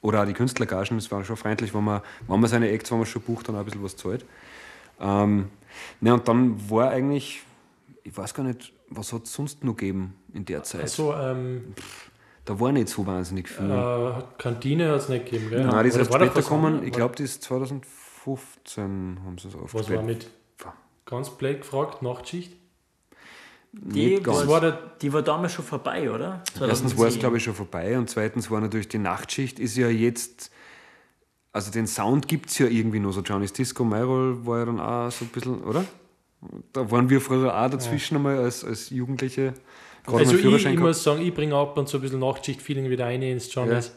Oder 0.02 0.22
auch 0.22 0.26
die 0.26 0.34
Künstlergagen, 0.34 0.96
das 0.98 1.12
war 1.12 1.26
schon 1.26 1.36
freundlich, 1.36 1.74
wenn 1.74 1.84
man, 1.84 2.02
wenn 2.28 2.40
man 2.40 2.50
seine 2.50 2.70
Acts, 2.70 2.92
wenn 2.92 3.00
man 3.00 3.08
schon 3.08 3.22
bucht, 3.24 3.50
dann 3.50 3.56
auch 3.56 3.60
ein 3.60 3.66
bisschen 3.66 3.84
was 3.84 3.98
zahlt. 3.98 4.24
Ähm, 5.02 5.50
ne, 6.00 6.14
und 6.14 6.26
dann 6.28 6.70
war 6.70 6.92
eigentlich, 6.92 7.42
ich 8.04 8.16
weiß 8.16 8.34
gar 8.34 8.44
nicht, 8.44 8.72
was 8.90 9.12
hat 9.12 9.24
es 9.26 9.34
sonst 9.34 9.64
noch 9.64 9.76
gegeben 9.76 10.14
in 10.34 10.46
der 10.46 10.64
Zeit? 10.64 10.88
So, 10.90 11.14
ähm, 11.14 11.74
Da 12.46 12.58
war 12.60 12.72
nicht 12.72 12.88
so 12.90 13.06
wahnsinnig 13.06 13.50
viel. 13.50 13.70
äh, 13.70 14.14
Kantine 14.38 14.90
hat 14.90 14.98
es 15.02 15.10
nicht 15.10 15.26
gegeben, 15.26 15.50
gell? 15.50 15.66
Nein, 15.66 15.84
die 15.84 15.90
ist 15.90 15.98
erst 15.98 16.14
später 16.14 16.42
gekommen. 16.42 16.84
Ich 16.84 16.92
glaube, 16.92 17.16
die 17.16 17.24
ist 17.24 17.44
2015 18.24 19.20
haben 19.26 19.38
sie 19.38 19.48
es 19.48 19.54
Was 19.54 19.60
war 19.60 19.64
aufgestellt. 19.64 20.06
mit 20.06 20.28
ganz 21.06 21.30
blöd 21.30 21.62
gefragt, 21.62 22.02
Nachtschicht? 22.02 22.54
Die. 23.74 24.22
Das 24.22 24.48
war 24.48 24.60
der, 24.60 24.72
die 25.02 25.14
war 25.14 25.22
damals 25.22 25.54
schon 25.54 25.64
vorbei, 25.64 26.12
oder? 26.12 26.44
Erstens 26.60 26.98
war 26.98 27.08
es, 27.08 27.18
glaube 27.18 27.38
ich, 27.38 27.44
schon 27.44 27.54
vorbei 27.54 27.98
und 27.98 28.10
zweitens 28.10 28.52
war 28.52 28.60
natürlich 28.60 28.90
die 28.90 28.98
Nachtschicht 28.98 29.60
ist 29.60 29.78
ja 29.78 29.88
jetzt, 29.88 30.52
also 31.54 31.72
den 31.72 31.88
Sound 31.88 32.28
gibt 32.28 32.50
es 32.50 32.58
ja 32.58 32.68
irgendwie 32.68 33.00
noch 33.00 33.14
so. 33.14 33.22
Johnny's 33.22 33.54
Disco, 33.54 33.86
Myrol 33.86 34.46
war 34.46 34.60
ja 34.60 34.66
dann 34.66 34.80
auch 34.80 35.10
so 35.12 35.24
ein 35.24 35.30
bisschen, 35.30 35.64
oder? 35.64 35.86
Da 36.74 36.92
waren 36.92 37.10
wir 37.10 37.22
früher 37.22 37.56
auch 37.56 37.70
dazwischen 37.70 38.18
einmal 38.18 38.40
als, 38.40 38.66
als 38.66 38.90
Jugendliche. 38.90 39.54
Gerade 40.06 40.20
also 40.20 40.36
ich, 40.36 40.66
ich 40.66 40.80
muss 40.80 41.04
sagen, 41.04 41.22
ich 41.22 41.34
bringe 41.34 41.56
ab 41.56 41.78
und 41.78 41.88
zu 41.88 41.98
ein 41.98 42.02
bisschen 42.02 42.20
Nachtschicht-Feeling 42.20 42.90
wieder 42.90 43.06
rein 43.06 43.22
ins 43.22 43.54
Johnny's. 43.54 43.94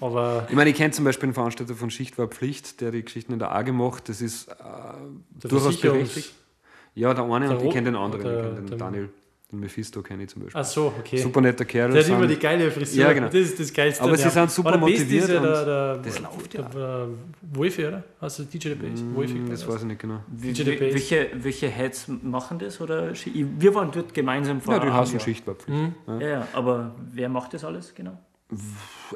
Aber 0.00 0.46
Ich 0.48 0.54
meine, 0.56 0.70
ich 0.70 0.76
kenne 0.76 0.90
zum 0.92 1.04
Beispiel 1.04 1.24
einen 1.26 1.34
Veranstalter 1.34 1.74
von 1.74 1.90
Schicht 1.90 2.16
war 2.18 2.26
Pflicht, 2.28 2.80
der 2.80 2.90
die 2.90 3.02
Geschichten 3.04 3.32
in 3.32 3.38
der 3.38 3.52
A 3.52 3.62
gemacht. 3.62 4.08
Das 4.08 4.20
ist 4.20 4.48
äh, 4.48 4.54
durchaus 5.48 5.80
berechtigt. 5.80 6.32
Ja, 6.94 7.14
der 7.14 7.24
eine 7.24 7.48
Der 7.48 7.58
und 7.58 7.66
ich 7.66 7.72
kenne 7.72 7.86
den 7.90 7.96
anderen. 7.96 8.22
der- 8.24 8.34
ich 8.38 8.42
kenne 8.44 8.54
den 8.56 8.66
der- 8.66 8.78
Daniel, 8.78 9.08
den 9.52 9.60
Mephisto 9.60 10.02
kenne 10.02 10.24
ich 10.24 10.28
zum 10.30 10.42
Beispiel. 10.42 10.60
Ach 10.60 10.64
so, 10.64 10.92
okay. 10.98 11.18
Super 11.18 11.40
netter 11.40 11.64
Kerl. 11.64 11.90
Der 11.92 12.02
hat 12.02 12.08
immer 12.10 12.26
die 12.26 12.36
geile 12.36 12.70
Frisur. 12.70 13.00
Ja, 13.04 13.12
genau. 13.12 13.26
Das 13.26 13.34
ist 13.36 13.58
das 13.60 13.72
Geilste. 13.72 14.02
Aber 14.02 14.16
sie 14.16 14.24
Ja. 14.24 14.30
sind 14.30 14.50
super 14.50 14.76
motiviert 14.78 15.24
Ist 15.24 15.28
ja 15.30 15.40
der, 15.40 15.58
und 15.58 15.66
der, 15.66 15.96
das 15.98 16.20
läuft 16.20 16.54
der, 16.54 16.62
der 16.62 17.08
Wolfi, 17.52 17.86
oder? 17.86 18.02
Also 18.20 18.44
DJ 18.44 18.68
der 18.70 18.74
Bass? 18.76 19.02
Wolfi. 19.14 19.34
Hm, 19.34 19.50
Das 19.50 19.66
weiß 19.68 19.80
ich 19.80 19.84
nicht 19.86 20.00
genau. 20.00 20.20
DJ 20.28 20.52
The 20.62 20.64
Bass. 20.72 20.80
welche, 20.80 21.30
welche 21.34 21.68
Heads 21.68 22.08
machen 22.22 22.58
das? 22.58 22.80
Oder? 22.80 23.12
Wir 23.14 23.74
waren 23.74 23.90
dort 23.92 24.12
gemeinsam 24.14 24.60
vor 24.60 24.74
Ja, 24.74 24.80
die 24.80 24.86
einem 24.86 24.94
Hass- 24.94 25.08
und 25.10 25.14
Jahr. 25.18 25.24
Schicht 25.24 25.46
war 25.46 25.54
Pflicht. 25.54 25.78
Mhm. 26.06 26.20
Ja, 26.20 26.28
ja, 26.28 26.48
aber 26.52 26.94
wer 27.12 27.28
macht 27.28 27.54
das 27.54 27.64
alles 27.64 27.94
genau? 27.94 28.18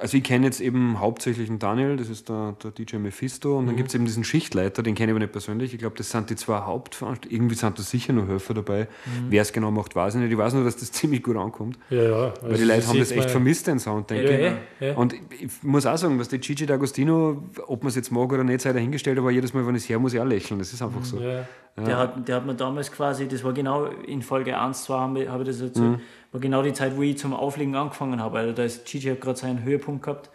Also 0.01 0.17
ich 0.17 0.25
kenne 0.25 0.47
jetzt 0.47 0.61
eben 0.61 0.99
hauptsächlich 0.99 1.47
den 1.47 1.61
Daniel, 1.61 1.97
das 1.97 2.09
ist 2.09 2.29
der, 2.29 2.57
der 2.65 2.73
DJ 2.73 2.97
Mephisto. 2.97 3.57
Und 3.57 3.67
dann 3.67 3.77
gibt 3.77 3.91
es 3.91 3.95
eben 3.95 4.05
diesen 4.05 4.25
Schichtleiter, 4.25 4.83
den 4.83 4.97
kenne 4.97 5.11
ich 5.11 5.15
aber 5.15 5.21
nicht 5.21 5.31
persönlich. 5.31 5.73
Ich 5.73 5.79
glaube, 5.79 5.95
das 5.97 6.11
sind 6.11 6.31
die 6.31 6.35
zwei 6.37 6.59
Hauptveranstalter. 6.63 7.33
Irgendwie 7.33 7.55
sind 7.55 7.79
da 7.79 7.83
sicher 7.83 8.13
noch 8.13 8.27
Helfer 8.27 8.55
dabei. 8.55 8.89
Wer 9.31 9.43
es 9.43 9.53
genau 9.53 9.71
macht, 9.71 9.95
weiß 9.95 10.17
ich 10.17 10.21
nicht. 10.21 10.33
Ich 10.33 10.39
weiß 10.39 10.55
nur, 10.55 10.65
dass 10.65 10.77
das 10.77 10.91
ziemlich 10.93 11.23
gut 11.23 11.37
ankommt. 11.37 11.79
Ja, 11.91 12.03
ja. 12.03 12.35
Weil 12.43 12.55
die 12.57 12.65
Leute 12.65 12.87
haben 12.89 12.99
das 12.99 13.13
echt 13.13 13.31
vermisst, 13.31 13.69
den 13.69 13.79
Sound, 13.79 14.11
denke 14.11 14.25
Ja, 14.25 14.49
ich. 14.49 14.55
ja, 14.81 14.87
ja. 14.89 14.95
Und 14.97 15.15
ich 15.15 15.63
muss 15.63 15.87
auch 15.87 15.97
sagen, 15.97 16.19
was 16.19 16.29
der 16.29 16.41
Gigi 16.41 16.65
D'Agostino, 16.65 17.37
ob 17.69 17.85
man 17.85 17.89
es 17.91 17.95
jetzt 17.95 18.11
mag 18.11 18.33
oder 18.33 18.43
nicht, 18.43 18.63
sei 18.63 18.73
dahingestellt, 18.73 19.19
aber 19.19 19.31
jedes 19.31 19.55
Mal, 19.55 19.65
wenn 19.65 19.77
ich 19.77 19.85
es 19.85 19.89
her 19.89 20.01
muss 20.01 20.13
ich 20.13 20.19
auch 20.21 20.25
lächeln. 20.27 20.59
Das 20.59 20.73
ist 20.73 20.83
einfach 20.83 21.05
so. 21.05 21.21
Ja. 21.21 21.47
Der, 21.77 21.99
hat, 21.99 22.29
der 22.29 22.37
hat 22.37 22.47
mir 22.47 22.55
damals 22.55 22.91
quasi, 22.93 23.27
das 23.29 23.43
war 23.43 23.53
genau 23.53 23.87
in 23.87 24.23
Folge 24.23 24.57
1, 24.59 24.85
2 24.85 24.95
haben 24.95 25.15
wir- 25.17 25.31
habe 25.31 25.43
ich 25.43 25.49
das 25.49 25.61
erzählt, 25.61 25.99
war 26.35 26.41
genau 26.41 26.63
die 26.65 26.73
Zeit, 26.73 26.97
wo 26.97 27.03
ich 27.03 27.17
zum 27.17 27.33
Auflegen 27.33 27.77
angefangen 27.77 28.21
habe. 28.21 28.39
Also 28.39 28.53
da 28.53 28.65
ist 28.65 28.85
Gigi 28.87 29.09
hat 29.09 29.21
gerade 29.21 29.39
seinen 29.39 29.63
Höhepunkt 29.63 30.03
gehabt 30.03 30.31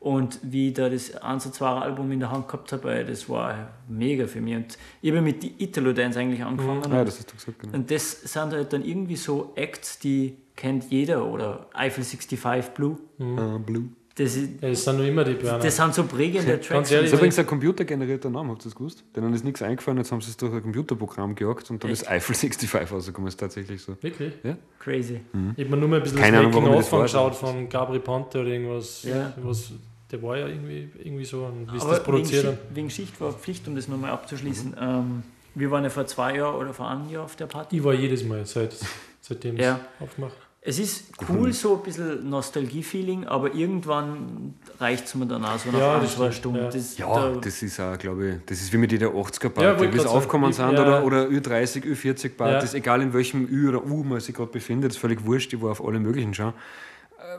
und 0.00 0.40
wie 0.42 0.68
ich 0.68 0.74
da 0.74 0.88
das 0.88 1.14
1 1.14 1.46
und 1.46 1.54
2 1.54 1.66
Album 1.66 2.10
in 2.10 2.18
der 2.18 2.32
Hand 2.32 2.48
gehabt 2.48 2.72
habe, 2.72 3.04
das 3.04 3.28
war 3.28 3.68
mega 3.88 4.26
für 4.26 4.40
mich. 4.40 4.56
Und 4.56 4.78
ich 5.00 5.12
habe 5.12 5.22
mit 5.22 5.44
die 5.44 5.54
Italo 5.62 5.92
Dance 5.92 6.18
eigentlich 6.18 6.42
angefangen. 6.42 6.82
Ja, 6.90 6.98
und, 6.98 7.06
das 7.06 7.18
hast 7.18 7.30
du 7.30 7.36
gesagt, 7.36 7.58
genau. 7.60 7.74
und 7.74 7.88
das 7.88 8.20
sind 8.22 8.52
halt 8.52 8.72
dann 8.72 8.84
irgendwie 8.84 9.14
so 9.14 9.52
Acts, 9.54 10.00
die 10.00 10.38
kennt 10.56 10.90
jeder 10.90 11.24
oder 11.24 11.68
Eiffel 11.72 12.02
65 12.02 12.74
Blue. 12.74 12.98
Ah, 13.20 13.58
Blue. 13.64 13.90
Das, 14.16 14.36
ist, 14.36 14.62
Ja, 14.62 14.68
das 14.68 14.84
sind 14.84 14.96
nur 14.96 15.06
immer 15.06 15.24
die 15.24 15.34
Berner. 15.34 15.58
das 15.58 15.74
sind 15.76 15.92
so 15.94 16.04
prägende 16.04 16.52
Tracks. 16.60 16.68
Ganz 16.68 16.88
Das 16.88 16.92
ehrlich, 16.92 17.10
ist 17.12 17.16
übrigens 17.18 17.38
ein 17.40 17.46
computergenerierter 17.46 18.30
Name, 18.30 18.50
habt 18.50 18.62
ihr 18.62 18.64
das 18.64 18.74
gewusst? 18.76 19.02
Denen 19.16 19.34
ist 19.34 19.44
nichts 19.44 19.60
eingefallen, 19.60 19.98
jetzt 19.98 20.12
haben 20.12 20.20
sie 20.20 20.30
es 20.30 20.36
durch 20.36 20.52
ein 20.54 20.62
Computerprogramm 20.62 21.34
gejagt 21.34 21.68
und 21.70 21.82
dann 21.82 21.90
Echt? 21.90 22.02
ist 22.02 22.08
Eiffel 22.08 22.34
65 22.36 22.92
rausgekommen, 22.92 23.26
ist 23.28 23.40
tatsächlich 23.40 23.82
so. 23.82 23.96
Wirklich? 24.00 24.32
Crazy. 24.78 25.20
Ich 25.56 25.64
habe 25.64 25.70
mir 25.70 25.76
nur 25.78 25.88
mal 25.88 25.96
ein 25.96 26.02
bisschen 26.02 26.18
Keine 26.18 26.36
das 26.36 26.40
Ahnung, 26.46 26.52
warum 26.54 26.64
Making 26.68 26.80
ich 26.80 26.84
das 26.86 26.92
of 26.92 27.00
weiß, 27.00 27.14
angeschaut 27.16 27.34
von 27.34 27.68
Gabri 27.68 27.98
Ponte 27.98 28.40
oder 28.40 28.48
irgendwas. 28.50 29.02
Ja. 29.02 29.32
Was, 29.42 29.72
der 30.12 30.22
war 30.22 30.38
ja 30.38 30.46
irgendwie, 30.46 30.88
irgendwie 31.02 31.24
so, 31.24 31.46
und 31.46 31.72
wie 31.72 31.80
Aber 31.80 31.90
das 31.90 32.02
produziert 32.04 32.44
wegen, 32.44 32.58
wegen 32.76 32.90
Schicht 32.90 33.20
war 33.20 33.32
Pflicht, 33.32 33.66
um 33.66 33.74
das 33.74 33.88
nochmal 33.88 34.10
abzuschließen. 34.10 34.76
Ähm, 34.80 35.22
wir 35.56 35.70
waren 35.72 35.82
ja 35.82 35.90
vor 35.90 36.06
zwei 36.06 36.36
Jahren 36.36 36.54
oder 36.56 36.72
vor 36.72 36.88
einem 36.88 37.08
Jahr 37.10 37.24
auf 37.24 37.34
der 37.36 37.46
Party. 37.46 37.78
Ich 37.78 37.82
war 37.84 37.94
jedes 37.94 38.22
Mal, 38.24 38.44
seit, 38.46 38.76
seitdem 39.20 39.56
Ja. 39.56 39.80
es 39.98 40.04
aufmacht. 40.04 40.36
Es 40.66 40.78
ist 40.78 41.04
cool, 41.28 41.52
so 41.52 41.76
ein 41.76 41.82
bisschen 41.82 42.30
Nostalgie-Feeling, 42.30 43.26
aber 43.26 43.54
irgendwann 43.54 44.54
reicht 44.80 45.04
es 45.04 45.14
mir 45.14 45.26
dann 45.26 45.44
auch 45.44 45.58
so 45.58 45.70
nach 45.70 45.78
Ja, 45.78 45.94
ein, 45.96 46.00
das 46.00 46.14
zwei 46.14 46.30
Stunden. 46.32 46.58
ja. 46.62 46.70
Das, 46.70 46.96
Ja, 46.96 47.06
da, 47.32 47.36
das 47.38 47.62
ist 47.62 47.78
auch, 47.78 47.98
glaube 47.98 48.26
ich, 48.28 48.34
das 48.46 48.62
ist 48.62 48.72
wie 48.72 48.78
mit 48.78 48.90
jeder 48.90 49.08
80er-Party, 49.08 49.84
Ja, 49.84 49.92
wie 49.92 49.98
es 49.98 50.06
aufgekommen 50.06 50.50
ich- 50.50 50.56
sind 50.56 50.72
ja. 50.72 50.80
oder, 50.80 51.04
oder 51.04 51.24
Ü30, 51.26 51.82
Ü40-Partys, 51.84 52.72
Ja. 52.72 52.78
egal 52.78 53.02
in 53.02 53.12
welchem 53.12 53.46
Ü 53.46 53.68
oder 53.68 53.84
U 53.84 54.04
man 54.04 54.20
sich 54.20 54.34
gerade 54.34 54.50
befindet, 54.50 54.92
ist 54.92 54.96
völlig 54.96 55.26
wurscht, 55.26 55.52
ich 55.52 55.60
war 55.60 55.72
auf 55.72 55.84
alle 55.86 56.00
möglichen 56.00 56.32
schon. 56.32 56.48
Äh, 56.48 56.52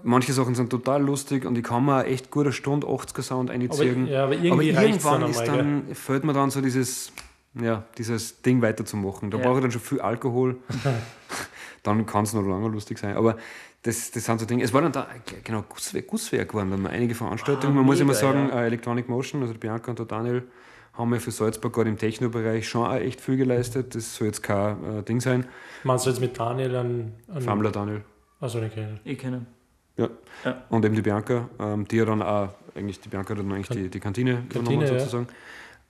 Manche 0.04 0.32
Sachen 0.32 0.54
sind 0.54 0.70
total 0.70 1.02
lustig 1.02 1.46
und 1.46 1.58
ich 1.58 1.64
kann 1.64 1.84
mir 1.84 2.06
echt 2.06 2.30
gut 2.30 2.44
eine 2.46 2.54
Stunde 2.54 2.86
80er-Sound 2.86 3.50
Aber, 3.50 3.60
einziehen. 3.60 4.06
ja, 4.08 4.26
aber 4.26 4.36
Aber 4.36 4.62
irgendwann 4.62 5.22
dann 5.22 5.32
ist 5.32 5.40
einmal. 5.40 5.56
gell? 5.58 5.66
dann, 5.88 5.96
fällt 5.96 6.24
mir 6.26 6.34
dann 6.34 6.52
so 6.52 6.62
dieses, 6.62 7.12
ja, 7.60 7.86
dieses 7.98 8.44
Ding 8.44 8.62
weiterzumachen. 8.62 9.32
Da 9.32 9.40
Ja. 9.40 9.44
brauche 9.46 9.56
ich 9.58 9.62
dann 9.64 9.72
schon 9.72 9.82
viel 9.82 10.00
Alkohol. 10.02 10.58
dann 11.86 12.06
kann 12.06 12.24
es 12.24 12.34
noch 12.34 12.42
lange 12.42 12.68
lustig 12.70 12.98
sein. 12.98 13.16
Aber 13.16 13.38
das, 13.84 14.12
das 14.12 14.26
sind 14.26 14.40
so 14.40 14.46
Dinge. 14.46 14.64
Es 14.64 14.74
war 14.74 14.82
dann 14.82 14.92
da, 14.92 15.08
genau, 15.44 15.64
Gusswerk, 15.68 16.08
Gusswerk 16.08 16.54
waren 16.54 16.72
dann 16.72 16.88
einige 16.88 17.14
Veranstaltungen. 17.16 17.74
Ah, 17.74 17.76
Man 17.78 17.86
muss 17.86 17.96
mega, 17.96 18.04
immer 18.04 18.14
sagen, 18.14 18.50
ja. 18.50 18.62
äh, 18.62 18.68
Electronic 18.68 19.08
Motion, 19.08 19.42
also 19.42 19.54
die 19.54 19.60
Bianca 19.60 19.92
und 19.92 20.00
der 20.00 20.06
Daniel, 20.06 20.44
haben 20.94 21.12
wir 21.12 21.20
für 21.20 21.32
Salzburg 21.32 21.74
gerade 21.74 21.90
im 21.90 21.98
Techno-Bereich 21.98 22.68
schon 22.68 22.88
auch 22.88 22.96
echt 22.96 23.22
viel 23.22 23.38
geleistet. 23.38 23.96
Das 23.96 24.16
soll 24.16 24.28
jetzt 24.28 24.42
kein 24.42 25.00
äh, 25.00 25.04
Ding 25.04 25.20
sein. 25.20 25.46
Meinst 25.84 26.06
du 26.06 26.10
jetzt 26.10 26.20
mit 26.20 26.40
Daniel 26.40 26.76
an. 26.76 27.14
an 27.28 27.42
Famler 27.42 27.72
Daniel. 27.72 28.02
Achso, 28.40 28.60
den 28.60 28.72
kenn 28.72 29.00
ich. 29.04 29.12
ich 29.14 29.18
kenne. 29.20 29.46
Ja. 29.98 30.10
Ja. 30.44 30.64
Und 30.70 30.84
eben 30.86 30.96
die 30.96 31.02
Bianca, 31.02 31.50
ähm, 31.60 31.88
die 31.88 31.98
ja 31.98 32.06
dann 32.06 32.22
auch, 32.22 32.50
eigentlich 32.76 33.00
die 33.00 33.10
Bianca 33.10 33.32
hat 33.32 33.40
dann 33.40 33.52
eigentlich 33.52 33.70
die, 33.70 33.90
die 33.90 34.00
Kantine, 34.00 34.44
Kantine, 34.50 34.60
übernommen 34.60 34.82
ja. 34.82 35.00
sozusagen. 35.00 35.28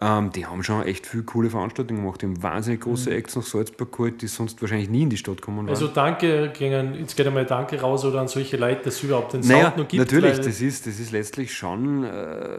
Ähm, 0.01 0.31
die 0.33 0.45
haben 0.45 0.61
schon 0.61 0.83
echt 0.83 1.07
viele 1.07 1.23
coole 1.23 1.49
Veranstaltungen 1.49 2.01
gemacht. 2.01 2.21
Die 2.21 2.25
haben 2.25 2.43
wahnsinnig 2.43 2.81
große 2.81 3.09
Mhm. 3.09 3.15
Acts 3.15 3.35
nach 3.37 3.43
Salzburg 3.43 3.91
geholt, 3.93 4.21
die 4.21 4.27
sonst 4.27 4.61
wahrscheinlich 4.61 4.89
nie 4.89 5.03
in 5.03 5.09
die 5.09 5.15
Stadt 5.17 5.41
kommen. 5.41 5.69
Also 5.69 5.87
danke, 5.87 6.51
gingen, 6.57 6.95
jetzt 6.95 7.15
geht 7.15 7.25
einmal 7.25 7.45
Danke 7.45 7.79
raus 7.79 8.03
oder 8.03 8.19
an 8.19 8.27
solche 8.27 8.57
Leute, 8.57 8.81
dass 8.83 8.95
es 8.95 9.03
überhaupt 9.03 9.31
den 9.33 9.39
naja, 9.41 9.63
Sound 9.67 9.77
noch 9.77 9.87
gibt. 9.87 9.99
natürlich, 10.11 10.37
das 10.39 10.59
ist, 10.59 10.85
das 10.85 10.99
ist 10.99 11.11
letztlich 11.13 11.53
schon 11.53 12.03
äh, 12.03 12.57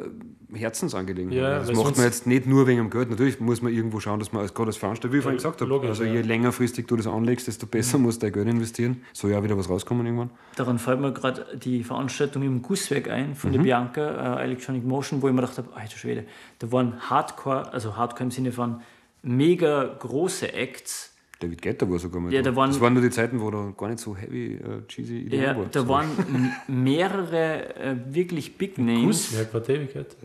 Herzensangelegenheit. 0.54 1.36
Ja, 1.38 1.58
das 1.58 1.68
weil 1.68 1.74
macht 1.76 1.96
man 1.96 2.06
jetzt 2.06 2.26
nicht 2.26 2.46
nur 2.46 2.66
wegen 2.66 2.78
dem 2.78 2.90
Geld. 2.90 3.10
Natürlich 3.10 3.40
muss 3.40 3.60
man 3.62 3.72
irgendwo 3.72 4.00
schauen, 4.00 4.18
dass 4.18 4.32
man 4.32 4.42
als, 4.42 4.54
gerade 4.54 4.68
als 4.68 4.76
Veranstalter, 4.76 5.12
wie 5.12 5.18
ich 5.18 5.22
vorhin 5.22 5.36
Ja, 5.38 5.42
gesagt 5.42 5.60
habe, 5.60 5.68
logisch, 5.68 5.90
also 5.90 6.04
ja. 6.04 6.14
je 6.14 6.22
längerfristig 6.22 6.86
du 6.86 6.96
das 6.96 7.06
anlegst, 7.06 7.46
desto 7.48 7.66
besser 7.66 7.98
musst 7.98 8.22
du 8.22 8.26
dein 8.26 8.32
Geld 8.32 8.48
investieren. 8.48 9.02
Soll 9.12 9.32
ja 9.32 9.38
auch 9.38 9.44
wieder 9.44 9.58
was 9.58 9.68
rauskommen 9.68 10.06
irgendwann. 10.06 10.30
Daran 10.56 10.78
fällt 10.78 11.00
mir 11.00 11.12
gerade 11.12 11.46
die 11.58 11.84
Veranstaltung 11.84 12.42
im 12.42 12.62
Gusswerk 12.62 13.10
ein 13.10 13.34
von 13.34 13.50
Mhm. 13.50 13.54
der 13.54 13.62
Bianca, 13.62 14.38
äh, 14.40 14.44
Electronic 14.44 14.84
Motion, 14.84 15.20
wo 15.20 15.28
ich 15.28 15.34
mir 15.34 15.40
gedacht 15.42 15.58
habe, 15.58 15.68
alter 15.74 15.96
Schwede, 15.98 16.24
da 16.58 16.72
waren 16.72 17.10
Hardcore, 17.10 17.72
also 17.72 17.96
Hardcore 17.96 18.24
im 18.24 18.30
Sinne 18.30 18.52
von 18.52 18.80
mega 19.22 19.84
große 19.98 20.52
Acts, 20.52 21.12
David 21.38 21.60
Guetta 21.60 21.90
war 21.90 21.98
sogar 21.98 22.20
mal 22.22 22.32
Ja, 22.32 22.40
da. 22.40 22.50
da 22.50 22.56
waren- 22.56 22.70
das 22.70 22.80
waren 22.80 22.94
nur 22.94 23.02
die 23.02 23.10
Zeiten, 23.10 23.38
wo 23.40 23.50
da 23.50 23.70
gar 23.76 23.88
nicht 23.88 23.98
so 23.98 24.16
heavy, 24.16 24.54
äh, 24.54 24.86
cheesy 24.88 25.26
EDM 25.26 25.42
Ja, 25.42 25.56
war. 25.56 25.66
da 25.70 25.80
So. 25.80 25.88
waren 25.88 26.52
mehrere 26.66 27.74
äh, 27.76 27.96
wirklich 28.08 28.56
Big 28.56 28.78
Names. 28.78 29.28
Kusswerk 29.28 29.52
war 29.52 29.60
David 29.60 29.92
Guetta. 29.92 30.16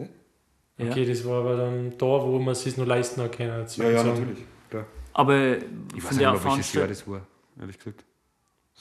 Ja. 0.78 0.90
Okay, 0.90 1.06
das 1.06 1.26
war 1.26 1.42
aber 1.42 1.58
dann 1.58 1.94
da, 1.98 2.06
wo 2.06 2.40
man 2.40 2.54
es 2.54 2.64
sich 2.64 2.78
noch 2.78 2.86
leisten 2.86 3.22
hat 3.22 3.34
können. 3.36 3.66
Ja, 3.76 3.90
ja, 3.90 4.04
natürlich. 4.04 4.40
Klar. 4.70 4.86
Aber 5.14 5.58
Ich 5.58 5.62
weiß 5.62 6.02
von 6.02 6.10
nicht 6.10 6.22
der 6.22 6.32
mehr, 6.32 6.44
welches 6.46 6.74
Jahr 6.74 6.88
das 6.88 7.08
war, 7.08 7.22
ehrlich 7.60 7.78
gesagt. 7.78 8.06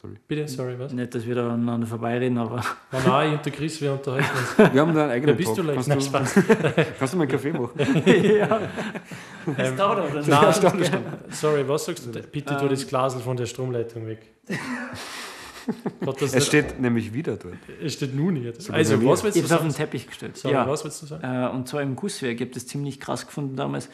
Sorry. 0.00 0.14
Bitte, 0.28 0.48
sorry, 0.48 0.78
was? 0.78 0.92
Nicht, 0.94 1.14
dass 1.14 1.26
wir 1.26 1.34
da 1.34 1.52
aneinander 1.52 1.86
vorbeireden, 1.86 2.38
aber. 2.38 2.56
Nein, 2.92 3.02
nein, 3.06 3.28
ich 3.28 3.36
und 3.36 3.44
der 3.46 3.52
Chris, 3.52 3.80
wir 3.82 3.92
unterhalten 3.92 4.26
uns. 4.30 4.72
Wir 4.72 4.80
haben 4.80 4.94
da 4.94 5.02
einen 5.02 5.10
eigenen 5.12 5.26
Wer 5.26 5.34
bist 5.34 5.58
du 5.58 5.62
Talk. 5.62 5.66
leicht? 5.76 5.88
Kannst, 5.88 6.36
Nein, 6.36 6.44
du, 6.74 6.84
kannst 6.98 7.12
du 7.12 7.16
mal 7.18 7.22
einen 7.24 7.30
Kaffee 7.32 7.52
machen? 7.52 7.70
ja. 8.38 8.60
Das 9.56 9.76
dauert 9.76 9.98
aber 9.98 10.20
dann. 10.20 10.28
Nein, 10.28 10.90
sorry, 11.30 11.68
was 11.68 11.84
sagst 11.84 12.06
du? 12.06 12.10
Bitte 12.22 12.56
tu 12.56 12.68
das 12.68 12.86
Glasel 12.86 13.20
von 13.20 13.36
der 13.36 13.44
Stromleitung 13.46 14.06
weg. 14.06 14.20
Gott, 16.04 16.20
das 16.22 16.34
Es 16.34 16.46
steht 16.46 16.80
nämlich 16.80 17.12
wieder 17.12 17.36
dort. 17.36 17.54
es 17.84 17.92
steht 17.92 18.14
nun 18.14 18.34
nicht. 18.34 18.68
bei 18.68 18.74
Also, 18.74 19.04
was 19.04 19.22
willst 19.22 19.36
Ich 19.36 19.44
du 19.44 19.50
habe 19.50 19.54
es 19.54 19.60
auf 19.60 19.60
den 19.66 19.70
sagen? 19.70 19.74
Teppich 19.90 20.06
gestellt. 20.06 20.36
Sorry, 20.36 20.54
ja. 20.54 20.66
was 20.66 20.82
willst 20.84 21.02
du 21.02 21.06
sagen? 21.06 21.22
Äh, 21.22 21.48
und 21.54 21.68
zwar 21.68 21.82
im 21.82 21.94
Gusswerk. 21.94 22.36
Ich 22.36 22.40
habe 22.40 22.50
das 22.52 22.66
ziemlich 22.66 22.98
krass 22.98 23.26
gefunden 23.26 23.54
damals. 23.56 23.88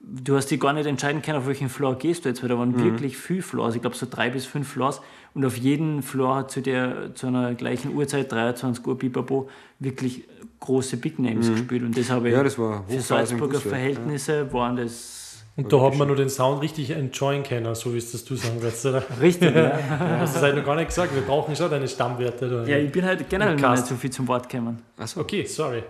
Du 0.00 0.34
hast 0.36 0.46
dich 0.50 0.58
gar 0.58 0.72
nicht 0.72 0.86
entscheiden 0.86 1.22
können, 1.22 1.38
auf 1.38 1.46
welchen 1.46 1.68
Floor 1.68 1.96
gehst 1.96 2.24
du 2.24 2.28
jetzt, 2.28 2.42
weil 2.42 2.48
da 2.48 2.58
waren 2.58 2.76
wirklich 2.82 3.16
viele 3.16 3.40
Floors. 3.42 3.76
Ich 3.76 3.80
glaube, 3.80 3.96
so 3.96 4.06
drei 4.10 4.30
bis 4.30 4.44
fünf 4.46 4.66
Floors. 4.68 5.00
Und 5.34 5.44
auf 5.44 5.56
jeden 5.56 6.02
Floor 6.02 6.36
hat 6.36 6.50
zu, 6.50 6.60
der, 6.60 7.14
zu 7.14 7.26
einer 7.26 7.54
gleichen 7.54 7.94
Uhrzeit, 7.94 8.30
23 8.30 8.86
Uhr, 8.86 8.98
Bibabo, 8.98 9.48
wirklich 9.78 10.24
große 10.60 10.96
Big 10.98 11.18
Names 11.18 11.50
gespielt. 11.50 11.82
Und 11.82 11.96
das 11.96 12.10
habe 12.10 12.28
ich 12.28 12.34
Ja, 12.34 12.42
das 12.42 12.58
war 12.58 12.84
für 12.86 13.00
Salzburger 13.00 13.60
Verhältnisse 13.60 14.52
waren 14.52 14.76
das 14.76 15.42
Und 15.56 15.72
da 15.72 15.80
hat 15.80 15.96
man 15.96 16.06
nur 16.06 16.16
den 16.16 16.28
Sound 16.28 16.62
richtig 16.62 16.90
enjoyen 16.90 17.42
können, 17.42 17.74
so 17.74 17.92
wie 17.92 17.98
es 17.98 18.12
das 18.12 18.24
du 18.24 18.36
sagen 18.36 18.58
willst, 18.60 18.84
oder? 18.86 19.02
richtig. 19.20 19.54
ja. 19.54 19.70
Du 19.70 20.20
hast 20.20 20.36
das 20.36 20.42
halt 20.42 20.56
noch 20.56 20.64
gar 20.64 20.76
nicht 20.76 20.88
gesagt. 20.88 21.14
Wir 21.14 21.22
brauchen 21.22 21.56
schon 21.56 21.70
deine 21.70 21.88
Stammwerte. 21.88 22.48
Da. 22.48 22.64
ja, 22.64 22.78
ich 22.78 22.92
bin 22.92 23.04
halt 23.04 23.28
generell 23.28 23.56
noch 23.56 23.70
nicht 23.70 23.86
so 23.86 23.94
viel 23.96 24.10
zum 24.10 24.28
Wort 24.28 24.48
gekommen. 24.48 24.82
Achso. 24.98 25.20
Okay, 25.20 25.44
sorry. 25.44 25.82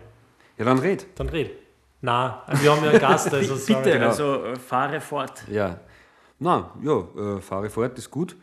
Ja, 0.56 0.64
dann 0.64 0.78
red. 0.78 1.06
Dann 1.16 1.28
red. 1.28 1.50
Na, 2.00 2.42
wir 2.60 2.72
haben 2.72 2.84
ja 2.84 2.90
einen 2.90 3.00
Gast, 3.00 3.32
also 3.34 3.56
sorry. 3.56 3.82
Bitte, 3.82 3.92
genau. 3.96 4.08
also 4.08 4.44
äh, 4.44 4.56
fahre 4.56 5.00
fort. 5.00 5.44
Ja. 5.50 5.78
Na, 6.38 6.72
ja, 6.82 7.36
äh, 7.36 7.40
fahre 7.40 7.70
fort, 7.70 7.96
ist 7.98 8.10
gut. 8.10 8.36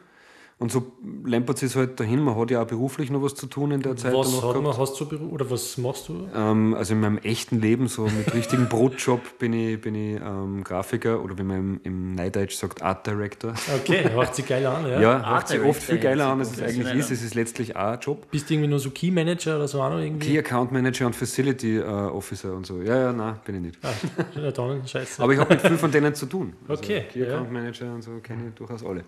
Und 0.59 0.73
so 0.73 0.91
lämpert 1.23 1.63
es 1.63 1.77
halt 1.77 2.01
dahin. 2.01 2.19
Man 2.19 2.35
hat 2.35 2.51
ja 2.51 2.61
auch 2.61 2.67
beruflich 2.67 3.09
noch 3.09 3.21
was 3.21 3.33
zu 3.33 3.47
tun 3.47 3.71
in 3.71 3.81
der 3.81 3.95
Zeit. 3.95 4.13
Was 4.13 4.29
danach 4.29 4.55
hat 4.55 4.61
man, 4.61 4.77
hast 4.77 4.99
du 4.99 5.05
Beruf, 5.07 5.31
oder 5.31 5.49
was 5.49 5.77
machst 5.77 6.09
du? 6.09 6.27
Ähm, 6.35 6.73
also 6.73 6.95
in 6.95 6.99
meinem 6.99 7.17
echten 7.19 7.61
Leben, 7.61 7.87
so 7.87 8.03
mit 8.03 8.33
richtigen 8.33 8.65
Brotjob, 8.69 9.39
bin 9.39 9.53
ich, 9.53 9.79
bin 9.79 9.95
ich 9.95 10.19
ähm, 10.19 10.65
Grafiker 10.65 11.23
oder 11.23 11.37
wie 11.37 11.43
man 11.43 11.57
im, 11.57 11.81
im 11.83 12.15
Neideutsch 12.15 12.57
sagt, 12.57 12.81
Art 12.81 13.07
Director. 13.07 13.53
Okay, 13.73 14.09
macht 14.13 14.35
sich 14.35 14.45
geil 14.45 14.65
an, 14.65 14.85
ja. 14.89 14.99
Ja, 14.99 15.17
macht 15.19 15.47
sich 15.47 15.61
oft 15.61 15.81
viel 15.81 15.97
geiler 15.97 16.25
ja, 16.25 16.33
an, 16.33 16.39
als 16.39 16.51
es 16.51 16.61
eigentlich 16.61 16.93
ist. 16.93 17.11
Es 17.11 17.23
ist 17.23 17.35
letztlich 17.35 17.77
auch 17.77 17.93
ein 17.93 17.99
Job. 18.01 18.29
Bist 18.29 18.49
du 18.49 18.55
irgendwie 18.55 18.69
nur 18.69 18.79
so 18.79 18.89
Key 18.89 19.11
Manager 19.11 19.55
oder 19.55 19.67
so 19.69 19.81
auch 19.81 19.91
noch 19.91 19.99
irgendwie? 19.99 20.27
Key 20.27 20.39
Account 20.39 20.73
Manager 20.73 21.05
und 21.05 21.15
Facility 21.15 21.77
äh, 21.77 21.83
Officer 21.83 22.53
und 22.53 22.65
so. 22.65 22.81
Ja, 22.81 22.97
ja, 22.99 23.13
nein, 23.13 23.39
bin 23.45 23.55
ich 23.55 23.61
nicht. 23.61 23.79
Ah, 23.81 23.93
ja, 24.35 24.51
dann, 24.51 24.85
scheiße. 24.85 25.23
Aber 25.23 25.31
ich 25.31 25.39
habe 25.39 25.53
mit 25.53 25.61
viel 25.61 25.77
von 25.77 25.89
denen 25.93 26.13
zu 26.13 26.25
tun. 26.25 26.51
Also 26.67 26.83
Okay, 26.83 27.05
Key 27.13 27.21
ja. 27.21 27.35
Account 27.35 27.53
Manager 27.53 27.93
und 27.93 28.01
so 28.01 28.11
kenne 28.21 28.49
ich 28.49 28.55
durchaus 28.55 28.83
alle. 28.83 29.05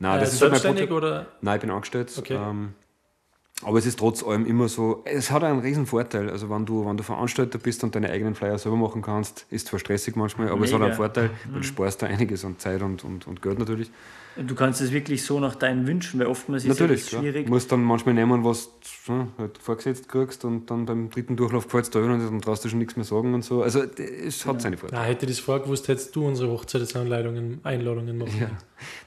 Nein, 0.00 0.16
äh, 0.16 0.20
das 0.20 0.32
ist 0.32 0.42
halt 0.42 0.50
selbstständig 0.50 0.88
Brotjob. 0.88 1.04
oder? 1.04 1.26
Nein, 1.40 1.56
ich 1.56 1.60
bin 1.60 1.70
angestellt. 1.70 2.12
Okay. 2.18 2.34
Ähm, 2.34 2.74
aber 3.62 3.78
es 3.78 3.84
ist 3.84 3.98
trotz 3.98 4.22
allem 4.24 4.46
immer 4.46 4.68
so, 4.68 5.02
es 5.04 5.30
hat 5.30 5.44
einen 5.44 5.60
riesen 5.60 5.86
Vorteil. 5.86 6.30
Also 6.30 6.48
wenn 6.48 6.64
du, 6.64 6.86
wenn 6.86 6.96
du 6.96 7.02
Veranstalter 7.02 7.58
bist 7.58 7.84
und 7.84 7.94
deine 7.94 8.10
eigenen 8.10 8.34
Flyer 8.34 8.56
selber 8.58 8.78
machen 8.78 9.02
kannst, 9.02 9.44
ist 9.50 9.66
zwar 9.66 9.78
stressig 9.78 10.16
manchmal, 10.16 10.48
aber 10.48 10.64
es 10.64 10.72
hat 10.72 10.80
Mega. 10.80 10.86
einen 10.86 10.96
Vorteil, 10.96 11.30
weil 11.50 11.60
du 11.60 11.66
sparst 11.66 12.00
da 12.00 12.06
einiges 12.06 12.44
an 12.44 12.58
Zeit 12.58 12.80
und, 12.80 13.04
und, 13.04 13.26
und 13.26 13.42
Geld 13.42 13.58
natürlich. 13.58 13.90
Du 14.36 14.54
kannst 14.54 14.80
es 14.80 14.92
wirklich 14.92 15.24
so 15.24 15.40
nach 15.40 15.56
deinen 15.56 15.86
Wünschen, 15.88 16.20
weil 16.20 16.26
oftmals 16.28 16.64
ist 16.64 16.68
natürlich, 16.68 17.10
ja 17.10 17.18
schwierig. 17.18 17.46
Du 17.46 17.52
musst 17.52 17.70
dann 17.72 17.82
manchmal 17.82 18.14
nehmen, 18.14 18.44
was 18.44 18.70
du 19.06 19.26
halt 19.38 19.58
vorgesetzt 19.58 20.08
kriegst 20.08 20.44
und 20.44 20.70
dann 20.70 20.86
beim 20.86 21.10
dritten 21.10 21.36
Durchlauf 21.36 21.64
gefällt 21.64 21.84
es 21.84 21.90
dir 21.90 22.00
und 22.02 22.10
dann 22.20 22.40
traust 22.40 22.64
du 22.64 22.68
schon 22.68 22.78
nichts 22.78 22.94
mehr 22.96 23.04
sagen 23.04 23.34
und 23.34 23.42
so. 23.44 23.62
Also 23.62 23.82
es 23.82 24.46
hat 24.46 24.62
seine 24.62 24.76
Vorteile. 24.76 25.02
Na, 25.02 25.06
hätte 25.08 25.26
ich 25.26 25.32
das 25.32 25.40
vorgewusst, 25.40 25.88
hättest 25.88 26.14
du 26.14 26.26
unsere 26.26 26.50
Hochzeitsanleitungen, 26.50 27.60
Einladungen 27.64 28.16
machen 28.18 28.32
Ja. 28.38 28.46
können. 28.46 28.58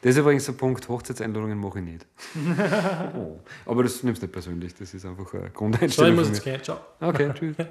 Das 0.01 0.11
ist 0.11 0.17
übrigens 0.17 0.47
ein 0.49 0.57
Punkt, 0.57 0.87
Hochzeitseinladungen 0.89 1.57
mache 1.57 1.79
ich 1.79 1.85
nicht. 1.85 2.05
oh. 3.15 3.39
Aber 3.65 3.83
das 3.83 4.03
nimmst 4.03 4.21
du 4.21 4.25
nicht 4.25 4.33
persönlich, 4.33 4.75
das 4.75 4.93
ist 4.93 5.05
einfach 5.05 5.33
eine 5.33 5.41
So, 5.41 5.47
ich 5.47 5.53
Grundeinstellung. 5.53 6.15
muss 6.15 6.27
jetzt 6.29 6.43
gehen. 6.43 6.61
Ciao. 6.61 6.77
Okay, 6.99 7.31
tschüss. 7.33 7.55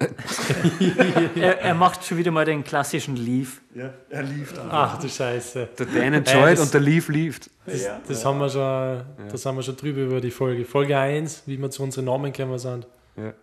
Er, 1.36 1.60
er 1.60 1.74
macht 1.74 2.04
schon 2.04 2.18
wieder 2.18 2.30
mal 2.30 2.44
den 2.44 2.64
klassischen 2.64 3.16
Leave. 3.16 3.50
Ja, 3.74 3.92
er 4.08 4.22
lief 4.22 4.52
da. 4.52 4.66
Ach 4.70 4.98
du 4.98 5.08
Scheiße. 5.08 5.68
Der 5.78 5.86
Dan 5.86 6.14
enjoyed 6.14 6.52
das- 6.58 6.60
und 6.60 6.74
der 6.74 6.80
Leaf 6.80 7.08
lieft. 7.08 7.50
Das, 7.66 7.86
das 8.08 8.24
haben 8.24 8.38
wir 8.38 8.48
schon, 8.48 9.02
das 9.30 9.44
haben 9.46 9.56
wir 9.56 9.62
schon 9.62 9.76
drüber 9.76 10.00
über 10.00 10.20
die 10.20 10.30
Folge. 10.30 10.64
Folge 10.64 10.96
1, 10.98 11.42
wie 11.46 11.58
wir 11.58 11.70
zu 11.70 11.82
unseren 11.82 12.06
Namen 12.06 12.32
gekommen 12.32 12.58
sind. 12.58 12.86
Ja. 13.16 13.34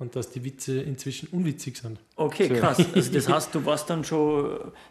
Und 0.00 0.14
dass 0.14 0.30
die 0.30 0.44
Witze 0.44 0.80
inzwischen 0.80 1.28
unwitzig 1.32 1.76
sind. 1.76 1.98
Okay, 2.14 2.48
krass. 2.48 2.78
Also 2.94 3.12
das 3.12 3.28
heißt, 3.28 3.52
du 3.52 3.64
warst 3.66 3.90
dann 3.90 4.04
schon, 4.04 4.48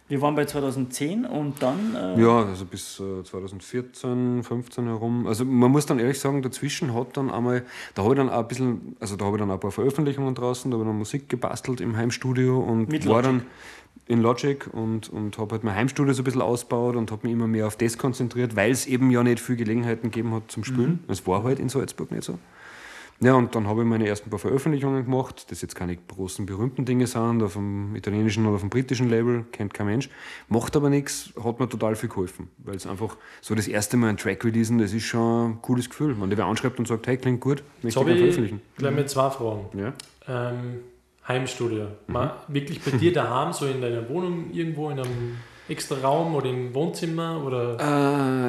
wir 0.09 0.21
waren 0.21 0.35
bei 0.35 0.43
2010 0.43 1.25
und 1.25 1.63
dann, 1.63 1.95
äh, 1.95 2.21
Ja, 2.21 2.43
also 2.43 2.65
bis 2.65 2.99
äh, 2.99 3.23
2014, 3.23 4.43
15 4.43 4.85
herum. 4.85 5.25
Also 5.25 5.45
man 5.45 5.71
muss 5.71 5.85
dann 5.85 5.99
ehrlich 5.99 6.19
sagen, 6.19 6.41
dazwischen 6.41 6.93
hat 6.93 7.15
dann 7.15 7.31
einmal, 7.31 7.63
da 7.95 8.03
habe 8.03 8.15
ich 8.15 8.17
dann 8.17 8.29
auch 8.29 8.39
ein 8.39 8.47
bisschen, 8.49 8.97
also 8.99 9.15
da 9.15 9.23
habe 9.25 9.37
ich 9.37 9.39
dann 9.39 9.49
auch 9.49 9.53
ein 9.55 9.59
paar 9.61 9.71
Veröffentlichungen 9.71 10.35
draußen, 10.35 10.69
da 10.69 10.75
habe 10.75 10.83
ich 10.83 10.89
dann 10.89 10.97
Musik 10.97 11.29
gebastelt 11.29 11.79
im 11.79 11.95
Heimstudio 11.95 12.59
und 12.59 12.89
Mit 12.89 13.07
war 13.07 13.21
Logic? 13.21 13.39
dann 13.39 13.47
in 14.07 14.21
Logic 14.21 14.67
und, 14.73 15.09
und 15.09 15.37
habe 15.37 15.53
halt 15.53 15.63
mein 15.63 15.75
Heimstudio 15.75 16.13
so 16.13 16.21
ein 16.21 16.25
bisschen 16.25 16.41
ausgebaut 16.41 16.97
und 16.97 17.11
habe 17.11 17.27
mich 17.27 17.33
immer 17.33 17.47
mehr 17.47 17.67
auf 17.67 17.77
das 17.77 17.97
konzentriert, 17.97 18.55
weil 18.57 18.71
es 18.71 18.85
eben 18.85 19.09
ja 19.11 19.23
nicht 19.23 19.39
viel 19.39 19.55
Gelegenheiten 19.55 20.11
gegeben 20.11 20.33
hat 20.33 20.51
zum 20.51 20.63
Spielen. 20.65 20.99
Es 21.07 21.25
war 21.27 21.43
halt 21.43 21.59
in 21.59 21.69
Salzburg 21.69 22.11
nicht 22.11 22.23
so. 22.23 22.37
Ja, 23.19 23.33
und 23.33 23.55
dann 23.55 23.67
habe 23.67 23.81
ich 23.81 23.87
meine 23.87 24.07
ersten 24.07 24.29
paar 24.29 24.37
Veröffentlichungen 24.37 25.03
gemacht, 25.05 25.47
das 25.49 25.61
jetzt 25.63 25.75
keine 25.75 25.97
großen, 25.97 26.45
berühmten 26.45 26.85
Dinge 26.85 27.07
sind, 27.07 27.41
auf 27.41 27.53
dem 27.53 27.95
italienischen 27.95 28.45
oder 28.45 28.55
auf 28.55 28.61
dem 28.61 28.69
britischen 28.69 29.09
Label, 29.09 29.45
kennt 29.51 29.73
kein 29.73 29.87
Mensch, 29.87 30.09
macht 30.49 30.75
aber 30.75 30.89
nichts, 30.89 31.33
hat 31.43 31.59
mir 31.59 31.67
total 31.67 31.95
viel 31.95 32.09
geholfen, 32.09 32.49
weil 32.59 32.75
es 32.75 32.85
einfach 32.85 33.17
so 33.41 33.55
das 33.55 33.67
erste 33.67 33.97
Mal 33.97 34.09
ein 34.09 34.17
Track 34.17 34.45
releasen, 34.45 34.77
das 34.77 34.93
ist 34.93 35.05
schon 35.05 35.51
ein 35.51 35.61
cooles 35.63 35.89
Gefühl. 35.89 36.19
Wenn 36.19 36.29
der 36.29 36.37
wer 36.37 36.45
anschreibt 36.45 36.77
und 36.77 36.87
sagt, 36.87 37.07
hey, 37.07 37.17
klingt 37.17 37.41
gut, 37.41 37.63
möchte 37.81 37.99
ich 37.99 38.05
gerne 38.05 38.11
ich 38.13 38.19
veröffentlichen. 38.19 38.61
gleich 38.77 38.95
mit 38.95 39.09
zwei 39.09 39.29
Fragen. 39.31 39.65
Ja. 39.77 39.93
Ähm, 40.27 40.79
Heimstudio. 41.27 41.87
Mhm. 42.07 42.13
Mal 42.13 42.35
wirklich 42.47 42.81
bei 42.81 42.91
dir 42.91 43.13
daheim, 43.13 43.51
so 43.51 43.65
in 43.65 43.81
deiner 43.81 44.07
Wohnung 44.09 44.51
irgendwo 44.51 44.89
in 44.89 44.99
einem 44.99 45.37
extra 45.69 45.95
Raum 45.97 46.35
oder 46.35 46.49
im 46.49 46.73
Wohnzimmer 46.73 47.43
oder 47.45 47.77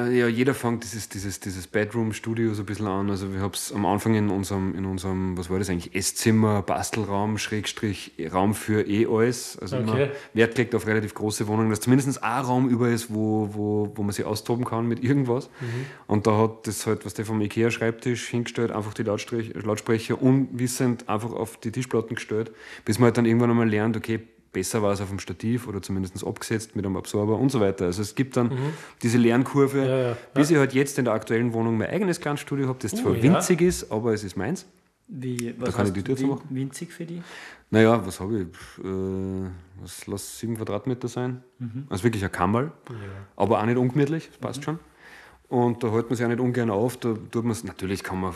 Äh, 0.09 0.17
ja, 0.17 0.27
jeder 0.27 0.53
fängt 0.53 0.83
dieses, 0.83 1.09
dieses, 1.09 1.39
dieses 1.39 1.67
Bedroom-Studio 1.67 2.53
so 2.53 2.63
ein 2.63 2.65
bisschen 2.65 2.87
an. 2.87 3.09
Also 3.09 3.33
wir 3.33 3.41
haben 3.41 3.53
es 3.53 3.73
am 3.73 3.85
Anfang 3.85 4.15
in 4.15 4.29
unserem, 4.29 4.75
in 4.75 4.85
unserem, 4.85 5.37
was 5.37 5.49
war 5.49 5.59
das 5.59 5.69
eigentlich, 5.69 5.95
Esszimmer, 5.95 6.61
Bastelraum, 6.61 7.37
Schrägstrich, 7.37 8.13
Raum 8.31 8.53
für 8.53 8.87
eh 8.87 9.05
alles. 9.05 9.57
Also 9.59 9.77
immer 9.77 9.93
Okay. 9.93 10.09
Wert 10.33 10.55
gelegt 10.55 10.75
auf 10.75 10.87
relativ 10.87 11.13
große 11.13 11.47
Wohnungen, 11.47 11.69
dass 11.69 11.81
zumindest 11.81 12.23
ein 12.23 12.45
Raum 12.45 12.69
über 12.69 12.89
ist, 12.89 13.13
wo, 13.13 13.49
wo, 13.53 13.91
wo 13.95 14.03
man 14.03 14.11
sich 14.11 14.25
austoben 14.25 14.65
kann 14.65 14.87
mit 14.87 15.03
irgendwas. 15.03 15.49
Und 16.07 16.27
da 16.27 16.37
hat 16.37 16.67
das 16.67 16.85
halt, 16.87 17.05
was 17.05 17.13
der 17.13 17.25
vom 17.25 17.41
Ikea-Schreibtisch 17.41 18.27
hingestellt, 18.27 18.71
einfach 18.71 18.93
die 18.93 19.03
Lautsprech- 19.03 19.57
Lautsprecher 19.65 20.21
unwissend 20.21 21.09
einfach 21.09 21.31
auf 21.33 21.57
die 21.57 21.71
Tischplatten 21.71 22.15
gestellt, 22.15 22.51
bis 22.85 22.99
man 22.99 23.05
halt 23.07 23.17
dann 23.17 23.25
irgendwann 23.25 23.49
einmal 23.49 23.69
lernt, 23.69 23.97
okay, 23.97 24.19
besser 24.51 24.81
war 24.81 24.91
es 24.93 25.01
auf 25.01 25.09
dem 25.09 25.19
Stativ 25.19 25.67
oder 25.67 25.81
zumindest 25.81 26.25
abgesetzt 26.25 26.75
mit 26.75 26.85
einem 26.85 26.97
Absorber 26.97 27.37
und 27.37 27.51
so 27.51 27.59
weiter. 27.59 27.85
Also 27.85 28.01
es 28.01 28.15
gibt 28.15 28.35
dann 28.37 28.51
diese 29.03 29.17
Lernkurve, 29.17 29.79
Ja, 29.85 29.97
ja. 30.09 30.17
bis 30.33 30.49
ich 30.51 30.57
halt 30.57 30.73
jetzt 30.73 30.97
in 30.99 31.05
der 31.05 31.13
aktuellen 31.13 31.53
Wohnung 31.53 31.77
mein 31.77 31.89
eigenes 31.89 32.19
kleines 32.19 32.41
Studio 32.41 32.67
habe, 32.67 32.79
das 32.81 32.91
zwar 32.91 33.15
ja. 33.15 33.23
winzig 33.23 33.61
ist, 33.61 33.91
aber 33.91 34.13
es 34.13 34.23
ist 34.23 34.35
meins. 34.37 34.65
wie, 35.07 35.53
was 35.59 35.75
kann 35.75 35.87
ich 35.87 35.93
die 35.93 36.03
Tür 36.03 36.17
win- 36.19 36.37
winzig 36.49 36.91
für 36.91 37.05
die? 37.05 37.21
Naja, 37.71 38.03
was 38.05 38.19
habe 38.19 38.39
ich? 38.41 38.83
Äh, 38.83 39.49
was 39.81 40.07
lass 40.07 40.39
sieben 40.39 40.55
Quadratmeter 40.57 41.07
sein. 41.07 41.43
Also 41.89 42.03
wirklich 42.03 42.23
ein 42.23 42.31
Kammerl, 42.31 42.71
aber 43.35 43.61
auch 43.61 43.65
nicht 43.65 43.77
ungemütlich, 43.77 44.27
das 44.29 44.37
passt 44.37 44.63
schon. 44.63 44.79
Und 45.49 45.83
da 45.83 45.91
hält 45.91 46.09
man 46.09 46.15
sich 46.15 46.25
auch 46.25 46.29
nicht 46.29 46.39
ungern 46.39 46.69
auf. 46.69 46.97
Da 46.97 47.13
tut 47.31 47.43
man 47.43 47.51
es, 47.51 47.63
natürlich 47.63 48.03
kann 48.03 48.19
man, 48.21 48.33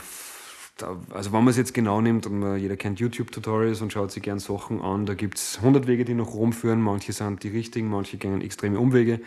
da, 0.77 0.99
also 1.11 1.31
wenn 1.31 1.43
man 1.43 1.49
es 1.49 1.57
jetzt 1.57 1.73
genau 1.73 2.01
nimmt 2.01 2.25
und 2.25 2.39
man, 2.39 2.57
jeder 2.57 2.77
kennt 2.77 2.99
YouTube-Tutorials 2.99 3.81
und 3.81 3.93
schaut 3.93 4.11
sich 4.11 4.23
gern 4.23 4.39
Sachen 4.39 4.81
an, 4.81 5.05
da 5.05 5.13
gibt 5.13 5.37
es 5.37 5.57
100 5.57 5.87
Wege, 5.87 6.05
die 6.05 6.13
nach 6.13 6.33
Rom 6.33 6.53
führen. 6.53 6.81
Manche 6.81 7.13
sind 7.13 7.43
die 7.43 7.49
richtigen, 7.49 7.89
manche 7.89 8.17
gehen 8.17 8.41
extreme 8.41 8.79
Umwege. 8.79 9.19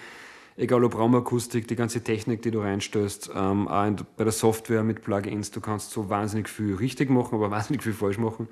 Egal 0.57 0.85
ob 0.85 0.97
Raumakustik, 0.97 1.69
die 1.69 1.77
ganze 1.77 2.03
Technik, 2.03 2.43
die 2.43 2.51
du 2.51 2.61
reinstößt, 2.61 3.31
ähm, 3.35 3.69
auch 3.69 3.87
in, 3.87 3.97
bei 4.17 4.25
der 4.25 4.33
Software 4.33 4.83
mit 4.83 5.03
Plugins, 5.03 5.51
du 5.51 5.61
kannst 5.61 5.91
so 5.91 6.09
wahnsinnig 6.09 6.49
viel 6.49 6.75
richtig 6.75 7.11
machen, 7.11 7.35
aber 7.35 7.51
wahnsinnig 7.51 7.83
viel 7.83 7.93
falsch 7.93 8.19
machen. 8.19 8.49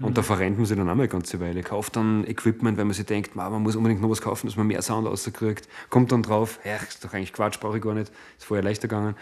Und 0.00 0.16
da 0.16 0.22
verrennt 0.22 0.58
man 0.58 0.66
sich 0.66 0.76
dann 0.76 0.88
auch 0.88 0.94
mal 0.94 1.02
eine 1.02 1.08
ganze 1.08 1.40
Weile. 1.40 1.60
Kauft 1.64 1.96
dann 1.96 2.24
Equipment, 2.24 2.78
weil 2.78 2.84
man 2.84 2.94
sich 2.94 3.06
denkt, 3.06 3.34
"Ma, 3.34 3.50
man 3.50 3.64
muss 3.64 3.74
unbedingt 3.74 4.00
noch 4.00 4.08
was 4.08 4.20
kaufen, 4.20 4.46
dass 4.46 4.56
man 4.56 4.68
mehr 4.68 4.80
Sound 4.80 5.08
rauskriegt. 5.08 5.68
Kommt 5.90 6.12
dann 6.12 6.22
drauf, 6.22 6.60
ja, 6.64 6.76
ist 6.76 7.04
doch 7.04 7.12
eigentlich 7.14 7.32
Quatsch, 7.32 7.58
brauche 7.58 7.78
ich 7.78 7.82
gar 7.82 7.94
nicht. 7.94 8.12
Ist 8.38 8.44
vorher 8.44 8.62
leichter 8.62 8.86
gegangen. 8.86 9.16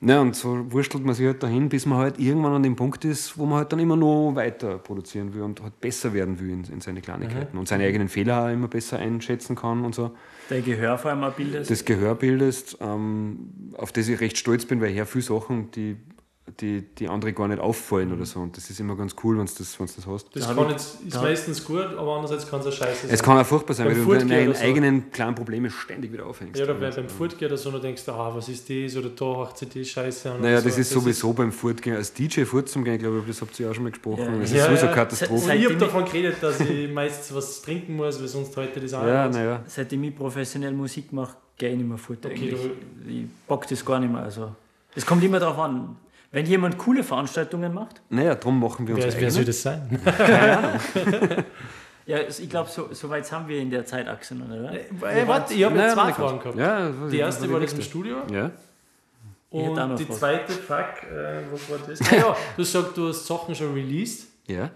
Ja, 0.00 0.20
und 0.20 0.36
so 0.36 0.70
wurstelt 0.70 1.04
man 1.04 1.14
sich 1.14 1.26
halt 1.26 1.42
dahin, 1.42 1.68
bis 1.68 1.86
man 1.86 1.98
halt 1.98 2.18
irgendwann 2.18 2.52
an 2.52 2.62
dem 2.62 2.76
Punkt 2.76 3.04
ist, 3.04 3.38
wo 3.38 3.46
man 3.46 3.58
halt 3.58 3.72
dann 3.72 3.78
immer 3.78 3.96
noch 3.96 4.32
weiter 4.34 4.78
produzieren 4.78 5.32
will 5.32 5.42
und 5.42 5.62
halt 5.62 5.80
besser 5.80 6.12
werden 6.12 6.38
will 6.40 6.50
in, 6.50 6.64
in 6.64 6.80
seine 6.80 7.00
Kleinigkeiten 7.00 7.56
und 7.56 7.68
seine 7.68 7.84
eigenen 7.84 8.08
Fehler 8.08 8.44
auch 8.44 8.48
immer 8.50 8.68
besser 8.68 8.98
einschätzen 8.98 9.56
kann 9.56 9.84
und 9.84 9.94
so. 9.94 10.10
Dein 10.50 10.62
Gehör 10.62 10.98
vor 10.98 11.10
allem 11.10 11.24
auch 11.24 11.32
bildest. 11.32 11.70
Das 11.70 11.84
Gehör 11.86 12.14
bildest, 12.16 12.76
ähm, 12.82 13.50
auf 13.78 13.92
das 13.92 14.08
ich 14.08 14.20
recht 14.20 14.36
stolz 14.36 14.66
bin, 14.66 14.80
weil 14.82 14.90
ich 14.90 14.96
her 14.96 15.06
viele 15.06 15.22
Sachen, 15.22 15.70
die, 15.70 15.96
die, 16.60 16.82
die 16.82 17.08
andere 17.08 17.32
gar 17.32 17.48
nicht 17.48 17.58
auffallen 17.58 18.12
oder 18.12 18.26
so. 18.26 18.38
Und 18.38 18.54
das 18.56 18.68
ist 18.68 18.78
immer 18.78 18.94
ganz 18.96 19.16
cool, 19.24 19.38
wenn 19.38 19.46
du 19.46 19.52
das, 19.56 19.80
wenn's 19.80 19.96
das 19.96 20.06
hast. 20.06 20.26
Das 20.36 20.46
kann 20.54 20.68
jetzt, 20.70 21.00
ist 21.02 21.14
da- 21.14 21.22
meistens 21.22 21.64
gut, 21.64 21.86
aber 21.96 22.16
andererseits 22.16 22.48
kann 22.50 22.60
es 22.60 22.66
auch 22.66 22.72
scheiße 22.72 23.06
sein. 23.06 23.10
Es 23.14 23.22
kann 23.22 23.38
auch 23.38 23.46
furchtbar 23.46 23.72
sein, 23.72 23.86
Beim 23.86 23.94
weil 23.96 24.00
du 24.04 24.10
Furtgehen 24.10 24.28
deine 24.28 24.54
so. 24.54 24.60
eigenen 24.62 25.10
kleinen 25.10 25.34
Probleme 25.34 25.70
ständig 25.70 26.12
wieder 26.12 26.26
aufhängst. 26.26 26.58
ja, 26.58 26.64
oder 26.64 26.74
bei, 26.74 26.90
beim 26.90 27.08
Furtgehen 27.08 27.50
oder 27.50 27.56
so, 27.56 27.70
und 27.70 27.76
du 27.76 27.80
denkst, 27.80 28.06
ah, 28.08 28.30
was 28.34 28.50
ist 28.50 28.68
das, 28.68 28.94
oder 28.96 29.08
da 29.08 29.24
macht 29.24 29.56
sie 29.56 29.66
die 29.66 29.84
Scheiße 29.86 30.32
an. 30.32 30.42
Naja, 30.42 30.60
das 30.60 30.74
so. 30.74 30.80
ist 30.82 30.90
sowieso 30.90 31.32
beim 31.32 31.50
Furtgehen. 31.50 31.96
Als 31.96 32.12
DJ 32.12 32.42
Furt 32.44 32.68
zum 32.68 32.84
Gehen, 32.84 32.98
glaube 32.98 33.20
ich, 33.20 33.26
das 33.26 33.40
habt 33.40 33.58
ihr 33.58 33.64
ja 33.64 33.70
auch 33.70 33.74
schon 33.74 33.84
mal 33.84 33.90
gesprochen. 33.90 34.24
Ja. 34.34 34.38
Das 34.38 34.52
Ja, 34.52 34.58
ist 34.58 34.64
sowieso 34.66 34.86
ja. 34.86 34.92
Katastrophe. 34.92 35.50
Und 35.50 35.56
ich 35.58 35.64
habe 35.64 35.76
davon 35.76 36.04
geredet, 36.04 36.36
dass 36.42 36.60
ich 36.60 36.90
meistens 36.92 37.34
was 37.34 37.62
trinken 37.62 37.96
muss, 37.96 38.20
weil 38.20 38.28
sonst 38.28 38.54
heute 38.58 38.80
das 38.80 38.92
auch 38.92 39.06
Ja, 39.06 39.28
nicht. 39.28 39.36
naja. 39.38 39.62
Seitdem 39.66 40.04
ich 40.04 40.14
professionell 40.14 40.72
Musik 40.74 41.10
mache, 41.10 41.36
gehe 41.56 41.70
ich 41.70 41.78
nicht 41.78 41.88
mehr 41.88 41.96
fort. 41.96 42.18
Okay, 42.26 42.34
eigentlich. 42.34 42.60
ich 43.08 43.24
bock 43.48 43.66
das 43.66 43.82
gar 43.82 43.98
nicht 43.98 44.12
mehr. 44.12 44.22
Also, 44.24 44.54
es 44.94 45.06
kommt 45.06 45.24
immer 45.24 45.40
darauf 45.40 45.58
an. 45.58 45.96
Wenn 46.34 46.46
jemand 46.46 46.76
coole 46.78 47.04
Veranstaltungen 47.04 47.72
macht, 47.72 48.02
Naja, 48.10 48.34
darum 48.34 48.58
machen 48.58 48.88
wir 48.88 48.96
Wer, 48.96 49.04
unsere 49.04 49.22
wer 49.22 49.30
soll 49.30 49.44
das 49.44 49.62
sein? 49.62 50.00
ja, 52.06 52.16
also 52.18 52.42
ich 52.42 52.50
glaube, 52.50 52.68
so, 52.68 52.92
so 52.92 53.08
weit 53.08 53.30
haben 53.30 53.46
wir 53.46 53.60
in 53.60 53.70
der 53.70 53.86
Zeitachse 53.86 54.34
noch, 54.34 54.46
oder? 54.46 54.72
Äh, 54.74 55.26
warte, 55.28 55.54
ich 55.54 55.64
habe 55.64 55.78
jetzt 55.78 55.94
zwei 55.94 56.12
Fragen 56.12 56.38
gehabt. 56.40 56.58
Ja, 56.58 56.90
Die 57.08 57.18
erste 57.18 57.50
war 57.52 57.60
das 57.60 57.72
im 57.72 57.82
Studio 57.82 58.16
Ja. 58.32 58.50
Und 59.50 59.76
die 60.00 60.04
Fragen. 60.06 60.12
zweite, 60.18 60.52
fuck, 60.54 61.04
äh, 61.04 61.42
was 61.52 61.70
war 61.70 61.78
das? 61.86 62.00
Ah, 62.10 62.16
ja, 62.16 62.36
du 62.56 62.64
sagst, 62.64 62.96
du 62.96 63.08
hast 63.08 63.24
Sachen 63.24 63.54
schon 63.54 63.72
released. 63.72 64.26
Ja. 64.48 64.70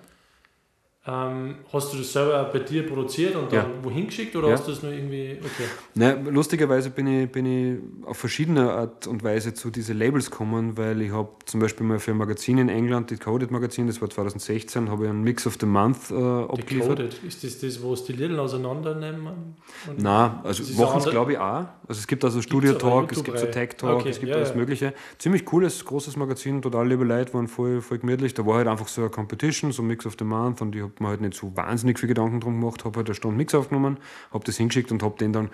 Ähm, 1.11 1.55
hast 1.73 1.95
du 1.95 1.97
das 1.97 2.13
selber 2.13 2.43
auch 2.43 2.53
bei 2.53 2.59
dir 2.59 2.87
produziert 2.87 3.35
und 3.35 3.51
dann 3.51 3.59
Ja. 3.59 3.67
wohin 3.83 4.09
geschickt 4.09 4.37
oder 4.37 4.49
Ja. 4.49 4.55
hast 4.55 4.67
du 4.67 4.73
das 4.73 4.83
nur 4.83 4.93
irgendwie. 4.93 5.39
Okay. 5.41 5.65
Na, 5.95 6.13
lustigerweise 6.31 6.91
bin 6.91 7.07
ich, 7.07 7.33
bin 7.33 7.47
ich 7.47 7.79
auf 8.07 8.19
verschiedene 8.19 8.71
Art 8.71 9.07
und 9.07 9.25
Weise 9.25 9.55
zu 9.55 9.71
diesen 9.71 9.97
Labels 9.99 10.31
gekommen, 10.31 10.77
weil 10.77 11.01
ich 11.01 11.11
habe 11.11 11.31
zum 11.47 11.61
Beispiel 11.61 11.87
mal 11.87 11.99
für 11.99 12.11
ein 12.11 12.19
Magazin 12.19 12.59
in 12.59 12.69
England, 12.69 13.11
Decoded 13.11 13.51
Magazin, 13.51 13.87
das 13.87 14.03
war 14.03 14.11
2016, 14.11 14.91
habe 14.91 15.05
ich 15.05 15.11
einen 15.11 15.23
Mix 15.23 15.47
of 15.47 15.57
the 15.59 15.65
Month 15.65 16.11
äh, 16.11 16.15
abgeliefert. 16.15 16.99
Decoded. 16.99 17.25
Ist 17.27 17.43
das 17.43 17.59
das, 17.59 17.83
wo 17.83 17.95
es 17.95 18.05
die 18.05 18.13
Lidl 18.13 18.39
auseinandernehmen? 18.39 19.57
Und 19.87 20.03
Nein, 20.03 20.33
also 20.45 20.63
machen 20.83 20.99
es 21.01 21.09
glaube 21.09 21.33
ich 21.33 21.39
auch. 21.39 21.65
Also 21.89 22.01
es 22.01 22.07
gibt 22.07 22.23
also 22.23 22.43
Studio 22.43 22.75
Talk, 22.75 23.13
es 23.13 23.25
gibt 23.25 23.39
so. 23.39 23.47
Tech 23.47 23.71
Talk, 23.79 24.01
Okay, 24.01 24.11
es 24.11 24.21
gibt 24.21 24.29
ja, 24.29 24.37
alles. 24.37 24.55
Mögliche. 24.55 24.93
Ziemlich 25.17 25.47
cooles, 25.47 25.83
großes 25.87 26.17
Magazin, 26.19 26.61
total 26.61 26.87
liebe 26.87 27.05
Leute, 27.05 27.33
waren 27.33 27.49
voll, 27.49 27.81
voll 27.81 27.97
gemütlich. 27.99 28.35
Da 28.35 28.45
war 28.45 28.57
halt 28.59 28.69
einfach 28.69 28.89
so 28.89 29.01
eine 29.01 29.11
Competition, 29.11 29.73
so 29.73 29.83
Mix 29.83 30.05
of 30.05 30.15
the 30.19 30.25
Month 30.27 30.61
und 30.61 30.77
ich 30.77 30.83
habe 30.83 30.93
mir 31.01 31.09
halt 31.09 31.21
nicht 31.21 31.35
so 31.35 31.57
wahnsinnig 31.57 31.99
viel 31.99 32.09
Gedanken 32.09 32.41
drum 32.41 32.61
gemacht, 32.61 32.85
habe 32.85 32.97
halt 32.97 33.09
eine 33.09 33.15
Stunde 33.15 33.37
Mix 33.37 33.55
aufgenommen, 33.55 33.99
habe 34.33 34.45
das 34.45 34.57
hingeschickt 34.57 34.93
und 34.93 35.03
habe 35.03 35.17
den 35.19 35.33
dann 35.33 35.51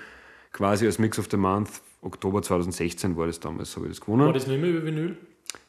quasi 0.52 0.86
als 0.86 0.98
Mix 0.98 1.18
of 1.18 1.28
the 1.30 1.36
Month, 1.36 1.82
Oktober 2.02 2.42
2016 2.42 3.16
war 3.16 3.26
das 3.26 3.40
damals, 3.40 3.76
habe 3.76 3.86
ich 3.86 3.92
das 3.92 4.00
gewonnen. 4.00 4.26
war 4.26 4.32
das 4.32 4.46
nicht 4.46 4.60
mehr 4.60 4.70
über 4.70 4.84
Vinyl? 4.84 5.16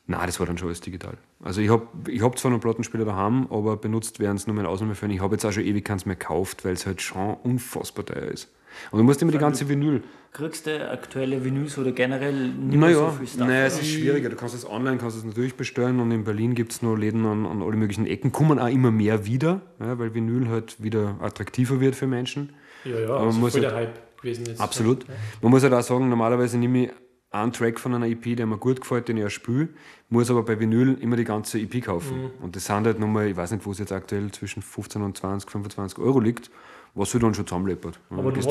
Nein, 0.07 0.25
das 0.27 0.39
war 0.39 0.45
dann 0.45 0.57
schon 0.57 0.67
alles 0.67 0.81
digital. 0.81 1.17
Also 1.43 1.61
ich 1.61 1.69
habe 1.69 1.87
ich 2.07 2.21
hab 2.21 2.37
zwar 2.37 2.51
noch 2.51 2.59
Plattenspieler 2.59 3.05
daheim, 3.05 3.47
aber 3.49 3.75
benutzt 3.75 4.19
werden 4.19 4.37
es 4.37 4.45
nur 4.45 4.57
in 4.57 4.65
Ausnahmefällen. 4.65 5.15
Ich 5.15 5.21
habe 5.21 5.33
jetzt 5.33 5.45
auch 5.45 5.51
schon 5.51 5.63
ewig 5.63 5.83
keins 5.83 6.05
mehr 6.05 6.15
gekauft, 6.15 6.63
weil 6.63 6.73
es 6.73 6.85
halt 6.85 7.01
schon 7.01 7.35
unfassbar 7.43 8.05
teuer 8.05 8.27
ist. 8.27 8.49
Und 8.91 8.99
du 8.99 9.03
musst 9.03 9.21
immer 9.21 9.31
die 9.31 9.37
ganze 9.37 9.67
Vinyl. 9.67 10.03
Kriegst 10.35 10.67
du 10.67 10.91
aktuelle 10.91 11.45
Vinyls 11.45 11.77
oder 11.77 11.93
generell 11.93 12.33
nicht 12.49 12.77
mehr 12.77 12.93
so 12.93 13.01
Naja, 13.03 13.11
viel 13.11 13.27
Stuff? 13.27 13.47
naja, 13.47 13.65
es 13.67 13.79
ist 13.79 13.87
schwieriger. 13.87 14.27
Du 14.29 14.35
kannst 14.35 14.53
es 14.53 14.69
online 14.69 14.97
kannst 14.97 15.15
es 15.15 15.23
natürlich 15.23 15.55
bestellen 15.55 16.01
und 16.01 16.11
in 16.11 16.25
Berlin 16.25 16.55
gibt 16.55 16.73
es 16.73 16.81
noch 16.81 16.97
Läden 16.97 17.25
an, 17.25 17.45
an 17.45 17.61
alle 17.61 17.77
möglichen 17.77 18.05
Ecken. 18.05 18.33
Kommen 18.33 18.59
auch 18.59 18.67
immer 18.67 18.91
mehr 18.91 19.25
wieder, 19.25 19.61
ja, 19.79 19.97
weil 19.97 20.13
Vinyl 20.13 20.49
halt 20.49 20.83
wieder 20.83 21.15
attraktiver 21.21 21.79
wird 21.79 21.95
für 21.95 22.05
Menschen. 22.07 22.49
Ja, 22.83 22.99
ja, 22.99 23.07
man 23.07 23.27
also 23.27 23.39
voll 23.39 23.51
halt- 23.51 23.63
der 23.63 23.75
Hype 23.75 24.21
gewesen 24.21 24.45
jetzt. 24.45 24.59
Absolut. 24.59 25.05
Man 25.41 25.51
muss 25.51 25.63
halt 25.63 25.73
auch 25.73 25.81
sagen, 25.81 26.09
normalerweise 26.09 26.57
nehme 26.57 26.83
ich 26.87 26.91
einen 27.31 27.53
Track 27.53 27.79
von 27.79 27.93
einer 27.93 28.07
EP, 28.07 28.35
der 28.35 28.45
mir 28.45 28.57
gut 28.57 28.81
gefällt, 28.81 29.07
den 29.07 29.15
ich 29.15 29.23
auch 29.23 29.29
spiele, 29.29 29.69
muss 30.09 30.29
aber 30.29 30.43
bei 30.43 30.59
Vinyl 30.59 30.97
immer 30.99 31.15
die 31.15 31.23
ganze 31.23 31.59
EP 31.59 31.79
kaufen. 31.79 32.23
Mhm. 32.23 32.31
Und 32.43 32.57
das 32.57 32.65
sind 32.65 32.85
halt 32.85 32.99
nochmal, 32.99 33.27
ich 33.29 33.37
weiß 33.37 33.51
nicht, 33.51 33.65
wo 33.65 33.71
es 33.71 33.79
jetzt 33.79 33.93
aktuell 33.93 34.31
zwischen 34.31 34.61
15 34.61 35.01
und 35.01 35.15
20, 35.17 35.49
25 35.49 35.97
Euro 35.99 36.19
liegt, 36.19 36.51
was 36.95 37.11
du 37.11 37.19
dann 37.19 37.33
schon 37.33 37.45
zusammenleppert. 37.45 37.99
Aber 38.09 38.31
du 38.31 38.37
hast 38.37 38.47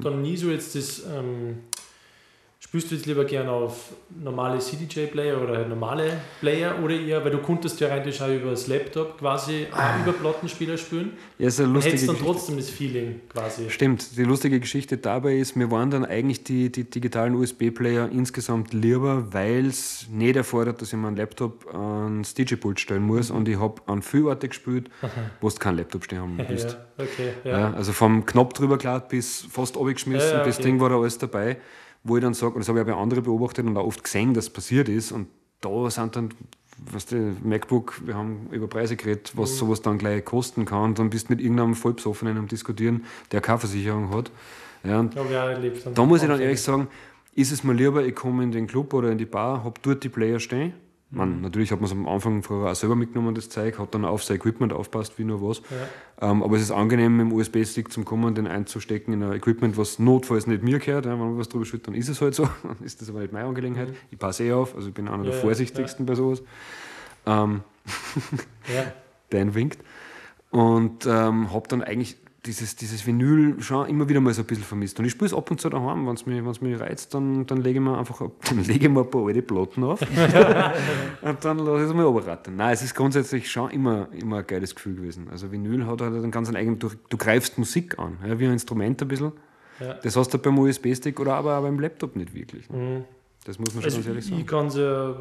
dann 0.00 0.22
nie 0.22 0.36
so 0.36 0.50
jetzt 0.50 0.74
das. 0.74 1.02
Ähm, 1.10 1.60
spielst 2.74 2.90
du 2.90 2.96
jetzt 2.96 3.06
lieber 3.06 3.24
gerne 3.24 3.52
auf 3.52 3.92
normale 4.20 4.58
CDJ-Player 4.58 5.40
oder 5.40 5.58
halt 5.58 5.68
normale 5.68 6.20
Player 6.40 6.74
oder 6.82 6.98
eher, 6.98 7.24
weil 7.24 7.30
du 7.30 7.38
konntest 7.38 7.78
ja 7.78 7.86
rein 7.86 8.02
auch 8.02 8.28
über 8.28 8.50
das 8.50 8.66
Laptop 8.66 9.16
quasi 9.20 9.68
auch 9.70 10.02
über 10.02 10.12
Plattenspieler 10.12 10.76
spielen. 10.76 11.12
Ja, 11.38 11.46
ist 11.46 11.60
eine 11.60 11.72
lustige 11.72 11.92
hättest 11.92 12.08
dann 12.08 12.16
Geschichte. 12.16 12.32
trotzdem 12.34 12.56
das 12.56 12.70
Feeling 12.70 13.20
quasi. 13.28 13.70
Stimmt, 13.70 14.16
die 14.16 14.24
lustige 14.24 14.58
Geschichte 14.58 14.96
dabei 14.98 15.36
ist, 15.36 15.54
mir 15.54 15.70
waren 15.70 15.92
dann 15.92 16.04
eigentlich 16.04 16.42
die, 16.42 16.72
die 16.72 16.82
digitalen 16.82 17.36
USB-Player 17.36 18.08
insgesamt 18.10 18.72
lieber, 18.72 19.32
weil 19.32 19.66
es 19.66 20.06
nicht 20.10 20.34
erfordert, 20.34 20.82
dass 20.82 20.92
ich 20.92 20.98
meinen 20.98 21.16
Laptop 21.16 21.72
ans 21.72 22.34
DJ-Pult 22.34 22.80
stellen 22.80 23.04
muss 23.04 23.30
und 23.30 23.48
ich 23.48 23.56
habe 23.60 23.82
an 23.86 24.02
viele 24.02 24.30
Orte 24.30 24.48
gespielt, 24.48 24.90
wo 25.40 25.48
du 25.48 25.54
keinen 25.54 25.76
Laptop 25.76 26.02
stehen 26.06 26.18
haben 26.18 26.38
willst. 26.48 26.76
Ja, 26.98 27.04
okay, 27.04 27.28
ja. 27.44 27.50
Ja. 27.60 27.72
also 27.74 27.92
vom 27.92 28.26
Knopf 28.26 28.54
drüber 28.54 28.78
klar 28.78 28.98
bis 28.98 29.46
fast 29.48 29.76
abgeschmissen, 29.76 30.28
Ja, 30.28 30.38
ja, 30.38 30.44
das 30.44 30.56
okay. 30.58 30.66
Ding 30.66 30.80
war 30.80 30.88
da 30.88 30.96
alles 30.98 31.18
dabei, 31.18 31.58
wo 32.04 32.16
ich 32.16 32.22
dann 32.22 32.34
sage, 32.34 32.54
und 32.54 32.60
das 32.60 32.68
habe 32.68 32.78
ich 32.78 32.84
auch 32.84 32.88
bei 32.94 32.96
anderen 32.96 33.24
beobachtet 33.24 33.66
und 33.66 33.76
auch 33.76 33.86
oft 33.86 34.04
gesehen, 34.04 34.34
dass 34.34 34.50
passiert 34.50 34.88
ist 34.88 35.10
und 35.12 35.26
da 35.60 35.90
sind 35.90 36.14
dann, 36.16 36.28
weißt 36.92 37.12
du, 37.12 37.36
MacBook, 37.42 38.02
wir 38.04 38.14
haben 38.14 38.48
über 38.50 38.68
Preise 38.68 38.96
geredet, 38.96 39.32
was 39.34 39.52
Mhm. 39.52 39.56
sowas 39.56 39.82
dann 39.82 39.98
gleich 39.98 40.24
kosten 40.24 40.64
kann 40.66 40.90
und 40.90 40.98
dann 40.98 41.10
bist 41.10 41.28
du 41.28 41.32
mit 41.32 41.40
irgendeinem 41.40 41.74
Vollbesoffenen 41.74 42.36
am 42.36 42.46
Diskutieren, 42.46 43.04
der 43.32 43.40
keine 43.40 43.58
Versicherung 43.58 44.14
hat. 44.14 44.30
Ja, 44.84 45.00
und 45.00 45.16
auch 45.18 45.30
erlebt. 45.30 45.86
da 45.94 46.04
muss 46.04 46.22
ich 46.22 46.28
dann 46.28 46.40
ehrlich 46.40 46.60
sagen, 46.60 46.88
ist 47.34 47.50
es 47.52 47.64
mir 47.64 47.72
lieber, 47.72 48.04
ich 48.04 48.14
komme 48.14 48.42
in 48.44 48.52
den 48.52 48.66
Club 48.66 48.92
oder 48.92 49.10
in 49.10 49.16
die 49.18 49.24
Bar, 49.24 49.64
habe 49.64 49.80
dort 49.82 50.04
die 50.04 50.10
Player 50.10 50.38
stehen. 50.38 50.74
Man, 51.10 51.42
natürlich 51.42 51.70
hat 51.70 51.80
man 51.80 51.86
es 51.86 51.92
am 51.92 52.08
Anfang 52.08 52.42
früher 52.42 52.70
auch 52.70 52.74
selber 52.74 52.96
mitgenommen, 52.96 53.34
das 53.36 53.48
Zeug, 53.48 53.78
hat 53.78 53.94
dann 53.94 54.04
auf 54.04 54.24
sein 54.24 54.36
Equipment 54.36 54.72
aufpasst, 54.72 55.16
wie 55.18 55.24
nur 55.24 55.40
was. 55.48 55.62
Ähm, 56.20 56.42
aber 56.42 56.56
es 56.56 56.62
ist 56.62 56.70
angenehm, 56.72 57.16
mit 57.16 57.26
dem 57.26 57.32
USB-Stick 57.32 57.92
zum 57.92 58.04
Kommen, 58.04 58.34
den 58.34 58.48
einzustecken 58.48 59.14
in 59.14 59.22
ein 59.22 59.32
Equipment, 59.32 59.76
was 59.76 60.00
notfalls 60.00 60.48
nicht 60.48 60.64
mir 60.64 60.80
gehört. 60.80 61.06
Ja, 61.06 61.12
wenn 61.12 61.20
man 61.20 61.38
was 61.38 61.48
drüber 61.48 61.64
schüttet, 61.64 61.88
dann 61.88 61.94
ist 61.94 62.08
es 62.08 62.20
halt 62.20 62.34
so. 62.34 62.48
Dann 62.64 62.76
ist 62.84 63.00
das 63.00 63.10
aber 63.10 63.20
nicht 63.20 63.32
meine 63.32 63.46
Angelegenheit. 63.46 63.94
Ich 64.10 64.18
passe 64.18 64.44
eh 64.44 64.52
auf, 64.52 64.74
also 64.74 64.88
ich 64.88 64.94
bin 64.94 65.06
einer 65.06 65.18
Ja, 65.18 65.30
der 65.30 65.34
ja, 65.34 65.40
vorsichtigsten 65.40 66.04
bei 66.04 66.14
sowas. 66.16 66.42
Ähm, 67.26 67.62
Ja. 68.74 68.92
Dan 69.30 69.54
winkt. 69.54 69.78
Und 70.50 71.06
ähm, 71.06 71.52
habe 71.52 71.68
dann 71.68 71.82
eigentlich 71.82 72.16
dieses, 72.46 72.76
dieses 72.76 73.06
Vinyl 73.06 73.60
schon 73.62 73.88
immer 73.88 74.08
wieder 74.08 74.20
mal 74.20 74.34
so 74.34 74.42
ein 74.42 74.46
bisschen 74.46 74.64
vermisst. 74.64 74.98
Und 74.98 75.06
ich 75.06 75.12
spiele 75.12 75.26
es 75.26 75.34
ab 75.34 75.50
und 75.50 75.60
zu 75.60 75.70
daheim, 75.70 76.06
wenn 76.06 76.14
es 76.14 76.26
mich, 76.26 76.44
wenn's 76.44 76.60
mich 76.60 76.78
reizt, 76.78 77.14
dann, 77.14 77.46
dann 77.46 77.58
lege 77.58 77.78
ich 77.78 77.84
mir 77.84 77.98
einfach 77.98 78.20
dann 78.48 78.64
lege 78.64 78.86
ich 78.86 78.92
mir 78.92 79.00
ein 79.00 79.10
paar 79.10 79.26
alte 79.26 79.42
Platten 79.42 79.84
auf 79.84 80.00
und 81.22 81.44
dann 81.44 81.58
lasse 81.58 81.84
ich 81.84 81.88
es 81.88 81.94
mal 81.94 82.04
runterrattern. 82.04 82.56
Nein, 82.56 82.74
es 82.74 82.82
ist 82.82 82.94
grundsätzlich 82.94 83.50
schon 83.50 83.70
immer, 83.70 84.08
immer 84.12 84.38
ein 84.38 84.46
geiles 84.46 84.74
Gefühl 84.74 84.96
gewesen. 84.96 85.28
Also 85.30 85.50
Vinyl 85.50 85.86
hat 85.86 86.00
halt 86.00 86.14
einen 86.14 86.30
ganz 86.30 86.54
eigenen, 86.54 86.78
du, 86.78 86.90
du 87.08 87.16
greifst 87.16 87.56
Musik 87.58 87.98
an, 87.98 88.18
ja, 88.26 88.38
wie 88.38 88.46
ein 88.46 88.52
Instrument 88.52 89.00
ein 89.00 89.08
bisschen. 89.08 89.32
Ja. 89.80 89.94
Das 89.94 90.16
hast 90.16 90.32
du 90.32 90.38
beim 90.38 90.58
USB-Stick 90.58 91.18
oder 91.18 91.34
aber 91.34 91.58
auch 91.58 91.62
beim 91.62 91.80
Laptop 91.80 92.14
nicht 92.14 92.34
wirklich. 92.34 92.68
Ne? 92.70 92.76
Mhm. 92.76 93.04
Das 93.44 93.58
muss 93.58 93.74
man 93.74 93.82
schon 93.82 93.84
Also 93.84 93.96
ganz 93.98 94.06
ehrlich 94.08 94.24
sagen. 94.24 94.40
ich 94.40 94.46
kann 94.46 94.66
es 94.66 94.76
ja 94.76 95.16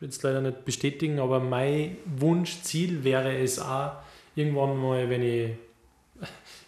jetzt 0.00 0.22
leider 0.22 0.40
nicht 0.40 0.64
bestätigen, 0.64 1.20
aber 1.20 1.38
mein 1.38 1.96
Wunschziel 2.16 3.04
wäre 3.04 3.36
es 3.38 3.58
auch, 3.58 3.92
irgendwann 4.34 4.76
mal, 4.80 5.08
wenn 5.08 5.22
ich 5.22 5.50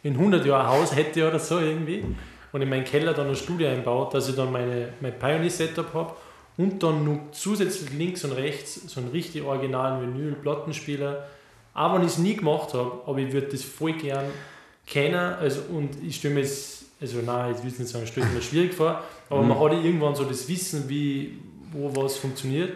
in 0.05 0.15
100 0.15 0.47
Jahren 0.47 0.67
ein 0.67 0.73
Haus 0.73 0.95
hätte 0.95 1.27
oder 1.27 1.41
so 1.41 1.59
irgendwie 1.59 2.05
und 2.53 2.63
in 2.63 2.69
meinen 2.69 2.85
Keller 2.85 3.15
dann 3.15 3.29
ein 3.29 3.35
Studio 3.35 3.69
einbaut, 3.69 4.15
dass 4.15 4.29
ich 4.29 4.37
dann 4.37 4.53
meine, 4.53 4.91
mein 5.01 5.19
Pioneer-Setup 5.19 5.93
habe 5.93 6.15
und 6.57 6.81
dann 6.83 7.05
noch 7.05 7.33
zusätzlich 7.33 7.93
links 7.93 8.25
und 8.25 8.33
rechts 8.33 8.83
so 8.87 9.01
einen 9.01 9.11
richtig 9.11 9.43
originalen 9.43 10.15
Vinyl-Plattenspieler. 10.15 11.27
Auch 11.75 11.95
wenn 11.95 12.03
ich 12.03 12.13
es 12.13 12.19
nie 12.19 12.37
gemacht 12.37 12.73
habe, 12.75 13.01
aber 13.07 13.19
ich 13.19 13.33
würde 13.33 13.49
das 13.49 13.65
voll 13.65 13.95
gern 13.95 14.27
kennen 14.87 15.35
also, 15.41 15.63
und 15.71 15.91
ich 16.07 16.17
stelle 16.17 16.35
mir 16.35 16.41
jetzt, 16.43 16.85
also 17.01 17.19
nein, 17.25 17.55
nicht 17.65 17.89
sagen, 17.89 18.05
ich 18.05 18.11
stelle 18.11 18.27
mir 18.27 18.43
schwierig 18.43 18.75
vor, 18.75 19.03
aber 19.31 19.43
man 19.43 19.59
hat 19.59 19.73
ja 19.73 19.81
irgendwann 19.81 20.15
so 20.15 20.25
das 20.25 20.49
Wissen, 20.49 20.89
wie, 20.89 21.39
wo 21.73 21.91
was 21.97 22.17
funktioniert. 22.17 22.73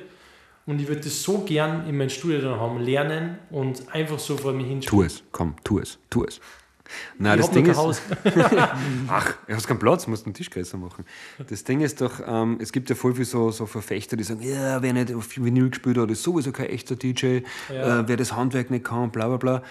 Und 0.67 0.81
ich 0.81 0.89
würde 0.89 1.03
das 1.03 1.23
so 1.23 1.39
gern 1.39 1.89
in 1.89 1.97
mein 1.97 2.11
Studio 2.11 2.41
dann 2.41 2.61
haben, 2.61 2.81
lernen 2.81 3.39
und 3.51 3.83
einfach 3.95 4.19
so 4.19 4.37
vor 4.37 4.53
mir 4.53 4.65
Tu 4.65 4.69
hinstellen. 4.69 5.07
es, 5.07 5.23
komm, 5.33 5.55
tu 5.65 5.79
es, 5.79 5.99
tu 6.11 6.25
es. 6.25 6.41
Nein, 7.19 7.39
Ich 7.39 7.47
das 7.47 7.55
Ding 7.55 7.67
ist. 7.67 7.79
Ach, 9.09 9.35
du 9.47 9.55
hast 9.55 9.67
keinen 9.67 9.79
Platz, 9.79 10.07
musst 10.07 10.27
den 10.27 10.35
Tisch 10.35 10.51
größer 10.51 10.77
machen. 10.79 11.05
Das 11.49 11.65
Ding 11.65 11.81
ist 11.81 12.01
doch, 12.01 12.21
ähm, 12.27 12.59
es 12.61 12.73
gibt 12.73 12.89
ja 12.91 12.97
voll 12.97 13.13
viele 13.15 13.25
so, 13.25 13.51
so 13.51 13.67
Verfechter, 13.67 14.17
die 14.17 14.25
sagen, 14.25 14.43
ja, 14.43 14.83
wer 14.83 14.93
nicht 14.93 15.15
auf 15.15 15.29
Vinyl 15.37 15.71
gespielt 15.71 15.99
hat, 15.99 16.11
ist 16.11 16.23
sowieso 16.23 16.53
kein 16.53 16.67
echter 16.67 16.97
DJ, 16.97 17.41
Ja. 17.73 18.01
äh, 18.01 18.09
wer 18.09 18.17
das 18.17 18.35
Handwerk 18.35 18.71
nicht 18.71 18.85
kann, 18.85 19.11
bla 19.11 19.29
bla 19.29 19.37
bla. 19.37 19.63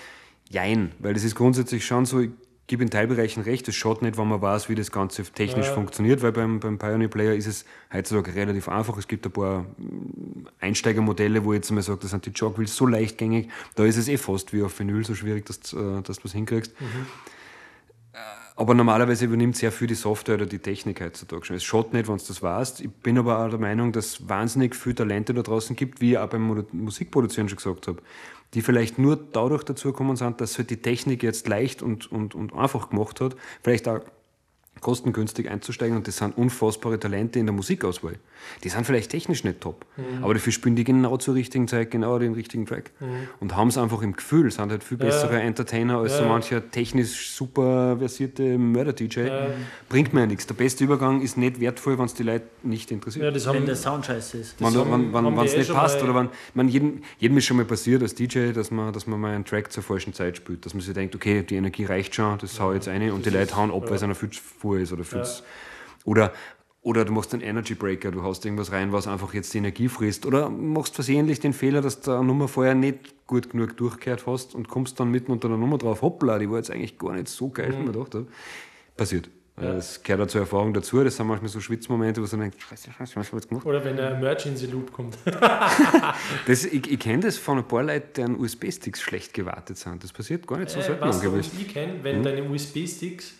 Jein, 0.49 0.91
weil 0.99 1.13
das 1.13 1.23
ist 1.23 1.35
grundsätzlich 1.35 1.85
schon 1.85 2.05
so, 2.05 2.19
ich 2.21 2.29
gebe 2.67 2.83
in 2.83 2.89
Teilbereichen 2.89 3.43
recht, 3.43 3.67
es 3.69 3.75
schaut 3.75 4.01
nicht, 4.01 4.17
wenn 4.17 4.27
man 4.27 4.41
weiß, 4.41 4.67
wie 4.69 4.75
das 4.75 4.91
Ganze 4.91 5.23
technisch 5.23 5.67
Ja. 5.67 5.73
funktioniert, 5.73 6.21
weil 6.21 6.33
beim, 6.33 6.59
beim 6.59 6.77
Pioneer 6.77 7.07
Player 7.07 7.33
ist 7.33 7.47
es 7.47 7.65
heutzutage 7.93 8.35
relativ 8.35 8.67
einfach. 8.67 8.97
Es 8.97 9.07
gibt 9.07 9.25
ein 9.25 9.31
paar 9.31 9.61
mm, 9.77 10.47
Einsteigermodelle, 10.59 11.43
wo 11.45 11.53
ich 11.53 11.57
jetzt 11.57 11.71
mal 11.71 11.81
sage, 11.81 11.99
das 12.01 12.11
sind 12.11 12.25
die 12.25 12.31
Jogwheels 12.31 12.75
so 12.75 12.85
leichtgängig, 12.85 13.49
da 13.75 13.85
ist 13.85 13.95
es 13.97 14.07
eh 14.09 14.17
fast 14.17 14.51
wie 14.53 14.63
auf 14.63 14.77
Vinyl 14.77 15.05
so 15.05 15.15
schwierig, 15.15 15.45
dass, 15.45 15.59
du, 15.61 15.77
äh, 15.77 16.01
dass 16.01 16.17
du 16.17 16.25
was 16.25 16.33
hinkriegst. 16.33 16.71
Äh, 16.73 16.83
Aber 18.59 18.73
normalerweise 18.73 19.25
übernimmt 19.25 19.55
sehr 19.55 19.71
viel 19.71 19.85
die 19.85 19.93
Software 19.93 20.33
oder 20.33 20.47
die 20.47 20.57
Technik 20.57 20.99
heutzutage 20.99 21.45
schon. 21.45 21.55
Es 21.55 21.63
schaut 21.63 21.93
nicht, 21.93 22.07
wenn 22.07 22.17
du 22.17 22.23
das 22.27 22.41
weißt. 22.41 22.81
Ich 22.81 22.89
bin 22.89 23.19
aber 23.19 23.45
auch 23.45 23.49
der 23.49 23.59
Meinung, 23.59 23.91
dass 23.91 24.07
es 24.07 24.29
wahnsinnig 24.29 24.75
viele 24.75 24.95
Talente 24.95 25.35
da 25.35 25.43
draußen 25.43 25.75
gibt, 25.75 26.01
wie 26.01 26.13
ich 26.13 26.17
auch 26.17 26.27
beim 26.27 26.65
Musikproduzieren 26.71 27.49
schon 27.49 27.57
gesagt 27.57 27.87
habe, 27.87 28.01
die 28.55 28.63
vielleicht 28.63 28.97
nur 28.97 29.15
dadurch 29.15 29.63
dazu 29.63 29.89
gekommen 29.91 30.15
sind, 30.15 30.41
dass 30.41 30.57
halt 30.57 30.71
die 30.71 30.81
Technik 30.81 31.21
jetzt 31.21 31.47
leicht 31.47 31.83
und, 31.83 32.11
und, 32.11 32.33
und 32.33 32.51
einfach 32.53 32.89
gemacht 32.89 33.21
hat, 33.21 33.35
vielleicht 33.61 33.87
auch 33.87 33.99
kostengünstig 34.81 35.49
einzusteigen 35.49 35.97
und 35.97 36.07
das 36.07 36.17
sind 36.17 36.37
unfassbare 36.37 36.99
Talente 36.99 37.39
in 37.39 37.45
der 37.45 37.53
Musikauswahl. 37.53 38.15
Die 38.63 38.69
sind 38.69 38.85
vielleicht 38.85 39.11
technisch 39.11 39.43
nicht 39.43 39.61
top, 39.61 39.85
aber 40.21 40.33
dafür 40.33 40.53
spielen 40.53 40.75
die 40.75 40.83
genau 40.83 41.17
zur 41.17 41.35
richtigen 41.35 41.67
Zeit 41.67 41.91
genau 41.91 42.19
den 42.19 42.33
richtigen 42.33 42.65
Track 42.65 42.91
und 43.39 43.55
haben 43.55 43.69
es 43.69 43.77
einfach 43.77 44.01
im 44.01 44.13
Gefühl, 44.13 44.51
sind 44.51 44.71
halt 44.71 44.83
viel 44.83 44.97
bessere 44.97 45.39
Entertainer 45.41 45.97
als 45.99 46.17
so 46.17 46.23
Ja. 46.23 46.29
mancher 46.29 46.71
technisch 46.71 47.31
super 47.31 47.97
versierte 47.97 48.57
Mörder-DJ. 48.57 49.29
Bringt 49.89 50.13
mir 50.13 50.21
ja 50.21 50.25
nichts. 50.27 50.47
Der 50.47 50.53
beste 50.53 50.83
Übergang 50.83 51.21
ist 51.21 51.37
nicht 51.37 51.59
wertvoll, 51.59 51.97
wenn 51.97 52.05
es 52.05 52.13
die 52.13 52.23
Leute 52.23 52.45
nicht 52.63 52.91
interessiert. 52.91 53.25
Ja, 53.25 53.31
das 53.31 53.45
Wenn 53.47 53.55
haben, 53.55 53.65
der 53.65 53.75
Sound 53.75 54.05
scheiße 54.05 54.37
ist. 54.37 54.61
Wenn 54.61 54.73
wenn, 54.73 55.13
wenn, 55.13 55.37
wenn's 55.37 55.53
eh 55.53 55.59
nicht 55.59 55.73
passt 55.73 56.01
oder 56.03 56.13
wenn 56.15 56.29
man 56.53 56.67
jedem, 56.67 57.01
jedem 57.19 57.37
ist 57.37 57.45
schon 57.45 57.57
mal 57.57 57.65
passiert 57.65 58.01
als 58.01 58.13
DJ, 58.15 58.51
dass 58.51 58.71
man, 58.71 58.93
dass 58.93 59.07
man 59.07 59.19
mal 59.19 59.33
einen 59.33 59.45
Track 59.45 59.71
zur 59.71 59.83
falschen 59.83 60.13
Zeit 60.13 60.37
spielt, 60.37 60.65
dass 60.65 60.73
man 60.73 60.81
sich 60.81 60.93
denkt, 60.93 61.15
okay, 61.15 61.43
die 61.43 61.55
Energie 61.55 61.85
reicht 61.85 62.15
schon, 62.15 62.37
das 62.39 62.59
hau 62.59 62.71
ich 62.71 62.75
jetzt 62.75 62.87
rein 62.87 63.11
und 63.11 63.25
die 63.25 63.29
Leute 63.29 63.55
hauen 63.55 63.71
ab, 63.71 63.83
weil 63.87 63.95
es 63.95 64.03
einer 64.03 64.15
viel 64.15 64.29
voll 64.67 64.81
ist 64.81 64.91
oder 64.93 65.03
viel 65.03 65.23
zu- 65.23 65.43
oder 66.05 66.31
oder 66.81 67.03
du 67.03 67.11
machst 67.11 67.33
einen 67.33 67.43
Energy 67.43 67.73
Breaker, 67.75 68.11
du 68.11 68.23
haust 68.23 68.45
irgendwas 68.45 68.71
rein, 68.71 68.93
was 68.93 69.07
einfach 69.07 69.33
jetzt 69.33 69.53
die 69.53 69.57
Energie 69.57 69.89
frisst. 69.89 70.25
Oder 70.25 70.49
machst 70.49 70.95
versehentlich 70.95 71.41
den 71.41 71.51
Fehler, 71.51 71.81
dass 71.81 71.99
du 71.99 72.11
eine 72.11 72.23
Nummer 72.23 72.47
vorher 72.47 72.75
nicht 72.75 73.27
gut 73.27 73.49
genug 73.49 73.75
durchgehört 73.75 74.25
hast 74.25 74.55
und 74.55 74.69
kommst 74.69 74.97
dann 74.97 75.11
mitten 75.11 75.33
unter 75.33 75.49
der 75.49 75.57
Nummer 75.57 75.77
drauf, 75.77 76.01
hoppla, 76.01 76.39
die 76.39 76.49
war 76.49 76.57
jetzt 76.57 76.71
eigentlich 76.71 76.97
gar 76.97 77.11
nicht 77.13 77.27
so 77.27 77.49
geil, 77.49 77.73
wie 77.73 77.77
man 77.83 77.91
gedacht 77.91 78.15
habe. 78.15 78.27
Passiert. 78.95 79.29
Das 79.57 80.01
gehört 80.03 80.21
auch 80.21 80.27
zur 80.31 80.41
Erfahrung 80.41 80.71
dazu. 80.73 81.03
Das 81.03 81.17
sind 81.17 81.25
manchmal 81.27 81.49
so 81.49 81.59
Schwitzmomente, 81.59 82.21
wo 82.21 82.25
du 82.27 82.37
denkst, 82.37 82.57
scheiße, 82.69 82.91
scheiße, 82.91 83.15
was 83.15 83.25
hab 83.25 83.33
ich 83.33 83.33
jetzt 83.33 83.49
gemacht? 83.49 83.65
oder 83.65 83.83
wenn 83.83 83.99
ein 83.99 84.13
Emergency 84.13 84.67
Loop 84.67 84.93
kommt. 84.93 85.17
Das, 86.45 86.63
ich 86.63 86.89
ich 86.89 86.99
kenne 86.99 87.23
das 87.23 87.37
von 87.37 87.57
ein 87.57 87.67
paar 87.67 87.83
Leuten, 87.83 88.07
deren 88.15 88.39
USB-Sticks 88.39 89.01
schlecht 89.01 89.33
gewartet 89.33 89.77
sind. 89.77 90.03
Das 90.03 90.13
passiert 90.13 90.47
gar 90.47 90.59
nicht 90.59 90.69
so 90.69 90.79
Äh, 90.79 90.83
selten, 90.83 91.01
was 91.01 91.19
glaube 91.21 91.39
ich. 91.39 91.67
kenne, 91.73 91.95
wenn 92.03 92.23
deine 92.23 92.43
USB-Sticks 92.49 93.33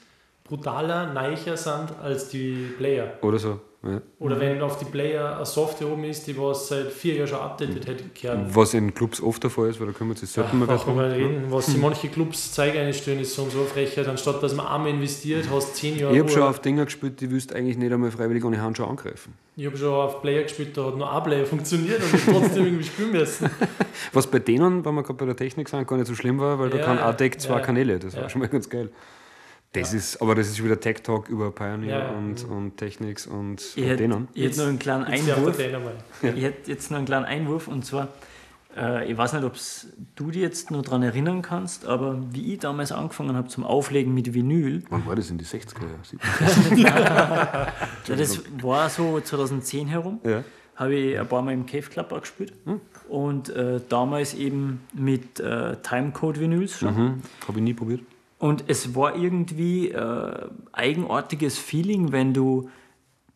brutaler, 0.48 1.14
neicher 1.14 1.58
sind 1.58 1.90
als 2.02 2.30
die 2.30 2.70
Player. 2.78 3.14
Oder 3.22 3.40
so. 3.40 3.60
Ja. 3.84 4.02
Oder 4.20 4.40
wenn 4.40 4.60
auf 4.64 4.80
die 4.80 4.86
Player 4.86 5.36
eine 5.36 5.46
Software 5.46 5.88
oben 5.90 6.04
ist, 6.06 6.26
die 6.26 6.36
was 6.38 6.68
seit 6.68 6.92
vier 6.92 7.14
Jahren 7.14 7.28
schon 7.28 7.40
updated 7.40 7.86
hätte 7.88 8.04
gehört. 8.20 8.40
Was 8.56 8.74
in 8.74 8.94
Clubs 8.94 9.22
oft 9.22 9.44
der 9.44 9.52
Fall 9.52 9.70
ist, 9.70 9.80
weil 9.80 9.88
da 9.88 10.16
selten 10.26 10.58
mal 10.60 10.66
Brauchen 10.66 10.88
wir 10.88 10.94
drum. 10.94 10.96
mal 10.96 11.12
reden. 11.12 11.44
Was 11.50 11.68
sich 11.68 11.78
manche 11.78 12.08
Clubs 12.10 12.52
Zeige 12.54 12.80
einstellen, 12.80 13.20
ist 13.20 13.36
so 13.36 13.44
und 13.44 13.52
so 13.52 13.64
Frechheit. 13.66 14.08
Anstatt 14.08 14.42
dass 14.42 14.56
man 14.56 14.66
einmal 14.66 14.90
investiert, 14.90 15.46
hast 15.52 15.76
zehn 15.76 15.98
Jahre 15.98 16.12
Ich 16.14 16.20
habe 16.20 16.30
schon 16.30 16.42
auf 16.42 16.60
Dinger 16.60 16.86
gespielt, 16.86 17.22
die 17.22 17.30
willst 17.30 17.54
eigentlich 17.54 17.78
nicht 17.78 17.94
einmal 17.94 18.10
freiwillig 18.12 18.44
ohne 18.44 18.60
Handschuhe 18.60 18.88
angreifen. 18.88 19.34
Ich 19.56 19.66
habe 19.68 19.78
schon 19.78 19.94
auf 19.94 20.22
Player 20.24 20.44
gespielt, 20.44 20.76
da 20.76 20.86
hat 20.86 20.98
nur 20.98 21.10
ein 21.14 21.24
Player 21.24 21.46
funktioniert 21.46 22.02
und 22.02 22.14
ich 22.16 22.26
trotzdem 22.26 22.66
irgendwie 22.66 22.84
spielen 22.84 23.12
müssen. 23.12 23.50
Was 24.12 24.26
bei 24.28 24.40
denen, 24.40 24.84
wenn 24.86 24.96
wir 24.96 25.04
gerade 25.04 25.18
bei 25.18 25.26
der 25.28 25.36
Technik 25.36 25.70
sind, 25.70 25.88
gar 25.88 25.98
nicht 25.98 26.08
so 26.08 26.16
schlimm 26.16 26.40
war, 26.40 26.58
weil 26.60 26.72
da 26.72 26.78
Ja, 26.80 26.84
kann 26.84 26.98
ADEC 26.98 27.40
zwei 27.40 27.56
ja. 27.56 27.60
Kanäle. 27.60 28.00
Das 28.00 28.16
Ja. 28.16 28.24
war 28.24 28.30
schon 28.30 28.42
mal 28.42 28.48
ganz 28.50 28.68
geil. 28.70 28.90
Das 29.74 29.94
ist, 29.94 30.22
aber 30.22 30.34
das 30.34 30.48
ist 30.48 30.64
wieder 30.64 30.80
Tech 30.80 31.04
Talk 31.04 31.30
über 31.30 31.52
Pioneer 31.52 32.00
Ja. 32.00 32.10
und, 32.12 32.44
und 32.46 32.78
Technics 32.78 33.28
und, 33.28 33.62
Ich 33.62 33.78
und 33.78 33.84
hätte, 33.84 33.98
denen. 33.98 34.28
ich 34.34 34.46
hätte 34.46 34.60
noch 34.62 34.68
einen 34.68 34.80
kleinen 34.80 35.12
Jetzt 35.12 35.30
Einwurf. 35.38 35.60
Ich 36.24 36.44
hätte 36.44 36.72
jetzt 36.72 36.90
noch 36.90 36.98
einen 36.98 37.06
kleinen 37.06 37.26
Einwurf 37.26 37.68
und 37.68 37.86
zwar, 37.86 38.08
äh, 38.76 39.12
ich 39.12 39.16
weiß 39.18 39.34
nicht, 39.34 39.44
ob 39.44 39.54
du 40.16 40.32
dich 40.32 40.42
jetzt 40.42 40.72
noch 40.72 40.82
daran 40.82 41.04
erinnern 41.04 41.42
kannst, 41.44 41.86
aber 41.86 42.18
wie 42.32 42.54
ich 42.54 42.60
damals 42.60 42.92
angefangen 42.92 43.36
habe 43.36 43.50
zum 43.50 43.66
Auflegen 43.66 44.14
mit 44.16 44.34
Vinyl, 44.34 44.84
Wann 44.90 45.06
war 45.06 45.16
das 45.16 45.30
in 45.30 45.38
die 45.38 45.46
60er 45.46 45.82
Jahre? 46.76 46.76
ja, 46.76 47.68
das 48.16 48.42
war 48.62 48.90
so 48.90 49.20
2010 49.20 49.88
herum, 49.90 50.20
Ja. 50.24 50.44
habe 50.76 50.96
ich 50.96 51.20
ein 51.20 51.28
paar 51.28 51.44
Mal 51.44 51.54
im 51.54 51.66
Cave 51.68 51.84
Club 51.84 52.12
auch 52.14 52.22
gespielt 52.22 52.54
und 53.10 53.50
äh, 53.50 53.80
damals 53.90 54.34
eben 54.34 54.82
mit 54.94 55.40
äh, 55.40 55.76
Timecode 55.84 56.40
Vinyls 56.40 56.80
schon. 56.80 56.96
Mhm. 56.96 57.22
Habe 57.48 57.60
ich 57.60 57.64
nie 57.64 57.74
probiert. 57.76 58.02
Und 58.40 58.66
es 58.68 58.96
war 58.96 59.16
irgendwie 59.16 59.90
äh, 59.90 60.48
eigenartiges 60.72 61.58
Feeling, 61.58 62.12
wenn 62.12 62.34
du, 62.34 62.70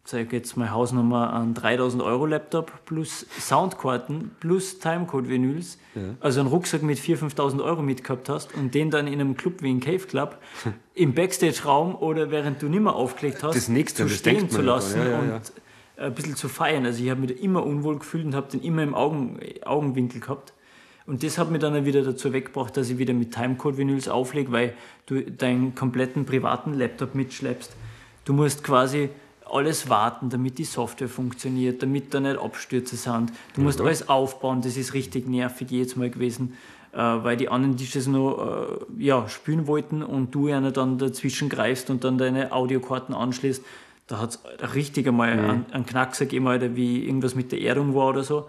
sag 0.03 0.27
ich 0.27 0.31
jetzt 0.31 0.57
mal 0.57 0.69
Hausnummer, 0.69 1.33
einen 1.33 1.55
3000 1.55 2.03
Euro 2.03 2.27
Laptop 2.27 2.85
plus 2.85 3.25
Soundkarten 3.39 4.31
plus 4.39 4.77
Timecode-Vinyls, 4.77 5.79
also 6.19 6.39
einen 6.41 6.49
Rucksack 6.49 6.83
mit 6.83 6.99
4.000, 6.99 7.35
5.000 7.35 7.63
Euro 7.63 7.81
mitgehabt 7.81 8.29
hast 8.29 8.53
und 8.53 8.75
den 8.75 8.91
dann 8.91 9.07
in 9.07 9.19
einem 9.19 9.35
Club 9.35 9.63
wie 9.63 9.71
in 9.71 9.79
Cave 9.79 10.05
Club 10.05 10.37
im 10.93 11.15
Backstage-Raum 11.15 11.95
oder 11.95 12.29
während 12.29 12.61
du 12.61 12.69
nicht 12.69 12.81
mehr 12.81 12.93
aufgelegt 12.93 13.41
hast, 13.41 13.55
Das 13.55 13.69
Nächste, 13.69 14.03
zu 14.03 14.09
das 14.09 14.19
stehen 14.19 14.49
zu 14.51 14.59
ja 14.59 14.65
lassen. 14.65 14.99
Ja, 14.99 15.09
ja, 15.09 15.19
und 15.19 15.53
ein 15.97 16.13
bisschen 16.13 16.35
zu 16.35 16.47
feiern. 16.47 16.85
Also 16.85 17.03
ich 17.03 17.09
habe 17.09 17.21
mich 17.21 17.35
da 17.35 17.43
immer 17.43 17.65
unwohl 17.65 17.99
gefühlt 17.99 18.25
und 18.25 18.35
habe 18.35 18.49
den 18.51 18.61
immer 18.61 18.83
im 18.83 18.95
Augen, 18.95 19.39
Augenwinkel 19.63 20.19
gehabt. 20.19 20.53
Und 21.11 21.23
das 21.23 21.37
hat 21.37 21.51
mich 21.51 21.59
dann 21.59 21.83
wieder 21.83 22.03
dazu 22.03 22.31
weggebracht, 22.31 22.77
dass 22.77 22.89
ich 22.89 22.97
wieder 22.97 23.13
mit 23.13 23.33
Timecode-Vinyls 23.33 24.07
auflege, 24.07 24.53
weil 24.53 24.73
du 25.07 25.21
deinen 25.21 25.75
kompletten 25.75 26.23
privaten 26.23 26.73
Laptop 26.73 27.15
mitschleppst. 27.15 27.75
Du 28.23 28.31
musst 28.31 28.63
quasi 28.63 29.09
alles 29.43 29.89
warten, 29.89 30.29
damit 30.29 30.57
die 30.57 30.63
Software 30.63 31.09
funktioniert, 31.09 31.83
damit 31.83 32.13
da 32.13 32.21
nicht 32.21 32.37
Abstürze 32.37 32.95
sind. 32.95 33.33
Du 33.55 33.61
musst 33.61 33.81
alles 33.81 34.07
aufbauen, 34.07 34.61
das 34.61 34.77
ist 34.77 34.93
richtig 34.93 35.27
nervig 35.27 35.69
jedes 35.69 35.97
Mal 35.97 36.09
gewesen, 36.09 36.53
äh, 36.93 36.99
weil 36.99 37.35
die 37.35 37.49
anderen 37.49 37.75
DJs 37.75 38.07
noch 38.07 38.79
äh, 38.97 39.03
ja, 39.03 39.27
spielen 39.27 39.67
wollten 39.67 40.03
und 40.03 40.33
du 40.33 40.47
einer 40.47 40.71
dann 40.71 40.97
dazwischen 40.97 41.49
greifst 41.49 41.89
und 41.89 42.05
dann 42.05 42.17
deine 42.19 42.53
Audiokarten 42.53 43.13
anschließt. 43.13 43.61
Da 44.07 44.19
hat 44.19 44.39
es 44.61 44.73
richtig 44.75 45.09
einmal 45.09 45.31
einen, 45.31 45.65
einen 45.73 45.85
Knackser 45.85 46.23
gegeben, 46.23 46.47
Alter, 46.47 46.77
wie 46.77 47.05
irgendwas 47.05 47.35
mit 47.35 47.51
der 47.51 47.59
Erdung 47.59 47.95
war 47.95 48.07
oder 48.07 48.23
so. 48.23 48.47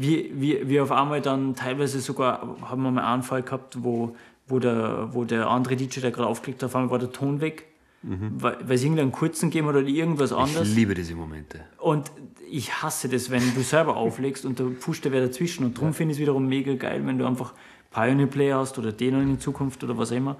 Wie, 0.00 0.30
wie, 0.34 0.66
wie 0.66 0.80
auf 0.80 0.92
einmal 0.92 1.20
dann 1.20 1.54
teilweise 1.54 2.00
sogar, 2.00 2.56
haben 2.62 2.82
wir 2.82 2.90
mal 2.90 3.04
einen 3.04 3.22
Fall 3.22 3.42
gehabt, 3.42 3.82
wo, 3.82 4.16
wo, 4.46 4.58
der, 4.58 5.10
wo 5.12 5.24
der 5.24 5.48
andere 5.48 5.76
DJ, 5.76 6.00
der 6.00 6.10
gerade 6.10 6.26
aufgelegt 6.26 6.62
hat, 6.62 6.70
auf 6.70 6.76
einmal 6.76 6.90
war 6.90 6.98
der 6.98 7.12
Ton 7.12 7.42
weg, 7.42 7.66
weil, 8.02 8.56
weil 8.64 8.76
es 8.76 8.82
irgendeinen 8.82 9.12
kurzen 9.12 9.50
gegeben 9.50 9.68
hat 9.68 9.76
oder 9.76 9.86
irgendwas 9.86 10.32
anderes. 10.32 10.70
Ich 10.70 10.74
liebe 10.74 10.94
diese 10.94 11.14
Momente. 11.14 11.60
Und 11.76 12.10
ich 12.50 12.82
hasse 12.82 13.10
das, 13.10 13.30
wenn 13.30 13.42
du 13.54 13.60
selber 13.60 13.96
auflegst 13.98 14.46
und 14.46 14.58
da 14.58 14.64
pusht 14.80 15.04
der 15.04 15.12
wer 15.12 15.20
dazwischen. 15.20 15.66
Und 15.66 15.76
darum 15.76 15.92
finde 15.92 16.12
ich 16.12 16.16
es 16.16 16.22
wiederum 16.22 16.46
mega 16.46 16.74
geil, 16.76 17.02
wenn 17.04 17.18
du 17.18 17.26
einfach 17.26 17.52
Pioneer 17.90 18.26
Player 18.26 18.58
hast 18.58 18.78
oder 18.78 18.92
den 18.92 19.20
in 19.20 19.38
Zukunft 19.38 19.84
oder 19.84 19.98
was 19.98 20.12
auch 20.12 20.16
immer, 20.16 20.36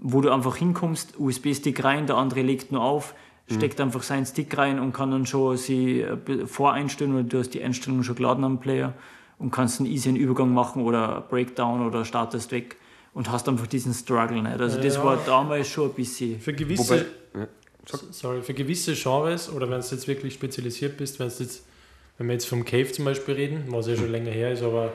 wo 0.00 0.20
du 0.20 0.32
einfach 0.32 0.56
hinkommst, 0.56 1.14
USB-Stick 1.18 1.84
rein, 1.84 2.08
der 2.08 2.16
andere 2.16 2.42
legt 2.42 2.72
nur 2.72 2.82
auf, 2.82 3.14
steckt 3.54 3.80
einfach 3.80 4.02
seinen 4.02 4.26
Stick 4.26 4.56
rein 4.58 4.78
und 4.80 4.92
kann 4.92 5.10
dann 5.12 5.24
schon 5.26 5.56
sie 5.56 6.00
äh, 6.00 6.46
voreinstellen 6.46 7.14
oder 7.14 7.22
du 7.22 7.38
hast 7.38 7.50
die 7.54 7.62
Einstellungen 7.62 8.02
schon 8.04 8.16
geladen 8.16 8.42
am 8.44 8.58
Player 8.58 8.92
und 9.38 9.50
kannst 9.52 9.80
einen 9.80 9.88
easy 9.90 10.08
einen 10.08 10.18
Übergang 10.18 10.52
machen 10.52 10.82
oder 10.82 11.20
Breakdown 11.28 11.86
oder 11.86 12.04
startest 12.04 12.50
weg 12.50 12.76
und 13.14 13.30
hast 13.30 13.48
einfach 13.48 13.66
diesen 13.66 13.94
Struggle 13.94 14.42
nicht. 14.42 14.60
Also 14.60 14.80
das 14.80 14.96
Ja. 14.96 15.04
war 15.04 15.18
damals 15.24 15.68
schon 15.68 15.90
ein 15.90 15.94
bisschen. 15.94 16.40
Für 16.40 16.52
gewisse, 16.52 17.06
Wobei, 17.34 17.40
ja. 17.40 17.46
sorry, 18.10 18.42
für 18.42 18.52
gewisse 18.54 18.94
Genres 18.94 19.50
oder 19.52 19.70
wenn 19.70 19.80
du 19.80 19.86
jetzt 19.86 20.08
wirklich 20.08 20.34
spezialisiert 20.34 20.96
bist, 20.96 21.20
wenn 21.20 21.28
du 21.28 21.34
jetzt, 21.38 21.64
wenn 22.18 22.26
wir 22.26 22.32
jetzt 22.34 22.46
vom 22.48 22.64
Cave 22.64 22.90
zum 22.90 23.04
Beispiel 23.04 23.34
reden, 23.34 23.64
was 23.68 23.86
ja 23.86 23.96
schon 23.96 24.10
länger 24.10 24.32
her 24.32 24.52
ist, 24.52 24.62
aber 24.62 24.92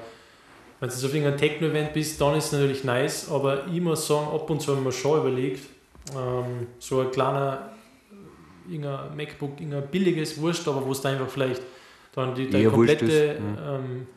wenn 0.80 0.89
du 0.89 0.95
jetzt 0.95 1.06
auf 1.06 1.14
irgendeinem 1.14 1.38
Techno-Event 1.39 1.93
bist, 1.93 2.20
dann 2.20 2.36
ist 2.36 2.47
es 2.47 2.52
natürlich 2.52 2.84
nice, 2.84 3.30
aber 3.32 3.66
ich 3.68 3.80
muss 3.80 4.06
sagen, 4.08 4.28
ab 4.28 4.49
und 4.49 4.62
zu 4.62 4.72
habe 4.72 4.80
ich 4.82 4.86
mir 4.86 4.91
schon 4.91 5.20
überlegt, 5.22 5.64
ähm, 6.16 6.68
so 6.80 6.99
ein 7.02 7.12
kleiner 7.12 7.70
irgendein 8.72 9.15
MacBook, 9.15 9.59
irgendein 9.59 9.88
billiges 9.88 10.39
Wurst, 10.39 10.67
aber 10.67 10.86
wo 10.86 10.91
es 10.91 11.01
da 11.01 11.09
einfach 11.09 11.30
vielleicht 11.30 11.61
dann 12.13 12.36
die, 12.36 12.49
deine 12.49 12.69
komplette 12.69 13.05
ist, 13.05 13.41
ähm, 13.65 14.07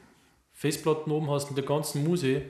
Festplatten 0.53 1.11
oben 1.11 1.31
hast 1.31 1.49
und 1.49 1.57
der 1.57 1.65
ganzen 1.65 2.05
Musik, 2.05 2.43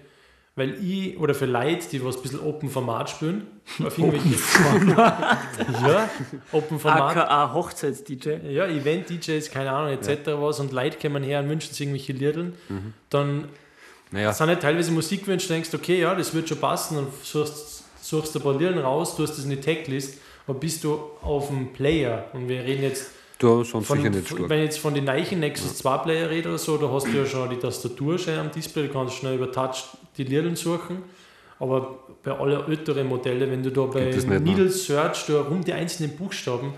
weil 0.57 0.75
ich, 0.85 1.19
oder 1.19 1.35
für 1.35 1.47
Leute, 1.47 1.89
die 1.91 2.05
was 2.05 2.17
ein 2.17 2.23
bisschen 2.23 2.41
Open 2.41 2.71
Format 2.71 3.11
spielen, 3.11 3.47
auf 3.85 3.99
irgendwelche 3.99 4.39
ja, 4.87 6.09
Open 6.53 6.79
Format, 6.79 7.17
AKA 7.17 7.53
Hochzeits-DJ. 7.53 8.51
ja, 8.51 8.67
Event-DJs, 8.67 9.51
keine 9.51 9.73
Ahnung, 9.73 9.93
etc. 9.93 10.33
was 10.37 10.61
und 10.61 10.73
Leute 10.73 10.99
kommen 10.99 11.25
her 11.25 11.41
und 11.41 11.49
wünschen 11.49 11.73
sich 11.73 11.81
irgendwelche 11.81 12.13
Liederl, 12.13 12.53
dann 13.11 13.49
Naja, 14.13 14.33
sind 14.33 14.47
halt 14.49 14.63
teilweise 14.63 14.93
Musikwünsche, 14.93 15.49
denkst 15.49 15.71
du, 15.71 15.79
okay, 15.79 16.01
ja, 16.01 16.15
das 16.15 16.33
wird 16.33 16.49
schon 16.49 16.59
passen 16.59 16.99
und 16.99 17.09
suchst, 17.25 17.85
suchst 18.01 18.37
ein 18.37 18.43
paar 18.43 18.57
Lieder 18.57 18.81
raus, 18.81 19.17
tust 19.17 19.37
das 19.37 19.45
in 19.45 19.51
die 19.51 19.61
Tacklist, 19.61 20.19
aber 20.47 20.59
bist 20.59 20.85
du 20.85 20.99
auf 21.23 21.49
dem 21.49 21.73
Player 21.73 22.27
und 22.33 22.49
wir 22.49 22.63
reden 22.63 22.83
jetzt 22.83 23.11
du 23.39 23.65
sonst 23.65 23.87
von, 23.87 23.99
sicher 23.99 24.11
nicht 24.11 24.29
stark. 24.29 24.49
wenn 24.49 24.59
ich 24.59 24.65
jetzt 24.65 24.79
von 24.79 24.95
den 24.95 25.05
neuen 25.05 25.41
Nexus 25.41 25.79
2 25.79 25.99
Player 25.99 26.31
rede 26.31 26.49
oder 26.49 26.59
so, 26.59 26.77
da 26.77 26.91
hast 26.91 27.07
du 27.07 27.13
ja 27.13 27.27
schon 27.27 27.51
die 27.51 27.57
Tastatur 27.57 28.19
schon 28.19 28.35
am 28.35 28.51
Display, 28.51 28.87
du 28.87 28.93
kannst 28.93 29.15
schnell 29.17 29.37
über 29.37 29.51
Touch 29.51 29.85
die 30.17 30.25
Lieder 30.25 30.55
suchen. 30.57 31.03
Aber 31.61 31.99
bei 32.23 32.33
allen 32.33 32.69
älteren 32.69 33.07
Modellen, 33.07 33.51
wenn 33.51 33.63
du 33.63 33.71
da 33.71 33.83
bei 33.83 34.11
ne? 34.11 34.41
Needle 34.41 34.71
Search 34.71 35.27
da 35.27 35.43
rum 35.43 35.63
die 35.63 35.73
einzelnen 35.73 36.17
Buchstaben, 36.17 36.73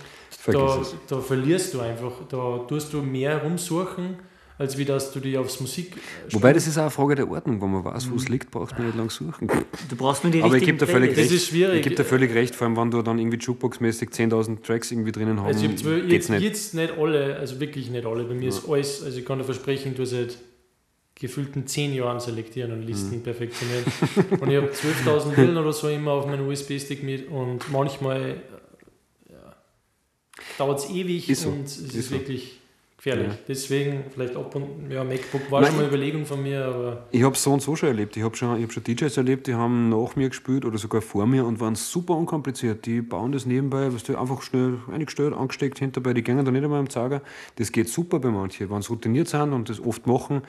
da, 0.46 0.82
da 1.08 1.20
verlierst 1.20 1.74
du 1.74 1.80
einfach. 1.80 2.12
Da 2.28 2.58
tust 2.68 2.92
du 2.92 3.00
mehr 3.00 3.42
rumsuchen, 3.42 4.16
als 4.58 4.78
wie 4.78 4.84
dass 4.84 5.12
du 5.12 5.20
dich 5.20 5.36
aufs 5.36 5.60
Musik. 5.60 5.92
Wobei 6.30 6.52
das 6.52 6.66
ist 6.66 6.78
auch 6.78 6.82
eine 6.82 6.90
Frage 6.90 7.14
der 7.14 7.30
Ordnung. 7.30 7.60
Wenn 7.60 7.70
man 7.72 7.84
weiß, 7.84 8.10
wo 8.10 8.16
es 8.16 8.28
liegt, 8.28 8.50
braucht 8.50 8.76
man 8.78 8.86
nicht 8.86 8.96
lang 8.96 9.10
suchen. 9.10 9.48
Du 9.88 9.96
brauchst 9.96 10.24
nur 10.24 10.32
die 10.32 10.38
Aber 10.42 10.48
ich 10.48 10.62
richtigen 10.62 10.78
gebe 10.78 10.86
dir 10.86 10.92
völlig 10.92 11.12
Playlists. 11.12 11.32
Das 11.32 11.32
recht. 11.32 11.42
ist 11.42 11.48
schwierig. 11.50 11.76
Ich 11.76 11.82
gebe 11.82 11.94
dir 11.96 12.04
völlig 12.04 12.34
recht, 12.34 12.54
vor 12.54 12.66
allem 12.66 12.76
wenn 12.76 12.90
du 12.90 13.02
dann 13.02 13.18
irgendwie 13.18 13.36
Jukebox-mäßig 13.38 14.08
10.000 14.10 14.62
Tracks 14.62 14.90
irgendwie 14.90 15.12
drinnen 15.12 15.38
haben, 15.40 15.46
Also 15.46 15.66
ich 15.66 15.84
habe 15.84 15.98
jetzt, 16.08 16.30
nicht. 16.30 16.42
jetzt 16.42 16.74
nicht 16.74 16.92
alle, 16.98 17.36
also 17.36 17.60
wirklich 17.60 17.90
nicht 17.90 18.06
alle. 18.06 18.24
Bei 18.24 18.34
mir 18.34 18.48
ist 18.48 18.68
alles, 18.68 19.02
also 19.02 19.18
ich 19.18 19.24
kann 19.26 19.38
dir 19.38 19.44
versprechen, 19.44 19.94
du 19.94 20.06
seit 20.06 20.38
gefühlten 21.18 21.66
10 21.66 21.94
Jahren 21.94 22.20
selektieren 22.20 22.72
und 22.72 22.80
Mhm. 22.80 22.86
Listen 22.86 23.22
perfektionieren. 23.22 23.84
und 24.40 24.50
ich 24.50 24.56
habe 24.56 24.68
12.000 24.70 25.32
Villen 25.32 25.56
oder 25.56 25.72
so 25.72 25.88
immer 25.88 26.12
auf 26.12 26.26
meinem 26.26 26.46
USB-Stick 26.48 27.02
mit 27.02 27.28
und 27.28 27.70
manchmal 27.72 28.20
äh, 28.20 29.32
ja, 29.32 29.56
dauert 30.58 30.78
es 30.80 30.90
ewig 30.90 31.28
Ist 31.30 31.42
so. 31.42 31.48
und 31.50 31.64
es 31.64 31.78
ist, 31.78 31.94
Ist 31.94 32.08
so. 32.10 32.14
wirklich 32.16 32.60
gefährlich. 33.06 33.32
Ja. 33.32 33.38
Deswegen 33.48 34.04
vielleicht 34.12 34.36
ab 34.36 34.54
und 34.54 34.90
ja, 34.90 35.04
MacBook 35.04 35.50
war 35.50 35.60
Nein, 35.60 35.68
schon 35.68 35.76
mal 35.76 35.84
eine 35.84 35.88
Überlegung 35.88 36.26
von 36.26 36.42
mir, 36.42 36.64
aber 36.64 37.06
Ich 37.12 37.22
habe 37.22 37.34
es 37.34 37.42
so 37.42 37.52
und 37.52 37.62
so 37.62 37.76
schon 37.76 37.88
erlebt. 37.88 38.16
Ich 38.16 38.22
habe 38.22 38.36
schon, 38.36 38.56
ich 38.56 38.64
hab 38.64 38.72
schon 38.72 38.84
DJs 38.84 39.16
erlebt, 39.16 39.46
die 39.46 39.54
haben 39.54 39.88
nach 39.88 40.16
mir 40.16 40.28
gespielt 40.28 40.64
oder 40.64 40.78
sogar 40.78 41.02
vor 41.02 41.26
mir 41.26 41.46
und 41.46 41.60
waren 41.60 41.76
super 41.76 42.14
unkompliziert. 42.14 42.84
Die 42.86 43.00
bauen 43.00 43.32
das 43.32 43.46
nebenbei, 43.46 43.92
was 43.92 44.02
du 44.02 44.16
einfach 44.18 44.42
schnell 44.42 44.78
eingestellt, 44.92 45.34
angesteckt 45.34 45.78
hinterbei, 45.78 46.14
die 46.14 46.22
gehen 46.22 46.44
da 46.44 46.50
nicht 46.50 46.64
einmal 46.64 46.80
im 46.80 46.90
Zeiger. 46.90 47.22
Das 47.56 47.72
geht 47.72 47.88
super 47.88 48.18
bei 48.18 48.30
manchen. 48.30 48.68
Wenn 48.70 48.82
sie 48.82 48.88
routiniert 48.88 49.28
sind 49.28 49.52
und 49.52 49.68
das 49.68 49.80
oft 49.80 50.06
machen, 50.06 50.42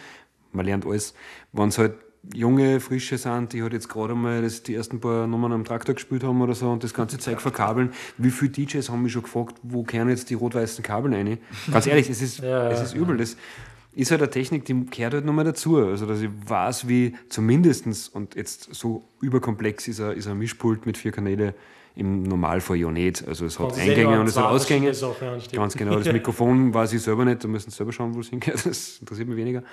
man 0.52 0.66
lernt 0.66 0.86
alles. 0.86 1.14
Wenn 1.54 1.70
es 1.70 1.78
halt 1.78 1.96
junge, 2.34 2.80
frische 2.80 3.18
sind, 3.18 3.54
die 3.54 3.62
halt 3.62 3.74
jetzt 3.74 3.90
gerade 3.90 4.16
mal 4.16 4.42
das, 4.42 4.64
die 4.64 4.76
ersten 4.76 5.00
paar 5.00 5.28
Nummern 5.28 5.52
am 5.52 5.66
Traktor 5.66 5.96
gespielt 5.96 6.24
haben 6.24 6.42
oder 6.42 6.56
so 6.56 6.70
und 6.70 6.84
das 6.84 6.94
ganze 6.94 7.18
Zeug 7.18 7.42
verkabeln. 7.42 7.92
Wie 8.18 8.32
viele 8.32 8.52
DJs 8.52 8.90
haben 8.90 9.04
mich 9.04 9.14
schon 9.14 9.24
gefragt, 9.24 9.56
wo 9.64 9.84
kehren 9.84 10.10
jetzt 10.10 10.30
die 10.30 10.36
rot-weißen 10.36 10.84
Kabel 10.84 11.14
rein? 11.14 11.38
Ganz 11.72 11.88
ehrlich, 11.88 12.10
es 12.10 12.22
ist, 12.22 12.40
Ja, 12.44 12.70
es 12.70 12.82
ist 12.82 12.94
übel. 12.94 13.18
Das 13.18 13.38
ist 13.94 14.12
halt 14.12 14.22
eine 14.22 14.30
Technik, 14.30 14.66
die 14.66 14.86
gehört 14.86 15.14
halt 15.14 15.26
nochmal 15.26 15.46
dazu. 15.46 15.78
Also, 15.78 16.06
dass 16.06 16.22
ich 16.22 16.30
weiß, 16.46 16.88
wie 16.88 17.16
zumindestens 17.30 18.08
und 18.10 18.36
jetzt 18.36 18.74
so 18.74 19.04
überkomplex 19.22 19.88
ist 19.88 20.00
ein, 20.00 20.16
ist 20.16 20.28
ein 20.28 20.38
Mischpult 20.38 20.86
mit 20.86 20.98
vier 20.98 21.12
Kanäle 21.12 21.56
im 21.98 22.24
Normalfall 22.24 22.78
ja 22.78 22.92
nicht. 22.92 23.28
Also, 23.28 23.46
es 23.46 23.60
hat 23.60 23.78
Eingänge 23.78 24.20
und 24.20 24.28
es 24.28 24.38
hat 24.38 24.46
Ausgänge. 24.46 24.92
Ganz 25.52 25.76
genau. 25.76 25.98
Das 25.98 26.12
Mikrofon 26.14 26.74
weiß 26.74 26.94
ich 26.94 27.02
selber 27.02 27.26
nicht, 27.26 27.44
da 27.44 27.48
müssen 27.48 27.70
sie 27.72 27.76
selber 27.76 27.92
schauen, 27.92 28.14
wo 28.16 28.20
es 28.20 28.30
hingeht. 28.30 28.54
Das 28.66 29.00
interessiert 29.00 29.28
mich 29.28 29.38
weniger. 29.38 29.64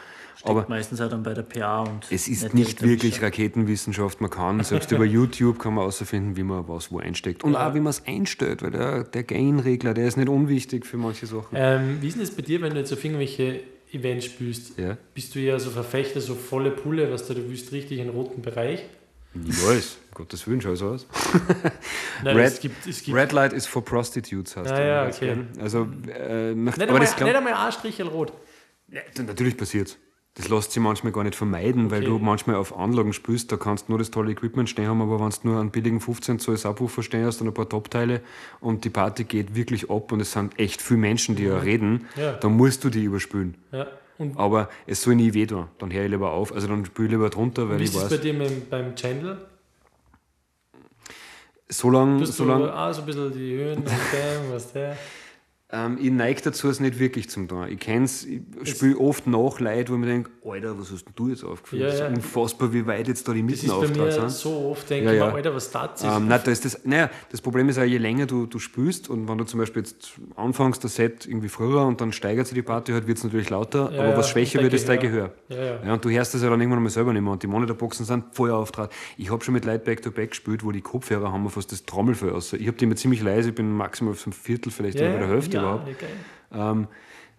Aber 0.43 0.67
meistens 0.69 1.01
auch 1.01 1.09
dann 1.09 1.23
bei 1.23 1.33
der 1.35 1.43
PA 1.43 1.83
und 1.83 2.07
es 2.11 2.29
ist 2.29 2.43
nicht 2.43 2.55
nicht 2.55 2.83
wirklich. 2.83 3.23
Raketenwissenschaft. 3.23 4.21
Man 4.21 4.31
kann, 4.31 4.63
selbst 4.65 4.91
über 4.93 5.05
YouTube 5.17 5.59
kann 5.59 5.75
man 5.75 5.83
herausfinden, 5.83 6.37
wie 6.37 6.43
man 6.43 6.67
was 6.69 6.91
wo 6.91 6.99
einsteckt. 6.99 7.45
Und 7.45 7.53
Ja. 7.53 7.69
auch, 7.71 7.75
wie 7.75 7.81
man 7.81 7.91
es 7.91 8.05
einstellt, 8.07 8.63
weil 8.63 8.71
der, 8.73 9.05
der 9.05 9.23
Gain-Regler, 9.23 9.95
der 9.95 10.07
ist 10.09 10.17
nicht 10.17 10.29
unwichtig 10.29 10.87
für 10.87 10.97
manche 10.97 11.27
Sachen. 11.27 11.49
ähm, 11.55 11.99
wie 12.01 12.09
ist 12.09 12.15
denn 12.17 12.23
das 12.25 12.31
bei 12.35 12.43
dir, 12.43 12.61
wenn 12.63 12.73
du 12.75 12.81
jetzt 12.81 12.93
auf 12.93 13.05
irgendwelche 13.05 13.61
Events 13.93 14.25
spielst? 14.27 14.79
Ja. 14.79 14.97
Bist 15.15 15.35
du 15.35 15.39
eher 15.39 15.59
so 15.61 15.71
Verfechter, 15.71 16.21
so 16.21 16.35
volle 16.35 16.71
Pulle, 16.73 17.11
was 17.13 17.27
du, 17.27 17.35
du 17.35 17.49
willst 17.49 17.73
richtig 17.73 18.01
einen 18.01 18.11
roten 18.11 18.43
Bereich? 18.43 18.85
Niemals. 19.35 19.98
Gottes 20.15 20.47
Willen, 20.47 20.61
schau 20.61 20.74
so 20.77 20.90
aus. 20.90 21.06
Nein, 22.23 22.36
Red- 22.36 22.47
es 22.47 22.61
gibt, 22.61 22.86
es 22.86 23.02
gibt 23.02 23.16
Red 23.16 23.32
Light 23.32 23.52
is 23.52 23.66
for 23.66 23.85
prostitutes, 23.85 24.56
heißt 24.56 24.70
der 24.70 24.85
ja, 24.86 25.06
okay. 25.09 25.36
Also, 25.61 25.89
äh, 26.09 26.55
nach, 26.55 26.77
nicht, 26.77 26.82
aber 26.82 26.82
einmal, 26.82 27.01
das 27.01 27.16
glaub, 27.16 27.28
nicht 27.28 27.36
einmal 27.36 27.55
ein 27.55 27.73
Strichel 27.73 28.06
rot. 28.06 28.32
ja, 28.89 29.01
natürlich 29.27 29.56
passiert 29.56 29.98
Das 30.35 30.48
lässt 30.48 30.70
sich 30.73 30.81
manchmal 30.82 31.12
gar 31.12 31.24
nicht 31.24 31.35
vermeiden, 31.35 31.90
weil 31.90 32.02
Okay. 32.02 32.11
du 32.11 32.19
manchmal 32.19 32.56
auf 32.56 32.77
Anlagen 32.77 33.12
spielst, 33.12 33.51
da 33.51 33.56
kannst 33.56 33.89
du 33.89 33.93
nur 33.93 33.98
das 33.98 34.11
tolle 34.12 34.31
Equipment 34.32 34.69
stehen 34.70 34.86
haben, 34.86 35.02
aber 35.02 35.19
wenn 35.19 35.31
du 35.31 35.48
nur 35.48 35.61
einen 35.61 35.70
billigen 35.73 36.01
15 36.01 36.39
Zoll 36.39 36.56
Subwoofer 36.56 37.02
stehen 37.02 37.24
hast 37.27 37.40
und 37.40 37.48
ein 37.48 37.55
paar 37.55 37.69
Top-Teile 37.69 38.20
und 38.61 38.85
die 38.85 38.90
Party 38.90 39.24
geht 39.24 39.56
wirklich 39.56 39.90
ab 39.90 40.12
und 40.12 40.20
es 40.20 40.31
sind 40.32 40.56
echt 40.61 40.81
viele 40.81 40.98
Menschen, 41.01 41.35
die 41.35 41.44
ja 41.44 41.59
reden, 41.59 42.06
Ja. 42.16 42.32
dann 42.35 42.56
musst 42.56 42.85
du 42.85 42.89
die 42.90 43.02
überspülen. 43.05 43.56
Ja. 43.73 43.89
Und 44.19 44.36
Aber 44.39 44.69
es 44.86 45.03
soll 45.03 45.16
nie 45.16 45.35
weh 45.35 45.47
tun. 45.47 45.69
Dann 45.78 45.93
höre 45.93 46.05
ich 46.05 46.11
lieber 46.11 46.31
auf. 46.31 46.53
Also 46.53 46.69
dann 46.69 46.85
spiele 46.85 47.09
ich 47.09 47.12
lieber 47.12 47.31
drunter, 47.31 47.69
weil 47.69 47.78
wie 47.81 47.85
ich 47.85 47.91
ist 47.91 47.97
es 47.97 48.05
bei 48.05 48.11
weiß, 48.12 48.20
dir 48.20 48.35
mit, 48.35 48.70
beim 48.70 48.95
Channel? 48.95 49.39
so 51.69 51.91
lange, 51.91 52.24
so 52.27 52.45
du 52.45 52.51
lang, 52.51 52.69
auch 52.69 52.93
so 52.93 53.01
ein 53.01 53.07
bisschen 53.07 53.32
die 53.32 53.57
Höhen 53.57 53.78
und 53.78 53.86
Bam, 53.86 54.53
was 54.53 54.73
der? 54.73 54.97
Ähm, 55.75 55.99
ich 56.01 56.11
neige 56.11 56.41
dazu, 56.43 56.69
es 56.69 56.79
nicht 56.79 56.99
wirklich 56.99 57.29
zum 57.29 57.49
tun. 57.49 57.67
Ich 57.69 57.81
kenne 57.81 58.05
es, 58.05 58.25
ich 58.25 58.41
spiele 58.65 58.97
oft 58.99 59.27
nach 59.27 59.59
Leid, 59.59 59.91
wo 59.91 59.95
ich 59.95 60.01
mir 60.01 60.07
denke, 60.07 60.31
Alter, 60.47 60.79
was 60.79 60.93
hast 60.93 61.05
denn 61.07 61.13
du 61.17 61.29
jetzt 61.29 61.43
aufgeführt? 61.43 61.81
Ja, 61.83 61.87
Das 61.89 61.95
ist 61.97 62.01
ja. 62.03 62.09
unfassbar, 62.09 62.73
wie 62.73 62.87
weit 62.87 63.09
jetzt 63.09 63.27
da 63.27 63.33
die 63.33 63.43
Das 63.43 63.51
Mitten 63.63 63.67
ist 63.67 63.73
bei 63.73 63.79
mir 63.99 64.05
auftrat 64.09 64.13
sind. 64.13 64.31
so 64.31 64.71
oft, 64.71 64.89
denke 64.89 65.07
Ja, 65.07 65.13
ich 65.13 65.19
mir, 65.19 65.37
Alter, 65.37 65.55
was 65.55 65.71
das 65.71 66.03
ist. 66.03 66.05
Ähm, 66.05 66.29
nein, 66.29 66.41
da 66.45 66.51
ist 66.51 66.65
das, 66.65 66.85
naja, 66.85 67.11
das 67.31 67.41
Problem 67.41 67.69
ist 67.69 67.79
auch, 67.79 67.83
je 67.85 67.99
länger 67.99 68.27
du, 68.27 68.47
du 68.47 68.59
spielst 68.59 69.11
und 69.11 69.27
wenn 69.29 69.39
du 69.39 69.45
zum 69.45 69.61
Beispiel 69.61 69.83
jetzt 69.83 70.13
anfängst, 70.37 70.85
das 70.85 70.95
Set 70.97 71.27
irgendwie 71.27 71.49
früher 71.49 71.83
und 71.87 72.01
dann 72.01 72.13
steigert 72.13 72.47
sich 72.47 72.55
die 72.55 72.63
Party 72.63 72.93
halt, 72.93 73.07
wird 73.07 73.19
es 73.19 73.25
natürlich 73.25 73.51
lauter, 73.51 73.89
aber 73.91 74.17
was 74.17 74.29
schwächer 74.31 74.63
wird, 74.63 74.75
ist 74.75 74.89
dein 74.89 75.01
Gehör. 75.01 75.33
Ja, 75.49 75.93
und 75.93 76.05
du 76.05 76.11
hörst 76.11 76.35
das 76.35 76.43
ja 76.43 76.51
dann 76.51 76.61
irgendwann 76.61 76.83
mal 76.83 76.91
selber 76.91 77.13
nicht 77.13 77.23
mehr 77.23 77.33
und 77.33 77.43
die 77.43 77.47
Monitorboxen 77.47 78.05
sind 78.07 78.25
voll 78.33 78.51
auftrat. 78.51 78.93
Ich 79.17 79.31
habe 79.31 79.43
schon 79.43 79.55
mit 79.55 79.65
Leuten 79.65 79.85
Back-to-Back 79.85 80.31
gespielt, 80.31 80.65
wo 80.65 80.73
die 80.73 80.83
Kopfhörer 80.83 81.33
haben 81.33 81.49
fast 81.51 81.73
das 81.73 81.85
Trommelfell 81.85 82.31
aus. 82.31 82.53
Ich 82.53 82.67
habe 82.67 82.77
die 82.77 82.85
immer 82.85 82.97
ziemlich 82.97 83.23
leise, 83.23 83.49
ich 83.51 83.55
bin 83.55 83.73
maximal 83.73 84.13
auf 84.13 84.21
so 84.21 84.27
einem 84.27 84.33
Viertel, 84.35 84.71
vielleicht 84.71 84.99
oder 85.01 85.11
bei 85.11 85.19
der 85.19 85.29
Hälfte 85.29 85.64
überhaupt. 85.65 85.99
Geil. 85.99 86.11
Ähm, 86.53 86.89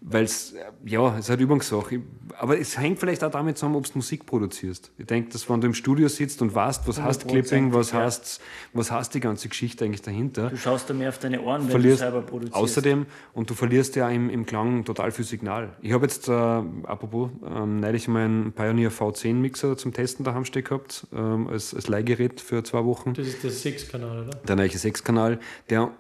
weil 0.08 0.24
es, 0.26 0.54
ja, 0.86 1.18
es 1.18 1.30
halt 1.30 1.40
Übungssache. 1.40 2.02
Aber 2.38 2.60
es 2.60 2.78
hängt 2.78 3.00
vielleicht 3.00 3.24
auch 3.24 3.32
damit 3.32 3.58
zusammen, 3.58 3.76
ob 3.76 3.86
du 3.86 3.92
Musik 3.96 4.26
produzierst. 4.26 4.92
Ich 5.00 5.06
denke, 5.08 5.32
dass 5.32 5.50
wenn 5.50 5.62
du 5.62 5.68
im 5.68 5.74
Studio 5.74 6.08
sitzt 6.10 6.44
und 6.44 6.54
weißt, 6.54 6.88
was 6.88 7.02
heißt 7.02 7.28
Clipping, 7.28 7.74
was 7.74 7.92
ja. 7.92 8.02
heißt, 8.02 8.40
was 8.74 8.92
heißt 8.92 9.16
die 9.16 9.20
ganze 9.20 9.50
Geschichte 9.50 9.84
eigentlich 9.84 10.04
dahinter, 10.04 10.50
Du 10.50 10.58
schaust 10.58 10.90
da 10.90 10.94
mehr 10.94 11.10
auf 11.10 11.18
deine 11.18 11.42
Ohren, 11.42 11.72
wenn 11.72 11.82
du 11.82 11.96
selber 11.96 12.22
produzierst. 12.22 12.56
außerdem 12.56 13.08
und 13.34 13.50
du 13.50 13.56
verlierst 13.56 13.96
ja 13.96 14.10
im, 14.10 14.30
im 14.30 14.46
Klang 14.46 14.86
total 14.86 15.12
viel 15.12 15.26
Signal. 15.26 15.76
Ich 15.82 15.94
habe 15.94 16.06
jetzt, 16.06 16.28
äh, 16.28 16.32
apropos, 16.32 17.32
ähm, 17.44 17.80
neulich 17.80 18.08
meinen 18.08 18.52
Pioneer 18.52 18.92
V10 18.92 19.34
Mixer 19.34 19.76
zum 19.76 19.92
Testen 19.92 20.24
daheim 20.24 20.46
stehen 20.46 20.66
gehabt, 20.66 21.08
ähm, 21.16 21.48
als, 21.48 21.74
als 21.74 21.88
Leihgerät 21.88 22.42
für 22.42 22.64
zwei 22.64 22.86
Wochen 22.86 23.14
Das 23.14 23.26
ist 23.28 23.44
der 23.44 23.52
Six-Kanal, 23.52 24.28
oder? 24.28 24.38
der 24.38 24.56
neue 24.56 24.70
Sechskanal, 24.70 25.40
der 25.70 25.92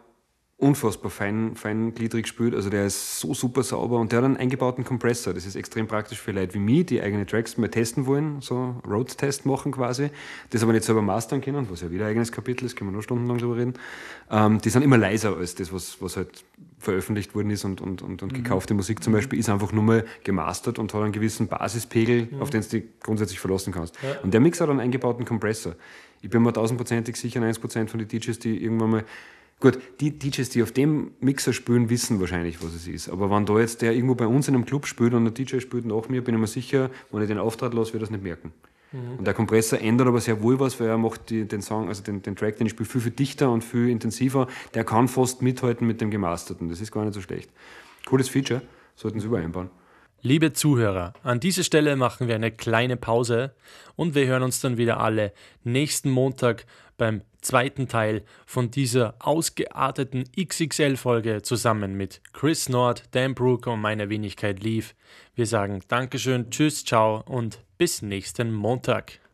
unfassbar 0.57 1.11
fein, 1.11 1.56
feingliedrig 1.56 2.27
spielt. 2.27 2.56
Also 2.56 2.69
der 2.69 2.86
ist 2.86 3.19
so 3.19 3.34
super 3.34 3.61
sauber 3.61 3.99
und 3.99 4.11
der 4.11 4.19
hat 4.19 4.26
einen 4.26 4.38
eingebauten 4.38 4.86
Kompressor. 4.86 5.34
Das 5.34 5.45
ist 5.45 5.56
extrem 5.56 5.86
praktisch 5.88 6.19
für 6.22 6.32
Leute 6.32 6.53
wie 6.53 6.60
mich, 6.60 6.86
die 6.86 7.02
eigene 7.02 7.26
Tracks 7.26 7.57
mal 7.57 7.68
testen 7.68 8.06
wollen, 8.06 8.40
so 8.40 8.76
Road-Test 8.88 9.45
machen 9.45 9.73
quasi, 9.73 10.11
das 10.52 10.64
aber 10.64 10.72
nicht 10.72 10.86
selber 10.86 11.02
mastern 11.02 11.41
können, 11.41 11.68
was 11.69 11.82
ja 11.82 11.91
wieder 11.91 12.06
ein 12.06 12.11
eigenes 12.11 12.32
Kapitel 12.32 12.65
ist, 12.65 12.77
können 12.77 12.91
wir 12.91 12.95
noch 12.95 13.03
stundenlang 13.03 13.38
drüber 13.38 13.57
reden. 13.57 13.73
Ähm, 14.32 14.61
die 14.61 14.69
sind 14.69 14.84
immer 14.84 14.98
leiser 14.98 15.36
als 15.36 15.56
das, 15.56 15.73
was, 15.73 16.02
was 16.02 16.15
halt 16.15 16.45
veröffentlicht 16.80 17.36
worden 17.36 17.49
ist 17.49 17.65
und, 17.65 17.82
und, 17.82 18.02
und, 18.02 18.23
und 18.23 18.34
gekaufte 18.34 18.73
Musik 18.73 19.03
zum 19.03 19.11
Beispiel 19.11 19.40
ist 19.40 19.49
einfach 19.49 19.73
nur 19.73 19.84
mal 19.84 20.06
gemastert 20.23 20.80
und 20.80 20.94
hat 20.94 21.02
einen 21.02 21.11
gewissen 21.11 21.48
Basispegel, 21.48 22.30
auf 22.40 22.49
den 22.49 22.61
du 22.61 22.68
dich 22.69 22.84
grundsätzlich 23.02 23.40
verlassen 23.40 23.73
kannst. 23.73 23.98
Ja. 24.02 24.22
Und 24.22 24.34
der 24.34 24.40
Mix 24.40 24.61
hat 24.61 24.69
einen 24.69 24.80
eingebauten 24.80 25.26
Kompressor. 25.26 25.76
Ich 26.22 26.30
bin 26.30 26.44
mir 26.44 26.53
tausendprozentig 26.53 27.18
sicher, 27.18 27.41
90% 27.41 27.88
von 27.88 27.99
den 27.99 28.07
DJs, 28.07 28.40
die 28.40 28.64
irgendwann 28.64 28.90
mal. 28.90 29.03
Gut, 29.60 29.80
die 30.02 30.18
DJs, 30.18 30.49
die 30.49 30.64
auf 30.64 30.72
dem 30.72 31.11
Mixer 31.22 31.53
spielen, 31.53 31.90
wissen 31.90 32.19
wahrscheinlich, 32.19 32.61
was 32.61 32.73
es 32.73 32.88
ist. 32.88 33.10
Aber 33.10 33.32
wenn 33.32 33.45
da 33.45 33.57
jetzt 33.60 33.82
der 33.82 33.94
irgendwo 33.94 34.15
bei 34.15 34.27
uns 34.27 34.48
in 34.48 34.56
einem 34.56 34.65
Club 34.65 34.86
spielt 34.86 35.14
und 35.14 35.26
ein 35.26 35.34
DJ 35.34 35.60
spielt 35.60 35.86
nach 35.86 36.10
mir, 36.10 36.23
bin 36.23 36.36
ich 36.36 36.41
mir 36.41 36.48
sicher, 36.48 36.90
wenn 37.11 37.22
ich 37.22 37.27
den 37.27 37.38
Auftritt 37.38 37.73
lasse, 37.73 37.94
wird 37.94 38.02
er 38.02 38.06
das 38.06 38.11
nicht 38.11 38.23
merken. 38.23 38.53
Und 39.18 39.26
der 39.26 39.34
Kompressor 39.34 39.80
ändert 39.80 40.07
aber 40.07 40.22
sehr 40.22 40.41
wohl 40.41 40.60
was, 40.60 40.80
weil 40.80 40.88
er 40.88 40.98
macht 40.98 41.30
die, 41.30 41.45
den 41.45 41.61
Song, 41.61 41.90
also 41.90 42.02
den, 42.02 42.22
den 42.22 42.36
Track, 42.36 42.57
den 42.57 42.68
ich 42.68 42.72
spiele, 42.72 42.88
viel, 42.88 43.02
viel 43.02 43.11
dichter 43.11 43.52
und 43.52 43.64
viel 43.64 43.90
intensiver. 43.90 44.48
Der 44.73 44.86
kann 44.86 45.07
fast 45.07 45.41
mithalten 45.41 45.86
mit 45.86 45.99
dem 45.99 46.11
Gemasterten. 46.11 46.69
Das 46.69 46.80
ist 46.80 46.91
gar 46.91 47.03
nicht 47.03 47.14
so 47.14 47.22
schlecht. 47.22 47.49
Cooles 48.06 48.30
Feature, 48.30 48.61
sollten 48.95 49.19
Sie 49.19 49.27
überall 49.27 49.44
einbauen. 49.44 49.69
Liebe 50.22 50.53
Zuhörer, 50.53 51.14
an 51.23 51.40
dieser 51.40 51.64
Stelle 51.64 51.95
machen 51.98 52.27
wir 52.27 52.36
eine 52.36 52.52
kleine 52.52 52.95
Pause 52.95 53.53
und 53.95 54.15
wir 54.15 54.27
hören 54.27 54.44
uns 54.44 54.60
dann 54.61 54.77
wieder 54.77 54.99
alle 54.99 55.34
nächsten 55.64 56.10
Montag 56.10 56.65
beim 56.98 57.22
zweiten 57.45 57.88
Teil 57.88 58.23
von 58.45 58.72
dieser 58.72 59.15
ausgearteten 59.19 60.26
XXL-Folge 60.38 61.41
zusammen 61.41 61.95
mit 61.95 62.22
Chris 62.34 62.69
Nord, 62.69 63.03
Dan 63.11 63.35
Brooker 63.35 63.73
und 63.73 63.81
meiner 63.81 64.09
Wenigkeit 64.09 64.61
Leaf. 64.61 64.95
Wir 65.35 65.45
sagen 65.45 65.81
Dankeschön, 65.88 66.49
Tschüss, 66.49 66.84
Ciao 66.84 67.23
und 67.26 67.59
bis 67.77 68.01
nächsten 68.01 68.51
Montag. 68.51 69.24